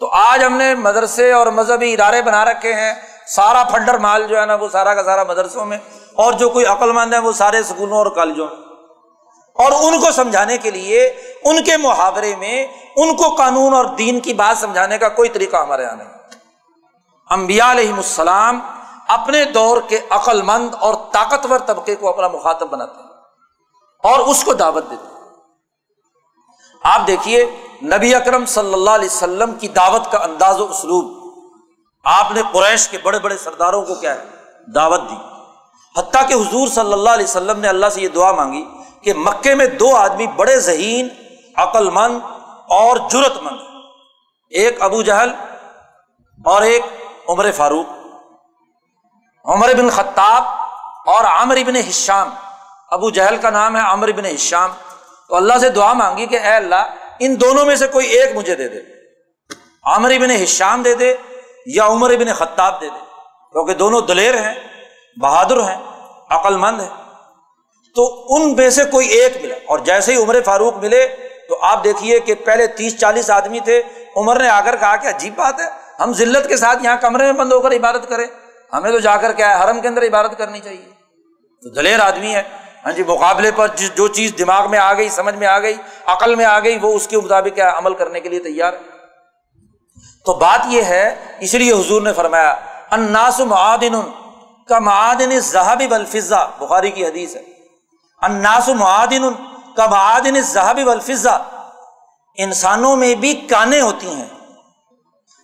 تو 0.00 0.10
آج 0.12 0.44
ہم 0.44 0.56
نے 0.56 0.74
مدرسے 0.74 1.32
اور 1.32 1.46
مذہبی 1.46 1.92
ادارے 1.92 2.22
بنا 2.22 2.44
رکھے 2.44 2.72
ہیں۔ 2.72 2.94
سارا 3.26 3.62
فنڈر 3.64 3.98
مال 3.98 4.26
جو 4.26 4.40
ہے 4.40 4.46
نا، 4.46 4.54
وہ 4.54 4.68
سارا 4.68 4.94
کا 4.94 5.04
سارا 5.04 5.24
مدرسوں 5.24 5.64
میں، 5.66 5.78
اور 6.14 6.32
جو 6.32 6.48
کوئی 6.48 6.66
عقل 6.66 6.92
مند 6.92 7.14
ہے 7.14 7.18
وہ 7.18 7.32
سارے 7.32 7.58
اسکولوں 7.58 7.98
اور 7.98 8.06
کالجوں 8.06 8.46
میں۔ 8.46 8.64
اور 9.56 9.72
ان 9.82 10.00
کو 10.00 10.10
سمجھانے 10.10 10.58
کے 10.58 10.70
لیے، 10.70 11.06
ان 11.44 11.62
کے 11.64 11.76
محاورے 11.76 12.34
میں، 12.36 12.66
ان 12.96 13.16
کو 13.16 13.34
قانون 13.34 13.74
اور 13.74 13.84
دین 13.84 14.20
کی 14.20 14.34
بات 14.34 14.58
سمجھانے 14.58 14.98
کا 14.98 15.08
کوئی 15.08 15.28
طریقہ 15.28 15.56
ہمارے 15.56 15.82
یہاں 15.82 15.96
نہیں۔ 15.96 16.08
امبیا 17.30 17.70
علیہ 17.72 17.92
السلام 17.92 18.60
اپنے 19.08 19.44
دور 19.44 19.80
کے 19.88 20.00
عقل 20.10 20.42
مند 20.42 20.74
اور 20.80 20.94
طاقتور 21.12 21.58
طبقے 21.58 21.96
کو 21.96 22.08
اپنا 22.08 22.28
مخاطب 22.28 22.70
بناتے 22.70 23.02
ہیں، 23.02 23.10
اور 24.04 24.18
اس 24.20 24.44
کو 24.44 24.54
دعوت 24.54 24.90
دیتے 24.90 25.06
ہیں۔ 25.06 25.14
آپ 26.84 27.06
دیکھیے، 27.06 27.44
نبی 27.82 28.14
اکرم 28.14 28.46
صلی 28.46 28.72
اللہ 28.72 28.90
علیہ 28.90 29.08
وسلم 29.08 29.54
کی 29.54 29.68
دعوت 29.68 30.10
کا 30.12 30.18
انداز 30.18 30.60
و 30.60 30.70
اسلوب۔ 30.70 31.15
آپ 32.06 32.32
نے 32.32 32.42
قریش 32.52 32.88
کے 32.88 32.98
بڑے 32.98 33.18
بڑے 33.18 33.38
سرداروں 33.38 33.82
کو 33.82 33.94
کیا 33.94 34.14
ہے؟ 34.14 34.24
دعوت 34.74 35.00
دی۔ 35.10 35.16
حتیٰ 35.96 36.28
کہ 36.28 36.34
حضور 36.34 36.68
صلی 36.68 36.92
اللہ 36.92 37.10
علیہ 37.10 37.24
وسلم 37.24 37.60
نے 37.60 37.68
اللہ 37.68 37.86
سے 37.92 38.00
یہ 38.00 38.08
دعا 38.08 38.32
مانگی 38.32 38.64
کہ 39.02 39.14
مکے 39.14 39.54
میں 39.54 39.66
دو 39.66 39.96
آدمی 39.96 40.26
بڑے 40.26 40.60
ذہین 40.60 41.08
عقل 41.56 41.90
مند 41.90 42.18
اور 42.68 42.96
جرت 43.10 43.42
مند 43.42 43.56
ایک 44.50 44.82
ابو 44.82 45.02
جہل 45.02 45.30
اور 46.44 46.62
ایک 46.62 46.82
عمر 47.28 47.50
فاروق۔ 47.56 47.86
عمر 49.44 49.74
بن 49.74 49.90
خطاب 49.90 50.42
اور 51.08 51.24
عامر 51.24 51.56
بن 51.66 51.76
ہشام۔ 51.76 52.30
ابو 52.90 53.10
جہل 53.10 53.36
کا 53.36 53.50
نام 53.50 53.76
ہے 53.76 53.80
عامر 53.80 54.12
بن 54.12 54.26
ہشام۔ 54.26 54.70
تو 55.28 55.36
اللہ 55.36 55.58
سے 55.60 55.68
دعا 55.68 55.92
مانگی 55.92 56.26
کہ 56.26 56.38
اے 56.38 56.54
اللہ، 56.54 56.94
ان 57.18 57.40
دونوں 57.40 57.64
میں 57.64 57.76
سے 57.76 57.86
کوئی 57.86 58.06
ایک 58.06 58.36
مجھے 58.36 58.54
دے 58.54 58.68
دے۔ 58.68 58.78
عامر 59.84 60.12
بن 60.20 60.30
ہشام 60.42 60.82
دے 60.82 60.94
دے 60.94 61.16
یا 61.66 61.86
عمر 61.86 62.16
بن 62.16 62.32
خطاب 62.32 62.80
دے 62.80 62.86
دے۔ 62.86 62.98
کیونکہ 63.52 63.74
دونوں 63.74 64.00
دلیر 64.00 64.34
ہیں، 64.34 64.54
بہادر 65.22 65.56
ہیں 65.56 65.82
عقل 66.30 66.56
مند 66.56 66.80
ہیں۔ 66.80 66.88
تو 67.94 68.26
ان 68.28 68.56
میں 68.56 68.70
سے 68.70 68.84
کوئی 68.84 69.08
ایک 69.08 69.36
ملا۔ 69.42 69.54
اور 69.66 69.78
جیسے 69.78 70.12
ہی 70.12 70.22
عمر 70.22 70.36
فاروق 70.44 70.76
ملے، 70.76 71.08
تو 71.48 71.58
آپ 71.62 71.84
دیکھیے 71.84 72.20
کہ 72.20 72.34
پہلے 72.34 72.66
تیس 72.66 72.98
چالیس 72.98 73.30
آدمی 73.30 73.60
تھے۔ 73.60 73.82
عمر 74.16 74.42
نے 74.42 74.48
آ 74.48 74.60
کر 74.60 74.76
کہا 74.76 74.96
کہ 74.96 75.06
عجیب 75.06 75.36
بات 75.36 75.60
ہے، 75.60 75.66
ہم 76.00 76.12
ذلت 76.12 76.48
کے 76.48 76.56
ساتھ 76.56 76.84
یہاں 76.84 76.96
کمرے 77.00 77.24
میں 77.24 77.32
بند 77.32 77.52
ہو 77.52 77.60
کر 77.60 77.72
عبادت 77.72 78.08
کریں۔ 78.08 78.26
ہمیں 78.72 78.92
تو 78.92 78.98
جا 78.98 79.16
کر 79.16 79.32
کیا 79.32 79.58
ہے، 79.58 79.64
حرم 79.64 79.80
کے 79.80 79.88
اندر 79.88 80.02
عبادت 80.02 80.38
کرنی 80.38 80.60
چاہیے۔ 80.60 80.88
تو 81.62 81.70
دلیر 81.70 82.00
آدمی 82.00 82.34
ہے۔ 82.34 82.42
ہاں 82.84 82.92
جی 82.92 83.02
مقابلے 83.02 83.50
پر 83.56 83.68
جو 83.94 84.08
چیز 84.08 84.32
دماغ 84.38 84.70
میں 84.70 84.78
آ 84.78 84.94
گئی، 84.94 85.08
سمجھ 85.08 85.34
میں 85.34 85.46
آ 85.46 85.58
گئی، 85.58 85.74
عقل 86.06 86.34
میں 86.34 86.44
آ 86.44 86.60
گئی، 86.60 86.78
وہ 86.82 86.94
اس 86.94 87.08
کے 87.08 87.16
مطابق 87.16 87.54
کیا 87.54 87.72
عمل 87.76 87.94
کرنے 87.94 88.20
کے 88.20 88.28
لیے 88.28 88.40
تیار 88.40 88.72
ہے۔ 88.72 88.95
تو 90.26 90.34
بات 90.34 90.60
یہ 90.66 90.82
ہے، 90.82 91.36
اس 91.40 91.54
لیے 91.54 91.72
حضور 91.72 92.02
نے 92.02 92.12
فرمایا 92.12 92.54
اناس 92.90 93.40
معدن 93.40 93.94
کا 94.68 94.78
معدن 94.78 95.40
ذہبی 95.40 95.86
بلفا 95.86 96.46
بخاری 96.58 96.90
کی 96.90 97.06
حدیث 97.06 97.36
ہے۔ 97.36 97.42
اناس 98.22 98.68
معدن 98.68 99.22
کا 99.76 99.86
معدن 99.86 100.40
ذہبی 100.40 100.82
الفضا 100.82 101.38
انسانوں 102.38 102.96
میں 102.96 103.14
بھی 103.14 103.34
کانیں 103.34 103.80
ہوتی 103.80 104.06
ہیں، 104.06 104.28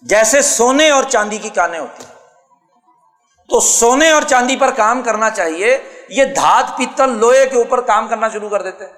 جیسے 0.03 0.43
سونے 0.43 0.91
اور 0.91 1.05
چاندی 1.05 1.39
کی 1.39 1.49
کانیں 1.49 1.79
ہوتی 1.79 2.05
ہیں۔ 2.05 2.15
تو 3.49 3.61
سونے 3.61 4.11
اور 4.11 4.23
چاندی 4.23 4.57
پر 4.57 4.71
کام 4.71 5.03
کرنا 5.03 5.31
چاہیے، 5.31 5.79
یہ 6.09 6.25
دھات 6.25 6.77
پیتل 6.77 7.09
لوہے 7.09 7.47
کے 7.47 7.57
اوپر 7.57 7.81
کام 7.81 8.09
کرنا 8.09 8.29
شروع 8.29 8.49
کر 8.49 8.63
دیتے 8.63 8.85
ہیں۔ 8.85 8.93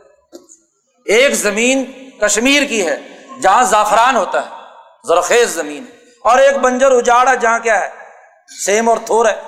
ایک 1.07 1.35
زمین 1.35 1.85
کشمیر 2.21 2.63
کی 2.65 2.87
ہے، 2.87 3.01
جہاں 3.43 3.63
زعفران 3.63 4.17
ہوتا 4.17 4.41
ہے۔ 4.41 4.64
زرخیز 5.09 5.55
زمین 5.55 5.85
اور 6.25 6.39
ایک 6.39 6.59
بنجر 6.59 6.93
اجاڑا 6.93 7.35
جہاں 7.35 7.59
کیا 7.59 7.81
ہے، 7.81 7.91
سیم 8.65 8.89
اور 8.89 8.97
تھور 9.05 9.27
ہے۔ 9.27 9.43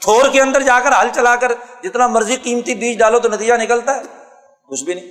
تھور 0.00 0.28
کے 0.28 0.40
اندر 0.40 0.60
جا 0.60 0.80
کر 0.80 0.92
ہل 1.02 1.08
چلا 1.14 1.36
کر 1.36 1.52
جتنا 1.82 2.06
مرضی 2.06 2.36
قیمتی 2.36 2.74
بیج 2.74 2.98
ڈالو 2.98 3.18
تو 3.18 3.28
نتیجہ 3.28 3.54
نکلتا 3.54 3.96
ہے۔ 3.96 4.00
کچھ 4.68 4.84
بھی 4.84 4.94
نہیں۔ 4.94 5.06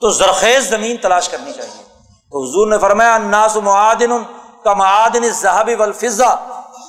تو 0.00 0.10
زرخیز 0.10 0.70
زمین 0.70 0.96
تلاش 0.96 1.28
کرنی 1.28 1.52
چاہیے۔ 1.52 1.82
تو 2.30 2.44
حضور 2.44 2.66
نے 2.66 2.78
فرمایا 2.78 3.18
ناس 3.18 3.56
معدن 3.56 4.10
کا 4.64 4.74
معدن 4.74 5.32
صحابی 5.32 5.74
والفضا 5.74 6.28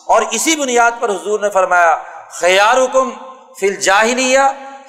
اور 0.06 0.22
اسی 0.32 0.56
بنیاد 0.56 0.92
پر 1.00 1.10
حضور 1.10 1.40
نے 1.40 1.50
فرمایا 1.50 1.96
خیار 2.32 2.78
حکم 2.78 3.10
فل 3.60 3.76
جاہلیہ 3.76 4.40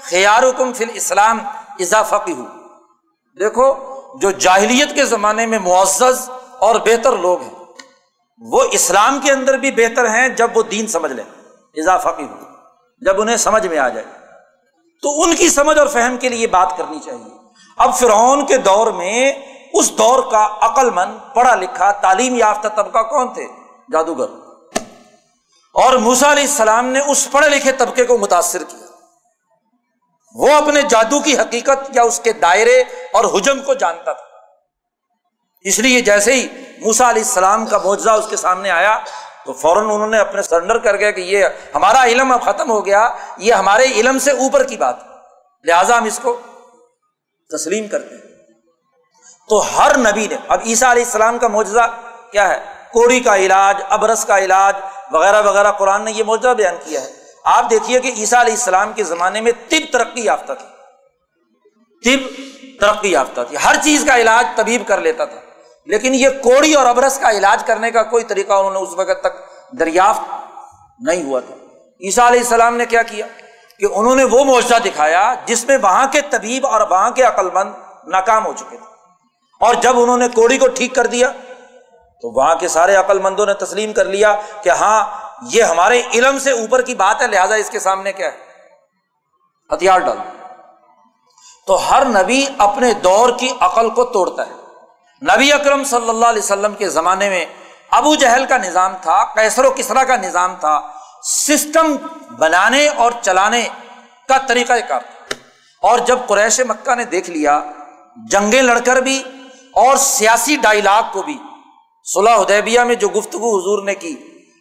خیار 0.02 0.42
حکم 0.42 0.72
فل 0.72 0.90
اسلام 0.94 1.38
اضافی 1.80 2.32
ہو 2.32 2.44
دیکھو، 3.40 3.74
جو 4.18 4.30
جاہلیت 4.30 4.94
کے 4.94 5.04
زمانے 5.04 5.46
میں 5.46 5.58
معزز 5.58 6.30
اور 6.60 6.74
بہتر 6.74 7.12
لوگ 7.12 7.42
ہیں۔ 7.42 7.64
وہ 8.38 8.64
اسلام 8.70 9.18
کے 9.22 9.32
اندر 9.32 9.56
بھی 9.56 9.70
بہتر 9.70 10.08
ہیں 10.08 10.28
جب 10.28 10.56
وہ 10.56 10.62
دین 10.62 10.86
سمجھ 10.86 11.12
لیں۔ 11.12 11.24
اضافہ 11.74 12.08
کی 12.08 12.24
ہو۔ 12.24 12.34
جب 12.98 13.20
انہیں 13.20 13.36
سمجھ 13.36 13.66
میں 13.66 13.78
آ 13.78 13.88
جائے۔ 13.88 14.06
تو 15.02 15.22
ان 15.22 15.36
کی 15.36 15.48
سمجھ 15.48 15.78
اور 15.78 15.86
فہم 15.86 16.16
کے 16.16 16.28
لیے 16.28 16.46
بات 16.46 16.72
کرنی 16.78 16.98
چاہیے۔ 17.00 17.48
اب 17.76 17.98
فرعون 17.98 18.46
کے 18.46 18.56
دور 18.56 18.86
میں 18.86 19.32
اس 19.72 19.98
دور 19.98 20.32
کا 20.32 20.48
عقل 20.60 20.90
مند، 20.90 21.34
پڑھا 21.34 21.54
لکھا، 21.54 21.90
تعلیم 21.90 22.34
یافتہ 22.34 22.68
طبقہ 22.68 23.02
کون 23.02 23.32
تھے؟ 23.34 23.46
جادوگر۔ 23.92 24.26
اور 25.74 25.92
موسا 25.92 26.32
علیہ 26.32 26.42
السلام 26.42 26.86
نے 26.86 27.00
اس 27.06 27.28
پڑھے 27.30 27.48
لکھے 27.48 27.72
طبقے 27.72 28.04
کو 28.04 28.18
متاثر 28.18 28.62
کیا۔ 28.68 28.86
وہ 30.34 30.52
اپنے 30.52 30.82
جادو 30.82 31.20
کی 31.20 31.38
حقیقت 31.38 31.96
یا 31.96 32.02
اس 32.02 32.20
کے 32.20 32.32
دائرے 32.32 32.80
اور 33.12 33.24
حجم 33.24 33.62
کو 33.62 33.74
جانتا 33.74 34.12
تھا۔ 34.12 34.35
اس 35.66 35.78
لیے 35.78 36.00
جیسے 36.00 36.32
ہی 36.32 36.48
موسا 36.78 37.10
علیہ 37.10 37.22
السلام 37.22 37.66
کا 37.66 37.78
معجزہ 37.78 38.10
اس 38.10 38.24
کے 38.30 38.36
سامنے 38.36 38.70
آیا، 38.70 38.98
تو 39.44 39.52
فوراً 39.52 39.84
انہوں 39.84 40.06
نے 40.06 40.18
اپنے 40.18 40.42
سرنڈر 40.42 40.78
کر 40.78 40.96
گیا 40.96 41.10
کہ 41.10 41.20
یہ 41.20 41.44
ہمارا 41.74 42.04
علم 42.04 42.32
اب 42.32 42.42
ختم 42.42 42.70
ہو 42.70 42.86
گیا، 42.86 43.10
یہ 43.38 43.52
ہمارے 43.52 43.84
علم 43.84 44.18
سے 44.18 44.30
اوپر 44.30 44.62
کی 44.62 44.76
بات 44.76 44.96
لہٰذا 45.64 45.98
ہم 45.98 46.04
اس 46.04 46.20
کو 46.22 46.40
تسلیم 47.50 47.88
کرتے 47.88 48.14
ہیں۔ 48.14 48.22
تو 49.48 49.78
ہر 49.78 49.98
نبی 49.98 50.26
نے، 50.26 50.36
اب 50.48 50.60
عیسیٰ 50.66 50.90
علیہ 50.90 51.04
السلام 51.04 51.38
کا 51.38 51.48
معجزہ 51.48 51.90
کیا 52.32 52.48
ہے؟ 52.48 52.64
کوڑی 52.92 53.20
کا 53.20 53.36
علاج، 53.36 53.82
ابرس 53.88 54.24
کا 54.24 54.38
علاج، 54.38 54.76
وغیرہ 55.10 55.42
وغیرہ۔ 55.42 55.72
قرآن 55.72 56.04
نے 56.04 56.12
یہ 56.12 56.24
معجزہ 56.24 56.48
بیان 56.48 56.74
کیا 56.84 57.00
ہے۔ 57.00 57.12
آپ 57.44 57.70
دیکھیے 57.70 58.00
کہ 58.00 58.12
عیسیٰ 58.16 58.40
علیہ 58.40 58.52
السلام 58.52 58.92
کے 58.92 59.04
زمانے 59.04 59.40
میں 59.40 59.52
طب 59.68 59.92
ترقی 59.92 60.24
یافتہ 60.24 60.52
تھی۔ 60.52 60.66
طب 62.04 62.42
ترقی 62.80 63.12
یافتہ 63.12 63.40
تھی۔ 63.48 63.56
ہر 63.64 63.76
چیز 63.82 64.04
کا 64.06 64.16
علاج 64.16 64.56
طبیب 64.56 64.82
کر 64.86 65.00
لیتا 65.00 65.24
تھا۔ 65.24 65.45
لیکن 65.86 66.14
یہ 66.14 66.28
کوڑی 66.28 66.74
اور 66.74 66.86
ابرس 66.86 67.18
کا 67.18 67.30
علاج 67.30 67.64
کرنے 67.64 67.90
کا 67.90 68.02
کوئی 68.02 68.24
طریقہ 68.24 68.52
انہوں 68.52 68.70
نے 68.70 68.78
اس 68.78 68.88
وقت 68.96 69.20
تک 69.20 69.40
دریافت 69.78 70.34
نہیں 70.98 71.24
ہوا 71.24 71.40
تھا۔ 71.40 71.54
عیسیٰ 72.00 72.26
علیہ 72.26 72.40
السلام 72.40 72.76
نے 72.76 72.86
کیا 72.86 73.02
کیا؟ 73.02 73.26
کہ 73.78 73.86
انہوں 73.94 74.16
نے 74.16 74.24
وہ 74.24 74.44
معاوضہ 74.44 74.74
دکھایا 74.84 75.34
جس 75.46 75.64
میں 75.64 75.78
وہاں 75.82 76.06
کے 76.12 76.20
طبیب 76.20 76.66
اور 76.66 76.80
وہاں 76.90 77.10
کے 77.10 77.22
عقل 77.22 77.48
مند 77.54 77.72
ناکام 78.06 78.46
ہو 78.46 78.52
چکے 78.52 78.76
تھے۔ 78.76 78.86
اور 79.60 79.74
جب 79.74 80.00
انہوں 80.00 80.16
نے 80.16 80.28
کوڑی 80.28 80.58
کو 80.58 80.66
ٹھیک 80.68 80.94
کر 80.94 81.06
دیا، 81.06 81.32
تو 82.22 82.30
وہاں 82.34 82.54
کے 82.54 82.68
سارے 82.68 82.94
عقل 82.94 83.18
مندوں 83.18 83.46
نے 83.46 83.54
تسلیم 83.54 83.92
کر 83.92 84.04
لیا 84.04 84.36
کہ 84.62 84.70
ہاں 84.70 85.04
یہ 85.42 85.62
ہمارے 85.62 86.02
علم 86.14 86.38
سے 86.38 86.50
اوپر 86.50 86.82
کی 86.82 86.94
بات 86.94 87.22
ہے، 87.22 87.26
لہٰذا 87.26 87.54
اس 87.54 87.70
کے 87.70 87.78
سامنے 87.78 88.12
کیا 88.12 88.32
ہے؟ 88.32 88.38
ہتھیار 89.74 89.98
ڈال 89.98 90.18
تو 91.66 91.90
ہر 91.90 92.04
نبی 92.04 92.46
اپنے 92.58 92.94
دور 92.94 93.30
کی 93.38 93.52
عقل 93.60 93.90
کو 93.90 94.04
توڑتا 94.04 94.46
ہے۔ 94.46 94.65
نبی 95.22 95.52
اکرم 95.52 95.84
صلی 95.84 96.08
اللہ 96.08 96.26
علیہ 96.26 96.42
وسلم 96.42 96.74
کے 96.74 96.88
زمانے 96.88 97.28
میں 97.28 97.46
ابو 97.90 98.14
جہل 98.14 98.46
کا 98.46 98.56
نظام 98.56 98.92
تھا 99.02 99.34
کیسر 99.34 99.64
و 99.64 99.70
کسرا 99.70 100.04
کا 100.04 100.16
نظام 100.16 100.54
تھا۔ 100.60 100.80
سسٹم 101.22 101.96
بنانے 102.38 102.88
اور 102.88 103.12
چلانے 103.22 103.68
کا 104.28 104.38
طریقہ 104.38 104.72
کار 104.88 105.00
تھا۔ 105.00 105.34
اور 105.82 105.98
جب 105.98 106.18
قریش 106.26 106.60
مکہ 106.60 106.94
نے 106.94 107.04
دیکھ 107.04 107.30
لیا، 107.30 107.60
جنگیں 108.16 108.62
لڑ 108.62 108.78
کر 108.78 108.96
بھی 108.96 109.22
اور 109.72 109.96
سیاسی 109.96 110.56
ڈائلاگ 110.56 111.02
کو 111.12 111.22
بھی، 111.22 111.38
صلح 112.04 112.30
ادیبیہ 112.30 112.80
میں 112.80 112.94
جو 112.94 113.08
گفتگو 113.08 113.58
حضور 113.58 113.82
نے 113.82 113.94
کی، 113.94 114.16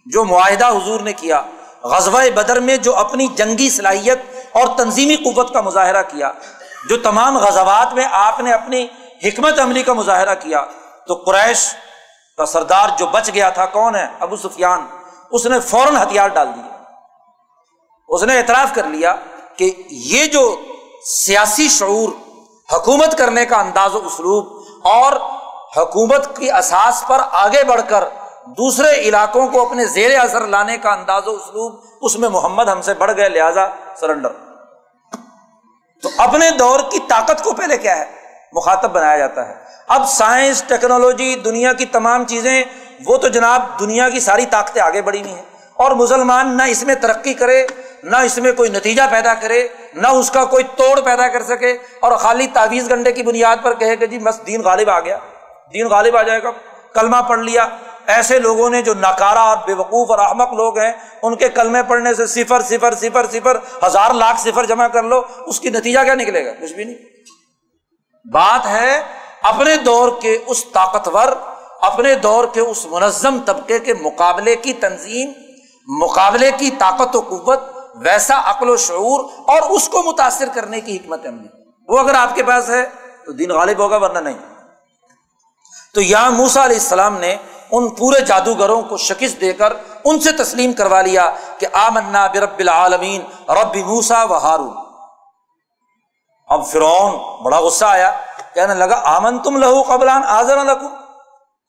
جو 0.06 0.26
معاہدہ 0.26 0.68
حضور 0.68 1.00
نے 1.00 1.14
کیا، 1.14 1.42
غزوہ 1.84 2.22
بدر 2.36 2.60
میں 2.60 2.78
جو 2.78 2.96
اپنی 2.96 3.28
جنگی 3.28 3.70
صلاحیت 3.70 4.20
اور 4.52 4.68
تنظیمی 4.78 5.16
قوت 5.16 5.54
کا 5.54 5.62
مظاہرہ 5.62 6.04
کیا، 6.04 6.32
جو 6.90 6.98
تمام 6.98 7.38
غزوات 7.38 7.94
میں 7.94 8.06
آپ 8.12 8.40
نے 8.40 8.52
اپنی 8.52 8.88
حکمت 9.24 9.60
عملی 9.60 9.84
کا 9.84 9.94
مظاہرہ 9.94 10.36
کیا 10.36 10.66
تو 11.08 11.14
قریش 11.14 11.76
کا 12.38 12.46
سردار 12.46 12.90
جو 12.98 13.06
بچ 13.06 13.30
گیا 13.34 13.50
تھا 13.50 13.66
کون 13.66 13.96
ہے؟ 13.96 14.08
ابو 14.20 14.36
سفیان۔ 14.36 14.88
اس 15.32 15.46
نے 15.46 15.60
فوراً 15.60 15.96
ہتھیار 15.96 16.28
ڈال 16.28 16.48
دیا۔ 16.56 16.84
اس 18.08 18.24
نے 18.24 18.38
اعتراف 18.38 18.76
کر 18.76 18.84
لیا 18.84 19.16
کہ 19.58 19.84
یہ 19.90 20.26
جو 20.26 20.56
سیاسی 21.06 21.70
شعور، 21.70 22.10
حکومت 22.74 23.18
کرنے 23.18 23.46
کا 23.46 23.58
انداز 23.58 23.96
و 23.96 23.98
اسلوب 23.98 24.64
اور 24.84 25.14
حکومت 25.78 26.38
کی 26.38 26.52
اساس 26.52 27.04
پر 27.08 27.22
آگے 27.32 27.64
بڑھ 27.64 27.82
کر 27.88 28.04
دوسرے 28.46 28.92
علاقوں 28.92 29.48
کو 29.48 29.68
اپنے 29.68 29.86
زیر 29.86 30.20
اثر 30.20 30.48
لانے 30.48 30.78
کا 30.78 30.94
انداز 30.94 31.28
و 31.28 31.32
اسلوب، 31.32 31.80
اس 32.02 32.18
میں 32.18 32.30
محمد 32.30 32.68
ہم 32.68 32.82
سے 32.82 32.94
بڑھ 32.94 33.18
گئے، 33.18 33.30
لہذا 33.30 33.68
سرنڈر۔ 34.00 34.30
تو 36.02 36.10
اپنے 36.18 36.52
دور 36.52 36.80
کی 36.80 37.00
طاقت 37.00 37.44
کو 37.44 37.54
پہلے 37.54 37.78
کیا 37.78 37.98
ہے؟ 37.98 38.25
مخاطب 38.52 38.92
بنایا 38.92 39.18
جاتا 39.18 39.50
ہے۔ 39.50 39.54
اب 39.88 40.10
سائنس، 40.10 40.64
ٹیکنالوجی، 40.68 41.36
دنیا 41.36 41.74
کی 41.74 41.86
تمام 41.86 42.26
چیزیں، 42.26 42.64
وہ 43.06 43.18
تو 43.18 43.28
جناب 43.28 43.62
دنیا 43.80 44.10
کی 44.10 44.20
ساری 44.20 44.46
طاقتیں 44.46 44.82
آگے 44.82 45.02
بڑھی 45.02 45.22
ہوئی 45.22 45.34
ہیں۔ 45.34 45.42
اور 45.74 45.92
مسلمان 45.92 46.58
نہ 46.58 46.64
اس 46.64 46.84
میں 46.84 46.96
ترقی 46.96 47.34
کرے، 47.34 47.68
نہ 48.04 48.18
اس 48.18 48.38
میں 48.38 48.52
کوئی 48.52 48.70
نتیجہ 48.70 49.02
پیدا 49.12 49.34
کرے، 49.34 49.68
نہ 49.94 50.08
اس 50.08 50.32
کا 50.32 50.46
کوئی 50.46 50.64
توڑ 50.64 51.02
پیدا 51.02 51.28
کر 51.28 51.44
سکے۔ 51.44 51.78
اور 52.00 52.12
خالی 52.12 52.48
تعویذ 52.48 52.92
گنڈے 52.92 53.12
کی 53.12 53.24
بنیاد 53.24 53.58
پر 53.64 53.74
کہے 53.74 53.96
کہ 53.96 54.06
جی 54.06 54.18
بس 54.18 54.40
دین 54.48 54.62
غالب 54.62 54.90
آ 54.90 55.00
گیا۔ 55.00 55.18
دین 55.74 55.88
غالب 55.88 56.18
آ 56.18 56.22
جائے 56.22 56.44
گا۔ 56.44 56.50
کلمہ 56.94 57.18
پڑھ 57.28 57.40
لیا۔ 57.40 57.68
ایسے 58.08 58.40
لوگوں 58.40 58.70
نے 58.70 58.82
جو 58.82 58.94
ناکارا 58.94 59.42
اور 59.42 59.58
بے 59.66 59.74
وقوف 59.74 60.12
اور 60.12 60.20
احمق 60.20 60.54
لوگ 60.54 60.78
ہیں، 60.78 60.92
ان 61.22 61.36
کے 61.36 61.50
کلمے 61.50 61.84
پڑھنے 61.84 62.14
سے 62.14 62.26
صفر 62.26 62.62
صفر 62.62 62.96
صفر 62.96 63.26
صفر، 63.32 63.58
ہزار 63.88 64.14
لاکھ 64.14 64.42
صفر 64.42 64.66
جمع 64.66 64.88
کر 64.88 65.04
لو، 65.04 65.22
اس 65.46 65.60
کی 65.60 65.70
نتیجہ 65.70 66.00
کیا 66.04 66.14
نکلے 66.14 66.46
گا؟ 66.46 66.52
کچھ 66.62 66.74
بھی 66.74 66.84
نہیں۔ 66.84 66.96
بات 68.32 68.66
ہے 68.66 69.02
اپنے 69.42 69.78
دور 69.78 70.22
کے 70.22 70.38
اس 70.48 70.66
طاقتور، 70.66 71.28
اپنے 71.82 72.16
دور 72.16 72.46
کے 72.54 72.60
اس 72.62 72.86
منظم 72.86 73.40
طبقے 73.46 73.80
کے 73.80 73.94
مقابلے 73.94 74.56
کی 74.56 74.74
تنظیم، 74.74 75.32
مقابلے 75.88 76.52
کی 76.58 76.72
طاقت 76.72 77.16
و 77.16 77.22
قوت، 77.22 77.60
ویسا 77.96 78.42
عقل 78.46 78.70
و 78.70 78.78
شعور 78.78 79.24
اور 79.48 79.70
اس 79.70 79.90
کو 79.90 80.04
متاثر 80.04 80.46
کرنے 80.54 80.82
کی 80.82 80.96
حکمت 80.96 81.28
عملی 81.28 81.48
وہ 81.88 82.00
اگر 82.00 82.14
آپ 82.14 82.36
کے 82.36 82.44
پاس 82.44 82.70
ہے 82.70 82.86
تو 83.26 83.32
دن 83.32 83.50
غالب 83.50 83.80
ہوگا 83.80 83.98
ورنہ 83.98 84.20
نہیں۔ 84.20 84.38
تو 85.94 86.02
یہاں 86.02 86.32
موسا 86.32 86.66
علیہ 86.66 86.76
السلام 86.76 87.18
نے 87.18 87.36
ان 87.72 87.90
پورے 87.90 88.20
جادوگروں 88.20 88.82
کو 88.82 88.98
شکست 88.98 89.42
دے 89.42 89.54
کر 89.54 89.74
ان 90.04 90.20
سے 90.20 90.32
تسلیم 90.32 90.74
کروا 90.74 91.02
لیا 91.02 91.36
کہ 91.58 91.68
آمنا 91.74 92.28
برب 92.28 92.60
العالمین، 92.60 93.22
رب 93.50 93.76
موسا 93.76 94.24
و 94.24 94.38
ہارون۔ 94.38 94.85
اب 96.50 96.66
فرعون 96.68 97.44
بڑا 97.44 97.60
غصہ 97.60 97.86
آیا، 97.86 98.12
کہنے 98.54 98.74
لگا 98.74 99.02
آمن 99.04 99.40
تم 99.40 99.58
لہو 99.58 99.82
قبلان 99.84 100.24
آزر 100.28 100.58
لکم۔ 100.58 100.88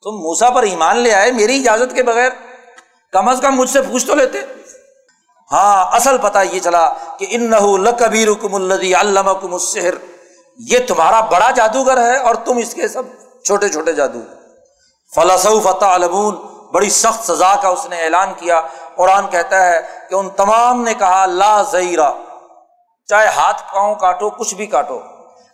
تم 0.03 0.15
موسا 0.15 0.49
پر 0.49 0.63
ایمان 0.63 0.97
لے 0.97 1.13
آئے 1.13 1.31
میری 1.31 1.59
اجازت 1.59 1.95
کے 1.95 2.03
بغیر؟ 2.03 2.29
کم 3.11 3.27
از 3.27 3.39
کم 3.41 3.55
مجھ 3.55 3.69
سے 3.69 3.81
پوچھ 3.81 4.05
تو 4.07 4.15
لیتے۔ 4.15 4.39
ہاں 5.51 5.85
اصل 5.91 6.17
پتا 6.17 6.41
یہ 6.41 6.59
چلا 6.59 6.93
کہ 7.17 7.27
ان 7.29 7.51
لکبیر 7.83 8.27
کم 8.41 8.55
الدی 8.55 8.93
علم 8.95 9.29
کم 9.41 9.53
السحر۔ 9.53 9.93
یہ 10.57 10.79
تمہارا 10.87 11.19
بڑا 11.21 11.49
جادوگر 11.51 11.97
ہے 11.97 12.17
اور 12.17 12.35
تم 12.35 12.57
اس 12.57 12.73
کے 12.73 12.87
سب 12.87 13.03
چھوٹے 13.45 13.69
چھوٹے 13.69 13.93
جادو 13.93 14.19
فلاسو 15.15 15.59
فتح 15.59 15.85
علمون 15.85 16.35
بڑی 16.73 16.89
سخت 16.89 17.25
سزا 17.25 17.55
کا 17.55 17.67
اس 17.67 17.85
نے 17.89 18.03
اعلان 18.03 18.33
کیا۔ 18.37 18.61
قرآن 18.95 19.27
کہتا 19.27 19.65
ہے 19.65 19.79
کہ 20.09 20.15
ان 20.15 20.29
تمام 20.29 20.83
نے 20.83 20.93
کہا، 20.93 21.25
لا 21.25 21.61
زیرہ 21.61 22.11
چاہے 23.07 23.27
ہاتھ 23.27 23.61
پاؤں 23.73 23.95
کاٹو، 23.95 24.29
کچھ 24.29 24.55
بھی 24.55 24.65
کاٹو۔ 24.65 24.99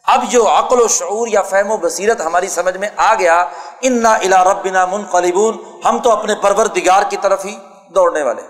اب 0.03 0.23
جو 0.29 0.49
عقل 0.49 0.81
و 0.81 0.87
شعور 0.87 1.27
یا 1.27 1.41
فہم 1.41 1.71
و 1.71 1.77
بصیرت 1.77 2.21
ہماری 2.21 2.47
سمجھ 2.47 2.77
میں 2.77 2.89
آ 2.95 3.15
گیا 3.15 3.45
ان 3.81 4.03
نہ 4.03 4.07
الا 4.07 4.43
ربنا 4.43 4.85
منقلبون۔ 4.85 5.57
ہم 5.85 5.99
تو 5.99 6.11
اپنے 6.11 6.35
پرور 6.35 6.65
دگار 6.65 7.03
کی 7.09 7.17
طرف 7.21 7.45
ہی 7.45 7.55
دوڑنے 7.95 8.23
والے۔ 8.23 8.41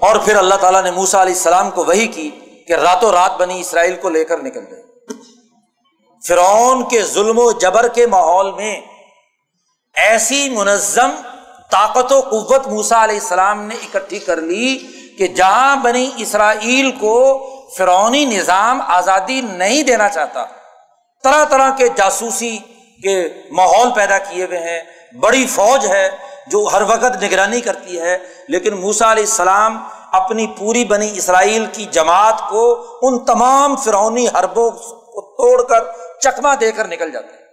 اور 0.00 0.16
پھر 0.16 0.36
اللہ 0.36 0.54
تعالیٰ 0.54 0.82
نے 0.82 0.90
موسا 0.90 1.22
علیہ 1.22 1.34
السلام 1.34 1.70
کو 1.70 1.84
وہی 1.84 2.06
کی 2.06 2.30
کہ 2.68 2.72
راتوں 2.72 3.12
رات 3.12 3.32
بنی 3.36 3.60
اسرائیل 3.60 3.96
کو 3.96 4.08
لے 4.08 4.24
کر 4.24 4.38
نکل 4.38 4.64
گئے۔ 4.70 4.82
فرعون 6.28 6.88
کے 6.88 7.02
ظلم 7.02 7.38
و 7.38 7.52
جبر 7.52 7.88
کے 7.88 8.06
ماحول 8.06 8.52
میں 8.52 8.80
ایسی 9.94 10.50
منظم 10.50 11.10
طاقت 11.70 12.12
و 12.12 12.20
قوت 12.20 12.66
موسا 12.66 13.04
علیہ 13.04 13.20
السلام 13.20 13.62
نے 13.62 13.74
اکٹھی 13.74 14.18
کر 14.18 14.36
لی 14.36 14.78
کہ 15.18 15.26
جہاں 15.26 15.76
بنی 15.76 16.10
اسرائیل 16.16 16.90
کو 16.90 17.16
فرونی 17.76 18.24
نظام 18.24 18.80
آزادی 18.86 19.40
نہیں 19.40 19.82
دینا 19.82 20.08
چاہتا، 20.08 20.44
طرح 21.24 21.44
طرح 21.44 21.70
کے 21.70 21.88
جاسوسی 21.88 22.58
کے 23.02 23.28
ماحول 23.50 23.90
پیدا 23.94 24.18
کیے 24.18 24.44
ہوئے 24.44 24.58
ہیں، 24.58 24.80
بڑی 25.20 25.46
فوج 25.46 25.86
ہے 25.86 26.08
جو 26.46 26.68
ہر 26.72 26.82
وقت 26.82 27.22
نگرانی 27.22 27.60
کرتی 27.60 28.00
ہے، 28.00 28.18
لیکن 28.48 28.74
موسا 28.74 29.12
علیہ 29.12 29.24
السلام 29.24 29.82
اپنی 30.12 30.46
پوری 30.58 30.84
بنی 30.84 31.10
اسرائیل 31.14 31.66
کی 31.72 31.84
جماعت 31.84 32.40
کو 32.48 32.86
ان 33.02 33.24
تمام 33.24 33.76
فرونی 33.76 34.26
حربوں 34.28 34.70
کو 34.70 35.20
توڑ 35.20 35.62
کر 35.62 35.84
چکما 36.20 36.54
دے 36.60 36.72
کر 36.72 36.88
نکل 36.88 37.12
جاتے 37.12 37.32
ہیں۔ 37.32 37.44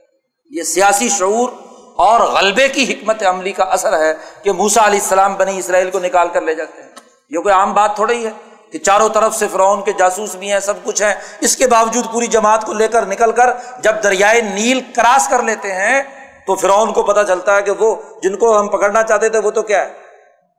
یہ 0.49 0.63
سیاسی 0.63 1.09
شعور 1.09 1.49
اور 1.95 2.19
غلبے 2.19 2.67
کی 2.67 2.93
حکمت 2.93 3.23
عملی 3.23 3.51
کا 3.51 3.63
اثر 3.63 3.99
ہے 3.99 4.13
کہ 4.43 4.51
موسا 4.51 4.85
علیہ 4.85 4.99
السلام 4.99 5.35
بنی 5.35 5.57
اسرائیل 5.57 5.91
کو 5.91 5.99
نکال 5.99 6.27
کر 6.29 6.41
لے 6.41 6.55
جاتے 6.55 6.81
ہیں۔ 6.81 6.89
یہ 7.29 7.39
کوئی 7.39 7.55
عام 7.55 7.73
بات 7.73 7.95
تھوڑی 7.95 8.25
ہے 8.25 8.31
کہ 8.71 8.79
چاروں 8.79 9.09
طرف 9.09 9.35
سے 9.35 9.47
فرعون 9.47 9.83
کے 9.83 9.93
جاسوس 9.93 10.35
بھی 10.35 10.51
ہیں، 10.51 10.59
سب 10.59 10.73
کچھ 10.83 11.01
ہیں۔ 11.01 11.15
اس 11.39 11.57
کے 11.57 11.67
باوجود 11.67 12.13
پوری 12.13 12.27
جماعت 12.27 12.65
کو 12.65 12.73
لے 12.73 12.87
کر 12.87 13.05
نکل 13.05 13.31
کر 13.31 13.49
جب 13.79 14.03
دریائے 14.03 14.41
نیل 14.41 14.81
کراس 14.95 15.27
کر 15.27 15.43
لیتے 15.43 15.73
ہیں 15.73 16.03
تو 16.47 16.55
فرعون 16.55 16.93
کو 16.93 17.03
پتا 17.03 17.23
چلتا 17.23 17.55
ہے 17.55 17.61
کہ 17.61 17.71
وہ 17.71 17.95
جن 18.23 18.37
کو 18.37 18.59
ہم 18.59 18.67
پکڑنا 18.67 19.03
چاہتے 19.03 19.29
تھے 19.29 19.39
وہ 19.39 19.51
تو 19.51 19.61
کیا 19.61 19.81
ہے؟ 19.81 19.93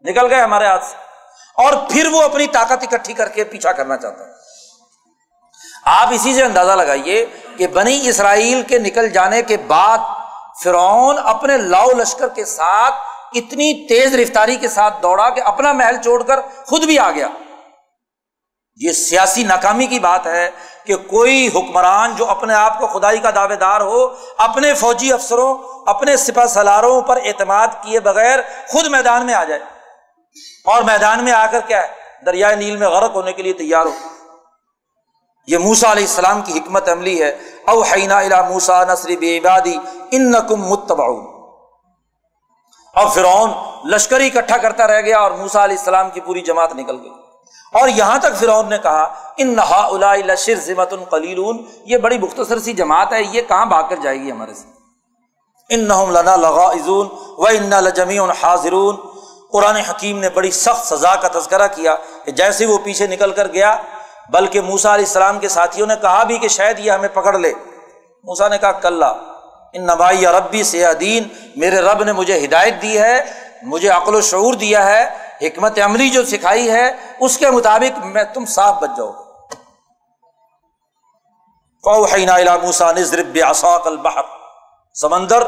نکل 0.02 0.30
گئے 0.30 0.40
ہمارے 0.40 0.66
ہاتھ 0.66 0.84
سے۔ 0.84 0.94
اور 1.54 1.72
پھر 1.90 2.06
وہ 2.12 2.22
اپنی 2.22 2.46
طاقت 2.46 2.82
اکٹھی 2.82 3.12
کر 3.12 3.28
کے 3.28 3.44
پیچھا 3.44 3.72
کرنا 3.72 3.96
چاہتا 3.96 4.24
ہے۔ 4.24 4.30
آپ 5.84 6.08
اسی 6.10 6.34
سے 6.34 6.42
اندازہ 6.42 6.72
لگائیے 6.72 7.26
کہ 7.56 7.66
بنی 7.66 8.08
اسرائیل 8.08 8.62
کے 8.62 8.78
نکل 8.78 9.08
جانے 9.08 9.42
کے 9.42 9.56
بعد 9.56 9.98
فرعون 10.64 11.16
اپنے 11.24 11.56
لاؤ 11.56 11.86
لشکر 11.86 12.28
کے 12.28 12.44
ساتھ 12.44 12.94
اتنی 13.34 13.86
تیز 13.88 14.14
رفتاری 14.14 14.56
کے 14.56 14.68
ساتھ 14.68 15.02
دوڑا 15.02 15.30
کہ 15.30 15.40
اپنا 15.44 15.72
محل 15.72 15.96
چھوڑ 16.02 16.22
کر 16.22 16.40
خود 16.40 16.84
بھی 16.84 16.98
آ 16.98 17.10
گیا۔ 17.10 17.28
یہ 18.76 18.92
سیاسی 18.92 19.44
ناکامی 19.44 19.86
کی 19.86 19.98
بات 19.98 20.26
ہے 20.26 20.50
کہ 20.84 20.96
کوئی 20.96 21.48
حکمران 21.55 22.16
جو 22.16 22.26
اپنے 22.26 22.55
آپ 22.55 22.80
کو 22.80 22.86
خدائی 22.86 23.18
کا 23.18 23.30
دعوے 23.30 23.56
دار 23.56 23.80
ہو، 23.80 24.14
اپنے 24.38 24.74
فوجی 24.74 25.12
افسروں، 25.12 25.59
اپنے 25.86 26.16
سپا 26.16 26.46
سلاروں 26.46 27.00
پر 27.00 27.18
اعتماد 27.24 27.68
کیے 27.82 28.00
بغیر 28.00 28.38
خود 28.68 28.86
میدان 28.86 29.26
میں 29.26 29.34
آ 29.34 29.44
جائے۔ 29.44 29.60
اور 30.64 30.82
میدان 30.82 31.24
میں 31.24 31.32
آ 31.32 31.46
کر 31.46 31.60
کیا 31.60 31.82
ہے؟ 31.82 31.86
دریائے 32.26 32.56
نیل 32.56 32.76
میں 32.76 32.88
غرق 32.88 33.14
ہونے 33.14 33.32
کے 33.32 33.42
لیے 33.42 33.52
تیار 33.52 33.86
ہو۔ 33.86 33.92
یہ 35.46 35.59
موسا 35.59 35.92
علیہ 35.92 36.05
السلام 36.05 36.42
کی 36.42 36.59
حکمت 36.59 36.88
عملی 36.88 37.22
ہے۔ 37.22 37.38
او 37.68 37.82
حینا 37.82 38.18
الا 38.18 38.42
موسا 38.42 38.84
نصری 38.84 39.16
بے 39.16 39.38
عبادی 39.38 39.76
ان 40.10 40.30
نقم 40.30 40.68
متباؤ 40.68 41.38
اور 42.98 43.08
فرعون 43.08 43.50
لشکر 43.90 44.20
اکٹھا 44.20 44.56
کرتا 44.56 44.86
رہ 44.86 45.00
گیا 45.00 45.18
اور 45.18 45.30
موسا 45.30 45.64
علیہ 45.64 45.76
السلام 45.78 46.10
کی 46.10 46.20
پوری 46.20 46.40
جماعت 46.40 46.74
نکل 46.74 46.96
گئی۔ 47.00 47.10
اور 47.72 47.88
یہاں 47.88 48.18
تک 48.18 48.36
فرعون 48.36 48.68
نے 48.68 48.78
کہا، 48.78 49.02
ان 49.36 49.56
نہا 49.56 50.14
لشر 50.16 50.54
ذمت 50.54 50.92
القلیلون 50.92 51.62
یہ 51.84 51.96
بڑی 51.96 52.18
مختصر 52.18 52.58
سی 52.58 52.72
جماعت 52.72 53.12
ہے، 53.12 53.22
یہ 53.22 53.42
کہاں 53.48 53.66
بھاگ 53.66 53.82
کر 53.90 53.96
جائے 54.02 54.20
گی 54.20 54.30
ہمارے 54.32 54.54
سے 54.54 54.66
ان 55.74 55.88
نہ 55.88 55.94
لنا 56.10 56.36
لغا 56.36 56.66
و 57.38 57.46
ان 57.46 57.70
لجمی 57.70 58.18
حاضرون۔ 58.42 58.96
قرآن 59.52 59.76
حکیم 59.76 60.18
نے 60.18 60.30
بڑی 60.30 60.50
سخت 60.50 60.86
سزا 60.86 61.14
کا 61.16 61.28
تذکرہ 61.40 61.66
کیا 61.74 61.96
کہ 62.24 62.32
جیسے 62.32 62.66
وہ 62.66 62.78
پیچھے 62.84 63.06
نکل 63.06 63.30
کر 63.30 63.46
گیا، 63.46 63.76
بلکہ 64.30 64.60
موسا 64.60 64.94
علیہ 64.94 65.06
السلام 65.06 65.38
کے 65.38 65.48
ساتھیوں 65.48 65.86
نے 65.86 65.94
کہا 66.00 66.22
بھی 66.22 66.38
کہ 66.38 66.48
شاید 66.48 66.78
یہ 66.78 66.90
ہمیں 66.90 67.08
پکڑ 67.08 67.38
لے۔ 67.38 67.52
موسا 68.24 68.48
نے 68.48 68.58
کہا 68.58 68.72
کل 68.72 69.02
ان 69.72 69.82
نبائی 69.82 70.26
ربی 70.26 70.62
سے 70.62 70.94
دین 71.00 71.24
میرے 71.56 71.76
رب 71.76 72.04
نے 72.04 72.12
مجھے 72.12 72.44
ہدایت 72.44 72.74
دی 72.82 73.00
ہے، 73.00 73.24
مجھے 73.62 73.88
عقل 73.88 74.14
و 74.14 74.20
شعور 74.20 74.54
دیا 74.54 74.86
ہے، 74.86 75.08
حکمت 75.42 75.78
عملی 75.84 76.10
جو 76.10 76.24
سکھائی 76.24 76.70
ہے، 76.70 76.90
اس 77.20 77.38
کے 77.38 77.50
مطابق 77.50 77.98
میں 77.98 78.24
تم 78.34 78.46
صاف 78.46 78.74
بچ 78.74 78.90
جاؤ۔ 78.96 79.12
البحر 83.84 84.22
سمندر 84.94 85.42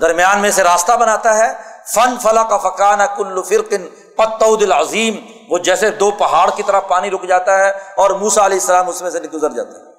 درمیان 0.00 0.38
میں 0.38 0.50
سے 0.50 0.62
راستہ 0.62 0.92
بناتا 0.92 1.38
ہے۔ 1.38 1.52
فن 1.94 2.18
فلا 2.18 2.42
کا 2.42 2.56
فقان 2.56 2.98
کل 3.16 3.42
فرقن 3.42 3.86
پتعود 4.16 4.62
العظیم 4.62 5.14
وہ 5.48 5.58
جیسے 5.58 5.90
دو 5.90 6.10
پہاڑ 6.10 6.50
کی 6.56 6.62
طرح 6.62 6.80
پانی 6.80 7.10
رک 7.10 7.22
جاتا 7.22 7.58
ہے 7.58 7.70
اور 7.96 8.10
موسا 8.10 8.46
علیہ 8.46 8.58
السلام 8.60 8.88
اس 8.88 9.02
میں 9.02 9.10
سے 9.10 9.18
گزر 9.18 9.50
جاتا 9.50 9.70
ہے۔ 9.70 9.95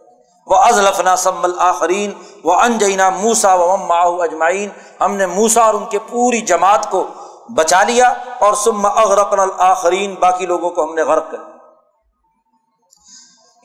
وہ 0.47 0.55
ازلفنا 0.55 1.15
سم 1.15 1.43
الآخرین 1.43 2.13
وہ 2.43 2.53
انجینا 2.53 3.09
موسا 3.09 3.53
و 3.53 3.77
ماہ 3.77 4.23
اجمائین 4.23 4.69
ہم 5.01 5.15
نے 5.15 5.25
موسا 5.25 5.63
اور 5.63 5.73
ان 5.73 5.85
کے 5.85 5.99
پوری 5.99 6.41
جماعت 6.41 6.91
کو 6.91 7.07
بچا 7.55 7.83
لیا 7.83 8.13
اور 8.39 8.53
سم 8.53 8.85
اغرقن 8.85 9.39
الآخرین 9.39 10.15
باقی 10.19 10.45
لوگوں 10.45 10.69
کو 10.69 10.83
ہم 10.83 10.93
نے 10.93 11.03
غرق 11.03 11.31
کر 11.31 11.37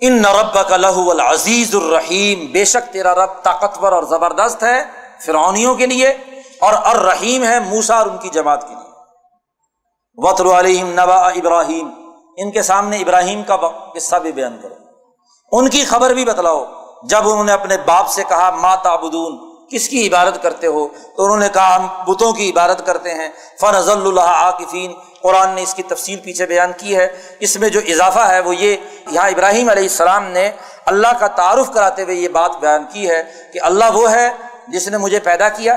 ان 0.01 0.23
نرب 0.23 0.69
کا 0.69 0.77
لہو 0.77 1.11
العزیز 1.11 1.75
الرحیم 1.75 2.53
بے 2.53 2.65
شک 2.65 2.93
تیرا 2.93 3.15
رب 3.15 3.43
طاقتور 3.43 3.93
اور 3.93 4.03
زبردست 4.03 4.63
ہے 4.63 4.85
فرونیوں 5.27 5.75
کے 5.75 5.87
لیے 5.87 6.09
اور 6.61 6.75
الرحیم 6.85 7.45
ہے 7.45 7.61
موسا 7.61 7.97
اور 7.97 8.07
ان 8.07 8.19
کی 8.19 8.29
جماعت 8.29 8.69
کے 8.69 8.75
لیے۔ 8.75 8.91
وطر 10.17 10.47
علیہم 10.47 10.89
نبا 10.89 11.17
ابراہیم 11.17 11.91
ان 12.37 12.51
کے 12.51 12.63
سامنے 12.63 12.97
ابراہیم 12.97 13.43
کا 13.43 13.57
قصہ 13.95 14.17
بھی 14.17 14.33
بیان 14.33 14.57
کرو۔ 14.63 14.75
ان 15.53 15.69
کی 15.69 15.85
خبر 15.85 16.11
بھی 16.11 16.25
بتلاؤ۔ 16.25 16.65
جب 17.03 17.29
انہوں 17.29 17.45
نے 17.45 17.53
اپنے 17.53 17.77
باپ 17.87 18.09
سے 18.09 18.23
کہا 18.29 18.51
ماتا 18.51 18.97
بدون 18.97 19.39
کس 19.71 19.89
کی 19.89 20.09
عبادت 20.09 20.43
کرتے 20.43 20.67
ہو؟ 20.67 20.89
تو 21.17 21.25
انہوں 21.25 21.37
نے 21.37 21.49
کہا، 21.49 21.77
ہم 21.77 22.13
بتوں 22.13 22.33
کی 22.33 22.51
عبادت 22.51 22.87
کرتے 22.87 23.15
ہیں۔ 23.15 23.29
فن 23.61 23.75
اللہ 23.87 24.21
عاقفین 24.21 24.93
قرآن 25.23 25.51
نے 25.51 25.63
اس 25.63 25.75
کی 25.75 25.83
تفصیل 25.83 26.19
پیچھے 26.19 26.47
بیان 26.47 26.73
کی 26.77 26.97
ہے۔ 26.97 27.09
اس 27.41 27.57
میں 27.57 27.69
جو 27.69 27.81
اضافہ 27.89 28.19
ہے 28.19 28.41
وہ 28.41 28.57
یہ، 28.57 28.77
یہاں 29.11 29.29
ابراہیم 29.29 29.69
علیہ 29.69 29.83
السلام 29.83 30.25
نے 30.25 30.51
اللہ 30.87 31.19
کا 31.19 31.27
تعارف 31.27 31.71
کراتے 31.71 32.03
ہوئے 32.03 32.15
یہ 32.15 32.29
بات 32.29 32.51
بیان 32.61 32.85
کی 32.93 33.11
ہے 33.11 33.23
کہ 33.53 33.61
اللہ 33.63 33.85
وہ 33.93 34.11
ہے 34.11 34.31
جس 34.69 34.89
نے 34.89 34.99
مجھے 34.99 35.21
پیدا 35.21 35.49
کیا 35.49 35.77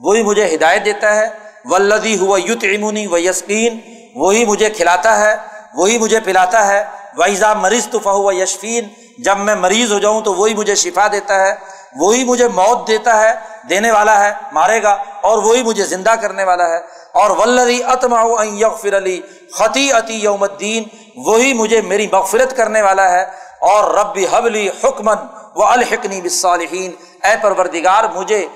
وہی 0.00 0.22
مجھے 0.22 0.54
ہدایت 0.54 0.84
دیتا 0.84 1.16
ہے۔ 1.16 1.28
ولدی 1.64 2.18
ہوا 2.18 2.38
یوت 2.38 2.64
امونی 2.64 3.06
و 3.06 3.18
یسکین 3.18 3.78
وہی 4.14 4.44
مجھے 4.44 4.70
کھلاتا 4.70 5.20
ہے 5.20 5.36
وہی 5.74 5.98
مجھے 5.98 6.20
پلاتا 6.20 6.66
ہے۔ 6.66 6.84
ویزا 7.16 7.54
مریض 7.54 7.88
تو 7.88 7.98
فہو 7.98 8.24
و 8.24 8.32
یشفین 8.32 8.88
جب 9.18 9.38
میں 9.38 9.54
مریض 9.54 9.92
ہو 9.92 9.98
جاؤں 9.98 10.20
تو 10.20 10.34
وہی 10.34 10.54
مجھے 10.54 10.74
شفا 10.74 11.08
دیتا 11.12 11.46
ہے، 11.46 11.54
وہی 11.96 12.24
مجھے 12.24 12.48
موت 12.48 12.88
دیتا 12.88 13.20
ہے، 13.20 13.32
دینے 13.68 13.90
والا 13.90 14.24
ہے، 14.24 14.32
مارے 14.52 14.82
گا، 14.82 14.96
اور 15.20 15.38
وہی 15.38 15.62
مجھے 15.62 15.84
زندہ 15.84 16.14
کرنے 16.20 16.44
والا 16.44 16.68
ہے۔ 16.68 16.76
اور 17.12 17.30
ولدی 17.30 17.84
اتما 17.84 18.44
یغفر 18.44 18.96
علی 18.96 19.20
خطی 19.52 19.92
عطی 19.92 20.14
یوم 20.14 20.42
الدین 20.42 20.84
وہی 21.16 21.52
مجھے 21.52 21.80
میری 21.80 22.06
مغفرت 22.12 22.56
کرنے 22.56 22.82
والا 22.82 23.10
ہے۔ 23.10 23.22
اور 23.60 23.94
ربی 23.94 24.26
حبلی 24.32 24.68
حکمن 24.68 25.16
و 25.56 25.64
الحکنی 25.64 26.20
بصالحین 26.20 26.92
اے 27.26 27.34
پروردگار، 27.42 28.04
مجھے 28.14 28.46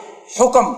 حکم 0.41 0.75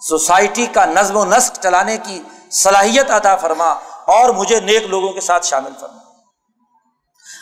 سوسائٹی 0.00 0.66
کا 0.66 0.84
نظم 0.84 1.16
و 1.16 1.24
نسق 1.24 1.62
چلانے 1.62 1.98
کی 1.98 2.22
صلاحیت 2.52 3.10
عطا 3.10 3.36
فرما 3.36 3.74
اور 4.04 4.30
مجھے 4.30 4.60
نیک 4.60 4.86
لوگوں 4.86 5.12
کے 5.12 5.20
ساتھ 5.20 5.46
شامل 5.46 5.70
فرما۔ 5.80 6.05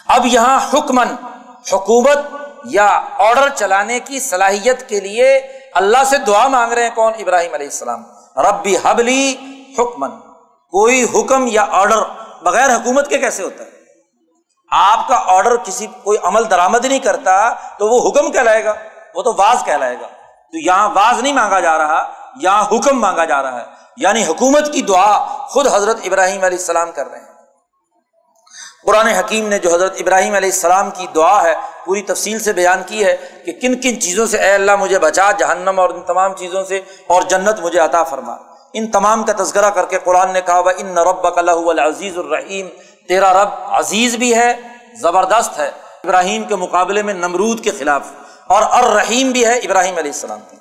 اب 0.09 0.27
یہاں 0.27 0.61
حکمن، 0.73 1.09
حکومت 1.73 2.19
یا 2.65 3.01
آڈر 3.19 3.49
چلانے 3.55 4.01
کی 4.01 4.21
صلاحیت 4.21 4.89
کے 4.89 5.01
لیے 5.01 5.41
اللہ 5.75 6.05
سے 6.07 6.19
دعا 6.19 6.49
مانگ 6.49 6.73
رہے 6.73 6.83
ہیں 6.83 6.95
کون؟ 6.95 7.13
ابراہیم 7.19 7.55
علیہ 7.55 7.67
السلام۔ 7.67 8.03
ربی 8.37 8.77
حبلی 8.85 9.37
حکمن۔ 9.79 10.11
کوئی 10.71 11.07
حکم 11.15 11.47
یا 11.47 11.67
آڈر 11.71 11.99
بغیر 12.43 12.71
حکومت 12.77 13.09
کے 13.09 13.19
کیسے 13.19 13.43
ہوتا 13.43 13.65
ہے؟ 13.65 13.71
آپ 14.71 15.09
کا 15.09 15.23
آڈر 15.27 15.57
کسی، 15.57 15.87
کوئی 16.03 16.19
عمل 16.23 16.51
درآمد 16.51 16.85
نہیں 16.85 16.99
کرتا 16.99 17.53
تو 17.53 17.87
وہ 17.87 18.09
حکم 18.09 18.33
کہلائے 18.33 18.65
گا، 18.65 18.75
وہ 19.15 19.23
تو 19.23 19.35
واز 19.37 19.65
کہلائے 19.65 19.97
گا۔ 20.01 20.07
تو 20.53 20.59
یہاں 20.59 20.89
واز 20.89 21.23
نہیں 21.23 21.33
مانگا 21.33 21.61
جا 21.61 21.79
رہا، 21.79 22.13
یہاں 22.41 22.65
حکم 22.65 23.01
مانگا 23.01 23.25
جا 23.25 23.43
رہا 23.43 23.61
ہے۔ 23.61 23.65
یعنی 23.97 24.25
حکومت 24.25 24.73
کی 24.73 24.83
دعا 24.83 25.25
خود 25.25 25.67
حضرت 25.67 25.97
ابراہیم 26.05 26.45
علیہ 26.45 26.59
السلام 26.59 26.93
کر 26.93 27.11
رہے 27.11 27.19
ہیں۔ 27.19 27.24
قرآن 28.85 29.07
حکیم 29.07 29.49
نے 29.49 29.59
جو 29.59 29.75
حضرت 29.75 29.97
ابراہیم 30.01 30.35
علیہ 30.35 30.49
السلام 30.49 30.91
کی 30.91 31.07
دعا 31.15 31.43
ہے، 31.43 31.55
پوری 31.85 32.03
تفصیل 32.03 32.39
سے 32.39 32.53
بیان 32.53 32.83
کی 32.87 33.05
ہے 33.05 33.17
کہ 33.47 33.53
کن 33.53 33.81
کن 33.81 34.01
چیزوں 34.01 34.27
سے 34.27 34.39
اے 34.39 34.53
اللہ 34.53 34.77
مجھے 34.77 34.99
بچا، 34.99 35.31
جہنم 35.33 35.81
اور 35.81 35.89
ان 35.89 36.03
تمام 36.03 36.33
چیزوں 36.35 36.65
سے 36.65 36.81
اور 37.07 37.23
جنت 37.23 37.61
مجھے 37.61 37.79
عطا 37.79 38.03
فرما۔ 38.03 38.37
ان 38.73 38.91
تمام 38.91 39.23
کا 39.23 39.43
تذکرہ 39.43 39.71
کر 39.71 39.87
کے 39.87 39.99
قرآن 40.05 40.33
نے 40.33 40.41
کہا 40.41 40.63
ان 40.77 40.99
رب 40.99 41.39
اللہ 41.39 41.51
العزیز 41.51 42.19
الرحیم 42.19 42.69
تیرا 43.09 43.45
رب 43.45 43.49
عزیز 43.67 44.17
بھی 44.17 44.35
ہے، 44.35 44.55
زبردست 45.01 45.59
ہے۔ 45.59 45.71
ابراہیم 46.05 46.45
کے 46.45 46.57
مقابلے 46.57 47.03
میں 47.03 47.15
نمرود 47.15 47.65
کے 47.65 47.71
خلاف۔ 47.79 48.03
اور 48.47 48.63
الرحیم 48.71 49.33
بھی 49.33 49.47
ہے 49.47 49.59
ابراہیم 49.59 49.99
علیہ 49.99 50.11
السلام 50.11 50.41
کی۔ 50.51 50.57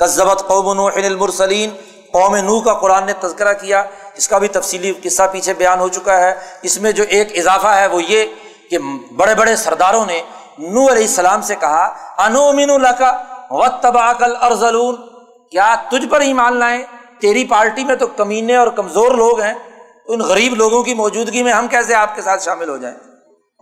کزبت 0.00 0.44
قوم 0.46 0.72
نوح 0.72 0.90
المرسلین 0.94 1.70
قوم 2.12 2.36
نو 2.36 2.60
کا 2.60 2.74
قرآن 2.74 3.06
نے 3.06 3.12
تذکرہ 3.20 3.52
کیا، 3.52 3.82
اس 4.16 4.28
کا 4.28 4.38
بھی 4.38 4.48
تفصیلی 4.48 4.92
قصہ 5.02 5.22
پیچھے 5.32 5.54
بیان 5.54 5.80
ہو 5.80 5.88
چکا 5.88 6.16
ہے۔ 6.20 6.32
اس 6.62 6.80
میں 6.80 6.92
جو 6.92 7.04
ایک 7.08 7.38
اضافہ 7.38 7.66
ہے 7.66 7.86
وہ 7.86 8.02
یہ 8.02 8.24
کہ 8.70 8.78
بڑے 9.16 9.34
بڑے 9.34 9.56
سرداروں 9.56 10.04
نے 10.06 10.20
نو 10.58 10.88
علیہ 10.90 11.06
السلام 11.06 11.42
سے 11.42 11.54
کہا 11.54 11.84
انو 12.24 12.52
مین 12.52 12.70
اللہ 12.70 12.92
کا 12.98 13.12
و 13.50 13.66
تباکل 13.82 14.34
ارزلون 14.40 14.96
کیا 15.50 15.74
تجھ 15.90 16.06
پر 16.10 16.20
ایمان 16.20 16.56
لائیں؟ 16.56 16.82
تیری 17.20 17.44
پارٹی 17.44 17.84
میں 17.84 17.96
تو 17.96 18.06
کمینے 18.06 18.56
اور 18.56 18.68
کمزور 18.68 19.10
لوگ 19.10 19.40
ہیں، 19.40 19.54
ان 20.06 20.20
غریب 20.20 20.54
لوگوں 20.54 20.82
کی 20.82 20.94
موجودگی 20.94 21.42
میں 21.42 21.52
ہم 21.52 21.68
کیسے 21.68 21.94
آپ 21.94 22.14
کے 22.14 22.22
ساتھ 22.22 22.44
شامل 22.44 22.68
ہو 22.68 22.76
جائیں؟ 22.76 22.96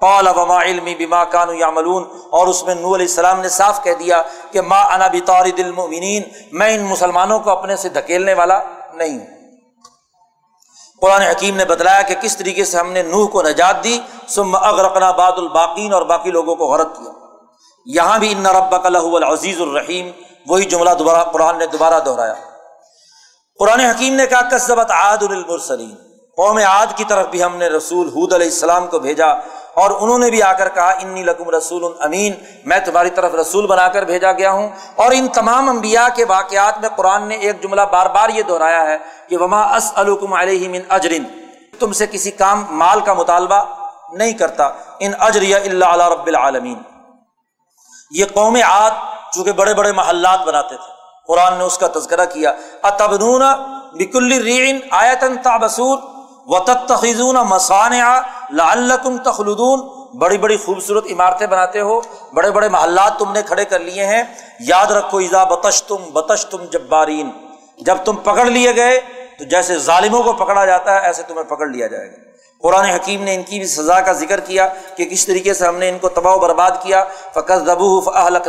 قال، 0.00 0.28
وما 0.28 0.62
علمی 0.62 0.94
بما 0.94 1.24
کانو 1.24 1.52
یعملون 1.52 2.04
اور 2.30 2.46
اس 2.46 2.64
میں 2.64 2.74
نور 2.74 2.96
علیہ 2.96 3.06
السلام 3.06 3.40
نے 3.40 3.48
صاف 3.48 3.82
کہہ 3.82 3.94
دیا 3.94 4.22
کہ، 4.50 4.60
ما 4.60 4.94
انا 4.94 5.06
بطارد 5.06 5.58
المؤمنین 5.58 6.22
میں 6.52 6.74
ان 6.74 6.82
مسلمانوں 6.82 7.38
کو 7.38 7.50
اپنے 7.50 7.76
سے 7.76 7.88
دھکیلنے 7.88 8.34
والا 8.34 8.60
نہیں۔ 8.94 9.18
ہوں 9.18 9.26
قرآن 11.00 11.22
حکیم 11.22 11.56
نے 11.56 11.64
بتلایا 11.64 12.02
کہ، 12.02 12.14
کس 12.14 12.36
طریقے 12.36 12.64
سے 12.64 12.78
ہم 12.78 12.92
نے 12.92 13.02
نوح 13.02 13.28
کو 13.28 13.42
نجات 13.42 13.84
دی؟ 13.84 14.00
ثم 14.28 14.56
اغرقنا 14.56 15.10
بعد 15.10 15.32
الباقین 15.36 15.92
اور 15.92 16.02
باقی 16.02 16.30
لوگوں 16.30 16.56
کو 16.56 16.66
غرق 16.66 16.96
کیا۔ 16.96 17.12
یہاں 17.86 18.18
بھی 18.18 18.32
ان 18.32 18.46
ربک 18.46 18.86
لہو 18.86 19.16
العزیز 19.16 19.60
الرحیم۔ 19.60 20.10
وہی 20.48 20.64
جملہ 20.64 20.90
دوبارہ 20.98 21.24
قرآن 21.24 21.58
نے 21.58 21.66
دوبارہ 21.66 22.00
دہرایا۔ 22.00 22.34
قرآن 23.58 23.80
حکیم 23.80 24.14
نے 24.14 24.26
کہا 24.26 24.48
کسبت 24.48 24.90
عاد 24.90 25.22
المرسلین 25.22 26.05
قوم 26.36 26.56
عاد 26.56 26.86
کی 26.96 27.04
طرف 27.04 27.26
بھی 27.26 27.44
ہم 27.44 27.56
نے 27.56 27.68
رسول 27.68 28.08
حود 28.08 28.32
علیہ 28.32 28.46
السلام 28.46 28.86
کو 28.86 28.98
بھیجا 28.98 29.26
اور 29.74 29.90
انہوں 30.00 30.18
نے 30.18 30.30
بھی 30.30 30.42
آ 30.42 30.52
کر 30.52 30.68
کہا، 30.68 30.90
انی 30.90 31.22
لکم 31.22 31.50
رسول 31.50 31.92
امین، 32.00 32.32
میں 32.64 32.78
تمہاری 32.78 33.10
طرف 33.10 33.34
رسول 33.34 33.66
بنا 33.66 33.88
کر 33.88 34.02
بھیجا 34.02 34.32
گیا 34.32 34.50
ہوں۔ 34.50 34.68
اور 34.94 35.06
ان 35.14 35.28
تمام 35.28 35.68
انبیاء 35.68 36.06
کے 36.16 36.24
واقعات 36.24 36.80
میں 36.80 36.88
قرآن 36.88 37.28
نے 37.28 37.34
ایک 37.34 37.62
جملہ 37.62 37.80
بار 37.92 38.06
بار 38.06 38.28
یہ 38.28 38.42
دہرایا 38.42 38.86
ہے 38.86 38.98
کہ 39.28 39.36
وما 39.36 39.76
اس 39.76 39.92
علیہ 40.40 40.68
من 40.68 40.80
اجرن۔ 40.88 41.22
تم 41.78 41.92
سے 41.92 42.06
کسی 42.06 42.30
کام، 42.30 42.64
مال 42.70 43.00
کا 43.00 43.12
مطالبہ 43.12 43.64
نہیں 44.12 44.32
کرتا۔ 44.32 44.70
ان 44.98 45.12
اجر 45.20 45.42
یا 45.42 45.56
اللہ 45.56 45.84
علیہ 45.84 46.04
رب 46.04 46.26
العالمین۔ 46.26 46.78
یہ 48.10 48.24
قوم 48.34 48.56
عاد 48.56 48.90
چونکہ 49.34 49.52
بڑے 49.52 49.74
بڑے 49.74 49.92
محلات 49.92 50.40
بناتے 50.46 50.76
تھے۔ 50.76 50.92
قرآن 51.26 51.54
نے 51.58 51.64
اس 51.64 51.78
کا 51.78 51.86
تذکرہ 51.86 52.24
کیا۔ 52.24 52.52
اتبنون 52.82 53.42
بکل 53.92 54.42
رین 54.42 54.78
آیتن 54.90 55.36
تابسور 55.42 56.15
و 56.46 56.58
تخیزون 56.58 57.34
مسانع 57.34 58.20
لعلکم 58.50 59.18
تخلدون 59.18 59.80
بڑی 60.18 60.38
بڑی 60.38 60.56
خوبصورت 60.56 61.04
عمارتیں 61.10 61.46
بناتے 61.46 61.80
ہو، 61.80 62.00
بڑے 62.32 62.50
بڑے 62.50 62.68
محلات 62.68 63.18
تم 63.18 63.32
نے 63.32 63.42
کھڑے 63.42 63.64
کر 63.64 63.78
لیے 63.78 64.06
ہیں۔ 64.06 64.22
یاد 64.60 64.86
رکھو 64.86 65.18
ایزا 65.18 65.44
بتش 65.44 65.82
تم 65.82 65.96
بتش 66.12 66.46
تم 66.46 66.64
جبارین 66.72 67.30
جب 67.78 67.96
تم 68.04 68.16
پکڑ 68.16 68.44
لیے 68.44 68.76
گئے، 68.76 69.00
تو 69.38 69.44
جیسے 69.44 69.78
ظالموں 69.78 70.22
کو 70.22 70.32
پکڑا 70.32 70.64
جاتا 70.64 70.94
ہے، 70.94 71.00
ایسے 71.00 71.22
تمہیں 71.22 71.44
پکڑ 71.44 71.66
لیا 71.66 71.86
جائے 71.86 72.10
گا۔ 72.10 72.16
قرآن 72.62 72.84
حکیم 72.84 73.22
نے 73.22 73.34
ان 73.34 73.42
کی 73.42 73.58
بھی 73.58 73.66
سزا 73.66 74.00
کا 74.00 74.12
ذکر 74.12 74.40
کیا 74.40 74.66
کہ 74.96 75.04
کس 75.04 75.26
طریقے 75.26 75.54
سے 75.54 75.66
ہم 75.66 75.76
نے 75.76 75.88
ان 75.88 75.98
کو 75.98 76.08
تباہ 76.08 76.34
و 76.34 76.38
برباد 76.38 76.70
کیا۔ 76.82 77.04
فقط 77.32 77.66
دبو 77.66 78.00
فلق 78.00 78.48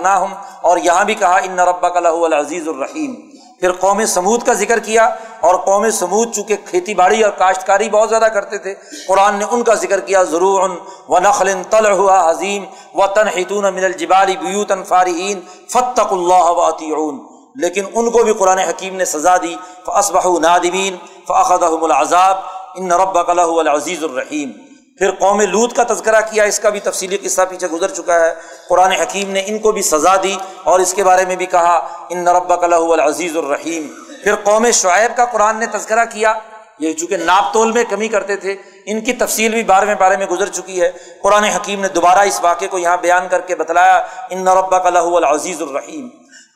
اور 0.61 0.77
یہاں 0.77 1.05
بھی 1.05 1.13
کہا 1.13 1.37
ان 1.37 1.59
ربا 1.59 1.89
العزیز 2.25 2.67
الرحیم 2.67 3.36
پھر 3.61 3.71
قوم 3.71 4.03
سمود 4.05 4.43
کا 4.45 4.53
ذکر 4.53 4.79
کیا 4.79 5.03
اور 5.47 5.55
قوم 5.65 5.89
سمود 5.89 6.33
چونکہ 6.35 6.55
کھیتی 6.65 6.93
باڑی 6.95 7.21
اور 7.23 7.31
کاشتکاری 7.37 7.89
بہت 7.89 8.09
زیادہ 8.09 8.27
کرتے 8.33 8.57
تھے، 8.57 8.73
قرآن 9.07 9.35
نے 9.35 9.45
ان 9.51 9.63
کا 9.63 9.73
ذکر 9.73 9.99
کیا 9.99 10.23
ضرور 10.23 10.69
و 11.09 11.19
نخل 11.19 11.53
طلع 11.69 11.95
عظیم 12.17 12.65
و 12.95 13.07
تنحتون 13.15 13.73
من 13.73 13.83
الجبال 13.83 14.35
بیوتن 14.41 14.83
فارحین 14.83 15.39
فتق 15.73 16.13
اللہ 16.13 16.51
و 16.51 17.11
لیکن 17.55 17.85
ان 17.93 18.09
کو 18.11 18.23
بھی 18.23 18.33
قرآن 18.33 18.59
حکیم 18.59 18.95
نے 18.95 19.05
سزا 19.05 19.35
دی 19.43 19.55
فصبح 19.85 20.27
نادمین 20.41 20.95
فاخذہم 21.27 21.83
العذاب، 21.83 22.37
ان 22.75 22.91
ربک 22.91 23.29
له 23.29 23.59
العزیز 23.59 24.03
الرحیم۔ 24.03 24.51
پھر 24.97 25.11
قوم 25.11 25.41
لوت 25.41 25.75
کا 25.75 25.83
تذکرہ 25.93 26.21
کیا، 26.21 26.43
اس 26.43 26.59
کا 26.59 26.69
بھی 26.69 26.79
تفصیلی 26.79 27.17
قصہ 27.17 27.41
پیچھے 27.49 27.67
گزر 27.67 27.89
چکا 27.89 28.19
ہے۔ 28.19 28.33
قرآن 28.69 28.91
حکیم 28.91 29.31
نے 29.31 29.43
ان 29.45 29.59
کو 29.59 29.71
بھی 29.71 29.81
سزا 29.81 30.15
دی 30.23 30.35
اور 30.63 30.79
اس 30.79 30.93
کے 30.93 31.03
بارے 31.03 31.25
میں 31.25 31.35
بھی 31.35 31.45
کہا، 31.45 31.87
ان 32.09 32.17
نربا 32.17 32.55
اللہ 32.61 32.75
العزیز 32.75 33.37
الرحیم۔ 33.37 33.87
پھر 34.23 34.35
قوم 34.35 34.71
شعیب 34.71 35.17
کا 35.17 35.25
قرآن 35.25 35.57
نے 35.57 35.65
تذکرہ 35.65 36.05
کیا۔ 36.05 36.33
یہ 36.79 36.93
چونکہ 36.93 37.17
ناپ 37.17 37.53
تول 37.53 37.71
میں 37.71 37.83
کمی 37.89 38.07
کرتے 38.07 38.35
تھے، 38.35 38.55
ان 38.85 39.01
کی 39.01 39.13
تفصیل 39.13 39.51
بھی 39.51 39.63
بارہویں 39.63 39.95
بارے 39.95 40.17
میں 40.17 40.25
گزر 40.25 40.47
چکی 40.49 40.81
ہے۔ 40.81 40.91
قرآن 41.23 41.43
حکیم 41.43 41.81
نے 41.81 41.87
دوبارہ 41.87 42.19
اس 42.19 42.39
واقعے 42.41 42.67
کو 42.67 42.77
یہاں 42.77 42.97
بیان 42.97 43.27
کر 43.29 43.41
کے 43.41 43.55
بتلایا، 43.55 44.01
ان 44.29 44.39
نربا 44.39 44.79
اللہ 44.83 44.99
العزیز 44.99 45.61
الرحیم۔ 45.61 46.09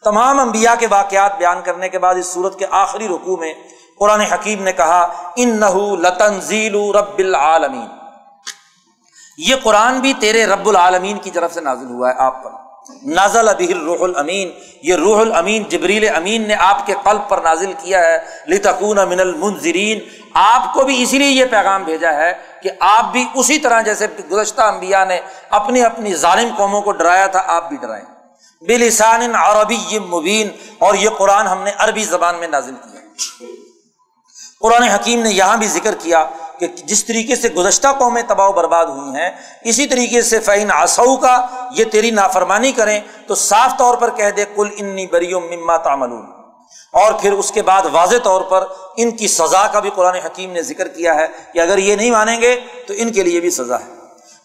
تمام 0.03 0.39
انبیاء 0.39 0.73
کے 0.79 0.87
واقعات 0.89 1.37
بیان 1.37 1.57
کرنے 1.63 1.89
کے 1.89 1.99
بعد 1.99 2.15
اس 2.15 2.25
صورت 2.25 2.59
کے 2.59 2.65
آخری 2.71 3.07
رقو 3.07 3.37
میں 3.37 3.53
قرآن 3.99 4.19
حکیم 4.19 4.63
نے 4.63 4.73
کہا 4.73 5.31
ان 5.35 5.59
نہ 5.59 5.99
لتنزیل 6.01 6.75
رب 6.75 7.19
العالمین۔ 7.19 8.00
یہ 9.37 9.55
قرآن 9.63 9.99
بھی 9.99 10.13
تیرے 10.13 10.45
رب 10.45 10.69
العالمین 10.69 11.17
کی 11.17 11.31
طرف 11.31 11.53
سے 11.53 11.61
نازل 11.61 11.85
ہوا 11.85 12.09
ہے، 12.09 12.13
آپ 12.17 12.43
پر۔ 12.43 12.51
نازل 13.03 13.49
ابھی 13.49 13.73
روح 13.73 13.97
الامین۔ 13.99 14.51
یہ 14.83 14.95
روح 14.95 15.21
الامین 15.21 15.63
جبریل 15.63 16.15
امین 16.15 16.47
نے 16.47 16.55
آپ 16.55 16.85
کے 16.85 16.93
قلب 17.03 17.29
پر 17.29 17.37
نازل 17.37 17.73
کیا 17.79 17.99
ہے۔ 17.99 18.17
لتکون 18.47 18.97
من 19.09 19.19
المنظرین 19.19 19.99
آپ 20.33 20.73
کو 20.73 20.83
بھی 20.83 21.03
اسی 21.03 21.17
لیے 21.17 21.29
یہ 21.29 21.45
پیغام 21.45 21.83
بھیجا 21.83 22.13
ہے 22.13 22.33
کہ 22.63 22.69
آپ 22.79 23.11
بھی 23.11 23.25
اسی 23.35 23.59
طرح 23.59 23.81
جیسے 23.81 24.07
گزشتہ 24.31 24.61
انبیاء 24.61 25.05
نے 25.05 25.19
اپنی 25.49 25.81
اپنی 25.81 26.15
ظالم 26.15 26.49
قوموں 26.57 26.81
کو 26.81 26.91
ڈرایا 26.91 27.27
تھا، 27.27 27.43
آپ 27.45 27.69
بھی 27.69 27.77
ڈرائیں۔ 27.77 28.05
بلسان 28.61 29.35
عربی 29.35 29.99
مبین۔ 29.99 30.49
اور 30.79 30.93
یہ 30.93 31.09
قرآن 31.09 31.47
ہم 31.47 31.63
نے 31.63 31.71
عربی 31.77 32.03
زبان 32.03 32.35
میں 32.35 32.47
نازل 32.47 32.75
کیا۔ 32.83 33.01
قرآن 34.61 34.83
حکیم 34.83 35.21
نے 35.21 35.29
یہاں 35.29 35.57
بھی 35.57 35.67
ذکر 35.67 35.95
کیا 35.95 36.27
کہ 36.61 36.67
جس 36.83 37.05
طریقے 37.05 37.35
سے 37.35 37.49
گزشتہ 37.49 37.87
قومیں 37.97 38.21
تباہ 38.27 38.47
و 38.47 38.51
برباد 38.51 38.85
ہوئی 38.85 39.15
ہیں، 39.15 39.31
اسی 39.63 39.87
طریقے 39.87 40.21
سے 40.21 40.39
فعین 40.39 40.71
آسو 40.71 41.15
کا 41.17 41.47
یہ 41.71 41.83
تیری 41.83 42.11
نافرمانی 42.11 42.71
کریں 42.71 42.99
تو 43.27 43.35
صاف 43.35 43.77
طور 43.77 43.95
پر 43.95 44.09
کہہ 44.09 44.29
دے 44.29 44.45
کل 44.55 44.67
انی 44.77 45.07
بری 45.07 45.33
مما 45.33 45.77
تامل 45.77 46.11
اور 46.93 47.13
پھر 47.13 47.31
اس 47.31 47.51
کے 47.51 47.61
بعد 47.61 47.81
واضح 47.91 48.15
طور 48.23 48.41
پر 48.41 48.65
ان 48.97 49.11
کی 49.11 49.27
سزا 49.27 49.67
کا 49.67 49.79
بھی 49.79 49.89
قرآن 49.95 50.15
حکیم 50.15 50.51
نے 50.51 50.61
ذکر 50.61 50.87
کیا 50.87 51.15
ہے 51.15 51.27
کہ 51.53 51.59
اگر 51.59 51.77
یہ 51.77 51.95
نہیں 51.95 52.11
مانیں 52.11 52.41
گے 52.41 52.59
تو 52.87 52.93
ان 52.97 53.11
کے 53.11 53.23
لیے 53.23 53.39
بھی 53.39 53.49
سزا 53.49 53.79
ہے۔ 53.79 53.85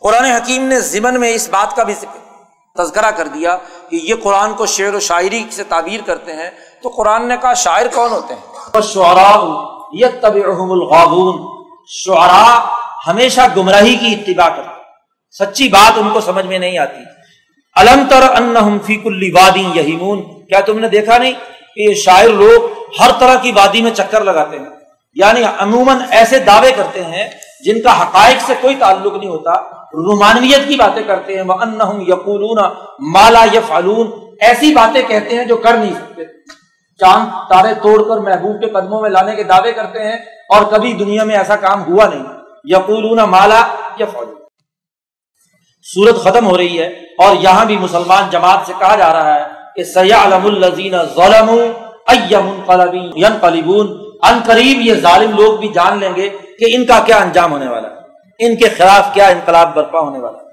قرآن 0.01 0.24
حکیم 0.24 0.62
نے 0.62 0.80
ضمن 0.80 1.20
میں 1.20 1.32
اس 1.34 1.48
بات 1.48 1.76
کا 1.76 1.82
بھی 1.82 1.94
ذکر 1.94 2.24
تذکرہ 2.76 3.10
کر 3.10 3.28
دیا 3.28 3.56
کہ 3.88 3.97
یہ 3.97 4.14
قرآن 4.22 4.55
کو 4.55 4.66
شعر 4.66 4.94
و 4.94 5.01
شاعری 5.01 5.44
سے 5.51 5.64
تعبیر 5.64 6.01
کرتے 6.06 6.32
ہیں 6.32 6.51
تو 6.82 6.88
قرآن 6.88 7.28
نے 7.28 7.36
کہا، 7.36 7.55
شاعر 7.55 7.86
کون 7.94 8.12
ہوتے 8.12 8.34
ہیں؟ 8.34 8.43
شعراء 11.86 12.58
ہمیشہ 13.10 13.40
گمراہی 13.56 13.94
کی 13.96 14.06
اتباع 14.06 14.48
کرتے 14.48 14.76
سچی 15.44 15.68
بات 15.68 15.92
ان 15.96 16.10
کو 16.12 16.20
سمجھ 16.20 16.46
میں 16.46 16.58
نہیں 16.58 16.78
آتی۔ 16.78 17.00
الم 17.76 18.04
تر 18.08 18.22
فی 18.84 18.96
کل 18.96 19.30
وادی 19.34 19.68
یہیمون۔ 19.74 20.22
کیا 20.22 20.60
تم 20.60 20.78
نے 20.78 20.88
دیکھا 20.88 21.18
نہیں 21.18 21.32
کہ 21.74 21.80
یہ 21.82 21.94
شاعر 21.94 22.28
لوگ 22.28 22.72
ہر 23.00 23.10
طرح 23.18 23.34
کی 23.34 23.52
وادی 23.52 23.82
میں 23.82 23.90
چکر 23.90 24.24
لگاتے 24.24 24.58
ہیں؟ 24.58 24.66
یعنی 25.14 25.42
عموماً 25.58 25.96
ایسے 26.10 26.38
دعوے 26.38 26.72
کرتے 26.72 27.04
ہیں 27.04 27.28
جن 27.64 27.82
کا 27.82 28.02
حقائق 28.02 28.36
سے 28.46 28.54
کوئی 28.60 28.74
تعلق 28.74 29.16
نہیں 29.16 29.30
ہوتا۔ 29.30 29.52
رومانویت 29.80 30.68
کی 30.68 30.76
باتیں 30.76 31.02
کرتے 31.02 31.34
ہیں۔ 31.34 31.42
وہ 31.42 31.52
ان 31.52 32.00
یقولون 32.00 32.72
مالا 32.98 33.44
یفعلون 33.52 34.10
ایسی 34.40 34.74
باتیں 34.74 35.02
کہتے 35.02 35.36
ہیں 35.36 35.44
جو 35.44 35.56
کر 35.56 35.74
نہیں 35.74 35.94
سکتے۔ 35.94 36.24
چاند 37.00 37.26
تارے 37.48 37.74
توڑ 37.74 38.02
کر 38.02 38.30
محبوب 38.30 38.60
کے 38.60 38.66
قدموں 38.66 39.00
میں 39.00 39.10
لانے 39.10 39.34
کے 39.34 39.42
دعوے 39.42 39.72
کرتے 39.72 40.04
ہیں۔ 40.04 40.16
اور 40.48 40.62
کبھی 40.62 40.93
دنیا 40.93 41.24
میں 41.24 41.36
ایسا 41.36 41.56
کام 41.56 41.86
ہوا 41.86 42.06
نہیں۔ 42.06 42.23
یقولون 42.64 43.16
مالا 43.16 43.62
یا 43.98 44.06
فوج 44.12 44.28
سورت 45.82 46.16
ختم 46.24 46.47
ہو 46.47 46.56
رہی 46.56 46.81
ہے 46.81 46.86
اور 47.18 47.36
یہاں 47.36 47.64
بھی 47.64 47.78
مسلمان 47.78 48.24
جماعت 48.31 48.59
سے 48.66 48.73
کہا 48.78 48.97
جا 48.97 49.12
رہا 49.12 49.35
ہے 49.35 49.44
کہ 49.77 49.85
سیالم 49.85 50.47
الزین 50.47 50.94
ظلم 51.14 51.51
ان 54.23 54.39
قریب 54.47 54.81
یہ 54.81 54.94
ظالم 54.94 55.31
لوگ 55.36 55.59
بھی 55.59 55.68
جان 55.68 55.98
لیں 55.98 56.16
گے 56.16 56.28
کہ 56.28 56.77
ان 56.77 56.86
کا 56.86 57.01
کیا 57.01 57.16
انجام 57.16 57.52
ہونے 57.52 57.68
والا 57.68 57.89
ہے۔ 57.89 57.94
ان 58.39 58.56
کے 58.56 58.68
خلاف 58.68 59.14
کیا 59.14 59.27
انقلاب 59.27 59.74
برپا 59.74 60.01
ہونے 60.01 60.18
والا 60.18 60.39
ہے۔ 60.39 60.44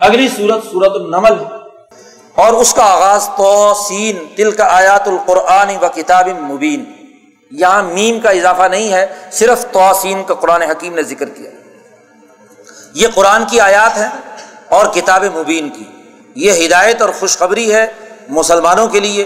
اگلی 0.00 0.28
سورت 0.28 0.64
سورت 0.72 0.92
النمل۔ 0.94 1.44
اور 2.34 2.52
اس 2.52 2.74
کا 2.74 2.84
آغاز 2.84 3.28
تو 3.36 3.74
سین 3.74 4.50
کا 4.50 4.76
آیات 4.76 5.08
القرآن 5.08 5.70
و 5.82 5.86
کتاب 5.94 6.28
مبین۔ 6.28 6.84
یہاں 7.58 7.82
میم 7.82 8.20
کا 8.20 8.30
اضافہ 8.30 8.62
نہیں 8.62 8.92
ہے، 8.92 9.06
صرف 9.32 9.66
توسین 9.72 10.24
کا 10.24 10.34
قرآن 10.34 10.62
حکیم 10.62 10.94
نے 10.94 11.02
ذکر 11.02 11.28
کیا۔ 11.28 11.50
یہ 12.94 13.06
قرآن 13.14 13.44
کی 13.50 13.60
آیات 13.60 13.98
ہے 13.98 14.08
اور 14.68 14.86
کتاب 14.86 15.24
مبین 15.34 15.68
کی۔ 15.68 15.84
یہ 16.34 16.66
ہدایت 16.66 17.02
اور 17.02 17.10
خوشخبری 17.10 17.74
ہے 17.74 17.86
مسلمانوں 18.28 18.86
کے 18.86 19.00
لیے۔ 19.00 19.24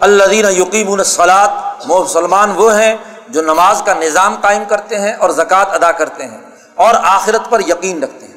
اللہ 0.00 0.24
دین 0.24 0.44
یقین 0.44 0.88
الصلاط 0.88 1.50
مسلمان 1.86 2.52
وہ 2.56 2.78
ہیں 2.78 2.96
جو 3.28 3.42
نماز 3.42 3.82
کا 3.84 3.94
نظام 3.94 4.36
قائم 4.40 4.62
کرتے 4.68 4.98
ہیں 4.98 5.12
اور 5.12 5.30
زکوٰۃ 5.30 5.64
ادا 5.68 5.92
کرتے 5.92 6.26
ہیں 6.26 6.38
اور 6.74 6.94
آخرت 7.02 7.50
پر 7.50 7.60
یقین 7.60 8.02
رکھتے 8.02 8.26
ہیں۔ 8.26 8.34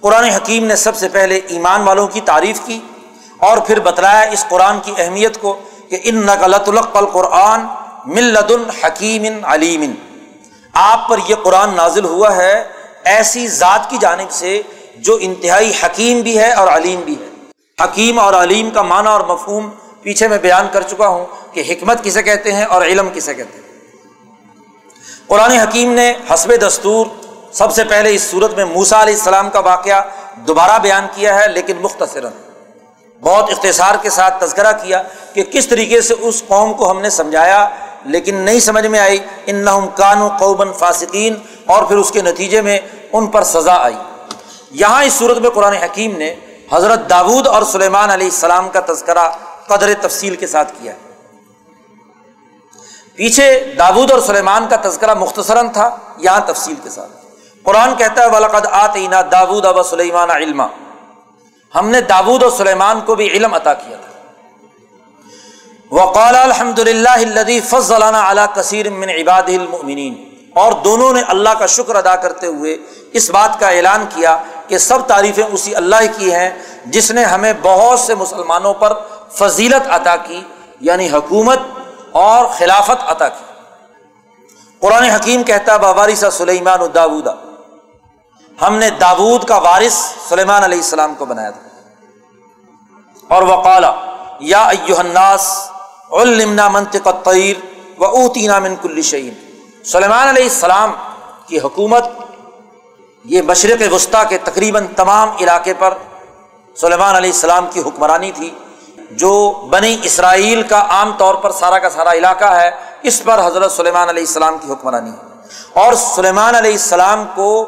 قرآن 0.00 0.24
حکیم 0.24 0.64
نے 0.64 0.76
سب 0.76 0.96
سے 0.96 1.08
پہلے 1.08 1.36
ایمان 1.36 1.82
والوں 1.82 2.06
کی 2.06 2.20
تعریف 2.20 2.60
کی 2.66 2.80
اور 3.38 3.58
پھر 3.58 3.80
بتلایا 3.80 4.30
اس 4.30 4.44
قرآن 4.48 4.80
کی 4.80 4.92
اہمیت 4.98 5.40
کو 5.40 5.60
کہ 5.90 5.98
ان 6.04 6.26
نقلت 6.26 6.68
القل 6.68 7.06
قرآن 7.06 7.60
ملد 8.06 8.50
الحکیم 8.50 9.44
علیم 9.44 9.94
آپ 10.72 11.08
پر 11.08 11.18
یہ 11.28 11.34
قرآن 11.34 11.74
نازل 11.74 12.04
ہوا 12.04 12.36
ہے 12.36 12.64
ایسی 13.04 13.46
ذات 13.46 13.90
کی 13.90 13.98
جانب 13.98 14.30
سے 14.30 14.62
جو 14.96 15.18
انتہائی 15.20 15.72
حکیم 15.82 16.20
بھی 16.20 16.38
ہے 16.38 16.52
اور 16.52 16.68
علیم 16.68 17.00
بھی 17.00 17.16
ہے۔ 17.20 17.28
حکیم 17.84 18.18
اور 18.18 18.34
علیم 18.34 18.70
کا 18.70 18.82
معنی 18.82 19.08
اور 19.08 19.20
مفہوم 19.20 19.70
پیچھے 20.02 20.28
میں 20.28 20.38
بیان 20.38 20.66
کر 20.72 20.82
چکا 20.82 21.08
ہوں 21.08 21.26
کہ 21.52 21.62
حکمت 21.68 22.04
کسے 22.04 22.22
کہتے 22.22 22.52
ہیں 22.52 22.64
اور 22.64 22.82
علم 22.82 23.08
کسے 23.12 23.34
کہتے 23.34 23.58
ہیں۔ 23.58 23.68
قرآن 25.26 25.50
حکیم 25.50 25.92
نے 25.92 26.14
حسب 26.34 26.52
دستور 26.66 27.06
سب 27.52 27.72
سے 27.72 27.84
پہلے 27.84 28.14
اس 28.14 28.22
صورت 28.22 28.54
میں 28.54 28.64
موسا 28.64 29.02
علیہ 29.02 29.14
السلام 29.14 29.50
کا 29.50 29.60
واقعہ 29.60 30.02
دوبارہ 30.36 30.78
بیان 30.78 31.06
کیا 31.14 31.40
ہے، 31.40 31.48
لیکن 31.48 31.76
مختصراً 31.76 32.32
بہت 33.20 33.50
اختصار 33.50 33.94
کے 34.02 34.10
ساتھ 34.10 34.44
تذکرہ 34.44 34.72
کیا 34.72 35.02
کہ 35.34 35.42
کس 35.42 35.68
طریقے 35.68 36.00
سے 36.00 36.14
اس 36.18 36.42
قوم 36.46 36.74
کو 36.74 36.90
ہم 36.90 37.00
نے 37.00 37.10
سمجھایا 37.10 37.68
لیکن 38.04 38.34
نہیں 38.34 38.60
سمجھ 38.60 38.86
میں 38.86 38.98
آئی 38.98 39.18
ان 39.46 39.56
نہ 39.56 39.70
کانو 39.96 40.28
قوبن 40.38 40.72
فاسقین، 40.72 41.34
اور 41.66 41.82
پھر 41.82 41.96
اس 41.96 42.10
کے 42.10 42.22
نتیجے 42.22 42.60
میں 42.60 42.78
ان 43.12 43.26
پر 43.26 43.42
سزا 43.44 43.74
آئی۔ 43.74 43.96
یہاں 44.70 45.04
اس 45.04 45.12
صورت 45.12 45.38
میں 45.38 45.50
قرآن 45.50 45.72
حکیم 45.72 46.16
نے 46.16 46.34
حضرت 46.72 47.10
داود 47.10 47.46
اور 47.46 47.62
سلیمان 47.62 48.10
علیہ 48.10 48.26
السلام 48.26 48.68
کا 48.68 48.80
تذکرہ 48.86 49.28
قدر 49.66 49.92
تفصیل 50.00 50.36
کے 50.36 50.46
ساتھ 50.46 50.72
کیا۔ 50.78 50.92
ہے 50.92 51.08
پیچھے 53.16 53.74
داود 53.78 54.10
اور 54.10 54.20
سلیمان 54.20 54.68
کا 54.68 54.76
تذکرہ 54.82 55.14
مختصراً 55.14 55.68
تھا، 55.68 55.96
یہاں 56.18 56.40
تفصیل 56.46 56.74
کے 56.82 56.90
ساتھ۔ 56.90 57.10
قرآن 57.62 57.94
کہتا 57.96 58.22
ہے، 58.22 58.28
ولقد 58.28 58.66
آتینا 58.70 59.20
داود 59.32 59.64
اب 59.64 59.82
سلیمان 59.82 60.30
علما۔ 60.30 60.66
ہم 61.74 61.88
نے 61.88 62.00
داود 62.00 62.42
اور 62.42 62.50
سلیمان 62.50 63.00
کو 63.00 63.14
بھی 63.14 63.28
علم 63.30 63.54
عطا 63.54 63.74
کیا 63.74 63.96
تھا۔ 63.96 64.09
وقال 65.90 66.36
الحمد 66.36 66.78
للہ 66.78 67.46
فضلانہ 67.68 68.16
اعلیٰ 68.16 68.46
کثیر 68.54 68.90
من 68.90 69.08
عباد 69.08 69.48
المؤمنین۔ 69.48 70.30
اور 70.54 70.72
دونوں 70.72 71.12
نے 71.12 71.22
اللہ 71.28 71.48
کا 71.58 71.66
شکر 71.66 71.94
ادا 71.94 72.16
کرتے 72.16 72.46
ہوئے 72.46 72.76
اس 73.12 73.30
بات 73.30 73.60
کا 73.60 73.68
اعلان 73.68 74.06
کیا 74.14 74.36
کہ 74.66 74.78
سب 74.78 75.06
تعریفیں 75.06 75.44
اسی 75.44 75.74
اللہ 75.74 75.96
کی 76.16 76.34
ہیں 76.34 76.50
جس 76.86 77.10
نے 77.10 77.24
ہمیں 77.24 77.52
بہت 77.62 78.00
سے 78.00 78.14
مسلمانوں 78.14 78.74
پر 78.74 78.92
فضیلت 79.32 79.86
عطا 79.90 80.16
کی 80.16 80.42
یعنی 80.80 81.10
حکومت 81.10 81.58
اور 82.12 82.46
خلافت 82.58 83.04
عطا 83.06 83.28
کی۔ 83.28 83.44
قرآن 84.80 85.02
حکیم 85.02 85.42
کہتا 85.42 85.76
بابارث 85.76 86.24
سلیمان 86.32 86.80
داودا 86.94 87.34
ہم 88.66 88.76
نے 88.76 88.90
داود 88.90 89.44
کا 89.44 89.56
وارث 89.56 90.12
سلیمان 90.28 90.64
علیہ 90.64 90.78
السلام 90.78 91.14
کو 91.14 91.24
بنایا 91.24 91.50
تھا۔ 91.50 91.68
اور 93.34 93.42
وقالا، 93.42 93.94
یا 94.40 94.68
الناس 94.98 95.70
علمنا 96.10 96.68
منطق 96.68 97.06
الطیر 97.06 97.56
و 97.98 98.04
اوتینا 98.04 98.58
من 98.58 98.74
کل 98.82 99.00
شعین 99.02 99.34
سلیمان 99.84 100.28
علیہ 100.28 100.42
السلام 100.42 100.92
کی 101.46 101.58
حکومت، 101.58 102.04
یہ 103.24 103.42
مشرق 103.42 103.82
وسطیٰ 103.92 104.22
کے 104.28 104.38
تقریباً 104.44 104.86
تمام 104.96 105.30
علاقے 105.40 105.74
پر 105.78 105.94
سلیمان 106.76 107.16
علیہ 107.16 107.30
السلام 107.30 107.66
کی 107.72 107.80
حکمرانی 107.80 108.30
تھی، 108.32 108.50
جو 109.10 109.50
بنی 109.70 109.96
اسرائیل 110.02 110.62
کا 110.62 110.80
عام 110.88 111.12
طور 111.18 111.34
پر 111.34 111.50
سارا 111.50 111.78
کا 111.78 111.90
سارا 111.90 112.12
علاقہ 112.12 112.44
ہے، 112.44 112.70
اس 113.02 113.22
پر 113.24 113.46
حضرت 113.46 113.72
سلیمان 113.72 114.08
علیہ 114.08 114.22
السلام 114.22 114.58
کی 114.58 114.72
حکمرانی 114.72 115.10
ہے۔ 115.10 115.82
اور 115.82 115.94
سلیمان 115.94 116.54
علیہ 116.54 116.72
السلام 116.72 117.24
کو 117.34 117.64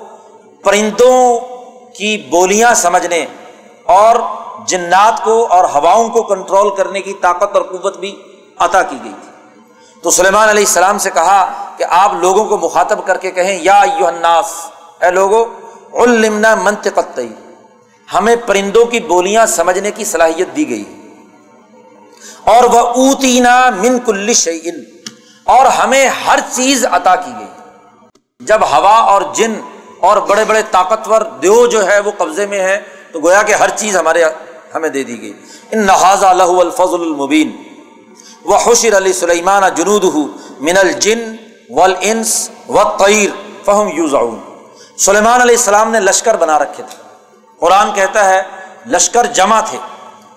پرندوں 0.65 1.39
کی 1.95 2.17
بولیاں 2.31 2.75
سمجھنے 2.75 3.25
اور 3.85 4.17
جنات 4.67 5.25
کو 5.25 5.47
اور 5.51 5.65
ہواؤں 5.65 6.09
کو 6.09 6.23
کنٹرول 6.23 6.75
کرنے 6.77 7.01
کی 7.01 7.15
طاقت 7.21 7.57
اور 7.57 7.63
قوت 7.63 7.99
بھی 7.99 8.15
عطا 8.65 8.83
کی 8.83 8.97
گئی 9.05 9.13
تھی۔ 9.23 9.33
تو 10.03 10.11
سلیمان 10.11 10.49
علیہ 10.49 10.63
السلام 10.63 10.99
سے 10.99 11.11
کہا 11.11 11.71
کہ 11.77 11.85
آپ 11.89 12.15
لوگوں 12.15 12.45
کو 12.45 12.59
مخاطب 12.59 13.07
کر 13.07 13.17
کے 13.17 13.31
کہیں، 13.31 13.59
یا 13.63 13.83
یو 13.99 14.07
الناس، 14.07 14.53
اے 15.01 15.11
لوگو، 15.11 15.45
علمنا 15.93 16.55
منطق 16.55 16.99
ہمیں 18.15 18.37
پرندوں 18.47 18.85
کی 18.85 19.01
بولیاں 19.01 19.47
سمجھنے 19.47 19.91
کی 19.91 20.05
صلاحیت 20.05 20.57
دی 20.57 20.71
گئی۔ 20.71 20.85
اور 22.45 22.65
وہ 22.65 22.79
اوتینا 22.79 23.71
من 23.71 23.99
کل 23.99 24.33
شعین 24.33 24.85
اور 25.45 25.67
ہمیں 25.67 26.09
ہر 26.09 26.39
چیز 26.51 26.87
عطا 26.91 27.17
کی 27.17 27.33
گئی۔ 27.39 27.47
جب 28.41 28.63
ہوا 28.63 28.97
اور 28.97 29.23
جن 29.35 29.55
اور 30.01 30.17
بڑے 30.17 30.45
بڑے 30.45 30.63
طاقتور 30.71 31.21
دیو 31.21 31.67
جو 31.67 31.87
ہے 31.87 32.01
وہ 32.01 32.11
قبضے 32.19 32.47
میں 32.47 32.61
ہے 32.61 32.81
تو 33.13 33.21
گویا 33.21 33.43
کہ 33.43 33.53
ہر 33.53 33.69
چیز 33.69 33.97
ہمارے 33.97 34.25
ہمیں 34.75 34.89
دے 34.89 35.03
دی 35.03 35.23
گئی۔ 35.23 35.33
ان 35.71 35.87
نحاظ 35.87 36.25
الح 36.25 36.61
الفضل 36.61 37.01
المبین۔ 37.01 37.72
و 38.45 38.57
حشر 38.57 38.97
علی 38.97 39.13
سلیمان 39.13 39.63
جنود 39.75 40.05
من 40.61 40.77
الجن 40.77 41.37
ولس 41.71 42.51
و 42.69 42.83
طیر 42.99 43.31
فہم 43.65 43.89
یوز 43.89 44.15
سلیمان 44.99 45.41
علیہ 45.41 45.57
السلام 45.57 45.91
نے 45.91 46.01
لشکر 46.01 46.37
بنا 46.37 46.59
رکھے 46.59 46.85
تھے۔ 46.91 47.03
قرآن 47.61 47.93
کہتا 47.93 48.25
ہے، 48.31 48.43
لشکر 48.87 49.27
جمع 49.27 49.61
تھے۔ 49.61 49.79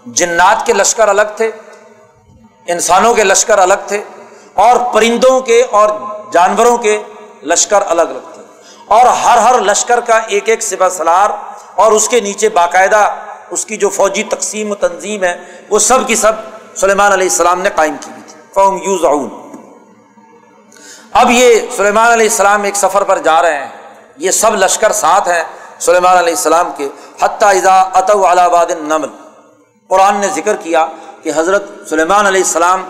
جنات 0.06 0.66
کے 0.66 0.74
لشکر 0.74 1.08
الگ 1.08 1.32
تھے، 1.36 1.52
انسانوں 2.68 3.14
کے 3.14 3.24
لشکر 3.24 3.60
الگ 3.60 3.74
تھے، 3.88 4.04
اور 4.54 4.94
پرندوں 4.94 5.40
کے 5.40 5.64
اور 5.72 5.90
جانوروں 6.34 6.78
کے 6.78 7.04
لشکر 7.44 7.84
الگ 7.88 8.02
الگ 8.02 8.32
تھے۔ 8.34 8.44
اور 8.86 9.06
ہر 9.06 9.38
ہر 9.38 9.62
لشکر 9.62 10.00
کا 10.00 10.18
ایک 10.18 10.50
ایک 10.50 10.64
سپہ 10.64 10.90
سلار 10.90 11.30
اور 11.76 11.92
اس 11.92 12.10
کے 12.10 12.20
نیچے 12.20 12.50
باقاعدہ 12.50 13.16
اس 13.50 13.66
کی 13.66 13.78
جو 13.78 13.90
فوجی 13.90 14.24
تقسیم 14.24 14.72
و 14.72 14.76
تنظیم 14.76 15.24
ہے، 15.24 15.46
وہ 15.70 15.80
سب 15.80 16.08
کی 16.08 16.16
سب 16.16 16.34
سلیمان 16.76 17.12
علیہ 17.12 17.28
السلام 17.30 17.62
نے 17.62 17.70
قائم 17.76 17.96
کی 18.02 18.12
ہوئی 18.12 18.22
تھی۔ 18.28 18.42
فوم 18.54 18.78
یوز 18.84 19.06
اب 21.14 21.32
یہ 21.32 21.60
سلیمان 21.76 22.12
علیہ 22.12 22.26
السلام 22.26 22.64
ایک 22.64 22.76
سفر 22.76 23.04
پر 23.04 23.18
جا 23.18 23.42
رہے 23.42 23.58
ہیں۔ 23.58 23.70
یہ 24.18 24.32
سب 24.32 24.56
لشکر 24.56 24.92
ساتھ 24.92 25.30
ہیں 25.30 25.44
سلیمان 25.80 26.18
علیہ 26.18 26.34
السلام 26.34 26.72
کے۔ 26.78 26.90
حتیٰ 27.22 27.50
اذا 27.50 27.80
اتو 27.82 28.26
نمل 28.80 29.08
قرآن 29.88 30.16
نے 30.16 30.28
ذکر 30.28 30.56
کیا 30.56 30.88
کہ 31.24 31.32
حضرت 31.36 31.90
سلیمان 31.90 32.26
علیہ 32.26 32.42
السلام 32.42 32.84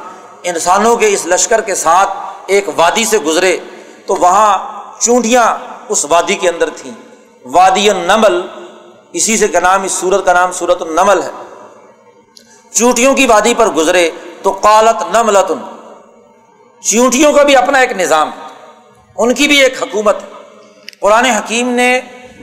انسانوں 0.43 0.95
کے 0.95 1.13
اس 1.13 1.25
لشکر 1.25 1.61
کے 1.61 1.75
ساتھ 1.75 2.09
ایک 2.45 2.65
وادی 2.75 3.05
سے 3.05 3.17
گزرے۔ 3.17 3.57
تو 4.05 4.15
وہاں 4.15 4.57
چونٹیاں 4.99 5.57
اس 5.89 6.05
وادی 6.09 6.35
کے 6.35 6.49
اندر 6.49 6.69
تھیں۔ 6.69 6.91
وادی 7.45 7.89
النمل، 7.89 8.41
اسی 9.13 9.37
سے 9.37 9.47
کا 9.47 9.59
نام، 9.59 9.83
اس 9.83 9.91
سورت 9.91 10.25
کا 10.25 10.33
نام 10.33 10.51
سورت 10.51 10.81
النمل 10.81 11.21
ہے۔ 11.21 11.31
چونٹیوں 12.75 13.13
کی 13.13 13.25
وادی 13.25 13.53
پر 13.57 13.67
گزرے 13.67 14.09
تو 14.41 14.51
قالت 14.51 15.15
نملتن۔ 15.15 15.59
چونٹیوں 16.81 17.33
کا 17.33 17.43
بھی 17.43 17.55
اپنا 17.55 17.79
ایک 17.79 17.91
نظام 17.91 18.29
ہے 18.29 18.47
ان 19.15 19.33
کی 19.33 19.47
بھی 19.47 19.63
ایک 19.63 19.83
حکومت۔ 19.83 20.15
ہے 20.15 20.29
قرآن 20.99 21.25
حکیم 21.25 21.69
نے 21.69 22.01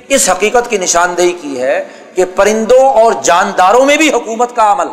اس 0.08 0.28
حقیقت 0.28 0.70
کی 0.70 0.78
نشاندہی 0.78 1.32
کی 1.32 1.62
ہے 1.62 1.88
کہ 2.14 2.24
پرندوں 2.24 2.80
اور 2.80 3.12
جانداروں 3.24 3.84
میں 3.84 3.96
بھی 3.96 4.12
حکومت 4.12 4.56
کا 4.56 4.72
عمل۔ 4.72 4.86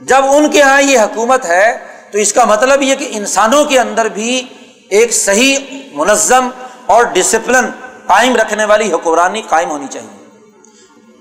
جب 0.00 0.24
ان 0.24 0.50
کے 0.50 0.58
یہاں 0.58 0.82
یہ 0.82 0.98
حکومت 0.98 1.46
ہے، 1.46 1.86
تو 2.12 2.18
اس 2.18 2.32
کا 2.32 2.44
مطلب 2.44 2.82
یہ 2.82 2.94
کہ 2.94 3.08
انسانوں 3.10 3.64
کے 3.64 3.80
اندر 3.80 4.08
بھی 4.08 4.42
ایک 4.88 5.12
صحیح، 5.12 5.58
منظم 5.92 6.48
اور 6.86 7.04
ڈسپلن 7.04 7.64
قائم 8.06 8.36
رکھنے 8.36 8.64
والی 8.64 8.92
حکمرانی 8.92 9.42
قائم 9.42 9.70
ہونی 9.70 9.86
چاہیے۔ 9.90 10.18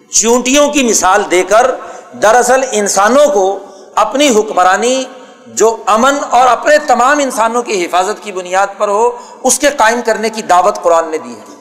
چونٹیوں 0.10 0.70
کی 0.70 0.84
مثال 0.84 1.24
دے 1.32 1.44
کر 1.44 1.76
دراصل 2.14 2.64
انسانوں 2.72 3.28
کو 3.28 3.60
اپنی 3.96 4.30
حکمرانی، 4.30 5.04
جو 5.48 5.76
امن 5.86 6.18
اور 6.30 6.48
اپنے 6.48 6.78
تمام 6.78 7.20
انسانوں 7.20 7.62
کی 7.62 7.86
حفاظت 7.86 8.24
کی 8.24 8.32
بنیاد 8.32 8.68
پر 8.78 8.88
ہو، 8.88 9.18
اس 9.44 9.60
کے 9.60 9.70
قائم 9.78 10.02
کرنے 10.06 10.30
کی 10.30 10.42
دعوت 10.42 10.82
قرآن 10.82 11.10
نے 11.12 11.18
دی 11.18 11.34
ہے۔ 11.34 11.56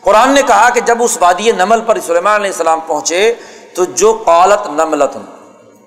قرآن 0.00 0.30
نے 0.30 0.42
کہا 0.42 0.68
کہ 0.70 0.80
جب 0.80 1.02
اس 1.02 1.16
وادی 1.20 1.52
نمل 1.52 1.80
پر 1.80 1.98
سلیمان 2.06 2.34
علیہ 2.34 2.50
السلام 2.50 2.80
پہنچے، 2.86 3.34
تو 3.74 3.84
جو 3.84 4.12
قالت 4.24 4.66
نملت 4.66 5.16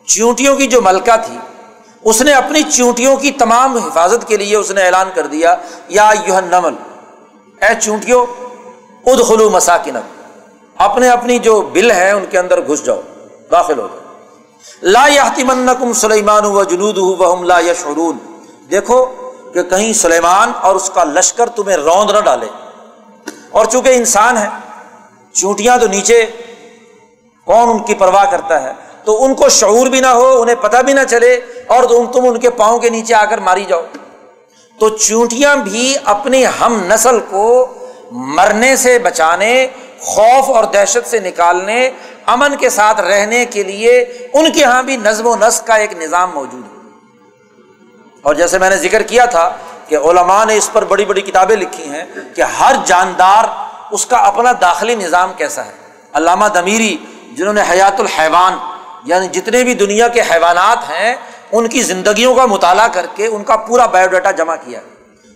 چونٹیوں 0.05 0.55
کی 0.55 0.67
جو 0.67 0.81
ملکہ 0.81 1.15
تھی، 1.25 1.37
اس 2.03 2.21
نے 2.21 2.33
اپنی 2.33 2.61
چونٹیوں 2.63 3.15
کی 3.15 3.31
تمام 3.31 3.77
حفاظت 3.77 4.27
کے 4.27 4.37
لیے 4.37 4.55
اس 4.55 4.71
نے 4.71 4.81
اعلان 4.81 5.09
کر 5.13 5.27
دیا، 5.27 5.55
یا 5.89 6.09
یوہ 6.27 6.41
نمل 6.41 6.75
اے 7.61 7.73
چونٹیوں 7.81 8.25
اد 9.05 9.27
خلو 9.27 9.49
اپنے 10.77 11.09
اپنی 11.09 11.39
جو 11.39 11.61
بل 11.61 11.91
ہے 11.91 12.11
ان 12.11 12.25
کے 12.29 12.39
اندر 12.39 12.59
گھس 12.67 12.85
جاؤ۔ 12.85 13.01
داخل 13.51 13.79
ہو 13.79 13.87
جاؤ 13.87 14.13
لا 14.81 15.07
یاتمن 15.07 15.69
کم 15.79 15.93
سلیمان 15.93 16.45
و 16.45 16.63
جنود 16.63 16.97
لا 17.45 17.59
یشعرون۔ 17.59 18.17
دیکھو 18.71 19.05
کہ 19.53 19.63
کہیں 19.63 19.93
سلیمان 19.93 20.51
اور 20.61 20.75
اس 20.75 20.91
کا 20.93 21.03
لشکر 21.03 21.49
تمہیں 21.49 21.77
روند 21.77 22.11
نہ 22.11 22.19
ڈالے۔ 22.19 22.45
اور 23.51 23.65
چونکہ 23.65 23.89
انسان 23.89 24.37
ہے، 24.37 24.47
چونٹیاں 25.33 25.77
تو 25.77 25.87
نیچے، 25.87 26.25
کون 27.45 27.69
ان 27.69 27.79
کی 27.79 27.93
پرواہ 27.93 28.31
کرتا 28.31 28.63
ہے؟ 28.63 28.73
تو 29.05 29.23
ان 29.23 29.35
کو 29.35 29.49
شعور 29.49 29.87
بھی 29.87 29.99
نہ 29.99 30.07
ہو، 30.07 30.41
انہیں 30.41 30.55
پتہ 30.55 30.77
بھی 30.77 30.93
نہ 30.93 30.99
چلے، 31.09 31.39
اور 31.67 31.83
تم 31.83 32.11
تم 32.11 32.21
ان 32.25 32.39
کے 32.39 32.49
پاؤں 32.49 32.79
کے 32.79 32.89
نیچے 32.89 33.13
آ 33.13 33.25
کر 33.25 33.37
ماری 33.37 33.65
جاؤ۔ 33.65 33.81
تو 34.79 34.89
چونٹیاں 34.89 35.55
بھی 35.55 35.95
اپنی 36.05 36.45
ہم 36.61 36.83
نسل 36.87 37.19
کو 37.19 37.67
مرنے 38.11 38.75
سے 38.75 38.99
بچانے، 38.99 39.67
خوف 39.99 40.49
اور 40.49 40.63
دہشت 40.63 41.09
سے 41.09 41.19
نکالنے 41.19 41.89
امن 42.25 42.55
کے 42.55 42.69
ساتھ 42.69 43.01
رہنے 43.01 43.45
کے 43.45 43.63
لیے 43.63 43.99
ان 44.33 44.51
کے 44.51 44.59
یہاں 44.59 44.83
بھی 44.83 44.97
نظم 44.97 45.27
و 45.27 45.35
نسق 45.35 45.67
کا 45.67 45.75
ایک 45.75 45.93
نظام 45.93 46.31
موجود 46.33 46.63
ہے۔ 46.63 46.79
اور 48.21 48.35
جیسے 48.35 48.57
میں 48.57 48.69
نے 48.69 48.77
ذکر 48.77 49.03
کیا 49.03 49.25
تھا 49.25 49.57
کہ 49.87 49.95
علماء 49.95 50.45
نے 50.45 50.55
اس 50.55 50.69
پر 50.73 50.83
بڑی 50.85 51.05
بڑی 51.05 51.21
کتابیں 51.21 51.55
لکھی 51.55 51.83
ہیں 51.83 52.03
کہ 52.35 52.41
ہر 52.41 52.75
جاندار 52.85 53.45
اس 53.91 54.05
کا 54.05 54.17
اپنا 54.17 54.51
داخلی 54.61 54.95
نظام 54.95 55.33
کیسا 55.37 55.65
ہے۔ 55.65 55.71
علامہ 56.13 56.45
دمیری، 56.45 56.97
جنہوں 57.31 57.53
نے 57.53 57.61
حیات 57.69 57.99
الحیوان 57.99 58.57
یعنی 59.05 59.27
جتنے 59.27 59.63
بھی 59.63 59.73
دنیا 59.73 60.07
کے 60.07 60.21
حیوانات 60.21 60.89
ہیں، 60.89 61.15
ان 61.51 61.67
کی 61.67 61.81
زندگیوں 61.81 62.35
کا 62.35 62.45
مطالعہ 62.45 62.87
کر 62.87 63.05
کے 63.15 63.27
ان 63.27 63.43
کا 63.43 63.57
پورا 63.57 63.85
بایو 63.85 64.09
ڈاٹا 64.09 64.31
جمع 64.31 64.55
کیا 64.65 64.79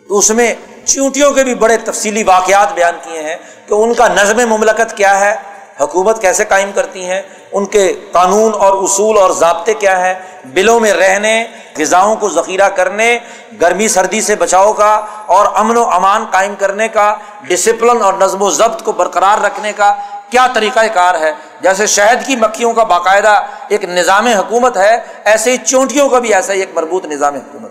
تو 0.07 0.17
اس 0.17 0.29
میں 0.31 0.53
چونٹیوں 0.85 1.31
کے 1.31 1.43
بھی 1.43 1.55
بڑے 1.55 1.77
تفصیلی 1.77 2.23
واقعات 2.23 2.73
بیان 2.73 2.95
کیے 3.03 3.21
ہیں 3.21 3.35
کہ 3.67 3.73
ان 3.73 3.93
کا 3.93 4.07
نظم 4.07 4.49
مملکت 4.49 4.97
کیا 4.97 5.19
ہے 5.19 5.35
حکومت 5.81 6.21
کیسے 6.21 6.45
قائم 6.45 6.71
کرتی 6.75 7.05
ہیں؟ 7.05 7.21
ان 7.51 7.65
کے 7.65 7.93
قانون 8.11 8.53
اور 8.53 8.73
اصول 8.83 9.17
اور 9.17 9.31
ضابطے 9.31 9.73
کیا 9.73 9.97
ہیں؟ 9.99 10.13
بلوں 10.45 10.79
میں 10.79 10.93
رہنے، 10.93 11.45
غذاؤں 11.77 12.15
کو 12.15 12.29
ذخیرہ 12.29 12.69
کرنے، 12.69 13.17
گرمی، 13.61 13.87
سردی 13.87 14.21
سے 14.21 14.35
بچاؤ 14.35 14.73
کا 14.73 14.93
اور 15.25 15.45
امن 15.53 15.77
و 15.77 15.83
امان 15.89 16.25
قائم 16.31 16.55
کرنے 16.55 16.87
کا 16.87 17.15
ڈسپلن 17.47 18.01
اور 18.01 18.13
نظم 18.13 18.41
و 18.41 18.49
ضبط 18.49 18.83
کو 18.83 18.91
برقرار 18.91 19.43
رکھنے 19.43 19.73
کا 19.75 19.93
کیا 20.29 20.47
طریقہ 20.53 20.79
کار 20.93 21.15
ہے؟ 21.15 21.31
جیسے 21.61 21.85
شہد 21.87 22.25
کی 22.25 22.35
مکھیوں 22.35 22.73
کا 22.73 22.83
باقاعدہ 22.83 23.41
ایک 23.67 23.83
نظام 23.83 24.27
حکومت 24.27 24.77
ہے، 24.77 24.97
ایسے 25.25 25.51
ہی 25.51 25.57
چونٹیوں 25.57 26.09
کا 26.09 26.19
بھی 26.19 26.33
ایسا 26.33 26.53
ہی 26.53 26.59
ایک 26.59 26.71
مربوط 26.73 27.05
نظام 27.05 27.35
حکومت 27.35 27.64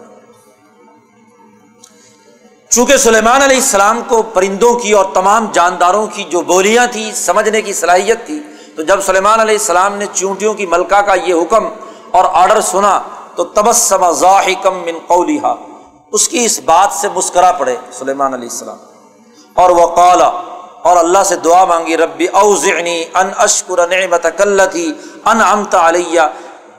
چونکہ 2.74 2.96
سلیمان 2.96 3.42
علیہ 3.42 3.56
السلام 3.56 4.02
کو 4.08 4.22
پرندوں 4.22 4.74
کی 4.74 4.92
اور 4.92 5.04
تمام 5.14 5.46
جانداروں 5.52 6.06
کی 6.06 6.24
جو 6.24 6.40
بولیاں 6.40 6.86
تھیں، 6.86 7.12
سمجھنے 7.12 7.62
کی 7.62 7.72
صلاحیت 7.72 8.26
تھی، 8.26 8.40
تو 8.76 8.82
جب 8.82 9.00
سلیمان 9.00 9.40
علیہ 9.40 9.54
السلام 9.54 9.94
نے 9.94 10.04
چونٹیوں 10.14 10.54
کی 10.54 10.66
ملکہ 10.66 11.00
کا 11.00 11.14
یہ 11.14 11.34
حکم 11.34 11.64
اور 12.10 12.24
آرڈر 12.32 12.60
سنا، 12.60 13.00
تو 13.34 13.44
تبسم 13.44 14.10
ذاحکم 14.10 14.74
من 14.74 14.98
قولیہا۔ 15.06 15.54
اس 16.12 16.28
کی 16.28 16.44
اس 16.44 16.60
بات 16.60 16.92
سے 16.92 17.08
مسکرا 17.14 17.52
پڑے 17.52 17.76
سلیمان 17.92 18.34
علیہ 18.34 18.48
السلام۔ 18.50 18.76
اور 19.54 19.70
وہ 19.70 19.94
قالا 19.94 20.26
اور 20.82 20.96
اللہ 20.96 21.24
سے 21.24 21.36
دعا 21.36 21.64
مانگی، 21.64 21.96
ربی 21.96 22.26
اوزعنی 22.26 23.04
ان 23.14 23.30
اشکر 23.38 23.86
نعمتک 23.86 24.40
اللتی 24.40 24.92
انعمت 25.24 25.74
علیہ۔ 25.74 26.20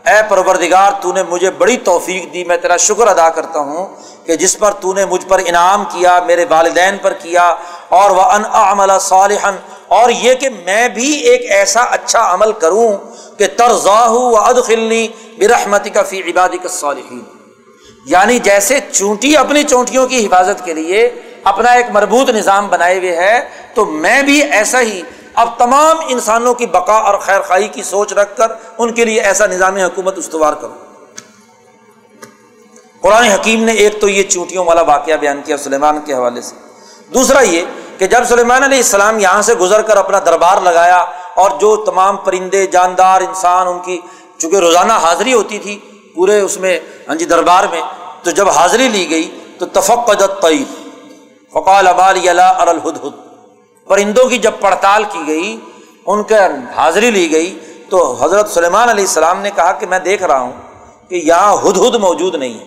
اے 0.08 0.22
پروردگار، 0.30 0.92
تو 1.02 1.12
نے 1.14 1.24
مجھے 1.30 1.50
بڑی 1.58 1.78
توفیق 1.84 2.34
دی، 2.34 2.44
میں 2.44 2.58
تیرا 2.58 2.78
شکر 2.78 3.08
ادا 3.08 3.30
کرتا 3.36 3.60
ہوں 3.60 3.86
کہ 4.26 4.36
جس 4.36 4.58
پر 4.60 4.72
تو 4.82 4.94
نے 4.94 5.06
مجھ 5.06 5.26
پر 5.28 5.42
انعام 5.46 5.84
کیا، 5.92 6.20
میرے 6.26 6.46
والدین 6.50 6.98
پر 7.02 7.14
کیا، 7.22 7.44
اور 7.90 8.12
وہ 8.12 8.22
ان 8.34 8.44
عمل 8.54 8.92
صالحن 9.02 9.56
اور 9.98 10.10
یہ 10.10 10.34
کہ 10.36 10.50
میں 10.66 10.88
بھی 10.90 11.12
ایک 11.30 11.52
ایسا 11.52 11.82
اچھا 11.98 12.22
عمل 12.34 12.52
کروں 12.62 12.92
کہ 13.40 13.48
ترزاہ 13.58 14.12
و 14.12 14.38
ادخلنی 14.40 15.08
برحمتی 15.40 15.90
کا 15.90 16.04
فی 16.10 16.22
عبادی 16.32 16.58
کا 16.58 16.70
صالحین 16.70 17.24
یعنی 18.06 18.38
جیسے 18.44 18.80
چونٹی 18.92 19.36
اپنی 19.38 19.64
چونٹیوں 19.64 20.06
کی 20.08 20.26
حفاظت 20.26 20.64
کے 20.66 20.74
لیے 20.74 21.10
اپنا 21.52 21.72
ایک 21.72 21.86
مربوط 21.94 22.30
نظام 22.30 22.68
بنائے 22.70 22.98
ہوئے 23.00 23.16
ہے، 23.16 23.40
تو 23.74 23.86
میں 23.86 24.22
بھی 24.24 24.42
ایسا 24.42 24.82
ہی 24.82 25.02
اب 25.36 25.50
تمام 25.58 25.98
انسانوں 26.10 26.54
کی 26.54 26.66
بقا 26.66 26.98
اور 26.98 27.18
خیر 27.20 27.42
خائی 27.42 27.68
کی 27.68 27.84
سوچ 27.84 28.14
رکھ 28.14 28.36
کر 28.38 28.52
ان 28.78 28.94
کے 28.94 29.06
لیے 29.06 29.22
ایسا 29.22 29.46
نظام 29.46 29.78
حکومت 29.78 30.18
استوار 30.18 30.54
کروں 30.54 30.84
قرآن 33.02 33.24
حکیم 33.24 33.64
نے 33.64 33.72
ایک 33.72 34.00
تو 34.02 34.08
یہ 34.10 34.24
چونٹیوں 34.24 34.66
والا 34.66 34.82
واقعہ 34.82 35.16
بیان 35.16 35.42
کیا 35.46 35.58
سلیمان 35.58 36.00
کے 36.06 36.14
حوالے 36.14 36.42
سے۔ 36.42 36.56
دوسرا 37.14 37.42
یہ 37.42 37.66
کہ 37.98 38.08
جب 38.08 38.24
سلیمان 38.28 38.64
علیہ 38.64 38.78
السلام 38.78 39.20
یہاں 39.20 39.42
سے 39.42 39.54
گزر 39.56 39.82
کر 39.82 39.98
اپنا 39.98 40.20
دربار 40.26 40.62
لگایا 40.62 40.98
اور 41.36 41.60
جو 41.60 41.76
تمام 41.86 42.18
پرندے، 42.18 42.66
جاندار 42.68 43.22
انسان 43.22 43.68
ان 43.68 43.80
کی 43.80 44.00
چونکہ 44.38 44.58
روزانہ 44.58 44.94
حاضری 44.94 45.34
ہوتی 45.34 45.60
تھی 45.60 45.78
پورے 46.16 46.40
اس 46.40 46.58
میں 46.58 46.80
ہاں 47.08 47.16
جی 47.16 47.26
دربار 47.26 47.64
میں، 47.72 47.82
تو 48.24 48.32
جب 48.32 48.50
حاضری 48.50 48.88
لی 48.88 49.10
گئی 49.10 49.30
تو 49.60 49.66
تفقت 49.74 50.42
طیب 50.42 50.74
فقال 51.54 51.88
ابال 51.88 52.18
الہد 52.30 52.98
پرندوں 53.88 54.30
کی 54.30 54.38
جب 54.38 54.52
پڑتال 54.60 55.04
کی 55.04 55.20
گئی، 55.28 55.60
ان 56.06 56.24
کے 56.24 56.36
حاضری 56.76 57.12
لی 57.12 57.32
گئی، 57.32 57.60
تو 57.90 58.18
حضرت 58.22 58.50
سلیمان 58.50 58.90
علیہ 58.90 59.04
السلام 59.04 59.42
نے 59.42 59.52
کہا 59.56 59.72
کہ 59.72 59.86
میں 59.86 60.00
دیکھ 60.00 60.24
رہا 60.24 60.40
ہوں 60.40 60.52
کہ 61.10 61.16
یہاں 61.16 61.54
ہد 61.54 61.78
ہد 61.78 61.96
موجود 61.96 62.36
نہیں 62.36 62.60
ہے۔ 62.60 62.66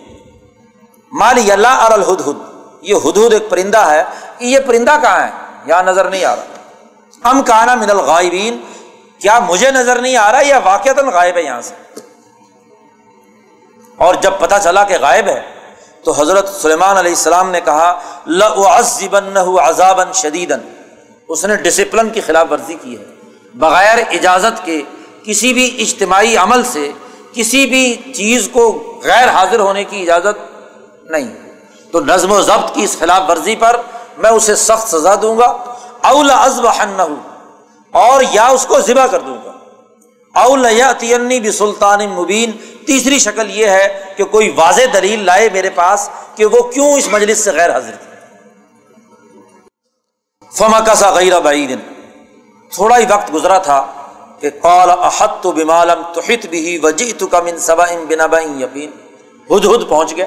مالی 1.11 1.51
اللہ 1.51 1.67
اور 1.67 1.91
الہد 1.91 2.21
ہد 2.27 2.37
یہ 2.81 2.95
ہد 2.95 3.17
ہد 3.17 3.33
ایک 3.33 3.49
پرندہ 3.49 3.77
ہے۔ 3.77 4.03
یہ 4.39 4.59
پرندہ 4.59 4.97
کہاں 5.01 5.21
ہے؟ 5.21 5.29
یہاں 5.65 5.83
نظر 5.83 6.09
نہیں 6.09 6.25
آ 6.25 6.35
رہا۔ 6.35 6.43
ام 7.29 7.41
کانا 7.41 7.75
من 7.75 7.89
الغائبین، 7.89 8.57
کیا 9.19 9.39
مجھے 9.39 9.71
نظر 9.71 10.01
نہیں 10.01 10.17
آ 10.17 10.31
رہا 10.31 10.39
یا 10.43 10.59
واقعات 10.63 10.97
غائب 10.97 11.35
ہے 11.35 11.41
یہاں 11.41 11.61
سے؟ 11.61 11.75
اور 13.97 14.15
جب 14.15 14.31
پتہ 14.39 14.55
چلا 14.63 14.83
کہ 14.83 14.97
غائب 15.01 15.27
ہے، 15.27 15.41
تو 16.03 16.11
حضرت 16.11 16.49
سلیمان 16.61 16.97
علیہ 16.97 17.11
السلام 17.11 17.49
نے 17.49 17.61
کہا 17.61 17.99
لزبن 18.27 19.37
عذاب 19.61 20.13
شدید 20.13 20.53
اس 21.29 21.45
نے 21.45 21.55
ڈسپلن 21.55 22.09
کی 22.09 22.21
خلاف 22.21 22.51
ورزی 22.51 22.75
کی 22.81 22.97
ہے۔ 22.97 23.05
بغیر 23.53 23.97
اجازت 24.11 24.65
کے 24.65 24.81
کسی 25.23 25.53
بھی 25.53 25.75
اجتماعی 25.79 26.37
عمل 26.37 26.63
سے 26.63 26.91
کسی 27.33 27.65
بھی 27.65 28.13
چیز 28.13 28.49
کو 28.51 28.93
غیر 29.03 29.29
حاضر 29.29 29.59
ہونے 29.59 29.83
کی 29.83 30.01
اجازت 30.01 30.53
نہیں۔ 31.11 31.35
تو 31.91 31.99
نظم 31.99 32.31
و 32.31 32.41
ضبط 32.41 32.75
کی 32.75 32.83
اس 32.83 32.97
خلاف 32.99 33.29
ورزی 33.29 33.55
پر 33.55 33.81
میں 34.17 34.29
اسے 34.29 34.55
سخت 34.55 34.89
سزا 34.89 35.15
دوں 35.21 35.37
گا۔ 35.37 35.75
اول 36.03 36.31
ازب 36.31 36.67
اور 37.91 38.23
یا 38.31 38.47
اس 38.47 38.65
کو 38.65 38.79
ذبح 38.79 39.05
کر 39.05 39.19
دوں 39.19 39.37
گا۔ 39.45 39.51
اول 40.39 40.65
بھی 41.39 41.51
سلطان 41.51 42.09
مبین 42.09 42.51
تیسری 42.87 43.19
شکل 43.19 43.59
یہ 43.59 43.67
ہے 43.67 44.05
کہ 44.17 44.23
کوئی 44.23 44.53
واضح 44.55 44.81
دلیل 44.93 45.25
لائے 45.25 45.49
میرے 45.53 45.69
پاس 45.69 46.09
کہ 46.35 46.45
وہ 46.45 46.61
کیوں 46.61 46.93
اس 46.93 47.07
مجلس 47.11 47.37
سے 47.37 47.51
غیر 47.51 47.71
حاضر 47.71 47.91
تھی۔ 47.91 48.08
فما 50.51 50.79
کا 50.79 50.95
سا 50.95 51.09
غیر 51.09 51.39
بعید 51.39 51.79
تھوڑا 52.71 52.97
ہی 52.97 53.05
وقت 53.09 53.33
گزرا 53.33 53.57
تھا 53.57 53.85
کہ 54.39 54.49
قال 54.61 54.89
احت 54.91 55.31
تو 55.41 55.51
بمالم 55.51 56.01
توحت 56.13 56.45
بھی 56.45 56.79
وجی 56.83 57.11
تو 57.11 57.27
کم 57.27 57.45
ان 57.45 57.57
صبا 57.57 57.83
ان 57.83 58.05
بنا 58.09 58.25
بین 58.25 58.61
یقین۔ 58.61 58.91
ہد 59.51 59.65
ہد 59.65 59.89
پہنچ 59.89 60.15
گیا۔ 60.15 60.25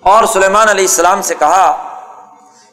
اور 0.00 0.24
سلیمان 0.24 0.68
علیہ 0.68 0.84
السلام 0.84 1.22
سے 1.22 1.34
کہا 1.34 1.98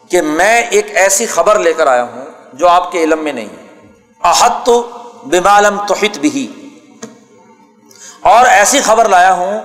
کہ 0.10 0.22
میں 0.22 0.62
ایک 0.62 0.96
ایسی 0.96 1.26
خبر 1.26 1.60
لے 1.60 1.74
کر 1.74 1.88
آیا 1.88 2.04
ہوں 2.04 2.26
جو 2.54 2.68
آپ 2.68 2.92
کے 2.92 3.04
علم 3.04 3.20
میں 3.20 3.34
نہیں 3.34 3.48
احت 4.24 4.66
تو 4.66 4.90
بمالم 5.24 5.80
توحت 5.88 6.18
بھی 6.18 6.54
اور 8.22 8.46
ایسی 8.46 8.82
خبر 8.82 9.10
لایا 9.10 9.34
ہوں 9.34 9.62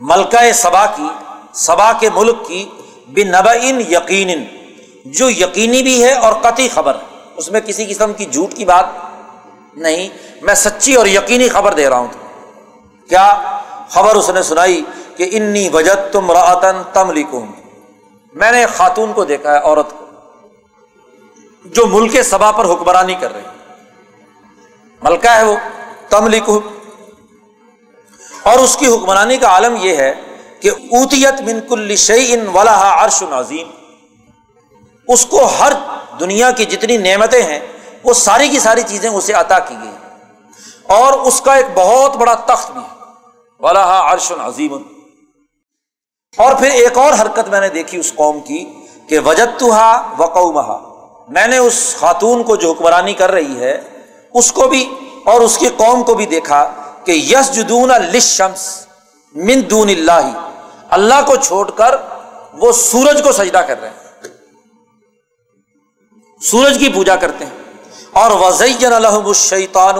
ملکہ 0.00 0.52
صبا 0.52 0.86
کی 0.86 1.08
صبا 1.52 1.92
کے 2.00 2.10
ملک 2.10 2.46
کی 2.46 2.68
بن 3.08 3.34
یقین۔ 3.88 4.59
جو 5.04 5.30
یقینی 5.30 5.82
بھی 5.82 6.04
ہے 6.04 6.12
اور 6.12 6.32
قطعی 6.32 6.68
خبر 6.68 6.96
اس 7.36 7.50
میں 7.50 7.60
کسی 7.60 7.86
قسم 7.86 8.12
کی 8.12 8.26
جھوٹ 8.26 8.54
کی 8.54 8.64
بات 8.64 8.84
نہیں۔ 9.74 10.08
میں 10.42 10.54
سچی 10.54 10.94
اور 10.94 11.06
یقینی 11.06 11.48
خبر 11.48 11.74
دے 11.74 11.90
رہا 11.90 11.96
ہوں۔ 11.96 12.08
کیا 13.08 13.40
خبر 13.88 14.16
اس 14.16 14.30
نے 14.30 14.42
سنائی 14.42 14.82
کہ 15.16 15.28
انی 15.32 15.68
وجد 15.72 16.12
تم 16.12 16.32
راتن 16.32 16.82
تم 16.92 17.10
لکھوں 17.10 17.46
میں 18.34 18.52
نے 18.52 18.66
خاتون 18.76 19.12
کو 19.12 19.24
دیکھا 19.24 19.52
ہے، 19.52 19.58
عورت 19.58 19.90
کو، 19.90 20.06
جو 21.64 21.86
ملک 21.86 22.22
سبا 22.22 22.52
پر 22.52 22.64
حکمرانی 22.64 23.14
کر 23.14 23.32
رہی 23.32 23.42
ملکہ 25.02 25.28
ہے 25.28 25.42
وہ 25.42 25.56
تم 26.08 26.26
لکھو 26.26 26.60
اور 28.42 28.58
اس 28.58 28.76
کی 28.76 28.86
حکمرانی 28.86 29.36
کا 29.36 29.46
عالم 29.46 29.76
یہ 29.80 29.96
ہے 29.96 30.14
کہ 30.60 30.68
اوتیت 30.68 31.40
من 31.40 31.60
کل 31.68 31.96
شعین 31.96 32.46
ولا 32.48 33.04
عرش 33.04 33.22
نظیم 33.22 33.68
اس 35.12 35.26
کو 35.26 35.44
ہر 35.58 35.72
دنیا 36.20 36.50
کی 36.50 36.64
جتنی 36.64 36.96
نعمتیں 36.96 37.42
ہیں، 37.42 37.60
وہ 38.04 38.12
ساری 38.12 38.48
کی 38.48 38.58
ساری 38.58 38.82
چیزیں 38.86 39.10
اسے 39.10 39.32
عطا 39.32 39.58
کی 39.58 39.74
گئی 39.82 39.96
اور 40.86 41.12
اس 41.12 41.40
کا 41.40 41.54
ایک 41.54 41.66
بہت 41.74 42.16
بڑا 42.16 42.34
تخت 42.34 42.70
بھی 42.70 42.80
ہے۔ 42.80 42.94
ولا 43.60 44.12
عرش 44.12 44.32
عظیم 44.32 44.74
اور 46.38 46.54
پھر 46.54 46.70
ایک 46.70 46.98
اور 46.98 47.12
حرکت 47.12 47.48
میں 47.48 47.60
نے 47.60 47.68
دیکھی 47.68 47.98
اس 47.98 48.12
قوم 48.14 48.40
کی 48.40 48.64
کہ 49.08 49.18
وجت 49.18 49.60
تو 49.60 49.70
وقومہ 50.18 50.78
میں 51.28 51.46
نے 51.46 51.58
اس 51.58 51.96
خاتون 51.98 52.42
کو 52.42 52.56
جو 52.56 52.70
حکمرانی 52.70 53.14
کر 53.14 53.30
رہی 53.30 53.60
ہے، 53.60 53.80
اس 54.34 54.52
کو 54.52 54.68
بھی 54.68 54.82
اور 55.24 55.40
اس 55.40 55.58
کی 55.58 55.68
قوم 55.76 56.02
کو 56.02 56.14
بھی 56.14 56.26
دیکھا 56.26 56.60
کہ 57.04 57.12
یس 57.12 57.52
جدون 57.52 57.88
لشمس 57.88 58.86
من 59.34 59.60
دون 59.70 59.88
اللہ۔ 59.88 60.30
اللہ 60.90 61.20
کو 61.26 61.36
چھوڑ 61.36 61.70
کر 61.70 61.94
وہ 62.52 62.72
سورج 62.72 63.22
کو 63.24 63.32
سجدہ 63.32 63.58
کر 63.58 63.80
رہے 63.80 63.88
ہیں۔ 63.88 63.99
سورج 66.40 66.78
کی 66.78 66.88
پوجا 66.88 67.16
کرتے 67.16 67.44
ہیں۔ 67.44 67.52
اور 68.12 68.30
وزین 68.30 68.92
الحم 68.92 69.26
الشیطان 69.26 69.98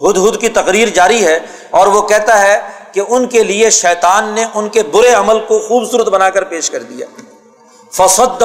ہد 0.00 0.18
ہد 0.18 0.40
کی 0.40 0.48
تقریر 0.48 0.88
جاری 0.88 1.26
ہے 1.26 1.38
اور 1.70 1.86
وہ 1.86 2.02
کہتا 2.02 2.40
ہے 2.40 2.60
کہ 2.92 3.02
ان 3.08 3.26
کے 3.26 3.42
لیے 3.42 3.70
شیطان 3.70 4.24
نے 4.24 4.44
ان 4.54 4.68
کے 4.68 4.82
برے 4.82 5.08
عمل 5.08 5.40
کو 5.40 5.58
خوبصورت 5.58 6.08
بنا 6.08 6.30
کر 6.30 6.44
پیش 6.44 6.70
کر 6.70 6.82
دیا۔ 6.82 7.06
فسد 7.92 8.42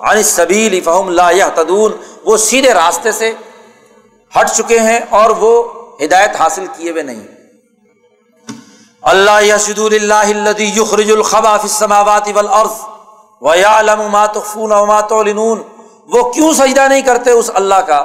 عن 0.00 0.22
سبیل 0.22 0.80
فہم 0.80 1.10
لا 1.10 1.30
تدون 1.54 1.92
وہ 2.24 2.36
سیدھے 2.36 2.74
راستے 2.74 3.12
سے 3.12 3.32
ہٹ 4.40 4.50
چکے 4.50 4.78
ہیں 4.78 5.00
اور 5.10 5.30
وہ 5.30 5.62
ہدایت 6.04 6.40
حاصل 6.40 6.66
کیے 6.76 6.90
ہوئے 6.90 7.02
نہیں۔ 7.02 7.26
اللہ 9.02 9.42
یسد 9.42 9.78
اللہ 9.78 10.14
الدی 10.14 10.64
یخرج 10.64 11.10
الخبا 11.10 11.56
فی 11.56 11.68
السماوات 11.68 12.28
والارض 12.34 12.72
ویعلم 13.40 14.02
ما 14.10 14.26
تخفون 14.26 14.72
وما 14.72 15.00
تعلنون۔ 15.00 15.62
وہ 16.08 16.22
کیوں 16.32 16.52
سجدہ 16.54 16.86
نہیں 16.88 17.02
کرتے 17.02 17.30
اس 17.30 17.50
اللہ 17.54 17.80
کا 17.86 18.02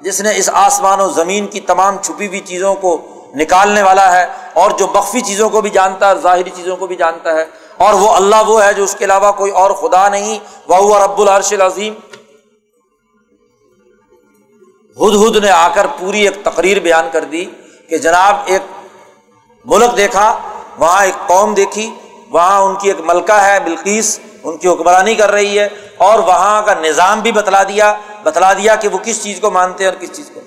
جس 0.00 0.20
نے 0.20 0.36
اس 0.36 0.48
آسمان 0.54 1.00
و 1.00 1.08
زمین 1.12 1.46
کی 1.46 1.60
تمام 1.68 1.96
چھپی 2.02 2.26
ہوئی 2.26 2.40
چیزوں 2.46 2.74
کو 2.80 2.96
نکالنے 3.34 3.82
والا 3.82 4.10
ہے 4.16 4.26
اور 4.60 4.70
جو 4.78 4.86
مخفی 4.94 5.20
چیزوں 5.20 5.48
کو 5.50 5.60
بھی 5.60 5.70
جانتا 5.70 6.10
ہے 6.10 6.14
ظاہری 6.22 6.50
چیزوں 6.56 6.76
کو 6.76 6.86
بھی 6.86 6.96
جانتا 6.96 7.34
ہے 7.36 7.44
اور 7.84 7.94
وہ 8.00 8.10
اللہ 8.16 8.48
وہ 8.48 8.62
ہے 8.64 8.72
جو 8.74 8.84
اس 8.84 8.94
کے 8.98 9.04
علاوہ 9.04 9.32
کوئی 9.38 9.52
اور 9.62 9.70
خدا 9.80 10.08
نہیں 10.08 10.38
وہ 10.68 10.98
رب 10.98 11.20
العرش 11.20 11.52
العظیم 11.52 11.94
ہد 14.96 15.14
ہد 15.22 15.36
نے 15.44 15.50
آ 15.50 15.68
کر 15.74 15.86
پوری 15.98 16.20
ایک 16.26 16.44
تقریر 16.44 16.78
بیان 16.80 17.08
کر 17.12 17.24
دی 17.32 17.44
کہ 17.90 17.98
جناب 17.98 18.36
ایک 18.46 18.62
ملک 19.66 19.96
دیکھا، 19.96 20.26
وہاں 20.78 21.04
ایک 21.04 21.26
قوم 21.28 21.54
دیکھی، 21.54 21.90
وہاں 22.30 22.60
ان 22.62 22.74
کی 22.80 22.88
ایک 22.88 23.00
ملکہ 23.04 23.40
ہے 23.42 23.58
بلقیس، 23.64 24.18
ان 24.42 24.56
کی 24.56 24.68
حکمرانی 24.68 25.14
کر 25.14 25.30
رہی 25.30 25.58
ہے 25.58 25.68
اور 25.96 26.18
وہاں 26.18 26.62
کا 26.62 26.74
نظام 26.74 27.20
بھی 27.20 27.32
بتلا 27.32 27.62
دیا 27.62 27.94
بتلا 28.22 28.52
دیا 28.52 28.74
کہ 28.74 28.88
وہ 28.88 28.98
کس 28.98 29.22
چیز 29.22 29.40
کو 29.40 29.50
مانتے 29.50 29.84
ہیں 29.84 29.90
اور 29.90 30.00
کس 30.00 30.12
چیز 30.12 30.30
کو 30.34 30.40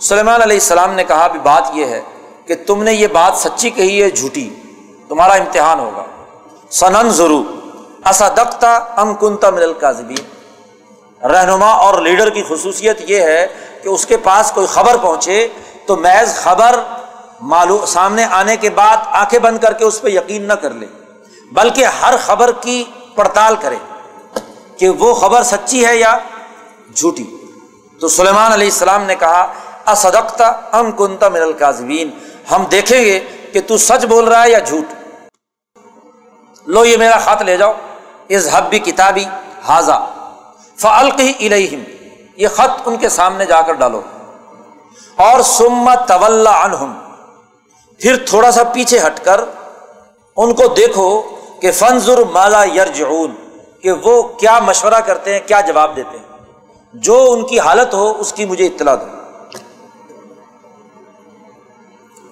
سلیمان 0.00 0.42
علیہ 0.42 0.56
السلام 0.56 0.94
نے 0.94 1.04
کہا 1.04 1.26
بھی 1.26 1.40
بات 1.40 1.70
یہ 1.74 1.84
ہے 1.84 2.00
کہ 2.46 2.54
تم 2.66 2.82
نے 2.82 2.92
یہ 2.92 3.06
بات 3.06 3.36
سچی 3.36 3.70
کہی 3.70 4.02
ہے، 4.02 4.10
جھوٹی، 4.10 4.48
تمہارا 5.08 5.32
امتحان 5.32 5.80
ہوگا۔ 5.80 6.04
سنن 6.70 7.10
ضرور۔ 7.10 7.44
اسدقتا 8.10 8.74
ام 8.96 9.14
کنتا 9.14 9.50
من 9.50 9.62
القاذبین 9.62 11.26
رہنما 11.26 11.70
اور 11.70 12.00
لیڈر 12.02 12.30
کی 12.30 12.42
خصوصیت 12.48 13.00
یہ 13.10 13.20
ہے 13.20 13.46
کہ 13.82 13.88
اس 13.88 14.06
کے 14.06 14.16
پاس 14.16 14.52
کوئی 14.54 14.66
خبر 14.66 14.96
پہنچے 14.96 15.48
تو 15.86 15.96
محض 15.96 16.34
خبر 16.34 16.80
معلوم 17.40 17.84
سامنے 17.86 18.24
آنے 18.30 18.56
کے 18.56 18.70
بعد 18.70 18.96
آنکھیں 19.06 19.38
بند 19.38 19.58
کر 19.58 19.72
کے 19.72 19.84
اس 19.84 20.00
پہ 20.02 20.08
یقین 20.08 20.42
نہ 20.42 20.52
کر 20.52 20.70
لے، 20.70 20.86
بلکہ 21.52 21.84
ہر 21.84 22.14
خبر 22.26 22.52
کی 22.60 22.84
پڑتال 23.14 23.56
کرے۔ 23.60 23.76
کہ 24.78 24.88
وہ 24.88 25.14
خبر 25.14 25.42
سچی 25.42 25.86
ہے 25.86 25.96
یا 25.96 26.18
جھوٹی؟ 26.96 27.24
تو 28.00 28.08
سلیمان 28.08 28.52
علیہ 28.52 28.66
السلام 28.66 29.02
نے 29.04 29.14
کہا 29.14 29.52
اصدقتا 29.86 30.46
ام 30.72 30.92
کنتا 30.92 31.28
من 31.28 31.42
القاذبین 31.42 32.10
ہم 32.50 32.64
دیکھیں 32.64 33.04
گے 33.04 33.20
کہ 33.52 33.60
تو 33.60 33.78
سچ 33.78 34.04
بول 34.04 34.28
رہا 34.28 34.44
ہے 34.44 34.50
یا 34.50 34.58
جھوٹ۔ 34.58 34.92
لو 36.66 36.84
یہ 36.84 36.96
میرا 36.96 37.18
خط 37.18 37.42
لے 37.42 37.56
جاؤ۔ 37.56 37.72
اس 38.28 38.48
حب 38.52 38.64
بھی 38.70 38.78
کتابی 38.78 39.24
حاضہ 39.68 40.06
فلقی 40.76 41.46
الہم 41.46 41.82
یہ 42.36 42.48
خط 42.48 42.82
ان 42.86 42.96
کے 42.96 43.08
سامنے 43.08 43.46
جا 43.46 43.62
کر 43.62 43.72
ڈالو۔ 43.72 44.00
اور 45.16 45.40
سما 45.40 45.94
طول 45.94 46.46
عنہم۔ 46.46 46.92
پھر 47.98 48.16
تھوڑا 48.16 48.50
سا 48.50 48.64
پیچھے 48.64 48.98
ہٹ 49.06 49.24
کر 49.24 49.44
ان 50.36 50.54
کو 50.54 50.66
دیکھو 50.66 51.22
کہ 51.60 51.72
فنزر 51.72 52.24
مالا 52.24 52.64
یرجعون۔ 52.64 53.43
کہ 53.84 53.92
وہ 53.92 54.22
کیا 54.22 54.58
مشورہ 54.58 55.00
کرتے 55.06 55.32
ہیں، 55.32 55.40
کیا 55.46 55.60
جواب 55.60 55.96
دیتے 55.96 56.18
ہیں۔ 56.18 56.24
جو 56.94 57.26
ان 57.32 57.46
کی 57.46 57.60
حالت 57.60 57.94
ہو، 57.94 58.20
اس 58.20 58.32
کی 58.32 58.44
مجھے 58.44 58.66
اطلاع 58.66 58.94
دو۔ 58.94 59.06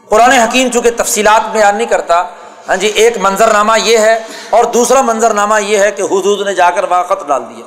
قرآن 0.09 0.31
حکیم 0.31 0.69
چونکہ 0.71 0.91
تفصیلات 0.97 1.53
بیان 1.53 1.77
نہیں 1.77 1.87
کرتا 1.87 2.25
ہاں 2.69 2.77
جی 2.77 2.87
ایک 2.87 3.19
منظر 3.19 3.53
نامہ 3.53 3.73
یہ 3.85 3.99
ہے 3.99 4.23
اور 4.51 4.65
دوسرا 4.65 5.01
منظر 5.01 5.35
نامہ 5.35 5.63
یہ 5.63 5.79
ہے 5.79 5.91
کہ 5.91 6.03
حدود 6.03 6.47
نے 6.47 6.55
جا 6.55 6.71
کر 6.71 6.85
وہاں 6.85 7.05
خط 7.05 7.27
ڈال 7.27 7.43
دیا۔ 7.49 7.67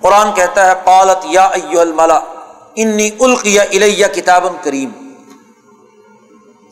قرآن 0.00 0.32
کہتا 0.32 0.66
ہے، 0.66 0.72
قالت 0.84 1.18
یا 1.24 1.48
الملا 1.80 2.20
انی 2.76 3.10
القیا 3.20 3.62
الیہ 3.62 4.06
کتاب 4.06 4.44
کریم۔ 4.62 4.90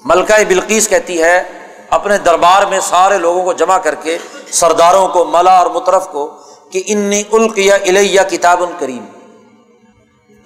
ملکہ 0.05 0.44
بلقیس 0.48 0.89
کہتی 0.89 1.22
ہے 1.22 1.60
اپنے 1.91 2.19
دربار 2.19 2.62
میں 2.62 2.81
سارے 2.81 3.19
لوگوں 3.19 3.45
کو 3.45 3.53
جمع 3.53 3.79
کر 3.79 3.95
کے، 3.95 4.19
سرداروں 4.53 5.09
کو، 5.09 5.25
ملا 5.25 5.59
اور 5.59 5.67
مترف 5.67 6.09
کو، 6.09 6.37
کہ 6.73 6.83
انی 6.87 7.23
القیا 7.33 7.75
الیہ 7.75 8.21
کتاب 8.31 8.61
کریم۔ 8.79 9.05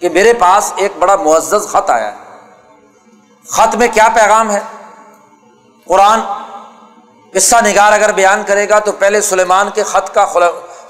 کہ 0.01 0.09
میرے 0.09 0.33
پاس 0.33 0.73
ایک 0.77 0.93
بڑا 0.99 1.17
معزز 1.17 1.69
خط 1.69 1.91
آیا 1.91 2.13
ہے۔ 2.13 2.17
خط 3.49 3.75
میں 3.75 3.89
کیا 3.93 4.09
پیغام 4.15 4.51
ہے؟ 4.51 4.61
قرآن 5.87 6.21
قصہ 7.33 7.57
نگار 7.67 7.93
اگر 7.93 8.13
بیان 8.13 8.43
کرے 8.47 8.69
گا 8.69 8.79
تو 8.79 8.93
پہلے 8.93 9.21
سلیمان 9.21 9.71
کے 9.75 9.83
خط 9.83 10.15
کا 10.15 10.27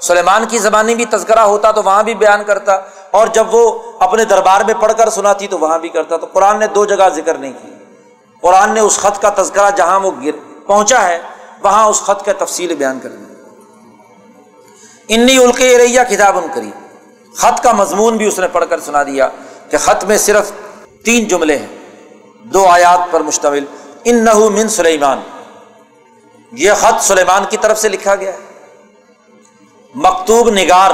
سلیمان 0.01 0.45
کی 0.45 0.57
زبانی 0.57 0.95
بھی 0.95 1.05
تذکرہ 1.05 1.39
ہوتا 1.39 1.71
تو 1.71 1.83
وہاں 1.83 2.03
بھی 2.03 2.15
بیان 2.15 2.43
کرتا، 2.43 2.75
اور 3.11 3.27
جب 3.27 3.53
وہ 3.53 3.91
اپنے 3.99 4.25
دربار 4.25 4.61
میں 4.61 4.73
پڑھ 4.73 4.93
کر 4.97 5.09
سناتی 5.09 5.47
تو 5.47 5.59
وہاں 5.59 5.79
بھی 5.79 5.89
کرتا، 5.89 6.17
تو 6.17 6.27
قرآن 6.33 6.59
نے 6.59 6.67
دو 6.67 6.85
جگہ 6.85 7.09
ذکر 7.09 7.35
نہیں 7.35 7.53
کی۔ 7.61 7.74
قرآن 8.45 8.73
نے 8.73 8.79
اس 8.79 8.97
خط 8.97 9.21
کا 9.21 9.29
تذکرہ 9.43 9.71
جہاں 9.71 9.99
وہ 9.99 10.11
گر 10.23 10.63
پہنچا 10.67 11.07
ہے، 11.07 11.19
وہاں 11.63 11.87
اس 11.87 12.01
خط 12.01 12.25
کا 12.25 12.45
تفصیل 12.45 12.75
بیان 12.75 12.99
کر 12.99 13.09
دی۔ 13.09 13.33
انی 15.07 15.37
القی 15.37 15.77
ریا 15.77 16.03
کتاب 16.03 16.37
ان 16.37 16.47
کری 16.55 16.71
خط 17.35 17.63
کا 17.63 17.71
مضمون 17.71 18.17
بھی 18.17 18.27
اس 18.27 18.39
نے 18.39 18.47
پڑھ 18.47 18.65
کر 18.69 18.79
سنا 18.79 19.03
دیا 19.03 19.29
کہ 19.69 19.77
خط 19.77 20.03
میں 20.03 20.17
صرف 20.17 20.51
تین 21.05 21.25
جملے 21.27 21.57
ہیں۔ 21.57 21.67
دو 22.43 22.67
آیات 22.67 23.11
پر 23.11 23.21
مشتمل۔ 23.21 23.65
ان 24.03 24.25
نہ 24.25 24.33
من 24.33 24.67
سلیمان۔ 24.67 25.21
یہ 26.51 26.71
خط 26.79 27.03
سلیمان 27.03 27.43
کی 27.49 27.57
طرف 27.57 27.79
سے 27.79 27.89
لکھا 27.89 28.15
گیا 28.15 28.33
ہے۔ 28.33 28.37
مکتوب 29.95 30.49
نگار 30.49 30.91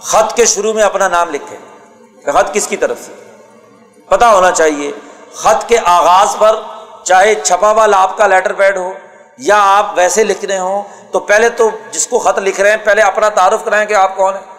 خط 0.00 0.34
کے 0.34 0.44
شروع 0.44 0.72
میں 0.72 0.82
اپنا 0.82 1.08
نام 1.08 1.30
لکھے۔ 1.30 1.56
کہ 2.24 2.32
خط 2.32 2.52
کس 2.52 2.66
کی 2.66 2.76
طرف 2.76 2.96
سے؟ 3.06 3.12
پتا 4.08 4.32
ہونا 4.32 4.50
چاہیے 4.50 4.92
خط 5.34 5.68
کے 5.68 5.78
آغاز 5.84 6.36
پر 6.38 6.60
چاہے 7.04 7.34
چھپا 7.34 7.70
ہوا 7.70 7.86
لاپ 7.86 8.16
کا 8.16 8.26
لیٹر 8.26 8.52
پیڈ 8.52 8.76
ہو 8.76 8.92
یا 9.38 9.54
آپ 9.58 9.86
ویسے 9.94 10.24
لکھ 10.24 10.44
رہے 10.44 10.58
ہوں، 10.58 10.82
تو 11.12 11.18
پہلے 11.18 11.48
تو 11.48 11.70
جس 11.90 12.06
کو 12.06 12.18
خط 12.18 12.38
لکھ 12.38 12.60
رہے 12.60 12.70
ہیں، 12.70 12.76
پہلے 12.84 13.02
اپنا 13.02 13.28
تعارف 13.28 13.64
کرائیں 13.64 13.86
کہ 13.86 13.94
آپ 13.94 14.16
کون 14.16 14.34
ہیں۔ 14.34 14.58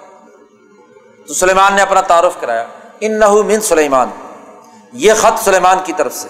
تو 1.28 1.34
سلیمان 1.34 1.74
نے 1.74 1.82
اپنا 1.82 2.02
تعارف 2.02 2.34
کرایا۔ 2.40 2.66
ان 3.00 3.20
نہ 3.20 3.26
من 3.26 3.62
سلیمان۔ 3.62 4.10
یہ 4.94 5.14
خط 5.14 5.44
سلیمان 5.44 5.78
کی 5.84 5.94
طرف 5.94 6.16
سے۔ 6.16 6.28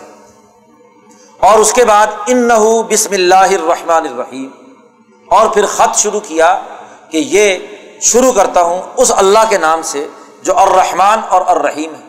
اور 1.39 1.59
اس 1.59 1.73
کے 1.73 1.85
بعد 1.85 2.07
ان 2.27 2.37
نہ 2.37 2.53
بسم 2.89 3.13
اللہ 3.13 3.35
الرحمٰن 3.35 4.07
الرحیم۔ 4.07 4.49
اور 5.29 5.47
پھر 5.47 5.65
خط 5.65 5.97
شروع 5.97 6.19
کیا 6.19 6.59
کہ 7.09 7.17
یہ 7.17 7.57
شروع 8.01 8.31
کرتا 8.31 8.61
ہوں 8.61 8.81
اس 8.97 9.11
اللہ 9.15 9.39
کے 9.49 9.57
نام 9.57 9.81
سے 9.81 10.07
جو 10.43 10.57
الرحمٰن 10.57 11.19
اور 11.29 11.41
الرحیم 11.45 11.93
ہے۔ 11.93 12.08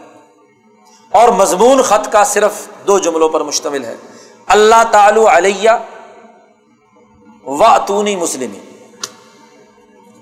اور 1.12 1.28
مضمون 1.28 1.82
خط 1.82 2.12
کا 2.12 2.24
صرف 2.24 2.68
دو 2.86 2.98
جملوں 2.98 3.28
پر 3.28 3.40
مشتمل 3.40 3.84
ہے۔ 3.84 3.96
اللہ 4.46 4.84
تعالی 4.92 5.20
علیہ 5.28 5.70
و 7.46 7.64
اتونی 7.64 8.16
مسلم 8.16 8.52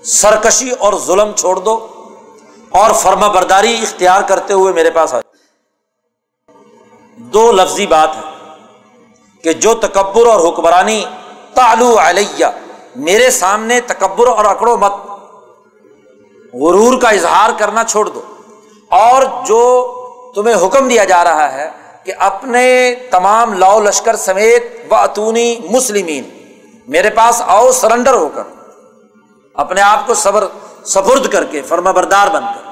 سرکشی 0.03 0.69
اور 0.69 0.93
ظلم 1.05 1.31
چھوڑ 1.31 1.55
دو 1.59 1.87
اور 2.69 2.93
فرما 2.93 3.27
برداری 3.27 3.73
اختیار 3.83 4.21
کرتے 4.21 4.53
ہوئے 4.53 4.73
میرے 4.73 4.91
پاس 4.91 5.13
آ 5.13 5.19
دو 7.17 7.51
لفظی 7.51 7.87
بات 7.87 8.09
ہے 8.15 8.21
کہ 9.43 9.53
جو 9.53 9.73
تکبر 9.73 10.25
اور 10.25 10.49
حکمرانی 10.49 11.05
تعلو 11.53 11.97
علیہ، 11.99 12.45
میرے 12.95 13.31
سامنے 13.31 13.81
تکبر 13.81 14.27
اور 14.27 14.45
اکڑو 14.45 14.77
مت۔ 14.77 14.91
غرور 16.53 17.01
کا 17.01 17.09
اظہار 17.09 17.49
کرنا 17.57 17.83
چھوڑ 17.83 18.09
دو۔ 18.09 18.21
اور 18.89 19.23
جو 19.45 19.93
تمہیں 20.35 20.55
حکم 20.55 20.87
دیا 20.87 21.03
جا 21.03 21.23
رہا 21.23 21.51
ہے 21.53 21.69
کہ 22.03 22.13
اپنے 22.19 22.95
تمام 23.11 23.53
لاؤ 23.53 23.79
لشکر 23.79 24.15
سمیت 24.15 24.63
و 24.91 24.95
اتونی 24.95 25.59
مسلمین، 25.69 26.23
میرے 26.87 27.09
پاس 27.09 27.41
آؤ 27.45 27.71
سرنڈر 27.71 28.13
ہو 28.13 28.29
کر، 28.29 28.43
اپنے 29.53 29.81
آپ 29.81 30.07
کو 30.07 30.13
صبر، 30.13 30.47
سپرد 30.85 31.27
کر 31.27 31.43
کے، 31.43 31.61
فرما 31.61 31.91
بردار 31.91 32.27
بن 32.27 32.43
کر۔ 32.43 32.67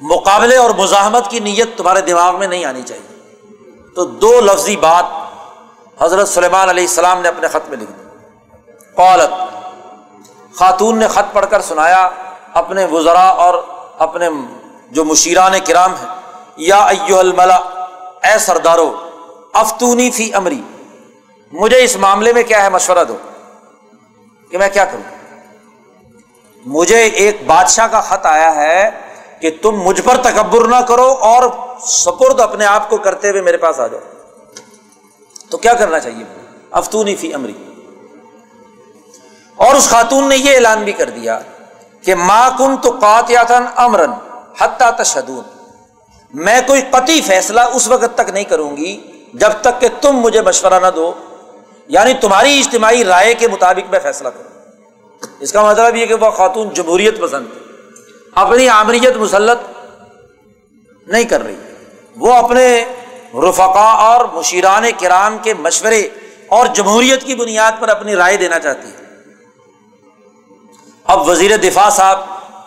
مقابلے 0.00 0.56
اور 0.56 0.70
مزاحمت 0.70 1.30
کی 1.30 1.38
نیت 1.38 1.78
تمہارے 1.78 2.00
دماغ 2.00 2.38
میں 2.38 2.46
نہیں 2.46 2.64
آنی 2.64 2.82
چاہیے۔ 2.82 3.18
تو 3.94 4.04
دو 4.04 4.40
لفظی 4.40 4.76
بات 4.76 5.04
حضرت 6.02 6.28
سلیمان 6.28 6.68
علیہ 6.68 6.84
السلام 6.84 7.20
نے 7.20 7.28
اپنے 7.28 7.48
خط 7.48 7.68
میں 7.68 7.76
لکھ 7.76 7.90
دی۔ 7.90 8.04
قالت، 8.96 9.32
خاتون 10.54 10.98
نے 10.98 11.08
خط 11.08 11.32
پڑھ 11.32 11.46
کر 11.50 11.60
سنایا، 11.60 12.08
اپنے 12.54 12.84
وزرا 12.84 13.28
اور 13.28 13.54
اپنے 13.98 14.28
جو 14.90 15.04
مشیران 15.04 15.52
کرام 15.66 15.94
ہیں، 15.94 16.08
یا 16.56 16.76
ایو 16.76 17.18
الملا، 17.18 17.56
اے 18.22 18.38
سردارو، 18.38 19.10
افتونی 19.52 20.10
فی 20.10 20.34
امری، 20.34 20.62
مجھے 21.52 21.84
اس 21.84 21.96
معاملے 21.96 22.32
میں 22.32 22.42
کیا 22.42 22.64
ہے 22.64 22.68
مشورہ 22.68 23.04
دو۔ 23.04 23.16
کہ 24.50 24.58
میں 24.58 24.68
کیا 24.68 24.84
کروں؟ 24.84 25.36
مجھے 26.66 26.96
ایک 26.96 27.46
بادشاہ 27.46 27.86
کا 27.86 28.00
خط 28.00 28.26
آیا 28.26 28.54
ہے 28.54 28.90
کہ 29.40 29.50
تم 29.62 29.70
مجھ 29.70 30.00
پر 30.00 30.16
تکبر 30.16 30.68
نہ 30.68 30.76
کرو 30.76 31.16
اور 31.20 31.42
سپرد 31.86 32.40
اپنے 32.40 32.66
آپ 32.66 32.90
کو 32.90 32.96
کرتے 32.96 33.30
ہوئے 33.30 33.42
میرے 33.42 33.56
پاس 33.56 33.80
آ 33.80 33.86
جاؤ۔ 33.86 34.00
تو 35.50 35.58
کیا 35.58 35.72
کرنا 35.72 36.00
چاہیے؟ 36.00 36.24
افتونی 36.70 37.16
فی 37.16 37.34
امری۔ 37.34 37.52
اور 39.56 39.74
اس 39.74 39.88
خاتون 39.88 40.28
نے 40.28 40.36
یہ 40.36 40.54
اعلان 40.54 40.84
بھی 40.84 40.92
کر 40.92 41.10
دیا 41.10 41.38
کہ 42.04 42.14
ماں 42.14 42.50
کن 42.58 42.76
تو 42.76 42.90
قاتیاتن 43.00 43.64
امرن 43.76 44.10
حتیٰ 44.60 44.90
تشدون 44.90 45.44
میں 46.34 46.60
کوئی 46.66 46.82
قطعی 46.90 47.20
فیصلہ 47.20 47.60
اس 47.60 47.88
وقت 47.88 48.14
تک 48.14 48.30
نہیں 48.30 48.44
کروں 48.44 48.76
گی 48.76 49.00
جب 49.34 49.50
تک 49.60 49.80
کہ 49.80 49.88
تم 50.00 50.16
مجھے 50.16 50.42
مشورہ 50.42 50.80
نہ 50.80 50.86
دو 50.96 51.12
یعنی 51.88 52.14
تمہاری 52.14 52.58
اجتماعی 52.58 53.04
رائے 53.04 53.34
کے 53.34 53.48
مطابق 53.48 53.90
میں 53.90 54.00
فیصلہ 54.00 54.28
کروں۔ 54.28 54.50
اس 55.40 55.52
کا 55.52 55.62
مطلب 55.62 55.96
یہ 55.96 56.06
کہ 56.06 56.14
وہ 56.14 56.30
خاتون 56.30 56.68
جمہوریت 56.68 57.20
پسند 57.20 57.46
اپنی 58.34 58.68
آمریت 58.68 59.16
مسلط 59.16 59.58
نہیں 61.06 61.24
کر 61.24 61.42
رہی۔ 61.42 61.56
وہ 62.16 62.34
اپنے 62.34 62.84
رفقا 63.34 63.92
اور 63.92 64.24
مشیران 64.24 64.84
کرام 64.98 65.38
کے 65.42 65.54
مشورے 65.54 66.08
اور 66.48 66.66
جمہوریت 66.66 67.22
کی 67.22 67.34
بنیاد 67.34 67.72
پر 67.80 67.88
اپنی 67.88 68.16
رائے 68.16 68.36
دینا 68.36 68.58
چاہتی 68.58 68.88
ہے 68.88 69.04
اب 71.04 71.28
وزیر 71.28 71.56
دفاع 71.56 71.90
صاحب 71.90 72.18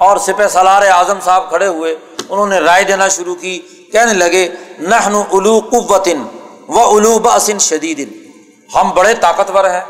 اور 0.03 0.17
سپہ 0.17 0.47
سالار 0.47 0.81
اعظم 0.81 1.19
صاحب 1.19 1.49
کھڑے 1.49 1.67
ہوئے، 1.67 1.95
انہوں 2.29 2.47
نے 2.47 2.59
رائے 2.59 2.83
دینا 2.83 3.07
شروع 3.07 3.35
کی، 3.35 3.59
کہنے 3.91 4.13
لگے 4.13 4.47
نہن 4.79 5.15
الو 5.31 5.59
قوتن 5.59 6.23
و 6.67 6.79
الو 6.95 7.19
بسن 7.19 7.59
شدید 7.59 7.99
ہم 8.75 8.91
بڑے 8.91 9.13
طاقتور 9.13 9.65
ہیں، 9.65 9.81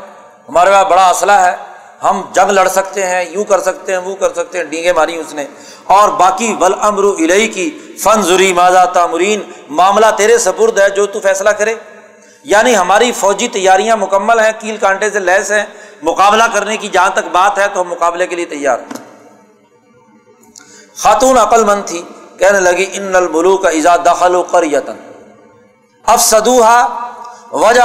ہمارے 0.48 0.70
پاس 0.70 0.86
بڑا 0.90 1.08
اسلحہ 1.08 1.44
ہے، 1.46 1.56
ہم 2.02 2.22
جنگ 2.32 2.50
لڑ 2.50 2.68
سکتے 2.68 3.06
ہیں، 3.06 3.24
یوں 3.30 3.44
کر 3.44 3.60
سکتے 3.60 3.92
ہیں، 3.92 3.98
وہ 3.98 4.16
کر 4.16 4.32
سکتے 4.32 4.58
ہیں، 4.58 4.64
ڈینگے 4.64 4.92
ماری 4.92 5.16
اس 5.16 5.34
نے۔ 5.34 5.44
اور 5.84 6.08
باقی 6.08 6.56
ول 6.60 6.74
امر 6.80 7.04
الہی 7.04 7.48
کی 7.48 7.78
فن 7.98 8.22
ضری 8.22 8.52
ماضا 8.52 8.84
تامرین 8.84 9.40
معاملہ 9.68 10.06
تیرے 10.16 10.38
سپرد 10.38 10.78
ہے، 10.78 10.90
جو 10.90 11.06
تو 11.06 11.20
فیصلہ 11.20 11.50
کرے۔ 11.50 11.74
یعنی 12.44 12.76
ہماری 12.76 13.12
فوجی 13.12 13.48
تیاریاں 13.48 13.96
مکمل 13.96 14.40
ہیں، 14.40 14.52
کیل 14.58 14.76
کانٹے 14.76 15.10
سے 15.10 15.18
لیس 15.18 15.52
ہیں، 15.52 15.64
مقابلہ 16.02 16.44
کرنے 16.52 16.76
کی 16.76 16.88
جہاں 16.88 17.10
تک 17.10 17.28
بات 17.32 17.58
ہے، 17.58 17.64
تو 17.72 17.80
ہم 17.80 17.88
مقابلے 17.88 18.26
کے 18.26 18.36
لیے 18.36 18.44
تیار 18.44 18.78
ہیں۔ 18.78 19.13
خاتون 20.96 21.38
عقل 21.38 21.64
مند 21.64 21.82
تھی، 21.86 22.02
کہنے 22.38 22.60
لگی 22.60 22.86
ان 22.92 23.16
الملو 23.16 23.56
کا 23.56 23.68
ایزا 23.68 23.96
دخل 23.96 24.34
و 24.34 24.42
کر 24.42 24.62
یتن 24.62 24.98
اب 26.04 26.20
سدوہا 26.20 27.10
وجہ 27.52 27.82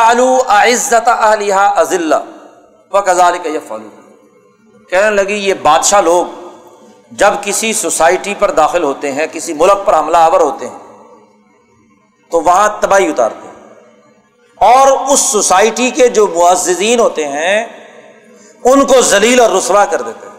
عزت 0.47 1.07
اہلیہ 1.07 1.71
ازل 1.75 2.13
و 2.91 3.01
کزال 3.01 3.37
کا 3.43 3.49
یہ 3.49 3.59
فلو 3.67 3.89
کہنے 4.89 5.09
لگی، 5.09 5.33
یہ 5.33 5.53
بادشاہ 5.53 6.01
لوگ 6.01 6.25
جب 7.11 7.33
کسی 7.41 7.73
سوسائٹی 7.73 8.33
پر 8.39 8.51
داخل 8.51 8.83
ہوتے 8.83 9.11
ہیں، 9.11 9.27
کسی 9.31 9.53
ملک 9.53 9.85
پر 9.85 9.99
حملہ 9.99 10.17
آور 10.17 10.41
ہوتے 10.41 10.67
ہیں، 10.67 10.77
تو 12.31 12.41
وہاں 12.41 12.69
تباہی 12.79 13.09
اتارتے 13.09 13.47
ہیں۔ 13.47 13.57
اور 14.55 14.87
اس 15.13 15.19
سوسائٹی 15.19 15.89
کے 15.91 16.07
جو 16.07 16.27
معززین 16.27 16.99
ہوتے 16.99 17.27
ہیں، 17.27 17.65
ان 18.63 18.85
کو 18.85 19.01
ذلیل 19.01 19.39
اور 19.39 19.49
رسوا 19.49 19.85
کر 19.85 20.01
دیتے 20.01 20.27
ہیں۔ 20.27 20.37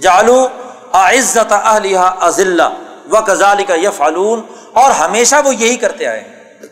جالو 0.00 0.46
عزت 0.92 1.52
اہلیہ 1.52 1.98
ازل 2.20 2.60
و 2.60 3.20
کزال 3.26 3.64
کا 3.64 3.74
یہ 3.74 3.88
فالون 3.96 4.40
اور 4.72 4.90
ہمیشہ 4.90 5.36
وہ 5.44 5.54
یہی 5.54 5.76
کرتے 5.76 6.06
آئے 6.06 6.20
ہیں۔ 6.20 6.68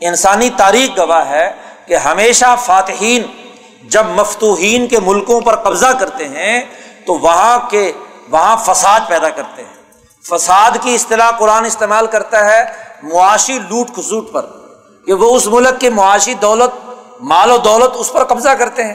انسانی 0.00 0.50
تاریخ 0.56 0.98
گواہ 0.98 1.28
ہے 1.30 1.50
کہ 1.86 1.96
ہمیشہ 1.96 2.54
فاتحین 2.64 3.22
جب 3.88 4.06
مفتوحین 4.06 4.86
کے 4.86 5.00
ملکوں 5.00 5.40
پر 5.40 5.56
قبضہ 5.56 5.92
کرتے 6.00 6.28
ہیں 6.28 6.60
تو 7.06 7.14
وہاں 7.14 7.58
کے 7.70 7.92
وہاں 8.30 8.56
فساد 8.64 9.00
پیدا 9.08 9.30
کرتے 9.30 9.62
ہیں۔ 9.62 9.76
فساد 10.24 10.76
کی 10.82 10.94
اصطلاح 10.94 11.30
قرآن 11.30 11.64
استعمال 11.64 12.06
کرتا 12.06 12.44
ہے 12.44 12.64
معاشی 13.02 13.58
لوٹ 13.58 13.94
کھسوٹ 13.94 14.32
پر، 14.32 14.46
کہ 15.06 15.12
وہ 15.12 15.34
اس 15.36 15.46
ملک 15.46 15.80
کی 15.80 15.88
معاشی 15.88 16.34
دولت، 16.34 16.72
مال 17.20 17.50
و 17.50 17.56
دولت 17.58 17.92
اس 17.94 18.12
پر 18.12 18.24
قبضہ 18.24 18.48
کرتے 18.48 18.84
ہیں۔ 18.84 18.94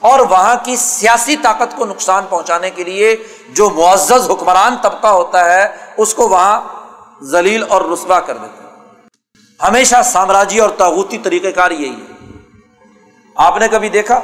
اور 0.00 0.20
وہاں 0.20 0.56
کی 0.64 0.76
سیاسی 0.76 1.36
طاقت 1.36 1.76
کو 1.76 1.84
نقصان 1.84 2.24
پہنچانے 2.28 2.70
کے 2.70 2.84
لیے 2.84 3.16
جو 3.48 3.70
معزز 3.70 4.30
حکمران 4.30 4.76
طبقہ 4.82 5.06
ہوتا 5.06 5.44
ہے، 5.44 5.68
اس 5.96 6.14
کو 6.14 6.28
وہاں 6.28 6.60
ذلیل 7.22 7.64
اور 7.68 7.82
رسوا 7.82 8.20
کر 8.20 8.36
دیتے 8.36 8.62
ہیں۔ 8.62 8.66
ہمیشہ 9.68 9.96
سامراجی 10.04 10.58
اور 10.58 10.70
تاغوتی 10.70 11.18
طریقہ 11.18 11.48
کار 11.48 11.70
یہی 11.70 11.94
ہے۔ 11.94 12.14
آپ 13.36 13.56
نے 13.56 13.68
کبھی 13.68 13.88
دیکھا؟ 13.88 14.20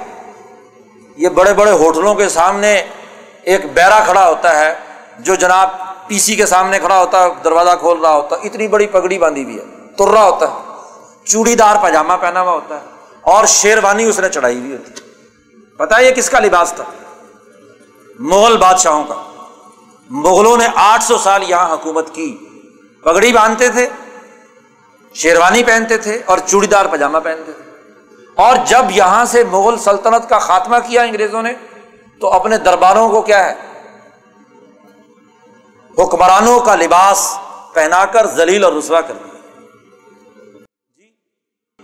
یہ 1.16 1.28
بڑے 1.28 1.54
بڑے 1.54 1.70
ہوٹلوں 1.70 2.14
کے 2.14 2.28
سامنے 2.28 2.82
ایک 3.42 3.72
بیرا 3.72 4.00
کھڑا 4.04 4.28
ہوتا 4.28 4.60
ہے، 4.60 4.74
جو 5.18 5.34
جناب 5.34 5.70
پی 6.06 6.18
سی 6.18 6.36
کے 6.36 6.46
سامنے 6.46 6.78
کھڑا 6.78 6.98
ہوتا 6.98 7.22
ہے، 7.22 7.28
دروازہ 7.44 7.70
کھول 7.80 8.00
رہا 8.00 8.12
ہوتا 8.12 8.36
ہے، 8.36 8.40
اتنی 8.46 8.68
بڑی 8.68 8.86
پگڑی 8.86 9.18
باندھی 9.18 9.44
ہوئی 9.44 9.58
ہے، 9.58 9.64
تر 9.98 10.08
رہا 10.08 10.24
ہوتا 10.24 10.46
ہے۔ 10.46 10.56
چوڑی 11.24 11.54
دار 11.54 11.76
پاجامہ 11.82 12.12
پہنا 12.20 12.40
ہوا 12.40 12.52
ہوتا 12.52 12.74
ہے 12.74 12.86
اور 13.20 13.46
شیروانی 13.46 14.04
اس 14.04 14.18
نے 14.18 14.28
چڑھائی 14.28 14.58
ہوئی 14.60 14.72
ہوتی 14.72 14.90
ہے۔ 14.90 15.11
پتا 15.76 16.00
یہ 16.00 16.10
کس 16.10 16.30
کا 16.30 16.40
لباس 16.40 16.72
تھا؟ 16.76 16.84
مغل 18.18 18.56
بادشاہوں 18.56 19.04
کا۔ 19.04 19.14
مغلوں 20.10 20.56
نے 20.56 20.68
آٹھ 20.74 21.02
سو 21.02 21.18
سال 21.18 21.50
یہاں 21.50 21.72
حکومت 21.72 22.14
کی۔ 22.14 22.38
پگڑی 23.02 23.32
باندھتے 23.32 23.68
تھے، 23.68 23.88
شیروانی 25.14 25.64
پہنتے 25.64 25.98
تھے 25.98 26.22
اور 26.26 26.38
چوڑی 26.46 26.66
دار 26.66 26.84
پاجامہ 26.84 27.18
پہنتے 27.18 27.52
تھے۔ 27.52 27.70
اور 28.34 28.56
جب 28.66 28.84
یہاں 28.90 29.24
سے 29.24 29.44
مغل 29.44 29.78
سلطنت 29.78 30.28
کا 30.28 30.38
خاتمہ 30.38 30.76
کیا 30.76 31.02
انگریزوں 31.02 31.42
نے، 31.42 31.52
تو 32.20 32.32
اپنے 32.32 32.58
درباروں 32.58 33.08
کو 33.08 33.22
کیا 33.22 33.44
ہے؟ 33.44 33.54
حکمرانوں 35.98 36.60
کا 36.60 36.74
لباس 36.74 37.38
پہنا 37.74 38.04
کر 38.04 38.26
زلیل 38.26 38.64
اور 38.64 38.72
رسوا 38.72 39.00
کر 39.00 39.14
دیا۔ 39.14 39.40
جی، 40.96 41.12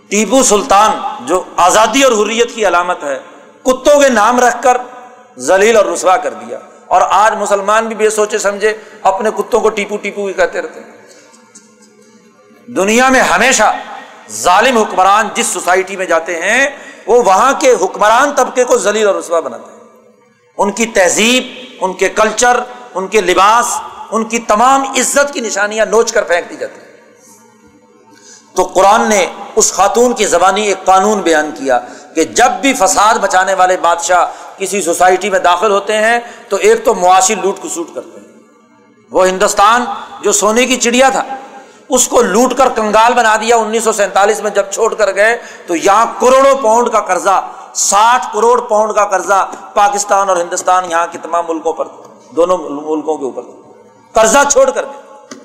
ٹیپو 0.09 0.43
سلطان 0.43 0.91
جو 1.25 1.43
آزادی 1.57 2.03
اور 2.03 2.11
حریت 2.11 2.55
کی 2.55 2.67
علامت 2.67 3.03
ہے 3.03 3.19
کتوں 3.71 4.01
کے 4.01 4.09
نام 4.09 4.39
رکھ 4.39 4.63
کر 4.63 4.77
زلیل 5.37 5.77
اور 5.77 5.85
رسوا 5.85 6.17
کر 6.17 6.33
دیا۔ 6.33 6.59
اور 6.87 7.01
آج 7.09 7.33
مسلمان 7.35 7.87
بھی 7.87 7.95
بے 7.95 8.09
سوچے 8.09 8.37
سمجھے، 8.37 8.77
اپنے 9.01 9.29
کتوں 9.37 9.61
کو 9.61 9.69
ٹیپو 9.69 9.97
ٹیپو 9.97 10.25
بھی 10.25 10.33
کہتے 10.33 10.61
رہتے 10.61 10.79
ہیں۔ 10.79 10.91
دنیا 12.67 13.09
میں 13.09 13.21
ہمیشہ 13.21 13.73
ظالم 14.31 14.77
حکمران 14.77 15.27
جس 15.33 15.45
سوسائٹی 15.45 15.95
میں 15.95 16.05
جاتے 16.05 16.41
ہیں، 16.41 16.67
وہ 17.07 17.23
وہاں 17.23 17.53
کے 17.59 17.75
حکمران 17.81 18.31
طبقے 18.35 18.63
کو 18.63 18.77
ذلیل 18.77 19.07
اور 19.07 19.15
رسوا 19.15 19.39
بناتے 19.39 19.71
ہیں۔ 19.71 19.79
ان 20.57 20.71
کی 20.71 20.85
تہذیب، 20.85 21.75
ان 21.81 21.93
کے 21.93 22.09
کلچر، 22.09 22.59
ان 22.93 23.07
کے 23.07 23.21
لباس، 23.21 23.81
ان 24.11 24.25
کی 24.25 24.39
تمام 24.39 24.81
عزت 24.81 25.33
کی 25.33 25.39
نشانیاں 25.39 25.85
نوچ 25.85 26.11
کر 26.11 26.23
پھینک 26.23 26.49
دی 26.49 26.55
جاتی 26.55 26.81
ہیں۔ 26.81 26.88
تو 28.59 28.63
قرآن 28.73 29.07
نے 29.09 29.25
اس 29.55 29.71
خاتون 29.73 30.13
کی 30.13 30.25
زبانی 30.25 30.61
ایک 30.67 30.83
قانون 30.85 31.21
بیان 31.21 31.51
کیا 31.57 31.77
کہ 32.15 32.23
جب 32.37 32.51
بھی 32.61 32.73
فساد 32.73 33.19
بچانے 33.21 33.53
والے 33.53 33.75
بادشاہ 33.81 34.25
کسی 34.57 34.81
سوسائٹی 34.81 35.29
میں 35.29 35.39
داخل 35.39 35.71
ہوتے 35.71 35.97
ہیں 35.97 36.19
تو 36.49 36.55
ایک 36.57 36.83
تو 36.85 36.93
معاشی 36.93 37.35
لوٹ 37.35 37.61
کسوٹ 37.61 37.93
کرتے 37.95 38.19
ہیں۔ 38.19 38.27
وہ 39.11 39.27
ہندوستان 39.27 39.85
جو 40.23 40.31
سونے 40.31 40.65
کی 40.65 40.75
چڑیا 40.77 41.09
تھا، 41.09 41.23
اس 41.89 42.07
کو 42.07 42.21
لوٹ 42.21 42.53
کر 42.57 42.69
کنگال 42.69 43.13
بنا 43.13 43.35
دیا 43.41 43.57
انیس 43.57 43.83
سو 43.83 43.91
سینتالیس 43.91 44.41
میں 44.43 44.51
جب 44.51 44.71
چھوڑ 44.71 44.93
کر 44.93 45.13
گئے 45.15 45.37
تو 45.67 45.75
یہاں 45.75 46.05
کروڑوں 46.19 46.55
پاؤنڈ 46.63 46.89
کا 46.89 47.01
قرضہ، 47.01 47.39
ساٹھ 47.83 48.25
کروڑ 48.33 48.59
پاؤنڈ 48.61 48.95
کا 48.95 49.05
قرضہ 49.05 49.45
پاکستان 49.73 50.29
اور 50.29 50.37
ہندوستان 50.37 50.91
یہاں 50.91 51.05
کے 51.11 51.17
تمام 51.23 51.45
ملکوں 51.47 51.73
پر 51.73 51.87
دونوں 52.35 52.57
ملکوں 52.57 53.17
کے 53.17 53.25
اوپر 53.25 53.49
قرضہ 54.15 54.43
چھوڑ 54.49 54.69
کر 54.69 54.85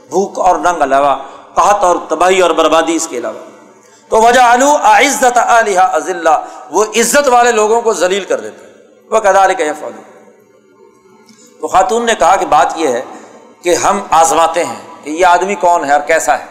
بھوک 0.09 0.39
اور 0.39 0.59
ننگ 0.59 0.83
علاوہ 0.83 1.17
قحط 1.55 1.85
اور 1.85 1.97
تباہی 2.09 2.41
اور 2.41 2.51
بربادی 2.51 2.95
اس 2.95 3.09
کے 3.11 3.19
علاوہ۔ 3.19 3.39
تو 4.09 4.23
وجہ 4.23 4.41
علو 4.41 4.77
عزت 4.83 5.39
علیہ 5.39 5.81
وہ 6.71 6.85
عزت 6.85 7.29
والے 7.29 7.53
لوگوں 7.53 7.81
کو 7.81 7.93
ذلیل 7.93 8.25
کر 8.25 8.41
دیتے 8.41 8.67
وہ 9.11 9.21
کدال 9.21 9.55
کہ 9.55 9.71
تو 11.61 11.69
خاتون 11.69 12.07
نے 12.07 12.15
کہا 12.15 12.37
کہ 12.37 12.47
بات 12.47 12.73
یہ 12.77 12.89
ہے 12.89 13.03
کہ 13.63 13.75
ہم 13.75 14.01
آزماتے 14.11 14.65
ہیں 14.65 14.81
کہ 15.03 15.11
یہ 15.11 15.27
آدمی 15.27 15.55
کون 15.55 15.85
ہے 15.85 15.93
اور 15.93 16.01
کیسا 16.01 16.39
ہے۔ 16.39 16.45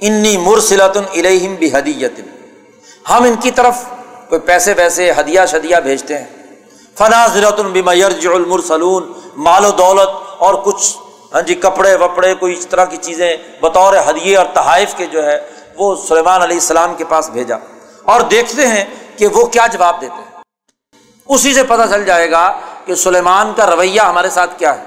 انی 0.00 0.36
مرسلت 0.36 0.96
الہم 0.96 1.54
بھی 1.54 1.70
حدیت 1.72 2.12
ہم 3.10 3.22
ان 3.22 3.34
کی 3.40 3.50
طرف 3.50 3.74
کوئی 4.28 4.40
پیسے 4.40 4.74
ویسے 4.76 5.12
ہدیہ 5.20 5.40
شدیہ 5.48 5.76
بھیجتے 5.76 6.18
ہیں۔ 6.18 6.26
فنا 6.98 7.26
ضرت 7.26 7.60
المرسلون، 7.60 9.12
مال 9.36 9.64
و 9.64 9.70
دولت 9.70 10.08
اور 10.38 10.54
کچھ 10.54 10.96
ہاں 11.34 11.42
جی 11.42 11.54
کپڑے، 11.54 11.94
وپڑے، 11.94 12.34
کوئی 12.34 12.52
اس 12.52 12.66
طرح 12.66 12.84
کی 12.84 12.96
چیزیں 12.96 13.36
بطور 13.60 13.94
ہدیے 14.08 14.36
اور 14.36 14.46
تحائف 14.54 14.94
کے 14.94 15.06
جو 15.06 15.26
ہے 15.26 15.50
وہ 15.76 15.96
سلیمان 16.08 16.42
علیہ 16.42 16.56
السلام 16.56 16.94
کے 16.94 17.04
پاس 17.04 17.30
بھیجا۔ 17.30 17.56
اور 18.04 18.20
دیکھتے 18.20 18.66
ہیں 18.66 18.84
کہ 19.16 19.26
وہ 19.26 19.46
کیا 19.46 19.66
جواب 19.66 20.00
دیتے 20.00 20.14
ہیں۔ 20.14 20.42
اسی 21.28 21.54
سے 21.54 21.62
پتہ 21.62 21.82
چل 21.90 22.04
جائے 22.04 22.30
گا 22.30 22.60
کہ 22.84 22.94
سلیمان 22.94 23.52
کا 23.56 23.66
رویہ 23.66 24.00
ہمارے 24.00 24.30
ساتھ 24.30 24.58
کیا 24.58 24.80
ہے۔ 24.80 24.84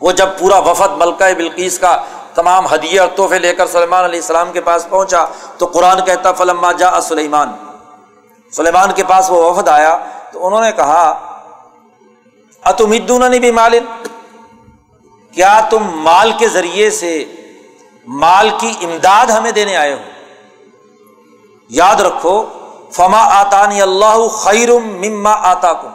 وہ 0.00 0.12
جب 0.12 0.28
پورا 0.38 0.58
وفد 0.58 0.90
ملکہ 0.96 1.34
بلقیس 1.34 1.78
کا 1.78 2.02
تمام 2.34 2.74
ہدیے 2.74 3.00
اور 3.00 3.08
تحفے 3.16 3.38
لے 3.38 3.54
کر 3.54 3.66
سلیمان 3.66 4.04
علیہ 4.04 4.20
السلام 4.20 4.52
کے 4.52 4.60
پاس 4.60 4.86
پہنچا 4.88 5.24
تو 5.58 5.66
قرآن 5.66 6.04
کہتا، 6.04 6.32
فلما 6.32 6.72
جا 6.72 7.00
سلیمان 7.00 7.48
سلیمان 8.52 8.92
کے 8.92 9.04
پاس 9.04 9.30
وہ 9.30 9.50
وفد 9.50 9.68
آیا 9.68 9.98
تو 10.32 10.46
انہوں 10.46 10.60
نے 10.60 10.72
کہا 10.72 11.28
اتمدون 12.64 13.30
بھی 13.30 13.50
مالن 13.50 13.84
کیا 15.34 15.60
تم 15.70 15.82
مال 15.82 16.32
کے 16.38 16.48
ذریعے 16.48 16.90
سے 16.90 17.24
مال 18.06 18.50
کی 18.60 18.72
امداد 18.82 19.26
ہمیں 19.26 19.52
دینے 19.52 19.76
آئے 19.76 19.94
ہو؟ 19.94 19.98
یاد 21.68 22.00
رکھو، 22.00 22.44
فما 22.92 23.40
آتانی 23.40 23.82
اللہ 23.82 24.28
خیر 24.28 24.78
مما 24.78 25.32
آتا 25.32 25.72
کم 25.72 25.88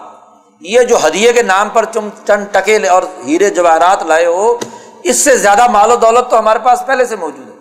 یہ 0.59 0.81
جو 0.81 1.07
ہدیے 1.07 1.34
کے 1.34 1.41
نام 1.41 1.69
پر 1.69 1.85
تم 1.85 2.09
چند 2.27 2.45
ٹکے 2.51 2.88
اور 2.88 3.03
ہیرے 3.26 3.49
جواہرات 3.49 4.03
لائے 4.03 4.26
ہو، 4.26 4.57
اس 5.03 5.18
سے 5.18 5.38
زیادہ 5.38 5.68
مال 5.68 5.91
و 5.91 5.95
دولت 5.95 6.31
تو 6.31 6.39
ہمارے 6.39 6.59
پاس 6.59 6.84
پہلے 6.85 7.05
سے 7.05 7.15
موجود 7.15 7.47
ہے۔ 7.47 7.57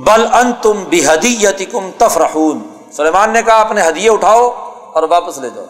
بل 0.00 0.26
ان 0.32 0.52
تم 0.62 0.84
بھی 0.88 1.06
کم 1.72 1.90
تفرحون۔ 1.98 2.68
سلیمان 2.92 3.30
نے 3.30 3.42
کہا، 3.42 3.60
اپنے 3.60 3.88
ہدیے 3.88 4.10
اٹھاؤ 4.10 4.72
اور 4.92 5.02
واپس 5.02 5.38
لے 5.38 5.50
جاؤ۔ 5.54 5.64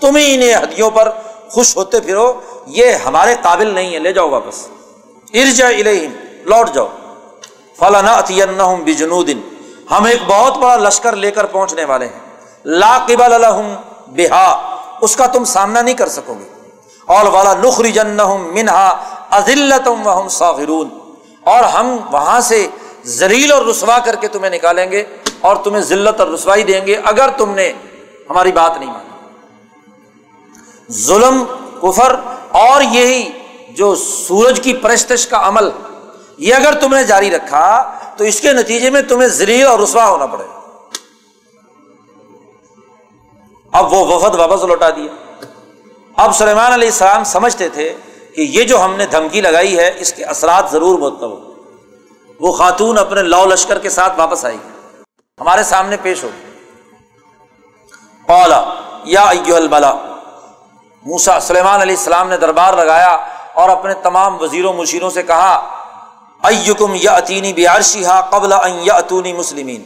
تم 0.00 0.16
ہی 0.16 0.34
انہیں 0.34 0.54
ہدیوں 0.54 0.90
پر 0.90 1.10
خوش 1.50 1.76
ہوتے 1.76 2.00
پھرو، 2.00 2.40
یہ 2.66 2.92
ہمارے 2.92 3.34
قابل 3.42 3.66
نہیں 3.74 3.94
ہے 3.94 3.98
لے 3.98 4.12
جاؤ 4.12 4.30
واپس۔ 4.30 4.68
ارجا 5.34 5.68
الہم 5.68 6.12
لوٹ 6.44 6.70
جاؤ۔ 6.74 6.88
فلاں 7.78 8.76
بجنودن 8.76 9.40
ہم 9.90 10.04
ایک 10.04 10.22
بہت 10.26 10.58
بڑا 10.58 10.76
لشکر 10.76 11.16
لے 11.16 11.30
کر 11.30 11.46
پہنچنے 11.46 11.84
والے 11.84 12.06
ہیں۔ 12.06 12.30
لا 12.64 12.98
قبل 13.06 13.32
الحم 13.32 13.74
بہا، 14.06 14.76
اس 15.00 15.16
کا 15.16 15.26
تم 15.26 15.44
سامنا 15.44 15.80
نہیں 15.80 15.94
کر 15.94 16.08
سکو 16.08 16.34
گے۔ 16.34 16.58
اور 17.04 17.26
والا 17.26 17.54
نخری 17.54 17.92
جن 17.92 18.18
منہا 18.26 19.04
عزلتم 19.30 20.06
وہم 20.06 20.28
ساغرون 20.28 20.88
اور 21.44 21.62
ہم 21.62 21.96
وہاں 22.12 22.40
سے 22.40 22.66
زلیل 23.04 23.52
اور 23.52 23.66
رسوا 23.66 23.98
کر 23.98 24.16
کے 24.16 24.28
تمہیں 24.28 24.50
نکالیں 24.50 24.90
گے 24.90 25.04
اور 25.40 25.56
تمہیں 25.56 25.82
ذلت 25.82 26.20
اور 26.20 26.28
رسوائی 26.28 26.62
دیں 26.62 26.86
گے۔ 26.86 27.00
اگر 27.04 27.28
تم 27.36 27.54
نے 27.54 27.72
ہماری 28.30 28.52
بات 28.52 28.78
نہیں 28.80 28.90
مانی۔ 28.90 29.07
ظلم، 30.92 31.44
کفر 31.82 32.16
اور 32.48 32.82
یہی 32.82 33.30
جو 33.70 33.94
سورج 33.94 34.60
کی 34.60 34.74
پرستش 34.74 35.26
کا 35.26 35.48
عمل، 35.48 35.70
یہ 36.38 36.54
اگر 36.54 36.74
تم 36.80 36.94
نے 36.94 37.04
جاری 37.04 37.30
رکھا 37.30 37.98
تو 38.16 38.24
اس 38.24 38.40
کے 38.40 38.52
نتیجے 38.52 38.90
میں 38.90 39.02
تمہیں 39.02 39.28
زلیل 39.28 39.66
اور 39.66 39.78
رسوا 39.78 40.08
ہونا 40.08 40.26
پڑے۔ 40.26 40.44
اب 43.72 43.92
وہ 43.92 44.14
وفد 44.14 44.34
واپس 44.34 44.64
لوٹا 44.64 44.90
دیا۔ 44.90 45.42
اب 46.16 46.36
سلیمان 46.36 46.72
علیہ 46.72 46.88
السلام 46.88 47.24
سمجھتے 47.24 47.68
تھے 47.68 47.94
کہ 48.34 48.40
یہ 48.40 48.64
جو 48.64 48.84
ہم 48.84 48.96
نے 48.96 49.06
دھمکی 49.06 49.40
لگائی 49.40 49.76
ہے، 49.76 49.94
اس 49.98 50.12
کے 50.12 50.24
اثرات 50.24 50.64
ضرور 50.72 50.98
مرتب 50.98 51.30
ہو 51.30 51.54
وہ 52.40 52.52
خاتون 52.52 52.98
اپنے 52.98 53.22
لو 53.22 53.44
لشکر 53.46 53.78
کے 53.78 53.90
ساتھ 53.90 54.12
واپس 54.18 54.44
آئی۔ 54.44 54.56
ہمارے 55.40 55.62
سامنے 55.62 55.96
پیش 56.02 56.24
ہو۔ 56.24 56.28
اولا 58.28 58.74
یا 59.04 59.22
البلا 59.56 60.07
موسا 61.08 61.40
سلیمان 61.40 61.80
علیہ 61.80 61.96
السلام 61.96 62.28
نے 62.28 62.36
دربار 62.36 62.72
لگایا 62.72 63.16
اور 63.52 63.68
اپنے 63.68 63.94
تمام 63.94 64.40
وزیروں 64.40 64.72
مشیروں 64.72 65.10
سے 65.10 65.22
کہا، 65.22 65.54
ایکم 66.42 66.94
یا 66.94 67.12
اتینی 67.12 67.52
بیارشی 67.52 68.04
ہا 68.04 68.20
قبل 68.20 68.52
یا 68.82 68.94
اتونی 68.94 69.32
مسلمین. 69.32 69.82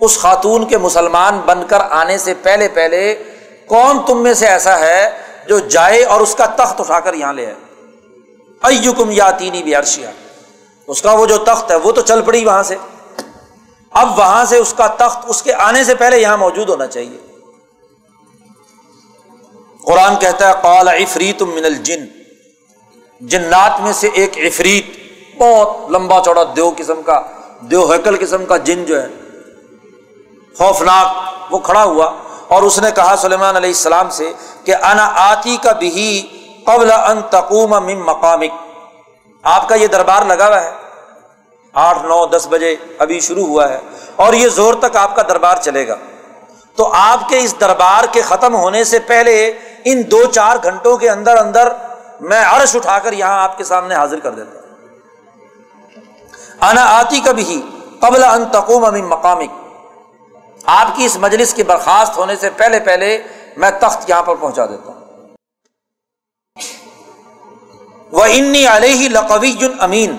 اس 0.00 0.18
خاتون 0.18 0.64
کے 0.64 0.78
مسلمان 0.78 1.40
بن 1.46 1.66
کر 1.66 1.80
آنے 1.90 2.18
سے 2.18 2.34
پہلے 2.34 2.68
پہلے 2.68 3.22
کون 3.68 3.98
تم 4.06 4.22
میں 4.22 4.34
سے 4.34 4.46
ایسا 4.46 4.78
ہے 4.78 5.18
جو 5.48 5.58
جائے 5.58 6.04
اور 6.04 6.20
اس 6.20 6.34
کا 6.34 6.46
تخت 6.46 6.80
اٹھا 6.80 7.00
کر 7.00 7.14
یہاں 7.14 7.32
لے 7.32 7.46
آئے؟ 7.46 7.54
ایکم 8.62 9.10
یا 9.10 9.30
تینی 9.30 9.62
بیارشیا 9.62 10.10
اس 10.86 11.02
کا 11.02 11.12
وہ 11.12 11.26
جو 11.26 11.38
تخت 11.38 11.70
ہے، 11.70 11.76
وہ 11.76 11.92
تو 11.92 12.00
چل 12.00 12.22
پڑی 12.22 12.44
وہاں 12.44 12.62
سے۔ 12.62 12.76
اب 13.92 14.18
وہاں 14.18 14.44
سے 14.44 14.56
اس 14.56 14.74
کا 14.76 14.86
تخت 14.86 15.18
اس 15.26 15.42
کے 15.42 15.54
آنے 15.54 15.84
سے 15.84 15.94
پہلے 15.94 16.18
یہاں 16.18 16.36
موجود 16.36 16.68
ہونا 16.68 16.86
چاہیے۔ 16.86 17.27
قرآن 19.88 20.16
کہتا 20.16 20.48
ہے، 20.48 20.52
قال 20.62 20.88
عفریت 20.88 21.42
من 21.42 21.64
الجن۔ 21.64 22.04
جنات 23.20 23.80
میں 23.80 23.92
سے 23.92 24.08
ایک 24.14 24.38
عفریت، 24.38 24.84
بہت 25.42 25.90
لمبا 25.90 26.22
چوڑا 26.24 26.42
دیو 26.56 26.70
قسم 26.76 27.02
کا، 27.02 27.22
دیو 27.60 27.92
حکل 27.92 28.26
قسم 28.26 28.46
کا 28.46 28.56
جن 28.56 28.84
جو 28.84 29.02
ہے، 29.02 29.06
خوفناک 30.58 31.06
وہ 31.50 31.58
کھڑا 31.58 31.84
ہوا۔ 31.84 32.12
اور 32.48 32.62
اس 32.62 32.78
نے 32.78 32.90
کہا 32.90 33.14
سلیمان 33.18 33.56
علیہ 33.56 33.68
السلام 33.68 34.10
سے 34.10 34.32
کہ، 34.64 34.74
انا 34.74 35.12
آتی 35.14 35.56
کا 35.56 35.72
بھی 35.72 36.26
قبل 36.66 36.92
ان 36.92 37.20
تقوم 37.30 37.70
من 37.70 37.98
مقامک۔ 37.98 38.82
آپ 39.42 39.68
کا 39.68 39.74
یہ 39.74 39.86
دربار 39.86 40.22
لگا 40.22 40.48
ہوا 40.48 40.64
ہے۔ 40.64 40.70
آٹھ، 41.72 42.02
نو، 42.02 42.26
دس 42.26 42.46
بجے 42.50 42.76
ابھی 42.98 43.20
شروع 43.20 43.46
ہوا 43.46 43.68
ہے۔ 43.68 43.78
اور 44.16 44.32
یہ 44.32 44.48
زور 44.48 44.74
تک 44.74 44.96
آپ 44.96 45.16
کا 45.16 45.22
دربار 45.22 45.56
چلے 45.56 45.88
گا۔ 45.88 45.96
تو 46.76 46.92
آپ 46.92 47.28
کے 47.28 47.38
اس 47.38 47.54
دربار 47.60 48.04
کے 48.12 48.22
ختم 48.22 48.54
ہونے 48.54 48.84
سے 48.84 48.98
پہلے 48.98 49.52
ان 49.90 50.02
دو 50.10 50.24
چار 50.32 50.56
گھنٹوں 50.62 50.96
کے 50.96 51.10
اندر 51.10 51.36
اندر 51.36 51.68
میں 52.20 52.44
عرش 52.44 52.74
اٹھا 52.76 52.98
کر 52.98 53.12
یہاں 53.12 53.42
آپ 53.42 53.56
کے 53.58 53.64
سامنے 53.64 53.94
حاضر 53.94 54.20
کر 54.20 54.30
دیتا 54.30 54.56
انا 56.68 56.84
آتی 56.90 57.20
کا 57.20 57.32
بھی 57.32 57.60
قبل 58.00 58.24
ان 58.24 58.44
تقوم 58.52 58.82
من 58.92 59.04
مقامک۔ 59.08 59.50
آپ 60.66 60.94
کی 60.96 61.04
اس 61.04 61.16
مجلس 61.20 61.54
کی 61.54 61.62
برخاست 61.62 62.16
ہونے 62.18 62.36
سے 62.36 62.50
پہلے 62.56 62.80
پہلے 62.86 63.18
میں 63.56 63.70
تخت 63.80 64.08
یہاں 64.10 64.22
پر 64.22 64.34
پہنچا 64.34 64.66
دیتا 64.66 64.86
ہوں۔ 64.86 64.96
وہ 68.12 68.24
انی 68.32 68.66
علیہ 68.66 69.08
لقوی 69.08 69.54
امین 69.80 70.16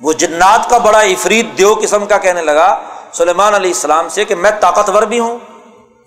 وہ 0.00 0.12
جنات 0.12 0.68
کا 0.70 0.78
بڑا 0.78 0.98
افرید 1.12 1.46
دیو 1.58 1.74
قسم 1.82 2.06
کا 2.06 2.18
کہنے 2.18 2.42
لگا 2.42 2.68
سلیمان 3.12 3.54
علیہ 3.54 3.70
السلام 3.70 4.08
سے 4.08 4.24
کہ 4.24 4.34
میں 4.34 4.50
طاقتور 4.60 5.02
بھی 5.02 5.20
ہوں 5.20 5.38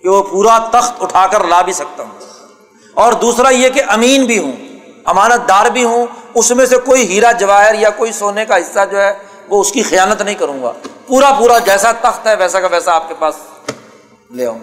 کہ 0.04 0.08
وہ 0.08 0.22
پورا 0.22 0.58
تخت 0.72 1.02
اٹھا 1.02 1.26
کر 1.26 1.44
لا 1.44 1.60
بھی 1.62 1.72
سکتا 1.72 2.02
ہوں۔ 2.02 2.29
اور 3.00 3.12
دوسرا 3.20 3.50
یہ 3.50 3.68
کہ 3.68 3.82
امین 3.88 4.24
بھی 4.24 4.38
ہوں، 4.38 4.52
امانت 5.04 5.48
دار 5.48 5.66
بھی 5.66 5.84
ہوں، 5.84 6.06
اس 6.34 6.50
میں 6.50 6.66
سے 6.66 6.76
کوئی 6.78 7.06
ہیرا 7.08 7.32
جواہر 7.32 7.74
یا 7.74 7.90
کوئی 7.90 8.12
سونے 8.12 8.44
کا 8.44 8.56
حصہ 8.56 8.84
جو 8.90 9.00
ہے 9.00 9.12
وہ 9.48 9.60
اس 9.60 9.72
کی 9.72 9.82
خیانت 9.82 10.22
نہیں 10.22 10.34
کروں 10.34 10.62
گا۔ 10.62 10.72
پورا 11.06 11.30
پورا 11.38 11.58
جیسا 11.58 11.92
تخت 12.00 12.26
ہے، 12.26 12.34
ویسا 12.34 12.60
کا 12.60 12.66
ویسا 12.70 12.92
آپ 12.92 13.08
کے 13.08 13.14
پاس 13.18 13.34
لے 14.30 14.46
آؤں۔ 14.46 14.58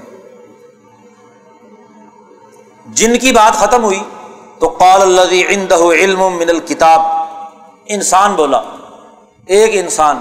جن 2.93 3.17
کی 3.19 3.31
بات 3.31 3.53
ختم 3.53 3.83
ہوئی 3.83 3.99
تو 4.59 4.67
قال 4.79 5.01
اللہ 5.01 5.93
علم 5.93 6.21
من 6.37 6.49
الکتاب 6.49 7.01
انسان 7.85 8.33
بولا، 8.33 8.61
ایک 9.47 9.71
انسان، 9.73 10.19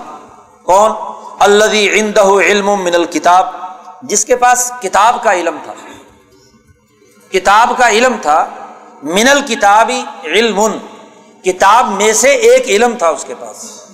کون؟ 0.67 0.93
اللہ 1.39 2.39
علم 2.41 2.71
من 2.83 2.95
الکتاب 2.95 3.47
جس 4.03 4.25
کے 4.25 4.37
پاس 4.37 4.71
کتاب 4.83 5.23
کا 5.23 5.35
علم 5.35 5.57
تھا۔ 5.65 5.73
کتاب 7.33 7.73
کا 7.79 7.89
علم 7.89 8.17
تھا، 8.23 8.47
من 9.03 9.29
الکتابی 9.31 10.03
علم، 10.25 10.61
کتاب 11.45 11.91
میں 11.91 12.13
سے 12.13 12.29
ایک 12.29 12.63
علم 12.67 12.97
تھا 12.99 13.09
اس 13.09 13.25
کے 13.25 13.35
پاس۔ 13.39 13.87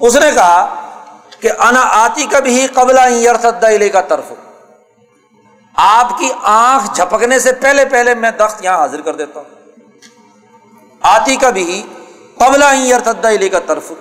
اس 0.00 0.16
نے 0.16 0.30
کہا 0.34 0.74
کہ 1.40 1.50
انا 1.58 1.80
آتی 1.92 2.26
کبھی 2.26 2.66
قبل 2.66 2.98
کا 3.88 4.00
طرف 4.00 4.32
آپ 5.74 6.18
کی 6.18 6.30
آنکھ 6.42 6.94
جھپکنے 6.94 7.38
سے 7.38 7.52
پہلے 7.52 7.84
پہلے 7.84 8.14
میں 8.14 8.30
تخت 8.30 8.64
یہاں 8.64 8.78
حاضر 8.78 9.00
کر 9.00 9.14
دیتا 9.14 9.40
ہوں۔ 9.40 9.58
آتی 11.00 11.36
کا 11.36 11.50
بھی 11.50 11.86
قبلا 12.38 12.72
علی 13.28 13.48
کا 13.48 13.58
طرف 13.58 13.92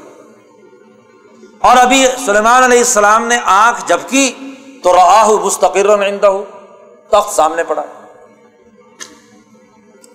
اور 1.59 1.77
ابھی 1.77 2.05
سلیمان 2.25 2.63
علیہ 2.63 2.77
السلام 2.77 3.27
نے 3.27 3.37
آنکھ 3.45 3.87
جھپکی 3.87 4.53
تو 4.83 4.93
راہ 4.93 5.27
مستقر 5.45 5.97
تخت 7.09 7.35
سامنے 7.35 7.63
پڑا۔ 7.63 7.83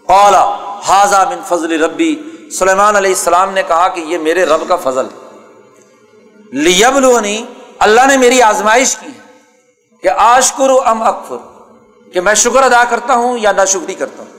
اولا 0.08 0.44
حاضہ 0.84 1.24
بن 1.28 1.40
فضل 1.48 1.82
ربی 1.84 2.22
سلیمان 2.58 2.96
علیہ 2.96 3.10
السلام 3.10 3.52
نے 3.52 3.62
کہا 3.62 3.88
کہ 3.88 4.00
یہ 4.00 4.18
میرے 4.18 4.44
رب 4.44 4.68
کا 4.68 4.76
فضل 4.76 5.06
لیبلونی، 6.52 7.44
اللہ 7.78 8.00
نے 8.06 8.16
میری 8.16 8.42
آزمائش 8.42 8.96
کی 8.96 9.10
کہ 10.02 10.08
آشکر 10.08 10.70
ام 10.84 11.02
اکفر، 11.02 11.36
کہ 12.12 12.20
میں 12.20 12.34
شکر 12.34 12.62
ادا 12.62 12.84
کرتا 12.84 13.14
ہوں 13.14 13.38
یا 13.38 13.52
نہ 13.52 13.64
شکری 13.64 13.94
کرتا 13.94 14.22
ہوں۔ 14.22 14.32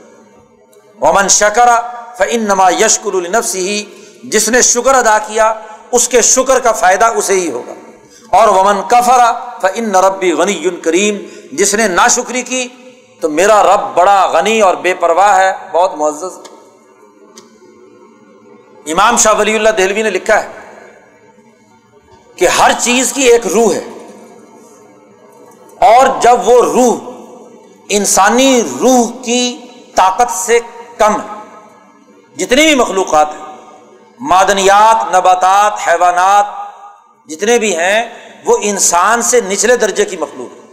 ومن 1.01 1.27
شکر 1.27 1.69
فن 2.17 2.43
نما 2.43 2.69
یشکر 2.69 3.13
النفس 3.13 3.55
ہی 3.55 3.83
جس 4.23 4.49
نے 4.49 4.61
شکر 4.61 4.95
ادا 4.95 5.17
کیا، 5.17 5.53
اس 5.91 6.07
کے 6.07 6.21
شکر 6.21 6.59
کا 6.59 6.71
فائدہ 6.71 7.05
اسے 7.05 7.33
ہی 7.33 7.51
ہوگا۔ 7.51 7.73
اور 8.29 8.47
ومن 8.47 8.81
کفرا 8.87 9.31
فن 9.61 9.95
ربی 9.95 10.31
غنی 10.31 10.69
کریم، 10.83 11.17
جس 11.51 11.73
نے 11.75 11.87
نا 11.87 12.07
شکری 12.07 12.41
کی 12.41 12.67
تو 13.25 13.29
میرا 13.29 13.63
رب 13.63 13.97
بڑا 13.97 14.25
غنی 14.25 14.61
اور 14.61 14.75
بے 14.75 14.93
پرواہ 14.93 15.37
ہے، 15.37 15.51
بہت 15.71 15.95
معزز۔ 15.95 16.39
امام 18.85 19.17
شاہ 19.17 19.33
ولی 19.37 19.55
اللہ 19.55 19.69
دہلوی 19.69 20.01
نے 20.01 20.09
لکھا 20.09 20.43
ہے 20.43 20.49
کہ 22.35 22.47
ہر 22.47 22.71
چیز 22.79 23.13
کی 23.13 23.21
ایک 23.21 23.47
روح 23.47 23.73
ہے۔ 23.73 23.83
اور 25.79 26.21
جب 26.21 26.47
وہ 26.47 26.61
روح 26.61 27.11
انسانی 27.89 28.61
روح 28.79 29.23
کی 29.23 29.61
طاقت 29.95 30.31
سے 30.31 30.59
کم 30.97 31.15
ہے، 31.15 31.55
جتنی 32.35 32.65
بھی 32.65 32.75
مخلوقات 32.75 33.27
ہیں، 33.29 33.55
معدنیات، 34.19 35.15
نباتات، 35.15 35.73
حیوانات، 35.87 36.45
جتنے 37.29 37.59
بھی 37.59 37.75
ہیں، 37.75 38.31
وہ 38.45 38.57
انسان 38.61 39.21
سے 39.21 39.41
نچلے 39.41 39.77
درجے 39.77 40.05
کی 40.05 40.17
مخلوق 40.17 40.55
ہے 40.55 40.65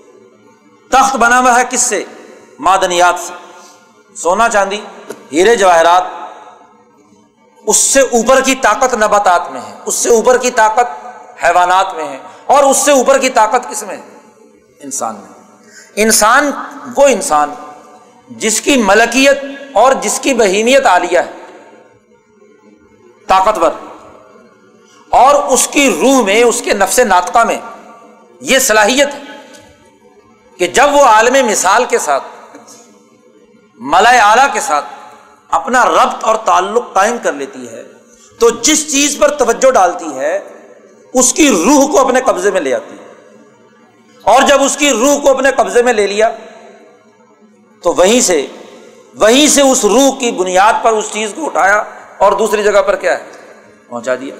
تخت 0.91 1.17
بنا 1.17 1.41
ہوا 1.41 1.59
ہے 1.59 1.65
کس 1.71 1.81
سے؟ 1.81 2.05
معدنیات 2.59 3.15
سے۔ 3.19 3.35
سونا 4.17 4.49
چاندی، 4.49 4.81
ہیرے 5.33 5.57
جواہرات، 5.57 6.03
اس 7.67 7.77
سے 7.77 8.01
اوپر 8.01 8.41
کی 8.41 8.55
طاقت 8.55 8.95
نباتات 8.95 9.51
میں 9.51 9.61
ہے۔ 9.61 9.79
اس 9.87 9.95
سے 9.95 10.09
اوپر 10.09 10.39
کی 10.39 10.51
طاقت 10.51 11.07
حیوانات 11.45 11.95
میں 11.95 12.05
ہے۔ 12.05 12.19
اور 12.47 12.65
اس 12.65 12.77
سے 12.77 12.93
اوپر 12.93 13.19
کی 13.19 13.31
طاقت 13.31 13.71
کس 13.71 13.83
میں؟ 13.83 13.97
ہے 13.97 14.03
انسان 14.83 15.15
میں۔ 15.15 15.43
انسان، 15.97 16.51
وہ 16.97 17.09
انسان 17.09 17.55
جس 18.29 18.61
کی 18.61 18.83
ملکیت 18.83 19.39
اور 19.73 19.93
جس 19.93 20.21
کی 20.21 20.35
بہیمیت 20.35 20.87
عالیہ 20.87 21.19
ہے۔ 21.19 21.31
طاقتور۔ 23.29 23.71
اور 25.09 25.35
اس 25.35 25.69
کی 25.69 25.99
روح 26.01 26.23
میں، 26.23 26.45
اس 26.45 26.63
کے 26.65 26.73
نفس 26.73 26.99
ناطقہ 26.99 27.45
میں 27.45 27.59
یہ 28.41 28.59
صلاحیت 28.59 29.09
ہے 29.15 29.21
کہ 30.59 30.67
جب 30.67 30.89
وہ 30.93 31.05
عالم 31.05 31.47
مثال 31.47 31.85
کے 31.85 31.99
ساتھ 31.99 32.25
ملائے 33.91 34.19
اعلیٰ 34.19 34.47
کے 34.53 34.61
ساتھ 34.61 34.85
اپنا 35.51 35.85
ربط 35.85 36.25
اور 36.25 36.37
تعلق 36.37 36.93
قائم 36.93 37.17
کر 37.23 37.33
لیتی 37.33 37.69
ہے، 37.69 37.83
تو 38.41 38.51
جس 38.63 38.91
چیز 38.93 39.17
پر 39.19 39.29
توجہ 39.29 39.71
ڈالتی 39.71 40.15
ہے، 40.15 40.39
اس 41.15 41.33
کی 41.33 41.49
روح 41.49 41.87
کو 41.93 42.01
اپنے 42.01 42.21
قبضے 42.21 42.51
میں 42.51 42.61
لے 42.61 42.75
آتی 42.75 42.97
ہے۔ 42.99 43.11
اور 44.25 44.43
جب 44.43 44.63
اس 44.63 44.77
کی 44.77 44.91
روح 44.91 45.21
کو 45.23 45.31
اپنے 45.31 45.51
قبضے 45.57 45.83
میں 45.83 45.93
لے 45.93 46.07
لیا، 46.07 46.31
تو 47.83 47.93
وہیں 47.93 48.21
سے 48.21 48.47
وہیں 49.15 49.47
سے 49.47 49.63
اس 49.63 49.85
روح 49.85 50.19
کی 50.19 50.31
بنیاد 50.31 50.83
پر 50.83 50.93
اس 50.93 51.13
چیز 51.13 51.33
کو 51.37 51.47
اٹھایا، 51.47 51.83
اور 52.19 52.33
دوسری 52.33 52.63
جگہ 52.63 52.83
پر 52.83 52.97
کیا 52.97 53.19
ہے؟ 53.19 53.31
پہنچا 53.89 54.15
دیا۔ 54.15 54.35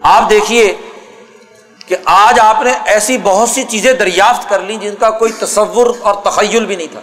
آپ 0.00 0.30
دیکھیے 0.30 0.76
کہ 1.88 1.96
آج 2.04 2.40
آپ 2.40 2.62
نے 2.62 2.72
ایسی 2.84 3.18
بہت 3.22 3.48
سی 3.48 3.64
چیزیں 3.64 3.92
دریافت 3.92 4.48
کر 4.48 4.60
لی 4.60 4.76
جن 4.76 4.94
کا 5.00 5.10
کوئی 5.10 5.32
تصور 5.32 5.94
اور 6.00 6.14
تخیل 6.14 6.66
بھی 6.66 6.76
نہیں 6.76 6.92
تھا۔ 6.92 7.00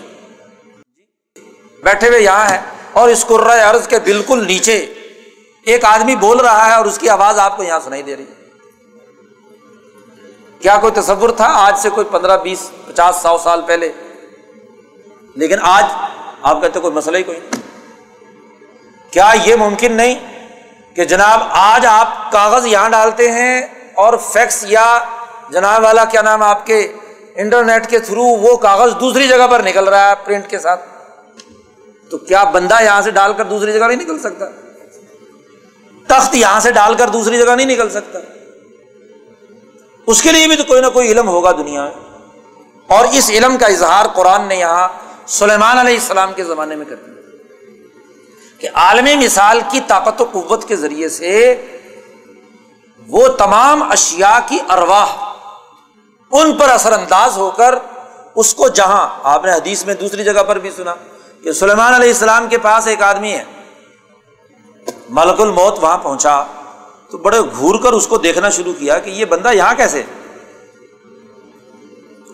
بیٹھے 1.84 2.08
ہوئے 2.08 2.20
یہاں 2.20 2.50
ہے 2.50 2.62
اور 2.94 3.10
اس 3.10 3.26
عرض 3.70 3.88
کے 3.88 4.00
بالکل 4.00 4.48
نیچے 4.48 4.94
ایک 5.66 5.86
آدمی 5.86 6.16
بول 6.16 6.40
رہا 6.40 6.70
ہے 6.70 6.74
اور 6.74 6.86
اس 6.86 6.98
کی 6.98 7.10
آواز 7.10 7.40
آپ 7.40 7.58
کو 7.58 7.64
یہاں 7.64 7.80
سنائی 7.80 8.02
دے 8.02 8.16
رہی 8.16 8.26
کیا 10.60 10.78
کوئی 10.78 10.94
تصور 10.94 11.30
تھا؟ 11.30 11.48
آج 11.48 11.80
سے 11.80 11.90
کوئی 11.90 12.08
پندرہ، 12.12 12.38
بیس، 12.38 12.72
پچاس، 12.88 13.16
سو 13.16 13.38
سال 13.38 13.62
پہلے۔ 13.62 13.92
لیکن 15.36 15.56
آج 15.62 15.86
آپ 16.42 16.62
کہتے 16.62 16.80
کوئی 16.80 16.94
مسئلہ 16.94 17.18
ہی 17.18 17.24
کوئی 17.24 17.40
نہیں۔ 17.40 17.62
کیا 19.12 19.32
یہ 19.44 19.56
ممکن 19.56 19.92
نہیں 19.92 20.16
کہ 20.96 21.06
جناب 21.06 21.40
آج 21.50 21.86
آپ 21.86 22.32
کاغذ 22.32 22.66
یہاں 22.66 22.90
ڈالتے 22.90 23.32
ہیں 23.32 23.85
اور 23.96 24.18
فیکس 24.18 24.66
یا 24.68 25.00
جناب 25.50 25.84
والا 25.84 26.06
کیا 26.06 26.22
نام 26.22 26.42
آپ 26.42 26.66
کے 26.66 26.94
انٹرنیٹ 27.36 27.90
کے 27.90 28.00
تھرو 28.00 28.24
وہ 28.24 28.58
کاغذ 28.58 28.92
دوسری 29.00 29.28
جگہ 29.28 29.48
پر 29.48 29.64
نکل 29.64 29.88
رہا 29.88 30.10
ہے 30.10 30.14
پرنٹ 30.26 30.50
کے 30.50 30.60
ساتھ؟ 30.60 30.86
تو 32.10 32.18
کیا 32.18 32.44
بندہ 32.44 32.84
یہاں 32.84 33.02
سے 33.02 33.12
ڈال 33.12 33.34
کر 33.34 33.46
دوسری 33.46 33.74
جگہ 33.74 33.86
نہیں 33.86 34.02
نکل 34.02 34.20
سکتا؟ 34.20 34.46
تخت 36.08 36.36
یہاں 36.36 36.60
سے 36.60 36.72
ڈال 36.72 36.96
کر 36.96 37.10
دوسری 37.10 37.38
جگہ 37.38 37.56
نہیں 37.56 37.68
نکل 37.68 37.90
سکتا۔ 37.90 38.20
اس 40.08 40.22
کے 40.22 40.32
لیے 40.32 40.48
بھی 40.48 40.56
تو 40.56 40.64
کوئی 40.64 40.82
نہ 40.82 40.88
کوئی 40.88 41.12
علم 41.12 41.28
ہوگا 41.28 41.52
دنیا 41.52 41.84
میں۔ 41.84 41.92
اور 42.88 43.06
اس 43.12 43.30
علم 43.30 43.58
کا 43.58 43.66
اظہار 43.66 44.06
قرآن 44.06 44.48
نے 44.48 44.56
یہاں 44.56 44.88
سلیمان 45.28 45.78
علیہ 45.78 45.94
السلام 45.94 46.34
کے 46.34 46.44
زمانے 46.44 46.76
میں 46.76 46.86
کر 46.86 46.96
دیا۔ 46.96 47.22
کہ 48.60 48.70
عالمی 48.74 49.16
مثال 49.16 49.62
کی 49.72 49.80
طاقت 49.88 50.22
و 50.22 50.26
قوت 50.26 50.68
کے 50.68 50.76
ذریعے 50.76 51.10
سے 51.10 51.62
وہ 53.08 53.28
تمام 53.28 53.92
اشیا 53.92 54.40
کی 54.46 54.60
ارواہ 54.70 55.34
ان 56.32 56.54
پر 56.54 56.70
اثر 56.70 56.92
انداز 56.92 57.38
ہو 57.38 57.52
کر 57.52 57.76
اس 58.36 58.56
کو 58.56 58.68
جہاں، 58.68 59.10
آپ 59.24 59.46
نے 59.46 59.52
حدیث 59.52 59.86
میں 59.86 59.94
دوسری 59.94 60.24
جگہ 60.24 60.44
پر 60.44 60.60
بھی 60.60 60.72
سنا 60.72 60.94
کہ 61.44 61.52
سلیمان 61.52 61.94
علیہ 61.94 62.08
السلام 62.08 62.48
کے 62.48 62.58
پاس 62.58 62.88
ایک 62.88 63.02
آدمی 63.02 63.34
ہے۔ 63.34 63.44
ملک 65.10 65.42
الموت 65.42 65.84
وہاں 65.84 65.98
پہنچا۔ 65.98 66.44
تو 67.12 67.18
بڑے 67.18 67.40
گھور 67.42 67.80
کر 67.84 67.94
اس 67.94 68.08
کو 68.08 68.18
دیکھنا 68.18 68.50
شروع 68.50 68.74
کیا 68.80 69.00
کہ 69.00 69.10
یہ 69.10 69.26
بندہ 69.26 69.52
یہاں 69.54 69.74
کیسے؟ 69.76 70.04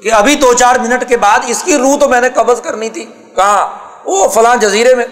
کہ 0.03 0.13
ابھی 0.13 0.35
دو 0.35 0.53
چار 0.53 0.75
منٹ 0.75 1.09
کے 1.09 1.17
بعد 1.17 1.39
اس 1.47 1.63
کی 1.63 1.77
روح 1.77 1.97
تو 1.97 2.09
میں 2.09 2.21
نے 2.21 2.29
قبض 2.29 2.61
کرنی 2.61 2.89
تھی۔ 2.89 3.05
کہا 3.35 3.77
وہ 4.05 4.27
فلاں 4.27 4.55
جزیرے 4.55 4.95
میں۔ 4.95 5.05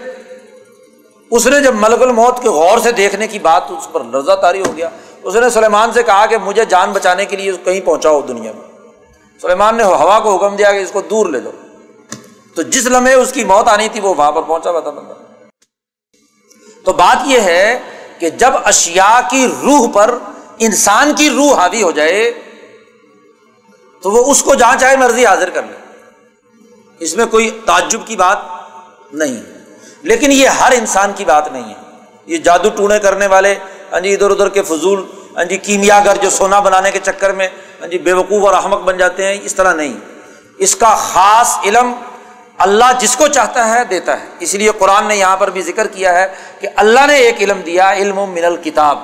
اس 1.30 1.46
نے 1.46 1.60
جب 1.60 1.74
ملک 1.74 2.02
الموت 2.02 2.42
کے 2.42 2.48
غور 2.48 2.78
سے 2.78 2.92
دیکھنے 2.92 3.26
کی 3.26 3.38
بات 3.38 3.62
اس 3.68 3.92
پر 3.92 4.04
لرزہ 4.04 4.32
تاری 4.32 4.60
ہو 4.60 4.76
گیا۔ 4.76 4.88
اس 5.22 5.34
نے 5.34 5.50
سلیمان 5.50 5.92
سے 5.92 6.02
کہا 6.02 6.26
کہ 6.26 6.38
مجھے 6.38 6.64
جان 6.64 6.92
بچانے 6.92 7.24
کے 7.24 7.36
لیے 7.36 7.52
کہیں 7.64 7.80
پہنچاؤ 7.80 8.20
دنیا 8.20 8.52
میں۔ 8.52 8.88
سلیمان 9.42 9.76
نے 9.76 9.82
ہوا 9.82 10.20
کو 10.20 10.36
حکم 10.36 10.56
دیا 10.56 10.72
کہ 10.72 10.76
اس 10.76 10.90
کو 10.92 11.00
دور 11.00 11.26
لے 11.26 11.40
لو 11.40 11.50
تو 12.54 12.62
جس 12.62 12.86
لمحے 12.86 13.14
اس 13.14 13.32
کی 13.32 13.44
موت 13.44 13.68
آنی 13.68 13.88
تھی 13.88 14.00
وہ 14.00 14.14
وہاں 14.14 14.32
پر 14.32 14.42
پہنچا 14.42 14.70
ہوا 14.70 14.80
تھا 14.80 14.90
بندہ۔ 14.90 15.12
تو 16.84 16.92
بات 16.92 17.16
یہ 17.24 17.40
ہے 17.40 17.78
کہ 18.18 18.30
جب 18.30 18.50
اشیا 18.64 19.20
کی 19.30 19.46
روح 19.62 19.90
پر 19.92 20.18
انسان 20.58 21.12
کی 21.16 21.30
روح 21.30 21.54
حاوی 21.54 21.82
ہو 21.82 21.90
جائے، 21.90 22.32
تو 24.02 24.10
وہ 24.10 24.30
اس 24.30 24.42
کو 24.42 24.54
جہاں 24.54 24.76
چاہے 24.80 24.96
مرضی 24.96 25.26
حاضر 25.26 25.50
کر 25.50 25.62
لے۔ 25.62 25.76
اس 26.98 27.16
میں 27.16 27.26
کوئی 27.26 27.60
تعجب 27.66 28.00
کی 28.06 28.16
بات 28.16 28.38
نہیں۔ 29.12 29.42
لیکن 30.02 30.32
یہ 30.32 30.48
ہر 30.48 30.72
انسان 30.72 31.12
کی 31.16 31.24
بات 31.24 31.52
نہیں 31.52 31.68
ہے۔ 31.68 31.74
یہ 32.26 32.36
جادو 32.36 32.68
ٹونے 32.76 32.98
کرنے 32.98 33.26
والے 33.26 33.54
ہاں 33.92 34.00
جی 34.00 34.14
ادھر 34.14 34.30
ادھر 34.30 34.48
کے 34.48 34.62
فضول 34.62 35.06
ہاں 35.36 35.44
جی 35.44 35.56
کیمیا 35.56 36.00
گر 36.04 36.16
جو 36.22 36.30
سونا 36.30 36.60
بنانے 36.60 36.90
کے 36.90 36.98
چکر 37.02 37.32
میں 37.32 37.48
ہاں 37.80 37.88
جی 37.88 37.98
بے 37.98 38.12
وقوف 38.12 38.44
اور 38.44 38.54
احمد 38.54 38.76
بن 38.76 38.98
جاتے 38.98 39.26
ہیں، 39.26 39.38
اس 39.42 39.54
طرح 39.54 39.72
نہیں۔ 39.72 39.94
اس 40.58 40.76
کا 40.76 40.94
خاص 40.94 41.58
علم 41.64 41.92
اللہ 42.58 42.84
جس 42.98 43.16
کو 43.16 43.26
چاہتا 43.26 43.68
ہے 43.68 43.84
دیتا 43.84 44.20
ہے۔ 44.20 44.26
اس 44.40 44.54
لیے 44.54 44.70
قرآن 44.78 45.06
نے 45.06 45.16
یہاں 45.16 45.36
پر 45.36 45.50
بھی 45.50 45.62
ذکر 45.62 45.86
کیا 45.86 46.20
ہے 46.20 46.26
کہ 46.60 46.68
اللہ 46.76 47.06
نے 47.06 47.14
ایک 47.14 47.36
علم 47.40 47.60
دیا، 47.60 47.92
علم 47.92 48.18
و 48.18 48.26
من 48.26 48.44
الکتاب۔ 48.44 48.98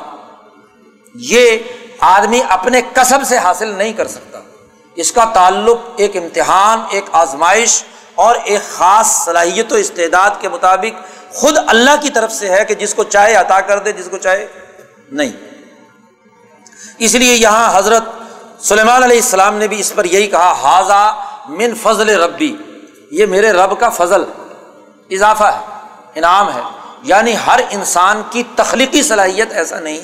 یہ 1.15 1.59
آدمی 2.01 2.41
اپنے 2.49 2.83
کسب 2.93 3.19
سے 3.27 3.37
حاصل 3.37 3.69
نہیں 3.69 3.93
کر 3.93 4.07
سکتا۔ 4.07 4.41
اس 4.95 5.13
کا 5.13 5.25
تعلق 5.25 5.79
ایک 5.97 6.17
امتحان، 6.17 6.81
ایک 6.91 7.05
آزمائش 7.13 7.85
اور 8.15 8.37
ایک 8.45 8.61
خاص 8.73 9.25
صلاحیت 9.25 9.73
و 9.73 9.77
استعداد 9.77 10.31
کے 10.41 10.49
مطابق 10.49 11.01
خود 11.35 11.57
اللہ 11.67 11.91
کی 12.01 12.11
طرف 12.11 12.33
سے 12.33 12.51
ہے 12.51 12.65
کہ 12.65 12.75
جس 12.75 12.95
کو 12.95 13.05
چاہے 13.05 13.35
عطا 13.35 13.61
کر 13.61 13.79
دے، 13.79 13.93
جس 13.93 14.09
کو 14.11 14.17
چاہے 14.17 14.47
نہیں۔ 15.13 15.33
اس 16.99 17.15
لیے 17.15 17.35
یہاں 17.35 17.79
حضرت 17.79 18.03
سلیمان 18.61 19.03
علیہ 19.03 19.17
السلام 19.17 19.57
نے 19.57 19.69
بھی 19.69 19.81
اس 19.81 19.93
پر 19.95 20.05
یہی 20.05 20.27
کہا 20.27 20.53
حاضہ 20.53 21.15
من 21.49 21.75
فضل 21.75 22.23
ربی 22.23 22.57
یہ 23.11 23.27
میرے 23.27 23.53
رب 23.53 23.81
کا 23.81 23.89
فضل 23.89 24.25
اضافہ 25.11 25.45
ہے، 25.45 25.61
انعام 26.15 26.53
ہے۔ 26.55 26.61
یعنی 27.03 27.35
ہر 27.47 27.61
انسان 27.71 28.23
کی 28.31 28.43
تخلیقی 28.57 29.03
صلاحیت 29.03 29.53
ایسا 29.53 29.81
نہیں، 29.81 30.01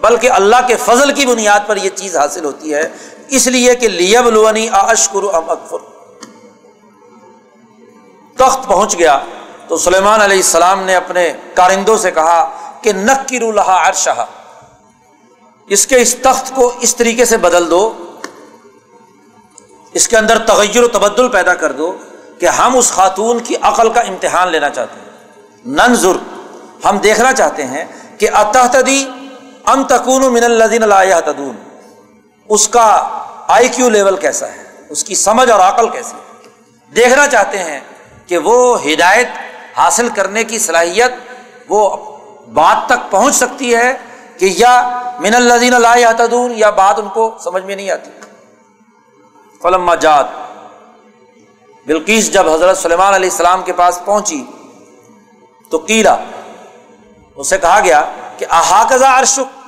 بلکہ 0.00 0.30
اللہ 0.30 0.56
کے 0.66 0.76
فضل 0.76 1.12
کی 1.12 1.26
بنیاد 1.26 1.60
پر 1.66 1.76
یہ 1.76 1.90
چیز 1.94 2.16
حاصل 2.16 2.44
ہوتی 2.44 2.74
ہے۔ 2.74 2.88
اس 3.28 3.46
لیے 3.46 3.74
کہ 3.74 3.88
لیب 3.88 4.28
لونی 4.28 4.68
اشکر 4.72 5.34
ام 5.34 5.50
اکفر۔ 5.50 5.78
تخت 8.36 8.66
پہنچ 8.66 8.98
گیا 8.98 9.18
تو 9.68 9.76
سلیمان 9.76 10.20
علیہ 10.20 10.36
السلام 10.36 10.82
نے 10.82 10.94
اپنے 10.94 11.32
کارندوں 11.54 11.98
سے 11.98 12.10
کہا 12.10 12.50
کہ 12.82 12.92
نکر 12.92 13.42
الحا 13.42 13.74
ارشہ 13.74 14.26
اس 15.68 15.86
کے 15.86 16.00
اس 16.00 16.14
تخت 16.14 16.54
کو 16.54 16.72
اس 16.80 16.96
طریقے 16.96 17.24
سے 17.24 17.36
بدل 17.36 17.70
دو، 17.70 17.92
اس 19.92 20.08
کے 20.08 20.16
اندر 20.16 20.38
تغیر 20.38 20.82
و 20.82 20.88
تبدل 20.88 21.28
پیدا 21.28 21.54
کر 21.54 21.72
دو 21.72 21.98
کہ 22.38 22.46
ہم 22.46 22.76
اس 22.76 22.90
خاتون 22.90 23.38
کی 23.38 23.54
عقل 23.62 23.92
کا 23.92 24.00
امتحان 24.00 24.48
لینا 24.48 24.70
چاہتے 24.70 25.00
ہیں۔ 25.00 25.10
ننظر 25.66 26.16
ہم 26.84 26.98
دیکھنا 26.98 27.32
چاہتے 27.32 27.66
ہیں 27.66 27.84
کہ 28.18 28.28
اتحدی 28.32 29.08
ام 29.64 29.84
تکون 29.84 30.32
من 30.32 30.44
الدین 30.44 30.82
اللہ 30.82 31.20
تدون 31.24 31.56
اس 32.48 32.68
کا 32.68 32.86
آئی 33.48 33.68
کیو 33.68 33.88
لیول 33.88 34.16
کیسا 34.16 34.46
ہے؟ 34.46 34.62
اس 34.88 35.04
کی 35.04 35.14
سمجھ 35.14 35.50
اور 35.50 35.60
عقل 35.60 35.88
کیسی 35.88 36.16
ہے؟ 36.16 36.48
دیکھنا 36.94 37.26
چاہتے 37.26 37.58
ہیں 37.58 37.80
کہ 38.26 38.38
وہ 38.38 38.84
ہدایت 38.84 39.28
حاصل 39.76 40.08
کرنے 40.08 40.44
کی 40.44 40.58
صلاحیت 40.58 41.12
وہ 41.68 41.96
بات 42.54 42.86
تک 42.86 43.10
پہنچ 43.10 43.34
سکتی 43.34 43.74
ہے 43.74 43.94
کہ 44.38 44.54
یا 44.58 45.00
من 45.20 45.34
الدین 45.34 45.74
اللہ 45.74 46.12
تدون 46.18 46.52
یا 46.56 46.70
بات 46.70 46.98
ان 46.98 47.08
کو 47.08 47.36
سمجھ 47.44 47.64
میں 47.64 47.76
نہیں 47.76 47.90
آتی۔ 47.90 48.10
فلم 49.62 49.94
جات 49.94 50.26
بلکیس 51.86 52.32
جب 52.32 52.48
حضرت 52.48 52.78
سلیمان 52.78 53.14
علیہ 53.14 53.30
السلام 53.30 53.62
کے 53.62 53.72
پاس 53.72 54.00
پہنچی، 54.04 54.44
تو 55.70 55.78
کیلا 55.78 56.16
اسے 57.36 57.58
کہا 57.58 57.80
گیا 57.84 58.02
کہ 58.36 58.46
احاقہ 58.50 58.94
ارشک 58.94 59.64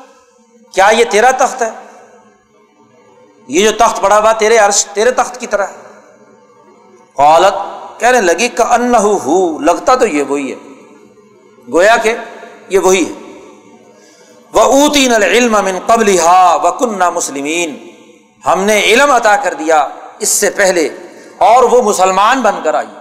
کیا 0.74 0.88
یہ 0.88 1.04
تیرا 1.10 1.30
تخت 1.30 1.62
ہے؟ 1.62 1.70
یہ 3.48 3.70
جو 3.70 3.76
تخت 3.78 4.00
پڑا 4.00 4.18
ہوا 4.18 4.32
تیرے 4.32 4.58
عرش، 4.58 4.86
تیرے 4.86 5.10
تخت 5.10 5.40
کی 5.40 5.46
طرح 5.46 5.66
ہے۔ 5.66 5.74
قالت، 7.14 7.54
کہنے 8.00 8.20
لگی 8.20 8.48
کہ 8.48 8.62
ان 8.62 8.94
ہو، 8.94 9.58
لگتا 9.58 9.94
تو 9.94 10.06
یہ 10.06 10.22
وہی 10.22 10.52
ہے۔ 10.52 10.56
گویا 11.72 11.96
کہ 11.96 12.16
یہ 12.68 12.78
وہی 12.78 13.04
ہے۔ 13.08 13.25
وہ 14.56 14.62
اوتین 14.62 15.14
العلم 15.14 15.52
من 15.64 15.78
قبل 15.86 16.18
ہا 16.18 16.54
و 16.62 16.72
کنہ 16.72 17.10
مسلمین 17.10 17.90
ہم 18.46 18.60
نے 18.64 18.80
علم 18.82 19.10
عطا 19.10 19.36
کر 19.36 19.54
دیا 19.54 19.86
اس 20.18 20.28
سے 20.28 20.50
پہلے 20.50 20.88
اور 21.38 21.62
وہ 21.62 21.82
مسلمان 21.82 22.40
بن 22.40 22.54
کر 22.64 22.74
آئی۔ 22.74 22.94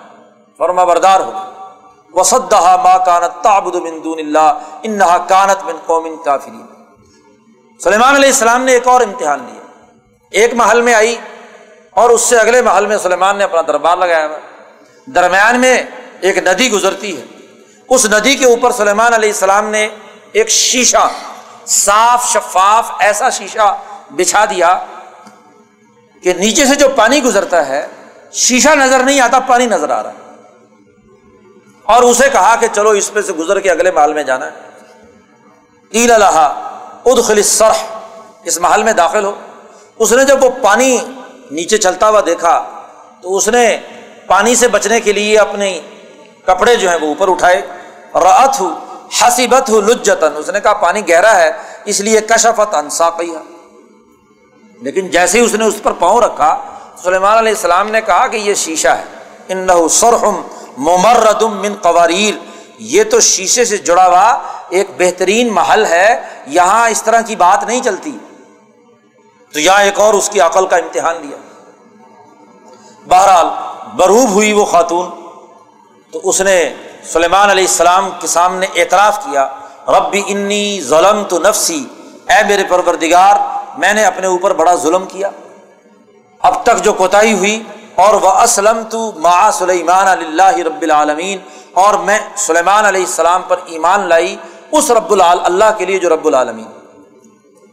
فرما 0.57 0.83
بردار 0.83 1.19
ہو۔ 1.19 1.31
وسدہ 2.13 2.75
ما 2.83 2.97
کانت 2.97 3.43
تعبد 3.43 3.75
من 3.75 4.03
دون 4.03 4.19
اللہ 4.19 4.59
انہا 4.83 5.17
کانت 5.17 5.63
من 5.65 5.75
قوم 5.85 6.15
کافرین 6.25 6.65
سلیمان 7.79 8.15
علیہ 8.15 8.29
السلام 8.29 8.63
نے 8.63 8.71
ایک 8.71 8.87
اور 8.87 9.01
امتحان 9.01 9.39
لیا۔ 9.45 9.61
ایک 10.31 10.53
محل 10.53 10.81
میں 10.81 10.93
آئی 10.93 11.15
اور 11.91 12.09
اس 12.09 12.21
سے 12.21 12.37
اگلے 12.37 12.61
محل 12.61 12.85
میں 12.85 12.97
سلیمان 12.97 13.37
نے 13.37 13.43
اپنا 13.43 13.61
دربار 13.61 13.97
لگایا۔ 13.97 14.27
ہوا 14.27 14.37
درمیان 15.05 15.59
میں 15.59 15.83
ایک 16.21 16.37
ندی 16.37 16.71
گزرتی 16.71 17.17
ہے۔ 17.17 17.25
اس 17.89 18.05
ندی 18.05 18.35
کے 18.35 18.45
اوپر 18.45 18.71
سلیمان 18.71 19.13
علیہ 19.13 19.29
السلام 19.29 19.69
نے 19.69 19.89
ایک 20.31 20.49
شیشہ 20.49 21.09
صاف 21.65 22.29
شفاف 22.29 22.91
ایسا 22.99 23.29
شیشہ 23.29 23.77
بچھا 24.09 24.45
دیا 24.45 24.85
کہ 26.23 26.33
نیچے 26.33 26.65
سے 26.65 26.75
جو 26.75 26.87
پانی 26.95 27.23
گزرتا 27.23 27.67
ہے، 27.67 27.87
شیشہ 28.31 28.69
نظر 28.69 28.99
نہیں 28.99 29.19
آتا، 29.19 29.39
پانی 29.39 29.65
نظر 29.65 29.89
آ 29.89 30.03
رہا 30.03 30.09
ہے۔ 30.09 30.25
اور 31.83 32.03
اسے 32.03 32.29
کہا 32.29 32.55
کہ 32.55 32.67
چلو 32.73 32.89
اس 32.89 33.13
پہ 33.13 33.21
سے 33.21 33.33
گزر 33.33 33.59
کے 33.59 33.71
اگلے 33.71 33.91
محل 33.91 34.13
میں 34.13 34.23
جانا۔ 34.23 34.45
ہے 34.45 34.51
ادخل 37.05 37.37
الصرح 37.37 37.99
اس 38.43 38.57
محل 38.57 38.83
میں 38.83 38.93
داخل 38.93 39.25
ہو۔ 39.25 39.31
اس 39.99 40.11
نے 40.11 40.23
جب 40.23 40.43
وہ 40.43 40.49
پانی 40.61 40.97
نیچے 41.51 41.77
چلتا 41.77 42.09
ہوا 42.09 42.21
دیکھا، 42.25 42.81
تو 43.21 43.37
اس 43.37 43.47
نے 43.47 43.77
پانی 44.27 44.55
سے 44.55 44.67
بچنے 44.67 44.99
کے 44.99 45.13
لیے 45.13 45.37
اپنے 45.37 45.81
کپڑے 46.45 46.75
جو 46.75 46.89
ہیں 46.89 46.97
وہ 47.01 47.07
اوپر 47.07 47.29
اٹھائے۔ 47.29 47.61
رات 48.15 48.59
ہو 48.59 48.94
حسیبت 49.21 49.69
ہو 49.69 49.81
لجتن 49.81 50.33
اس 50.35 50.49
نے 50.49 50.59
کہا 50.59 50.73
پانی 50.73 51.09
گہرا 51.09 51.35
ہے، 51.35 51.51
اس 51.85 51.99
لیے 51.99 52.21
کشفت 52.21 52.75
انسا 52.75 53.09
لیکن 54.81 55.07
جیسے 55.07 55.39
ہی 55.39 55.43
اس 55.43 55.53
نے 55.53 55.65
اس 55.65 55.75
پر 55.83 55.91
پاؤں 55.91 56.21
رکھا، 56.21 56.61
سلیمان 57.03 57.37
علیہ 57.37 57.51
السلام 57.51 57.91
نے 57.91 58.01
کہا 58.01 58.27
کہ 58.27 58.37
یہ 58.37 58.53
شیشہ 58.53 58.87
ہے۔ 58.87 59.03
ان 59.47 59.57
نہ 59.57 59.87
سرحم 59.89 60.41
ممردم 60.77 61.61
من 61.61 61.75
قواریر۔ 61.81 62.33
یہ 62.79 63.03
تو 63.03 63.19
شیشے 63.19 63.65
سے 63.65 63.77
جڑا 63.77 64.07
ہوا 64.07 64.41
ایک 64.69 64.87
بہترین 64.97 65.53
محل 65.53 65.85
ہے، 65.85 66.21
یہاں 66.47 66.89
اس 66.89 67.03
طرح 67.03 67.21
کی 67.21 67.35
بات 67.35 67.63
نہیں 67.63 67.83
چلتی۔ 67.83 68.17
تو 69.53 69.59
یہاں 69.59 69.83
ایک 69.83 69.99
اور 69.99 70.13
اس 70.13 70.29
کی 70.29 70.39
عقل 70.39 70.67
کا 70.67 70.77
امتحان 70.77 71.15
لیا۔ 71.21 71.37
بہرحال، 73.07 73.45
بروب 73.95 74.29
ہوئی 74.29 74.53
وہ 74.53 74.65
خاتون۔ 74.65 75.09
تو 76.11 76.21
اس 76.23 76.41
نے 76.41 76.73
سلیمان 77.11 77.49
علیہ 77.49 77.63
السلام 77.63 78.09
کے 78.19 78.27
سامنے 78.27 78.67
اعتراف 78.75 79.17
کیا، 79.23 79.47
ربی 79.87 80.21
انی 80.27 80.81
ظلم 80.83 81.23
تو 81.29 81.39
نفسی، 81.39 81.83
اے 82.29 82.43
میرے 82.47 82.63
پروردگار، 82.69 83.35
میں 83.79 83.93
نے 83.93 84.05
اپنے 84.05 84.27
اوپر 84.27 84.53
بڑا 84.53 84.73
ظلم 84.83 85.05
کیا۔ 85.05 85.29
اب 86.41 86.63
تک 86.63 86.83
جو 86.83 86.93
کوتاہی 86.93 87.33
ہوئی، 87.33 87.61
اور 87.95 88.13
وہ 88.21 88.31
اسلم 88.43 88.81
تو 88.89 89.11
ما 89.15 89.51
سلیمان 89.53 90.07
اللہ 90.07 90.57
رب 90.67 90.81
العالمین، 90.81 91.37
اور 91.73 91.93
میں 92.05 92.17
سلیمان 92.37 92.85
علیہ 92.85 93.05
السلام 93.05 93.41
پر 93.47 93.59
ایمان 93.65 94.07
لائی 94.09 94.35
اس 94.71 94.89
رب 94.91 95.11
العال، 95.13 95.39
اللہ 95.43 95.77
کے 95.77 95.85
لیے 95.85 95.99
جو 95.99 96.09
رب 96.09 96.25
العالمین۔ 96.27 96.71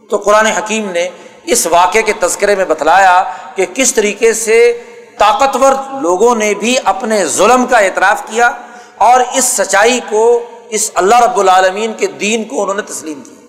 تو 0.09 0.17
قرآن 0.17 0.45
حکیم 0.47 0.89
نے 0.91 1.07
اس 1.53 1.65
واقعے 1.71 2.01
کے 2.01 2.13
تذکرے 2.19 2.55
میں 2.55 2.65
بتلایا 2.65 3.23
کہ 3.55 3.65
کس 3.73 3.93
طریقے 3.93 4.33
سے 4.33 4.59
طاقتور 5.17 5.73
لوگوں 6.01 6.35
نے 6.35 6.53
بھی 6.59 6.75
اپنے 6.85 7.23
ظلم 7.37 7.65
کا 7.65 7.77
اعتراف 7.77 8.21
کیا 8.27 8.49
اور 9.03 9.21
اس 9.33 9.45
سچائی 9.45 9.99
کو، 10.09 10.23
اس 10.69 10.91
اللہ 10.93 11.19
رب 11.19 11.39
العالمین 11.39 11.93
کے 11.93 12.07
دین 12.07 12.43
کو 12.43 12.61
انہوں 12.61 12.75
نے 12.75 12.81
تسلیم 12.81 13.21
کیا۔ 13.21 13.41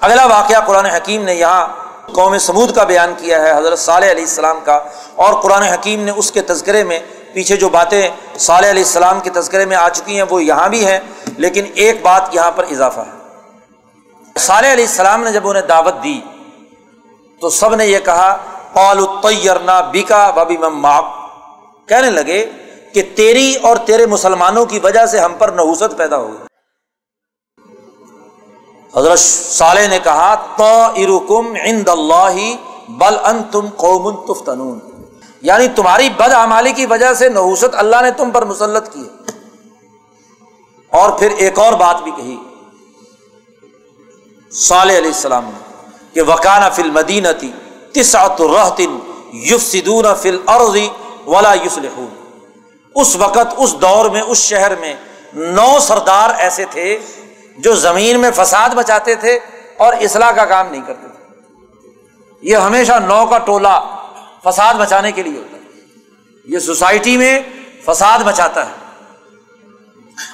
اگلا 0.00 0.26
واقعہ 0.26 0.60
قرآن 0.66 0.86
حکیم 0.86 1.22
نے 1.24 1.34
یہاں 1.34 1.66
قوم 2.12 2.38
سمود 2.38 2.74
کا 2.74 2.84
بیان 2.84 3.14
کیا 3.16 3.42
ہے، 3.42 3.50
حضرت 3.58 3.78
صالح 3.78 4.10
علیہ 4.10 4.24
السلام 4.24 4.60
کا۔ 4.64 4.80
اور 5.14 5.34
قرآن 5.42 5.62
حکیم 5.62 6.02
نے 6.02 6.12
اس 6.16 6.32
کے 6.32 6.42
تذکرے 6.42 6.84
میں، 6.84 7.00
پیچھے 7.32 7.56
جو 7.56 7.68
باتیں 7.68 8.08
صالح 8.38 8.70
علیہ 8.70 8.82
السلام 8.82 9.20
کے 9.20 9.30
تذکرے 9.30 9.64
میں 9.64 9.76
آ 9.76 9.88
چکی 9.88 10.16
ہیں، 10.16 10.24
وہ 10.30 10.44
یہاں 10.44 10.68
بھی 10.68 10.86
ہیں، 10.86 10.98
لیکن 11.38 11.64
ایک 11.74 12.02
بات 12.02 12.22
یہاں 12.32 12.50
پر 12.50 12.64
اضافہ 12.70 13.00
ہے۔ 13.00 14.38
صالح 14.38 14.72
علیہ 14.72 14.86
السلام 14.86 15.22
نے 15.24 15.32
جب 15.32 15.48
انہیں 15.48 15.62
دعوت 15.62 15.94
دی، 16.04 16.20
تو 17.40 17.50
سب 17.50 17.74
نے 17.74 17.86
یہ 17.86 17.98
کہا 17.98 18.36
قال 18.74 18.98
بیکا 19.92 20.30
بابی 20.30 20.56
ماپ 20.56 21.04
کہنے 21.88 22.10
لگے 22.10 22.50
کہ 22.94 23.02
تیری 23.16 23.54
اور 23.54 23.76
تیرے 23.76 24.06
مسلمانوں 24.06 24.66
کی 24.66 24.78
وجہ 24.78 25.06
سے 25.06 25.18
ہم 25.18 25.34
پر 25.38 25.48
نحوست 25.48 25.96
پیدا 25.96 26.16
ہو 26.16 26.28
گئی۔ 26.28 26.46
حضرت 28.96 29.18
صالح 29.18 29.86
نے 29.88 29.98
کہا 29.98 30.34
تو 30.34 30.64
ارکم 30.74 31.54
عند 31.64 31.88
اللہ 31.88 32.56
بل 32.88 33.18
ان 33.24 33.42
تم 33.52 33.68
قوم 33.76 34.10
تفتنون۔ 34.10 34.78
یعنی 35.42 35.68
تمہاری 35.68 36.08
بد 36.10 36.32
امالی 36.32 36.72
کی 36.72 36.86
وجہ 36.86 37.14
سے 37.14 37.28
نحوست 37.28 37.74
اللہ 37.74 37.96
نے 38.02 38.10
تم 38.10 38.30
پر 38.30 38.44
مسلط 38.44 38.92
کی 38.92 39.08
اور 40.90 41.10
پھر 41.10 41.30
ایک 41.30 41.58
اور 41.58 41.72
بات 41.72 42.02
بھی 42.02 42.12
کہی۔ 42.16 42.36
صالح 44.52 44.98
علیہ 44.98 45.10
السلام 45.10 45.44
نے 45.44 45.86
کہ 46.12 46.22
وکانہ 46.22 46.64
فل 46.72 46.90
مدینتی 46.90 47.52
تسعت 47.92 48.40
رحتن 48.40 48.98
یوف 49.32 49.62
سدون 49.62 50.04
فل 50.22 50.38
عرضی 50.46 50.88
ولا 51.26 51.54
یوسل 51.54 51.88
اس 52.94 53.16
وقت، 53.16 53.54
اس 53.56 53.74
دور 53.80 54.10
میں، 54.10 54.20
اس 54.20 54.38
شہر 54.38 54.76
میں 54.76 54.94
نو 55.34 55.78
سردار 55.80 56.30
ایسے 56.38 56.64
تھے 56.70 56.98
جو 57.58 57.74
زمین 57.74 58.20
میں 58.20 58.30
فساد 58.36 58.70
بچاتے 58.70 59.14
تھے 59.14 59.38
اور 59.76 59.92
اصلاح 59.92 60.30
کا 60.30 60.44
کام 60.44 60.68
نہیں 60.70 60.82
کرتے 60.86 61.08
تھے۔ 61.08 61.24
یہ 62.42 62.56
ہمیشہ 62.56 62.92
نو 62.92 63.26
کا 63.26 63.38
ٹولہ 63.38 64.02
فساد 64.44 64.74
بچانے 64.74 65.12
کے 65.12 65.22
لیے 65.22 65.38
ہوتا 65.38 65.56
ہے۔ 65.56 65.62
یہ 66.44 66.58
سوسائٹی 66.58 67.16
میں 67.16 67.40
فساد 67.84 68.18
بچاتا 68.18 68.66
ہے۔ 68.66 68.72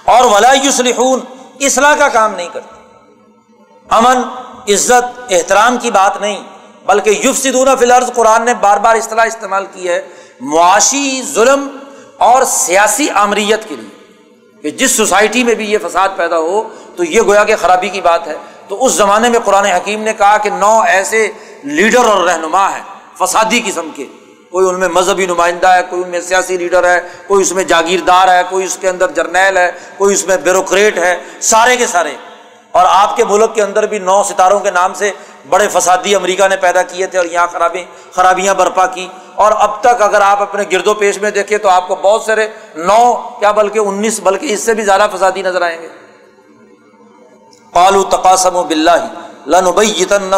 اور 0.05 0.24
ولا 0.24 0.52
یوسلحون 0.52 1.20
اصلاح 1.60 1.94
کا 1.94 2.09
کام 2.09 2.35
نہیں 2.35 2.48
کرتے۔ 2.52 2.82
امن، 3.89 4.16
عزت، 4.72 5.20
احترام 5.30 5.76
کی 5.76 5.90
بات 5.90 6.20
نہیں، 6.20 6.43
بلکہ 6.86 7.10
یوف 7.10 7.39
سدون 7.39 7.68
فی 7.78 8.12
قرآن 8.14 8.44
نے 8.44 8.55
بار 8.55 8.76
بار 8.76 8.97
اصطلاح 8.97 9.24
استعمال 9.24 9.66
کی 9.72 9.89
ہے۔ 9.89 10.09
معاشی 10.40 11.22
ظلم 11.35 11.78
اور 12.19 12.43
سیاسی 12.43 13.11
آمریت 13.15 13.69
کے 13.69 13.77
لیے 13.77 14.12
کہ 14.62 14.70
جس 14.70 14.90
سوسائٹی 14.90 15.45
میں 15.45 15.55
بھی 15.55 15.73
یہ 15.73 15.78
فساد 15.82 16.09
پیدا 16.16 16.39
ہو 16.39 16.69
تو 16.97 17.05
یہ 17.05 17.20
گویا 17.20 17.45
کہ 17.45 17.57
خرابی 17.57 17.89
کی 17.89 18.01
بات 18.01 18.27
ہے۔ 18.27 18.35
تو 18.69 18.85
اس 18.85 18.93
زمانے 18.93 19.28
میں 19.28 19.39
قرآن 19.45 19.65
حکیم 19.65 20.03
نے 20.03 20.12
کہا 20.12 20.36
کہ 20.36 20.51
نو 20.51 20.81
ایسے 20.86 21.31
لیڈر 21.65 22.05
اور 22.05 22.24
رہنما 22.24 22.77
ہیں 22.77 22.82
فسادی 23.19 23.61
قسم 23.66 23.89
کے۔ 23.95 24.07
کوئی 24.51 24.69
ان 24.69 24.81
میں 24.81 24.89
مذہبی 24.89 25.27
نمائندہ 25.27 25.66
ہے، 25.66 25.81
کوئی 25.90 26.03
ان 26.03 26.09
میں 26.09 26.20
سیاسی 26.20 26.57
لیڈر 26.57 26.85
ہے، 26.85 27.01
کوئی 27.27 27.43
اس 27.43 27.53
میں 27.53 27.65
جاگیردار 27.65 28.28
ہے، 28.28 28.43
کوئی 28.51 28.65
اس 28.65 28.78
کے 28.81 28.89
اندر 28.89 29.11
جرنیل 29.11 29.57
ہے، 29.57 29.73
کوئی 29.97 30.15
اس 30.15 30.27
میں 30.27 30.36
بیوروکریٹ 30.36 30.99
ہے، 30.99 31.16
سارے 31.40 31.77
کے 31.77 31.86
سارے۔ 31.86 32.11
اور 32.73 32.86
آپ 32.89 33.16
کے 33.16 33.24
ملک 33.24 33.55
کے 33.55 33.62
اندر 33.62 33.86
بھی 33.86 33.99
نو 33.99 34.23
ستاروں 34.23 34.61
کے 34.61 34.70
نام 34.70 34.95
سے 34.95 35.11
بڑے 35.49 35.69
فسادی 35.69 36.15
امریکہ 36.15 36.49
نے 36.49 36.57
پیدا 36.57 36.82
کیے 36.82 37.07
تھے 37.07 37.19
اور 37.19 37.27
یہاں 37.27 37.47
خرابی 37.53 37.85
خرابیاں 38.12 38.55
برپا 38.55 38.86
کی۔ 38.86 39.09
اور 39.35 39.53
اب 39.57 39.81
تک 39.81 40.03
اگر 40.03 40.20
آپ 40.20 40.43
اپنے 40.43 40.62
گرد 40.73 40.86
و 40.86 40.95
پیش 40.95 41.19
میں 41.19 41.31
دیکھیں 41.31 41.59
تو 41.59 41.69
آپ 41.69 41.89
کو 41.89 41.97
بہت 41.97 42.23
سارے 42.23 42.49
نو 42.77 43.15
کیا 43.39 43.53
بلکہ 43.53 43.78
انیس 43.78 44.20
بلکہ 44.20 44.53
اس 44.53 44.61
سے 44.61 44.74
بھی 44.74 44.82
زیادہ 44.82 45.07
فسادی 45.16 45.43
نظر 45.43 45.62
آئیں 45.62 45.82
گے۔ 45.82 45.89
پالو 47.73 48.05
تقاسم 48.05 48.57
و 48.57 48.62
بلّہ 48.62 48.90
لنبئی 49.47 49.90
جتن 49.90 50.35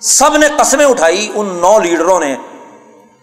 سب 0.00 0.36
نے 0.36 0.46
قسمیں 0.58 0.86
اٹھائی، 0.86 1.32
ان 1.34 1.46
نو 1.46 1.78
لیڈروں 1.78 2.20
نے۔ 2.20 2.36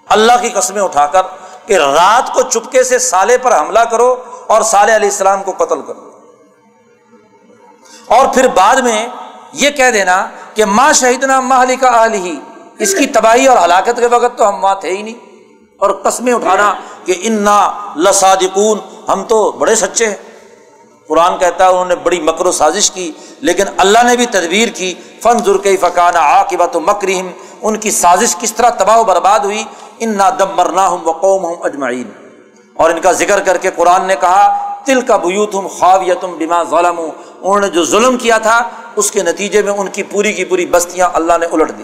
اللہ 0.10 0.32
کی 0.42 0.50
قسمیں 0.50 0.82
اٹھا 0.82 1.08
کر 1.08 1.22
کہ 1.66 1.74
رات 1.74 2.34
کو 2.34 2.42
چپکے 2.42 2.84
سے 2.84 3.00
سالے 3.00 3.38
پر 3.38 3.60
حملہ 3.60 3.80
کرو 3.80 4.16
اور 4.48 4.62
سالے 4.62 4.96
علیہ 4.96 5.10
السلام 5.10 5.44
کو 5.44 5.66
قتل 5.66 5.82
کرو۔ 5.82 6.07
اور 8.08 8.28
پھر 8.28 8.48
بعد 8.48 8.76
میں 8.76 9.08
یہ 9.54 9.70
کہہ 9.70 9.92
دینا 9.94 10.30
کہ 10.54 10.66
ماں 10.66 10.94
شہیدنا 10.94 11.40
ماں 11.40 11.62
علی 11.62 11.76
کا 11.76 12.08
ہی 12.14 12.40
اس 12.80 12.96
کی 12.96 13.08
تباہی 13.08 13.48
اور 13.48 13.58
ہلاکت 13.66 14.00
کے 14.00 14.06
وقت 14.06 14.38
تو 14.38 14.50
ہم 14.50 14.64
وہاں 14.64 14.76
تھے 14.76 14.90
ہی 14.90 15.02
نہیں۔ 15.02 15.14
اور 15.80 15.92
قسمیں 15.92 16.34
اٹھانا 16.34 16.74
کہ 17.06 17.16
انا 17.22 17.72
لسادقون 17.96 18.80
ہم 19.08 19.24
تو 19.24 19.52
بڑے 19.52 19.76
سچے 19.76 20.08
ہیں۔ 20.08 20.16
قرآن 21.08 21.38
کہتا 21.38 21.66
ہے 21.66 21.70
انہوں 21.70 21.86
نے 21.86 21.96
بڑی 21.96 22.22
مکر 22.22 22.46
و 22.46 22.52
سازش 22.52 22.92
کی، 22.92 23.12
لیکن 23.40 23.64
اللہ 23.78 24.00
نے 24.04 24.16
بھی 24.16 24.26
تدبیر 24.26 24.68
کی۔ 24.68 24.94
فن 25.22 25.38
ذرکی 25.46 25.78
فقانہ 25.78 26.18
آ 26.18 26.44
کے 26.44 26.58
بات 26.58 26.76
مکریم 26.76 27.32
ان 27.62 27.78
کی 27.78 27.92
سازش 27.92 28.36
کس 28.36 28.54
طرح 28.54 28.70
تباہ 28.70 28.98
و 28.98 29.04
برباد 29.04 29.40
ہوئی؟ 29.40 29.64
ان 30.00 30.18
نا 30.18 30.30
دم 30.30 30.56
مرنا 30.56 30.88
ہوں 30.88 30.98
وقوم 31.04 31.46
ہوں 31.46 31.56
اجمعین۔ 31.60 32.12
اور 32.74 32.90
ان 32.90 33.02
کا 33.02 33.12
ذکر 33.12 33.40
کر 33.40 33.58
کے 33.58 33.70
قرآن 33.76 34.06
نے 34.06 34.16
کہا 34.16 34.74
تل 34.88 35.02
کا 35.08 35.18
بیوت 35.18 35.54
ہوں 35.54 35.68
خواب 35.70 36.08
یا 36.08 36.14
تم 36.22 36.36
بما 36.40 36.64
ظلم 36.70 37.00
انہوں 37.00 37.60
نے 37.60 37.70
جو 37.70 37.84
ظلم 37.86 38.18
کیا 38.18 38.38
تھا، 38.40 38.58
اس 38.96 39.12
کے 39.12 39.24
نتیجے 39.24 39.62
میں 39.62 39.74
ان 39.74 39.88
کی 39.88 40.04
پوری 40.06 40.34
کی 40.34 40.46
پوری 40.46 40.66
بستیاں 40.68 41.10
اللہ 41.14 41.38
نے 41.38 41.46
الٹ 41.52 41.78
دی۔ 41.78 41.84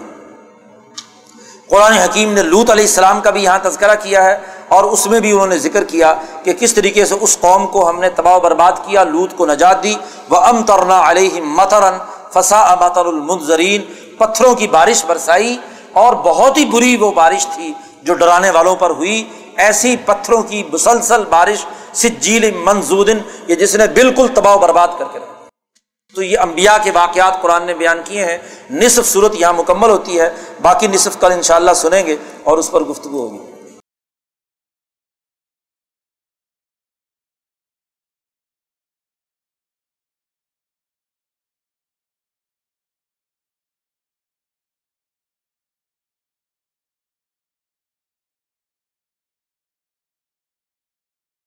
قرآن 1.68 1.92
حکیم 1.94 2.32
نے 2.32 2.42
لوت 2.44 2.70
علیہ 2.70 2.84
السلام 2.84 3.20
کا 3.20 3.30
بھی 3.30 3.42
یہاں 3.42 3.58
تذکرہ 3.62 3.94
کیا 4.02 4.24
ہے، 4.24 4.36
اور 4.68 4.84
اس 4.84 5.06
میں 5.06 5.20
بھی 5.20 5.30
انہوں 5.32 5.46
نے 5.46 5.58
ذکر 5.58 5.84
کیا 5.84 6.12
کہ 6.44 6.52
کس 6.52 6.74
طریقے 6.74 7.04
سے 7.04 7.14
اس 7.20 7.36
قوم 7.40 7.66
کو 7.66 7.88
ہم 7.88 8.00
نے 8.00 8.08
تباہ 8.16 8.36
و 8.36 8.40
برباد 8.40 8.72
کیا 8.86 9.04
لوت 9.04 9.36
کو 9.36 9.46
نجات 9.46 9.82
دی۔ 9.82 9.94
وہ 10.30 10.36
ام 10.48 10.62
ترنا 10.62 11.00
علیہ 11.10 11.40
مترن 11.56 11.98
فسا 12.34 12.60
اباتر 12.64 13.06
المنظرین 13.06 13.82
پتھروں 14.18 14.54
کی 14.54 14.66
بارش 14.68 15.04
برسائی، 15.04 15.56
اور 15.92 16.12
بہت 16.24 16.58
ہی 16.58 16.64
بری 16.66 16.96
وہ 17.00 17.10
بارش 17.12 17.46
تھی 17.54 17.72
جو 18.02 18.14
ڈرانے 18.14 18.50
والوں 18.50 18.76
پر 18.76 18.90
ہوئی۔ 18.90 19.22
ایسی 19.56 19.96
پتھروں 19.96 20.42
کی 20.42 20.62
مسلسل 20.72 21.24
بارش 21.24 21.66
سجیل 21.92 22.50
منزودن 22.54 23.18
یہ 23.46 23.54
جس 23.54 23.76
نے 23.76 23.86
بالکل 23.86 24.26
تباہ 24.34 24.54
و 24.54 24.58
برباد 24.58 24.88
کر 24.98 25.04
کے 25.12 25.18
رکھا۔ 25.18 25.48
تو 26.14 26.22
یہ 26.22 26.38
انبیاء 26.38 26.76
کے 26.84 26.90
واقعات 26.90 27.42
قرآن 27.42 27.66
نے 27.66 27.74
بیان 27.74 28.00
کیے 28.04 28.24
ہیں۔ 28.24 28.38
نصف 28.70 29.06
صورت 29.06 29.34
یہاں 29.34 29.52
مکمل 29.52 29.90
ہوتی 29.90 30.20
ہے، 30.20 30.30
باقی 30.62 30.86
نصف 30.86 31.20
کل 31.20 31.32
انشاءاللہ 31.32 31.72
سنیں 31.72 32.06
گے 32.06 32.16
اور 32.44 32.58
اس 32.58 32.70
پر 32.70 32.80
گفتگو 32.80 33.20
ہوگی۔ 33.20 33.53